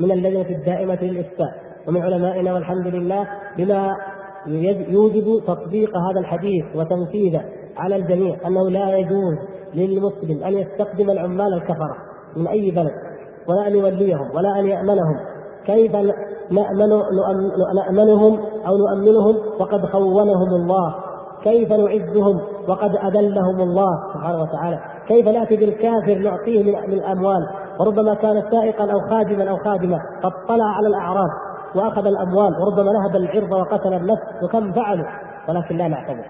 من 0.00 0.12
اللجنه 0.12 0.56
الدائمة 0.56 0.98
للإفتاء. 1.02 1.66
ومن 1.88 2.02
علمائنا 2.02 2.54
والحمد 2.54 2.86
لله 2.86 3.26
بما 3.56 3.96
يوجب 4.88 5.24
تطبيق 5.46 5.90
هذا 5.96 6.20
الحديث 6.20 6.64
وتنفيذه 6.76 7.44
على 7.76 7.96
الجميع 7.96 8.46
أنه 8.46 8.70
لا 8.70 8.96
يجوز 8.96 9.36
للمسلم 9.74 10.44
أن 10.44 10.52
يستخدم 10.52 11.10
العمال 11.10 11.54
الكفرة 11.54 11.96
من 12.36 12.46
أي 12.46 12.70
بلد 12.70 12.92
ولا 13.48 13.66
أن 13.66 13.76
يوليهم 13.76 14.30
ولا 14.34 14.60
أن 14.60 14.66
يأمنهم. 14.66 15.16
كيف 15.66 15.92
نأمن 16.50 16.88
نأمنهم 17.74 18.40
أو 18.66 18.76
نؤمنهم؟ 18.76 19.36
وقد 19.60 19.86
خونهم 19.86 20.48
الله. 20.48 20.94
كيف 21.42 21.72
نعزهم؟ 21.72 22.40
وقد 22.68 22.96
أذلهم 22.96 23.60
الله 23.60 24.12
سبحانه 24.14 24.42
وتعالى. 24.42 24.95
كيف 25.08 25.28
نأتي 25.28 25.56
بالكافر 25.56 26.18
نعطيه 26.18 26.62
من 26.62 26.92
الأموال؟ 26.92 27.40
وربما 27.80 28.14
كان 28.14 28.42
سائقا 28.50 28.92
أو 28.92 29.00
خادما 29.10 29.50
أو 29.50 29.56
خادمة 29.56 29.96
قد 30.22 30.32
طلع 30.48 30.64
على 30.64 30.88
الأعراض 30.88 31.30
وأخذ 31.74 32.06
الأموال 32.06 32.52
وربما 32.60 32.92
نهب 32.92 33.16
العرض 33.16 33.52
وقتل 33.52 33.92
النفس 33.92 34.42
وكم 34.44 34.72
فعلوا. 34.72 35.06
ولكن 35.48 35.76
لا 35.76 35.88
نعتذر 35.88 36.26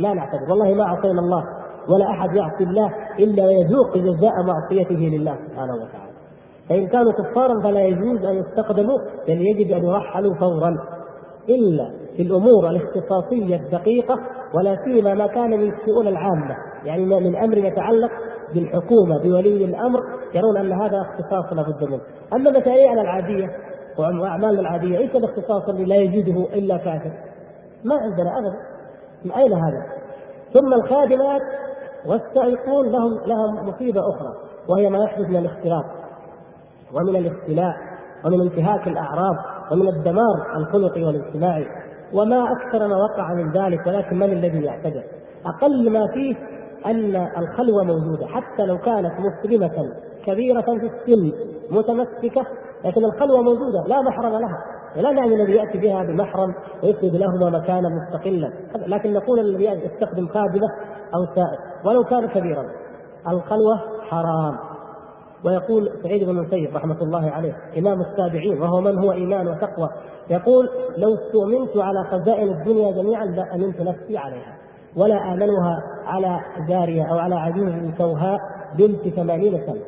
لا 0.00 0.14
نعتذر 0.14 0.50
والله 0.50 0.74
ما 0.74 0.84
عصينا 0.84 1.20
الله 1.20 1.44
ولا 1.88 2.10
أحد 2.10 2.36
يعصي 2.36 2.64
الله 2.64 2.90
إلا 3.18 3.46
ويذوق 3.46 3.98
جزاء 3.98 4.42
معصيته 4.42 5.18
لله 5.18 5.34
سبحانه 5.48 5.74
وتعالى. 5.74 6.10
فإن 6.68 6.86
كانوا 6.86 7.12
كفارا 7.12 7.62
فلا 7.62 7.80
يجوز 7.80 8.24
أن 8.24 8.34
يستقدموا 8.34 8.98
بل 9.28 9.40
يجب 9.40 9.70
أن 9.70 9.84
يرحلوا 9.84 10.34
فورا. 10.34 10.76
إلا 11.48 11.90
في 12.16 12.22
الأمور 12.22 12.70
الاختصاصية 12.70 13.56
الدقيقة 13.56 14.18
ولا 14.54 14.76
سيما 14.84 15.14
ما 15.14 15.26
كان 15.26 15.50
من 15.50 15.72
الشؤون 15.72 16.08
العامة 16.08 16.56
يعني 16.84 17.06
من 17.06 17.36
أمر 17.36 17.58
يتعلق 17.58 18.10
بالحكومة 18.54 19.22
بولي 19.22 19.64
الأمر 19.64 20.00
يرون 20.34 20.56
أن 20.56 20.72
هذا 20.72 21.00
اختصاص 21.00 21.52
لابد 21.52 21.84
منه 21.84 22.00
أما 22.32 22.50
مشاريعنا 22.50 23.02
العادية 23.02 23.50
واعمالنا 23.98 24.60
العادية 24.60 24.98
إيش 24.98 25.16
الاختصاص 25.16 25.68
اللي 25.68 25.84
لا 25.84 25.96
يجده 25.96 26.54
إلا 26.54 26.76
كافر؟ 26.76 27.12
ما 27.84 27.94
عندنا 27.94 28.38
ابدا 28.38 28.56
من 29.24 29.32
أين 29.32 29.52
هذا؟ 29.52 29.86
ثم 30.54 30.74
الخادمات 30.74 31.40
والسائقون 32.06 32.92
لهم 32.92 33.20
لهم 33.26 33.68
مصيبة 33.68 34.00
أخرى 34.00 34.34
وهي 34.68 34.90
ما 34.90 35.04
يحدث 35.04 35.28
من 35.28 35.36
الاختلاط 35.36 35.84
ومن 36.94 37.16
الاختلاء 37.16 37.74
ومن 38.24 38.40
انتهاك 38.40 38.88
الأعراض 38.88 39.36
ومن 39.72 39.88
الدمار 39.88 40.56
الخلقي 40.56 41.04
والاجتماعي 41.04 41.66
وما 42.14 42.44
أكثر 42.52 42.88
ما 42.88 42.96
وقع 42.96 43.34
من 43.34 43.52
ذلك 43.52 43.86
ولكن 43.86 44.16
من 44.16 44.32
الذي 44.32 44.64
يعتذر؟ 44.64 45.04
أقل 45.46 45.92
ما 45.92 46.06
فيه 46.14 46.36
أن 46.86 47.16
الخلوه 47.16 47.84
موجودة 47.84 48.26
حتى 48.26 48.66
لو 48.66 48.78
كانت 48.78 49.12
مسلمة 49.20 49.92
كبيرة 50.26 50.60
في 50.60 50.86
السن 50.86 51.32
متمسكة 51.70 52.46
لكن 52.84 53.04
الخلوه 53.04 53.42
موجودة 53.42 53.84
لا 53.86 54.02
محرم 54.02 54.32
لها. 54.32 54.64
لا 54.96 55.10
نعني 55.10 55.34
الذي 55.34 55.52
يأتي 55.52 55.78
بها 55.78 56.02
بمحرم 56.02 56.54
ويفرد 56.82 57.14
لهما 57.14 57.58
مكانا 57.58 57.88
مستقلا. 57.88 58.52
لكن 58.86 59.12
نقول 59.12 59.40
الذي 59.40 59.64
يستخدم 59.64 60.28
خادمة 60.28 60.68
أو 61.14 61.34
سائق 61.34 61.86
ولو 61.86 62.04
كان 62.04 62.26
كبيرا. 62.28 62.64
الخلوه 63.28 63.76
حرام. 64.10 64.58
ويقول 65.44 65.90
سعيد 66.02 66.24
بن 66.24 66.30
المسيب 66.30 66.76
رحمة 66.76 67.02
الله 67.02 67.30
عليه 67.30 67.56
إمام 67.78 68.00
التابعين 68.00 68.62
وهو 68.62 68.80
من 68.80 68.98
هو 68.98 69.12
إيمان 69.12 69.48
وتقوى. 69.48 69.88
يقول 70.30 70.68
لو 70.96 71.14
استؤمنت 71.14 71.76
على 71.76 72.04
خزائن 72.04 72.48
الدنيا 72.48 72.92
جميعا 72.92 73.24
لامنت 73.24 73.80
نفسي 73.80 74.18
عليها 74.18 74.56
ولا 74.96 75.32
آمنها 75.32 75.82
على 76.06 76.40
جارية 76.68 77.04
أو 77.12 77.18
على 77.18 77.34
عجوز 77.34 77.72
سوهاء 77.98 78.38
بنت 78.78 79.14
ثمانين 79.14 79.60
سنة. 79.66 79.80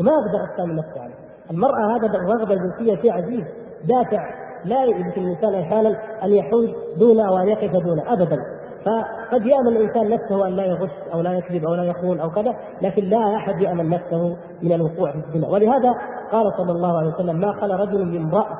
وما 0.00 0.12
أقدر 0.12 0.44
أستأمن 0.44 0.76
نفسي 0.76 1.00
عليها. 1.00 1.16
المرأة 1.50 1.96
هذا 1.96 2.06
الرغبة 2.06 2.54
الجنسية 2.54 3.02
شيء 3.02 3.12
عجيب 3.12 3.44
دافع 3.84 4.34
لا 4.64 4.84
يمكن 4.84 5.22
الإنسان 5.22 5.54
أحيانا 5.54 5.98
أن 6.24 6.32
يحوز 6.32 6.70
دون 6.98 7.20
أو 7.20 7.38
أن 7.38 7.48
يقف 7.48 7.70
دون 7.70 8.00
أبدا. 8.00 8.38
فقد 8.84 9.46
يأمن 9.46 9.68
الإنسان 9.68 10.08
نفسه 10.08 10.48
أن 10.48 10.56
لا 10.56 10.64
يغش 10.64 10.90
أو 11.14 11.20
لا 11.20 11.32
يكذب 11.32 11.64
أو 11.64 11.74
لا 11.74 11.84
يخون 11.84 12.20
أو 12.20 12.30
كذا 12.30 12.54
لكن 12.82 13.04
لا 13.04 13.36
أحد 13.36 13.60
يأمن 13.60 13.90
نفسه 13.90 14.36
من 14.62 14.72
الوقوع 14.72 15.12
في 15.12 15.18
الزنا 15.18 15.48
ولهذا 15.48 15.94
قال 16.32 16.52
صلى 16.58 16.72
الله 16.72 16.98
عليه 16.98 17.14
وسلم 17.14 17.36
ما 17.36 17.52
خلى 17.60 17.74
رجل 17.74 18.10
بامرأة 18.10 18.58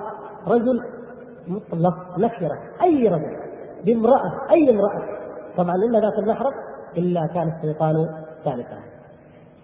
رجل 0.49 0.83
مطلق 1.49 2.19
نكرة 2.19 2.59
أي 2.83 3.09
رجل. 3.09 3.37
بامرأة. 3.85 4.51
أي 4.51 4.71
امرأة. 4.71 5.03
طبعا 5.57 5.75
إلا 5.75 6.01
ذات 6.01 6.19
المحرم 6.19 6.53
إلا 6.97 7.27
كان 7.35 7.49
الشيطان 7.49 7.95
ثالثا 8.45 8.79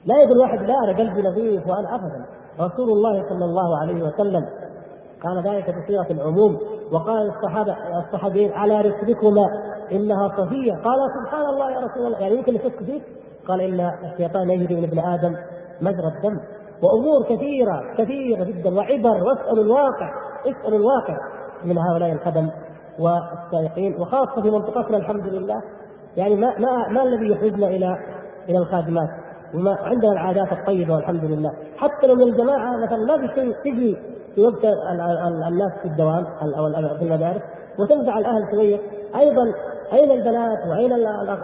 لا 0.06 0.16
يقول 0.22 0.38
واحد 0.38 0.58
لا 0.58 0.74
أنا 0.84 0.98
قلبي 0.98 1.22
نظيف 1.22 1.66
وأنا 1.66 1.94
أبدا 1.94 2.26
رسول 2.60 2.88
الله 2.90 3.28
صلى 3.28 3.44
الله 3.44 3.78
عليه 3.82 4.02
وسلم 4.02 4.46
قال 5.22 5.42
ذلك 5.46 5.74
بصيغه 5.76 6.06
العموم 6.10 6.58
وقال 6.92 7.30
الصحابة 7.30 7.76
الصحابيين 7.98 8.52
على 8.52 8.80
رسلكما 8.80 9.44
إنها 9.92 10.28
صفية. 10.28 10.72
قال 10.72 10.98
سبحان 11.22 11.46
الله 11.48 11.70
يا 11.70 11.78
رسول 11.78 12.06
الله. 12.06 12.18
يعني 12.18 12.36
يمكن 12.36 12.54
يشك 12.54 12.78
فيك؟ 12.78 13.02
قال 13.48 13.60
ان 13.60 13.90
الشيطان 14.12 14.50
يجري 14.50 14.76
من 14.76 14.84
ابن 14.84 14.98
آدم 14.98 15.36
مجرى 15.80 16.06
الدم. 16.16 16.40
وأمور 16.82 17.24
كثيرة 17.28 17.94
كثيرة 17.98 18.44
جدا 18.44 18.74
وعبر 18.74 19.24
واسألوا 19.24 19.64
الواقع 19.64 20.10
اسألوا 20.46 20.78
الواقع. 20.78 21.18
من 21.64 21.78
هؤلاء 21.78 22.12
الخدم 22.12 22.50
والسائقين 22.98 24.00
وخاصة 24.00 24.42
في 24.42 24.50
منطقتنا 24.50 24.96
الحمد 24.96 25.26
لله 25.26 25.62
يعني 26.16 26.36
ما 26.36 26.58
ما, 26.58 26.88
ما 26.88 27.02
الذي 27.02 27.32
يحوجنا 27.32 27.66
إلى 27.66 27.98
إلى 28.48 28.58
الخادمات؟ 28.58 29.08
وما 29.54 29.76
عندنا 29.80 30.12
العادات 30.12 30.52
الطيبة 30.52 30.94
والحمد 30.94 31.24
لله. 31.24 31.52
حتى 31.76 32.06
لو 32.06 32.14
من 32.14 32.22
الجماعة 32.22 32.76
مثلا 32.76 32.98
ما 32.98 33.18
في 33.18 33.34
شيء 33.34 33.52
تجي 33.64 33.96
في 34.34 34.40
وقت 34.40 34.64
الناس 35.48 35.72
في 35.82 35.88
الدوام 35.88 36.26
أو 36.56 36.96
في 36.98 37.02
المدارس 37.02 37.42
وتنفع 37.78 38.18
الأهل 38.18 38.42
شوية. 38.50 38.78
أيضا 39.16 39.52
أين 39.92 40.10
البنات 40.10 40.58
وأين 40.70 40.92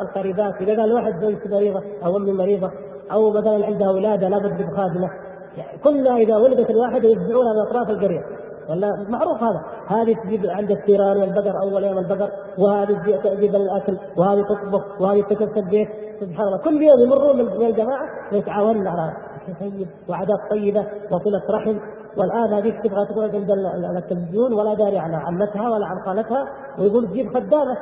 القريبات؟ 0.03 0.55
إذا 0.61 0.81
قال 0.81 0.93
واحد 0.93 1.21
زوجته 1.21 1.51
مريضة 1.51 1.83
أو 2.05 2.17
امي 2.17 2.33
مريضة 2.33 2.71
أو 3.13 3.31
مثلا 3.31 3.67
عندها 3.67 3.91
ولادة 3.91 4.29
لابد 4.29 4.63
بخادمة 4.63 5.09
يعني 5.57 5.79
كنا 5.85 6.17
إذا 6.17 6.37
ولدت 6.37 6.71
الواحده 6.71 7.09
يفزعون 7.09 7.47
من 7.47 7.61
أطراف 7.69 7.91
القرية. 7.91 8.23
ولا 8.71 9.07
معروف 9.09 9.43
هذا. 9.43 9.63
هذه 9.87 10.15
تجيب 10.25 10.47
عند 10.47 10.71
الثيران 10.71 11.17
والبقر 11.17 11.53
أول 11.63 11.85
يوم 11.85 11.99
البقر 11.99 12.29
وهذه 12.59 13.21
تجيب 13.25 13.55
الأكل 13.55 13.99
وهذه 14.17 14.43
تطبخ 14.43 15.01
وهذه 15.01 15.23
تكسب 15.23 15.59
البيت. 15.59 15.89
سبحان 16.21 16.47
الله. 16.47 16.59
كل 16.59 16.83
يوم 16.83 17.01
يمرون 17.01 17.37
من 17.37 17.67
الجماعة 17.67 18.07
يتعاونون 18.33 18.87
على 18.87 19.13
شيء 19.47 19.55
طيب 19.61 19.89
وعادات 20.09 20.39
طيبة 20.51 20.87
وصله 21.11 21.43
رحم. 21.51 21.79
والآن 22.17 22.53
هذيك 22.53 22.75
تبغى 22.85 23.07
تقعد 23.07 23.35
عند 23.35 23.51
التلفزيون 23.97 24.53
ولا 24.53 24.75
داري 24.75 24.99
عن 24.99 25.15
عمتها 25.15 25.71
ولا 25.71 25.87
عن 25.87 26.05
خالتها 26.07 26.45
ويقول 26.79 27.09
تجيب 27.09 27.29
خدامة. 27.29 27.77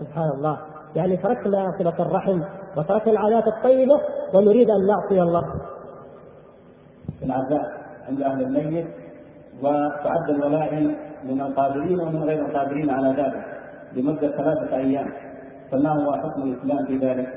سبحان 0.00 0.30
الله. 0.30 0.58
يعني 0.96 1.16
تركنا 1.16 1.74
صلة 1.78 1.94
الرحم 2.00 2.40
وتركنا 2.76 3.12
العادات 3.12 3.48
الطيبة 3.48 4.00
ونريد 4.34 4.70
أن 4.70 4.86
نعصي 4.86 5.22
الله. 5.22 5.44
العزاء 7.22 7.80
عند 8.08 8.22
أهل 8.22 8.42
الميت 8.42 8.86
وتعد 9.62 10.30
الولائم 10.30 10.96
من 11.24 11.40
القادرين 11.40 12.00
ومن 12.00 12.22
غير 12.22 12.46
القادرين 12.46 12.90
على 12.90 13.08
ذلك 13.08 13.44
لمدة 13.96 14.28
ثلاثة 14.28 14.76
أيام. 14.76 15.12
فما 15.72 15.90
هو 15.90 16.12
حكم 16.12 16.42
الإسلام 16.42 16.86
في 16.86 16.98
ذلك؟ 16.98 17.28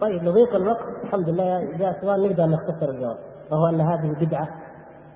طيب 0.00 0.24
لضيق 0.24 0.54
الوقت. 0.54 0.84
الحمد 1.04 1.28
لله. 1.28 1.76
جاء 1.78 2.00
سؤال 2.00 2.28
نقدر 2.28 2.46
نختصر 2.46 2.88
الجواب 2.90 3.16
وهو 3.50 3.66
أن 3.66 3.80
هذه 3.80 4.14
بدعة 4.20 4.48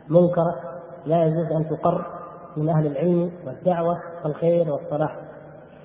منكرة 0.08 0.54
لا 1.06 1.24
يجوز 1.24 1.52
أن 1.52 1.68
تقر 1.68 2.06
من 2.56 2.68
أهل 2.68 2.86
العلم 2.86 3.30
والدعوة 3.46 3.98
والخير 4.24 4.72
والصلاح. 4.72 5.16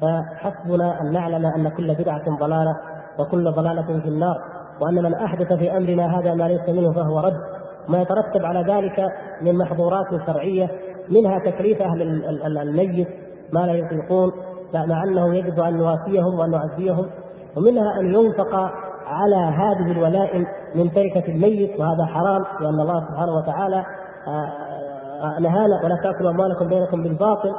فحسبنا 0.02 1.02
أن 1.02 1.12
نعلم 1.12 1.46
أن 1.46 1.70
كل 1.70 1.96
بدعة 1.96 2.38
ضلالة 2.40 2.78
وكل 3.20 3.52
ضلالة 3.52 4.00
في 4.00 4.08
النار 4.08 4.42
وأن 4.82 5.04
من 5.04 5.14
أحدث 5.14 5.54
في 5.54 5.78
أمرنا 5.78 6.20
هذا 6.20 6.34
ما 6.34 6.44
ليس 6.44 6.70
منه 6.70 6.94
فهو 6.94 7.20
رد. 7.20 7.53
ما 7.88 8.02
يترتب 8.02 8.46
على 8.46 8.74
ذلك 8.74 9.12
من 9.42 9.58
محظورات 9.58 10.26
شرعية 10.28 10.70
منها 11.10 11.40
تكليف 11.40 11.82
أهل 11.82 12.58
الميت 12.58 13.08
ما 13.54 13.60
لا 13.60 13.74
يطيقون 13.74 14.32
مع 14.74 15.04
أنه 15.04 15.36
يجب 15.36 15.60
أن 15.60 15.78
نوافيهم 15.78 16.40
وأن 16.40 16.52
نعزيهم 16.52 17.10
ومنها 17.58 18.00
أن 18.00 18.14
ينفق 18.14 18.56
على 19.08 19.36
هذه 19.36 19.92
الولائم 19.92 20.46
من 20.76 20.92
تركة 20.92 21.28
الميت 21.32 21.80
وهذا 21.80 22.06
حرام 22.06 22.44
لأن 22.62 22.80
الله 22.80 23.08
سبحانه 23.08 23.34
وتعالى 23.34 23.86
آه، 24.28 24.46
آه، 25.24 25.40
نهانا 25.42 25.84
ولا 25.84 25.96
تأكلوا 26.04 26.32
أموالكم 26.32 26.68
بينكم 26.68 27.04
بالباطل 27.04 27.54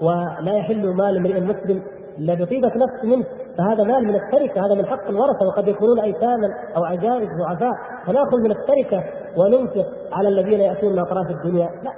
ولا 0.00 0.52
يحل 0.52 0.94
مال 0.96 1.16
امرئ 1.16 1.40
مسلم 1.40 1.82
الا 2.18 2.34
بطيبه 2.34 2.68
نفس 2.68 3.04
منه 3.04 3.24
فهذا 3.58 3.84
مال 3.84 4.04
من 4.04 4.14
التركه 4.14 4.66
هذا 4.66 4.74
من 4.74 4.86
حق 4.86 5.08
الورثة 5.08 5.46
وقد 5.46 5.68
يكونون 5.68 6.00
أيتاما 6.00 6.48
أو 6.76 6.84
عجائز 6.84 7.28
ضعفاء. 7.38 7.72
فنأخذ 8.06 8.40
من 8.44 8.50
التركه 8.50 9.04
وننفق 9.36 9.86
على 10.12 10.28
الذين 10.28 10.60
يأتون 10.60 10.92
من 10.92 10.98
أطراف 10.98 11.30
الدنيا. 11.30 11.70
لا. 11.84 11.92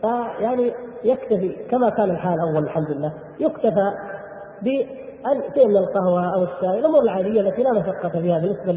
فيعني 0.00 0.72
يكتفي 1.04 1.56
كما 1.70 1.90
كان 1.90 2.10
الحال 2.10 2.40
أول 2.40 2.64
الحمد 2.64 2.90
لله. 2.90 3.12
يكتفى 3.40 3.92
شيء 5.54 5.68
من 5.68 5.76
القهوة 5.76 6.34
أو 6.34 6.42
الشاي 6.42 6.78
الأمور 6.78 7.02
العادية 7.02 7.40
التي 7.40 7.62
لا 7.62 7.72
مشقة 7.72 8.08
فيها 8.08 8.38
بالنسبة 8.38 8.72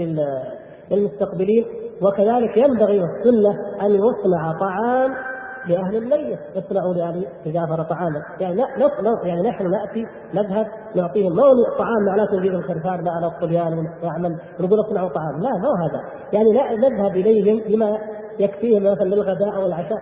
للمستقبلين. 0.91 1.65
وكذلك 2.01 2.57
ينبغي 2.57 2.99
والسنة 2.99 3.81
أن 3.81 3.91
يصنع 3.91 4.59
طعام 4.59 5.13
لأهل 5.67 5.95
الميت. 5.95 6.39
يصنعوا 6.55 6.93
لأهل 6.93 7.25
جعفر 7.45 7.83
طعاما. 7.83 8.21
يعني 8.39 8.61
يعني 9.23 9.41
نحن 9.41 9.71
نأتي 9.71 10.05
نذهب 10.33 10.67
نعطيهم 10.95 11.35
ما 11.35 11.43
هو 11.43 11.77
طعام 11.77 12.05
معناته 12.09 12.37
نجيب 12.39 12.53
الخرفان 12.53 13.03
لا 13.03 13.11
على 13.11 13.27
الطليان 13.27 13.73
ونعمل 13.73 14.39
نقول 14.59 14.79
اصنعوا 14.79 15.09
طعام. 15.09 15.41
لا 15.41 15.49
ما 15.49 15.67
هو 15.67 15.75
هذا. 15.89 16.01
يعني 16.33 16.53
لا 16.53 16.89
نذهب 16.89 17.15
إليهم 17.15 17.61
بما 17.67 17.97
يكفيهم 18.39 18.83
مثلا 18.83 19.05
للغداء 19.05 19.55
أو 19.55 19.65
العشاء. 19.65 19.99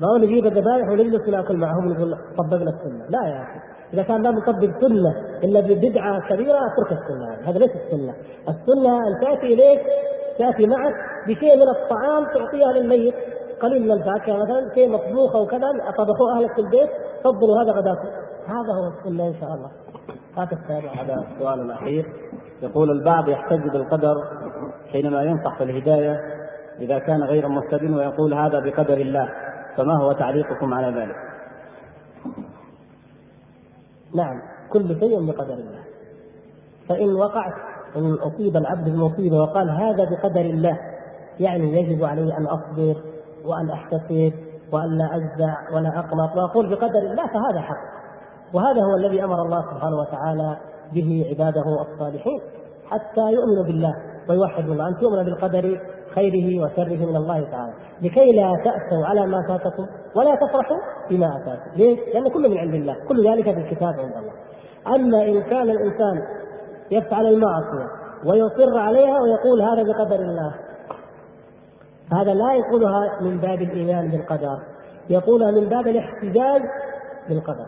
ما 0.00 0.08
هو 0.08 0.16
نجيب 0.16 0.46
الذبائح 0.46 0.88
ونجلس 0.88 1.28
نأكل 1.28 1.56
معهم 1.56 1.86
ونقول 1.86 2.18
طبقنا 2.38 2.70
السنة. 2.70 3.04
لا 3.08 3.28
يا 3.28 3.42
أخي. 3.42 3.72
إذا 3.94 4.02
كان 4.02 4.22
لا 4.22 4.30
نطبق 4.30 4.80
سنة 4.80 5.14
إلا 5.44 5.60
ببدعة 5.60 6.28
كبيرة 6.28 6.58
اترك 6.58 6.92
السنة. 6.92 7.50
هذا 7.50 7.58
ليس 7.58 7.70
السنة، 7.70 8.14
السنة 8.48 8.98
أن 9.08 9.20
تأتي 9.20 9.54
إليك 9.54 9.80
تأتي 10.38 10.66
معك 10.66 10.94
بشيء 11.28 11.56
من 11.56 11.68
الطعام 11.68 12.24
تعطيها 12.24 12.72
للميت. 12.72 13.14
قليل 13.62 13.82
من 13.82 13.92
الفاكهة. 13.92 14.36
مثلا 14.36 14.74
شيء 14.74 14.92
مطبوخ 14.92 15.36
أو 15.36 15.46
كذا 15.46 15.68
طبخوه 15.98 16.36
اهلك 16.36 16.54
في 16.54 16.60
البيت 16.60 16.90
تفضلوا 17.20 17.62
هذا 17.62 17.72
غداكم. 17.72 18.08
هذا 18.46 18.72
هو 18.78 18.88
السنة 18.88 19.28
إن 19.28 19.34
شاء 19.40 19.54
الله. 19.54 19.70
هذا 20.36 20.52
السابع 20.52 21.02
هذا 21.02 21.14
السؤال 21.14 21.60
الأخير. 21.60 22.12
يقول 22.62 22.90
البعض 22.90 23.28
يحتج 23.28 23.68
بالقدر 23.72 24.14
حينما 24.92 25.22
ينصح 25.22 25.58
في 25.58 25.64
الهداية 25.64 26.20
إذا 26.80 26.98
كان 26.98 27.22
غير 27.22 27.48
مهتد 27.48 27.90
ويقول 27.90 28.34
هذا 28.34 28.60
بقدر 28.60 28.96
الله. 28.96 29.28
فما 29.76 29.98
هو 30.02 30.12
تعليقكم 30.12 30.74
على 30.74 31.00
ذلك؟ 31.00 31.16
نعم 34.14 34.42
كل 34.72 35.00
شيء 35.00 35.26
بقدر 35.26 35.54
الله. 35.54 35.82
فإن 36.88 37.14
وقعت 37.14 37.52
إن 37.96 38.12
أصيب 38.12 38.56
العبد 38.56 38.88
بمصيبة 38.88 39.36
وقال 39.36 39.70
هذا 39.70 40.10
بقدر 40.10 40.40
الله 40.40 40.78
يعني 41.40 41.80
يجب 41.80 42.04
علي 42.04 42.36
أن 42.36 42.46
أصبر 42.46 43.11
وأن 43.46 43.70
أحتسب 43.70 44.32
وأن 44.72 44.98
لا 44.98 45.16
أجزع 45.16 45.54
ولا 45.74 45.98
أقنط 45.98 46.36
وأقول 46.36 46.70
بقدر 46.70 46.98
الله 46.98 47.26
فهذا 47.26 47.60
حق. 47.60 47.92
وهذا 48.54 48.80
هو 48.82 48.96
الذي 48.96 49.24
أمر 49.24 49.42
الله 49.42 49.62
سبحانه 49.62 49.96
وتعالى 49.96 50.56
به 50.94 51.26
عباده 51.30 51.64
الصالحين 51.80 52.40
حتى 52.90 53.32
يؤمنوا 53.32 53.64
بالله 53.66 53.94
ويوحدوا 54.28 54.72
الله. 54.72 54.88
أن 54.88 54.96
تؤمن 54.96 55.24
بالقدر 55.24 55.80
خيره 56.14 56.64
وشره 56.64 57.06
من 57.06 57.16
الله 57.16 57.50
تعالى. 57.50 57.72
لكي 58.02 58.32
لا 58.32 58.56
تأسوا 58.64 59.06
على 59.06 59.26
ما 59.26 59.42
فاتكم 59.48 59.86
ولا 60.16 60.34
تفرحوا 60.34 60.78
بما 61.10 61.26
أتاكم. 61.36 61.70
ليش؟ 61.76 61.98
لأن 62.14 62.28
كله 62.28 62.48
من 62.48 62.58
عند 62.58 62.74
الله. 62.74 62.96
كل 63.08 63.28
ذلك 63.28 63.44
في 63.44 63.60
الكتاب 63.60 63.88
عند 63.88 64.16
الله. 64.16 64.32
أما 64.86 65.24
إن 65.24 65.42
كان 65.42 65.70
الإنسان 65.70 66.22
يفعل 66.90 67.26
المعصية 67.26 67.86
ويصر 68.26 68.78
عليها 68.78 69.20
ويقول 69.20 69.62
هذا 69.62 69.82
بقدر 69.82 70.16
الله 70.16 70.54
هذا 72.12 72.34
لا 72.34 72.54
يقولها 72.54 73.20
من 73.20 73.38
باب 73.38 73.62
الإيمان 73.62 74.10
بالقدر 74.10 74.58
يقولها 75.10 75.50
من 75.50 75.68
باب 75.68 75.86
الاحتجاج 75.86 76.62
بالقدر. 77.28 77.66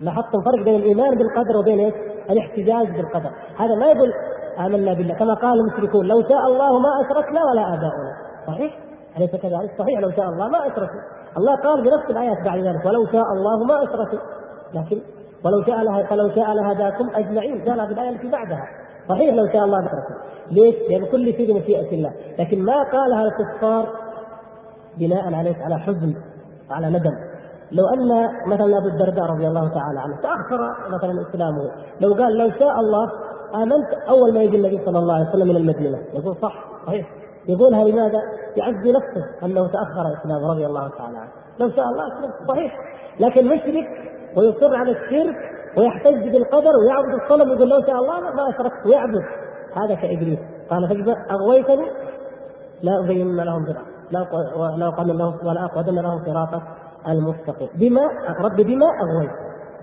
لاحظتم 0.00 0.42
فرق 0.42 0.64
بين 0.64 0.76
الإيمان 0.80 1.14
بالقدر 1.18 1.56
وبين 1.56 1.80
إيش؟ 1.80 1.94
الاحتجاج 2.30 2.96
بالقدر. 2.96 3.30
هذا 3.58 3.74
ما 3.74 3.86
يقول 3.86 4.12
آمنا 4.58 4.94
بالله 4.94 5.14
كما 5.14 5.34
قال 5.34 5.60
المشركون 5.60 6.06
لو 6.06 6.22
شاء 6.28 6.46
الله 6.46 6.78
ما 6.78 6.88
أشركنا 7.00 7.40
ولا 7.44 7.62
آباؤنا. 7.74 8.12
صحيح؟ 8.46 8.78
أليس 9.16 9.30
كذلك؟ 9.30 9.70
صحيح 9.78 10.00
لو 10.00 10.10
شاء 10.10 10.28
الله 10.28 10.48
ما 10.48 10.66
أشركوا 10.66 11.00
الله 11.36 11.56
قال 11.56 11.82
بنفس 11.82 12.10
الآيات 12.10 12.44
بعد 12.44 12.58
ذلك 12.58 12.84
ولو 12.84 13.06
شاء 13.12 13.32
الله 13.32 13.64
ما 13.64 13.82
أشركوا 13.82 14.18
لكن 14.74 15.00
ولو 15.44 15.62
شاء 15.66 15.82
لها 15.82 16.06
فلو 16.06 16.28
شاء 16.34 16.54
لهداكم 16.54 17.10
أجمعين. 17.14 17.68
قالها 17.68 17.86
في 17.86 17.92
الآية 17.92 18.10
التي 18.10 18.30
بعدها. 18.30 18.66
صحيح 19.08 19.34
لو 19.34 19.46
شاء 19.52 19.64
الله 19.64 19.78
أشركوا 19.78 20.16
ليش؟ 20.50 20.74
لأن 20.90 21.04
كل 21.12 21.32
شيء 21.32 21.52
بمشيئة 21.52 21.94
الله. 21.94 22.12
لكن 22.38 22.62
ما 22.62 22.82
قالها 22.92 23.22
الكفار 23.22 23.86
بناء 24.98 25.34
عليه 25.34 25.56
على 25.64 25.78
حزن 25.78 26.14
على 26.70 26.88
ندم. 26.88 27.14
لو 27.72 27.86
أن 27.86 28.28
مثلا 28.46 28.78
أبو 28.78 28.88
الدرداء 28.88 29.24
رضي 29.24 29.48
الله 29.48 29.68
تعالى 29.68 30.00
عنه 30.00 30.16
تأخر 30.22 30.60
مثلا 30.90 31.22
إسلامه. 31.22 31.70
لو 32.00 32.14
قال 32.14 32.38
لو 32.38 32.50
شاء 32.50 32.80
الله 32.80 33.10
آمنت 33.54 34.08
أول 34.08 34.34
ما 34.34 34.42
يجي 34.42 34.56
النبي 34.56 34.84
صلى 34.84 34.98
الله 34.98 35.14
عليه 35.14 35.28
وسلم 35.28 35.48
من 35.48 35.56
المدينة. 35.56 35.98
يقول 36.14 36.36
صح 36.36 36.64
صحيح. 36.86 37.06
يقولها 37.48 37.84
لماذا؟ 37.84 38.18
يعزي 38.56 38.92
نفسه 38.92 39.46
أنه 39.46 39.66
تأخر 39.66 40.18
إسلامه 40.20 40.52
رضي 40.52 40.66
الله 40.66 40.88
تعالى 40.88 41.18
عنه. 41.18 41.30
لو 41.60 41.70
شاء 41.70 41.84
الله 41.84 42.04
صحيح. 42.48 42.76
لكن 43.20 43.46
مشرك 43.46 43.86
ويصر 44.36 44.76
على 44.76 44.90
الشرك 44.90 45.36
ويحتج 45.76 46.32
بالقدر 46.32 46.70
ويعبد 46.82 47.22
الصنم 47.22 47.52
يقول 47.52 47.68
لو 47.68 47.80
شاء 47.86 47.96
الله 47.96 48.20
ما 48.20 48.50
اشركت 48.50 48.86
ويعبد. 48.86 49.22
هذا 49.74 49.94
كابليس 49.94 50.38
قال 50.70 50.88
فاذا 50.88 51.16
أغويتني؟ 51.30 51.86
لا 52.82 53.04
أزين 53.04 53.36
لهم 53.36 53.66
لا 54.10 54.26
لا 54.76 54.88
اقعدن 54.88 55.16
لهم 55.16 55.34
ولا 55.46 55.64
اقعدن 55.64 55.94
لهم 55.94 56.24
صراطك 56.26 56.62
المستقيم. 57.08 57.68
بما 57.74 58.02
رب 58.40 58.56
بما 58.56 58.86
أغويت. 58.86 59.30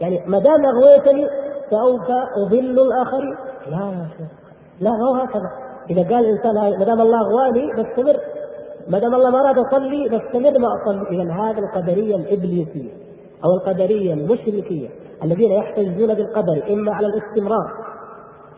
يعني 0.02 0.24
ما 0.28 0.40
دام 0.40 0.66
أغويتني 0.66 1.28
سوف 1.70 2.12
أضل 2.38 2.80
الآخرين. 2.80 3.36
لا 3.68 3.86
يا 3.86 4.08
شيخ 4.18 4.28
لا 4.82 4.90
هو 4.90 5.16
هكذا. 5.16 5.50
إذا 5.90 6.02
قال 6.02 6.26
الإنسان 6.26 6.54
ما 6.80 6.86
دام 6.86 7.02
الله 7.02 7.20
أغواني 7.22 7.74
بستمر. 7.74 8.18
ما 8.88 9.00
دام 9.00 9.16
الله 9.16 9.30
ما 9.30 9.42
أراد 9.42 9.58
أصلي 9.58 10.10
بستمر 10.10 10.60
ما 10.60 10.68
أصلي. 10.76 11.22
اذا 11.22 11.34
هذا 11.34 11.60
القدرية 11.60 12.16
الإبليسية 12.16 12.92
أو 13.44 13.50
القدرية 13.56 14.14
المشركية. 14.14 14.90
الذين 15.24 15.52
يحتجون 15.52 16.14
بالقدر 16.14 16.74
إما 16.74 16.94
على 16.94 17.08
الاستمرار 17.08 17.86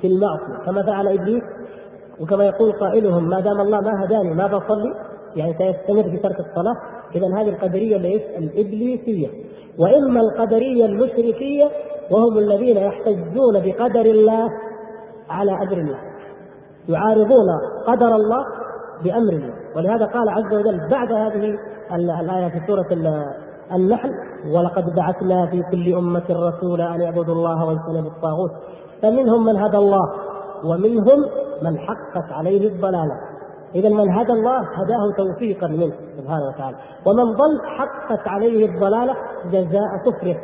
في 0.02 0.08
المعصية 0.08 0.66
كما 0.66 0.84
فعل 0.84 1.08
إبليس 1.08 1.44
وكما 2.20 2.46
يقول 2.46 2.72
قائلهم 2.72 3.30
ما 3.30 3.40
دام 3.40 3.62
الله 3.62 3.82
ما 3.82 4.06
هداني 4.06 4.34
ما 4.34 4.48
بصلي؟ 4.48 4.96
يعني 5.36 5.54
سيستمر 5.54 6.04
في 6.04 6.18
ترك 6.18 6.40
الصلاة. 6.40 6.76
اذا 7.16 7.42
هذه 7.42 7.50
القدرية 7.50 7.98
ليس 7.98 8.22
الإبليسية. 8.38 9.28
وإما 9.80 10.20
القدرية 10.22 10.86
المشركية 10.86 11.66
وهم 12.12 12.38
الذين 12.38 12.78
يحتجون 12.78 13.60
بقدر 13.66 14.02
الله 14.02 14.50
على 15.30 15.52
أمر 15.52 15.78
الله. 15.78 16.00
يعارضون 16.90 17.48
قدر 17.88 18.16
الله 18.16 18.46
بأمر 19.04 19.34
الله. 19.34 19.54
ولهذا 19.76 20.06
قال 20.06 20.30
عز 20.30 20.54
وجل 20.54 20.88
بعد 20.92 21.12
هذه 21.12 21.58
الآية 21.96 22.50
في 22.50 22.68
سورة 22.68 22.88
النحل 23.76 24.12
ولقد 24.56 24.96
بعثنا 24.96 25.46
في 25.52 25.64
كل 25.72 25.94
أمة 25.94 26.26
رسولا 26.30 26.96
أن 26.96 27.02
يعبدوا 27.02 27.36
الله 27.36 27.66
واجتنبوا 27.66 28.12
الطاغوت. 28.12 28.52
فمنهم 29.02 29.46
من 29.46 29.58
هدى 29.58 29.78
الله 29.78 30.12
ومنهم 30.66 31.20
من 31.62 31.78
حقت 31.78 32.32
عليه 32.32 32.68
الضلالة. 32.68 33.14
اذا 33.76 33.90
من 33.90 34.10
هدى 34.10 34.34
الله 34.34 34.60
هداه 34.60 35.12
توفيقا 35.18 35.68
منه 35.68 35.94
سبحانه 36.18 36.48
وتعالى. 36.48 36.78
ومن 37.06 37.24
ضل 37.24 37.62
حقت 37.78 38.28
عليه 38.28 38.66
الضلالة 38.66 39.16
جزاء 39.52 39.98
كفره. 40.06 40.38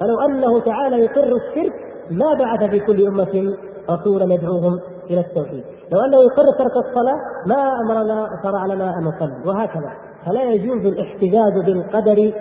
فلو 0.00 0.20
أنه 0.20 0.60
تعالى 0.60 0.96
يقر 0.96 1.36
الشرك 1.36 1.72
ما 2.10 2.34
بعث 2.38 2.70
في 2.70 2.80
كل 2.80 3.06
أمة 3.06 3.54
رسولا 3.90 4.34
يدعوهم 4.34 4.80
إلى 5.10 5.20
التوحيد. 5.20 5.64
لو 5.92 6.00
أنه 6.00 6.16
يقر 6.16 6.44
ترك 6.58 6.76
الصلاة 6.76 7.16
ما 7.46 7.72
أمرنا 7.80 8.28
شرع 8.42 8.66
لنا 8.66 8.98
ان 8.98 9.04
نصلي 9.04 9.46
وهكذا. 9.46 9.92
فلا 10.26 10.42
يجوز 10.42 10.86
الاحتجاج 10.86 11.64
بالقدر 11.66 12.32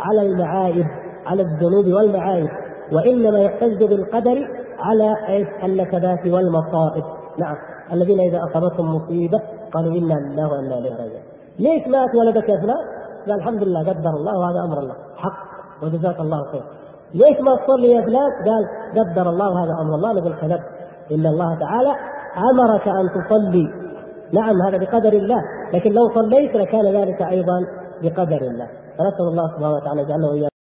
على 0.00 0.22
المعايب 0.22 0.86
على 1.26 1.42
الذنوب 1.42 1.86
والمعايب 1.86 2.48
وإنما 2.92 3.38
يحتج 3.38 3.84
بالقدر 3.84 4.48
على 4.78 5.16
النكبات 5.64 6.26
والمصائب. 6.26 7.04
نعم. 7.38 7.56
الذين 7.92 8.20
إذا 8.20 8.44
أصابتهم 8.44 8.94
مصيبة 8.94 9.40
قالوا 9.72 9.92
إنا 9.92 10.14
لله 10.14 10.52
وإنا 10.52 10.78
إليه 10.78 10.90
راجعون. 10.90 11.22
ليش 11.58 11.88
مات 11.88 12.14
ولدك 12.14 12.48
يا 12.48 12.56
فلان؟ 12.56 12.76
قال 13.26 13.38
الحمد 13.40 13.62
لله 13.62 13.80
قدر 13.80 14.10
الله 14.10 14.38
وهذا 14.38 14.60
أمر 14.64 14.78
الله. 14.78 14.94
حق. 15.16 15.38
وجزاك 15.82 16.20
الله 16.20 16.44
خير. 16.52 16.62
ليش 17.14 17.40
ما 17.40 17.56
تصلي 17.56 17.92
يا 17.92 18.02
فلان؟ 18.02 18.30
قال 18.46 18.64
قدر 18.98 19.30
الله 19.30 19.50
وهذا 19.50 19.72
أمر 19.82 19.94
الله 19.94 20.12
نقول 20.12 20.32
كذبت 20.32 20.66
إن 21.12 21.26
الله 21.26 21.58
تعالى 21.58 21.92
أمرك 22.52 22.88
أن 22.88 23.08
تصلي. 23.16 23.66
نعم 24.32 24.62
هذا 24.66 24.78
بقدر 24.78 25.12
الله. 25.12 25.42
لكن 25.74 25.92
لو 25.92 26.08
صليت 26.08 26.56
لكان 26.56 26.86
ذلك 26.86 27.22
أيضا 27.22 27.58
بقدر 28.02 28.42
الله. 28.42 28.68
فنسأل 29.00 29.26
الله 29.28 29.46
سبحانه 29.48 29.74
وتعالى 29.74 30.02
يجعلنا 30.02 30.49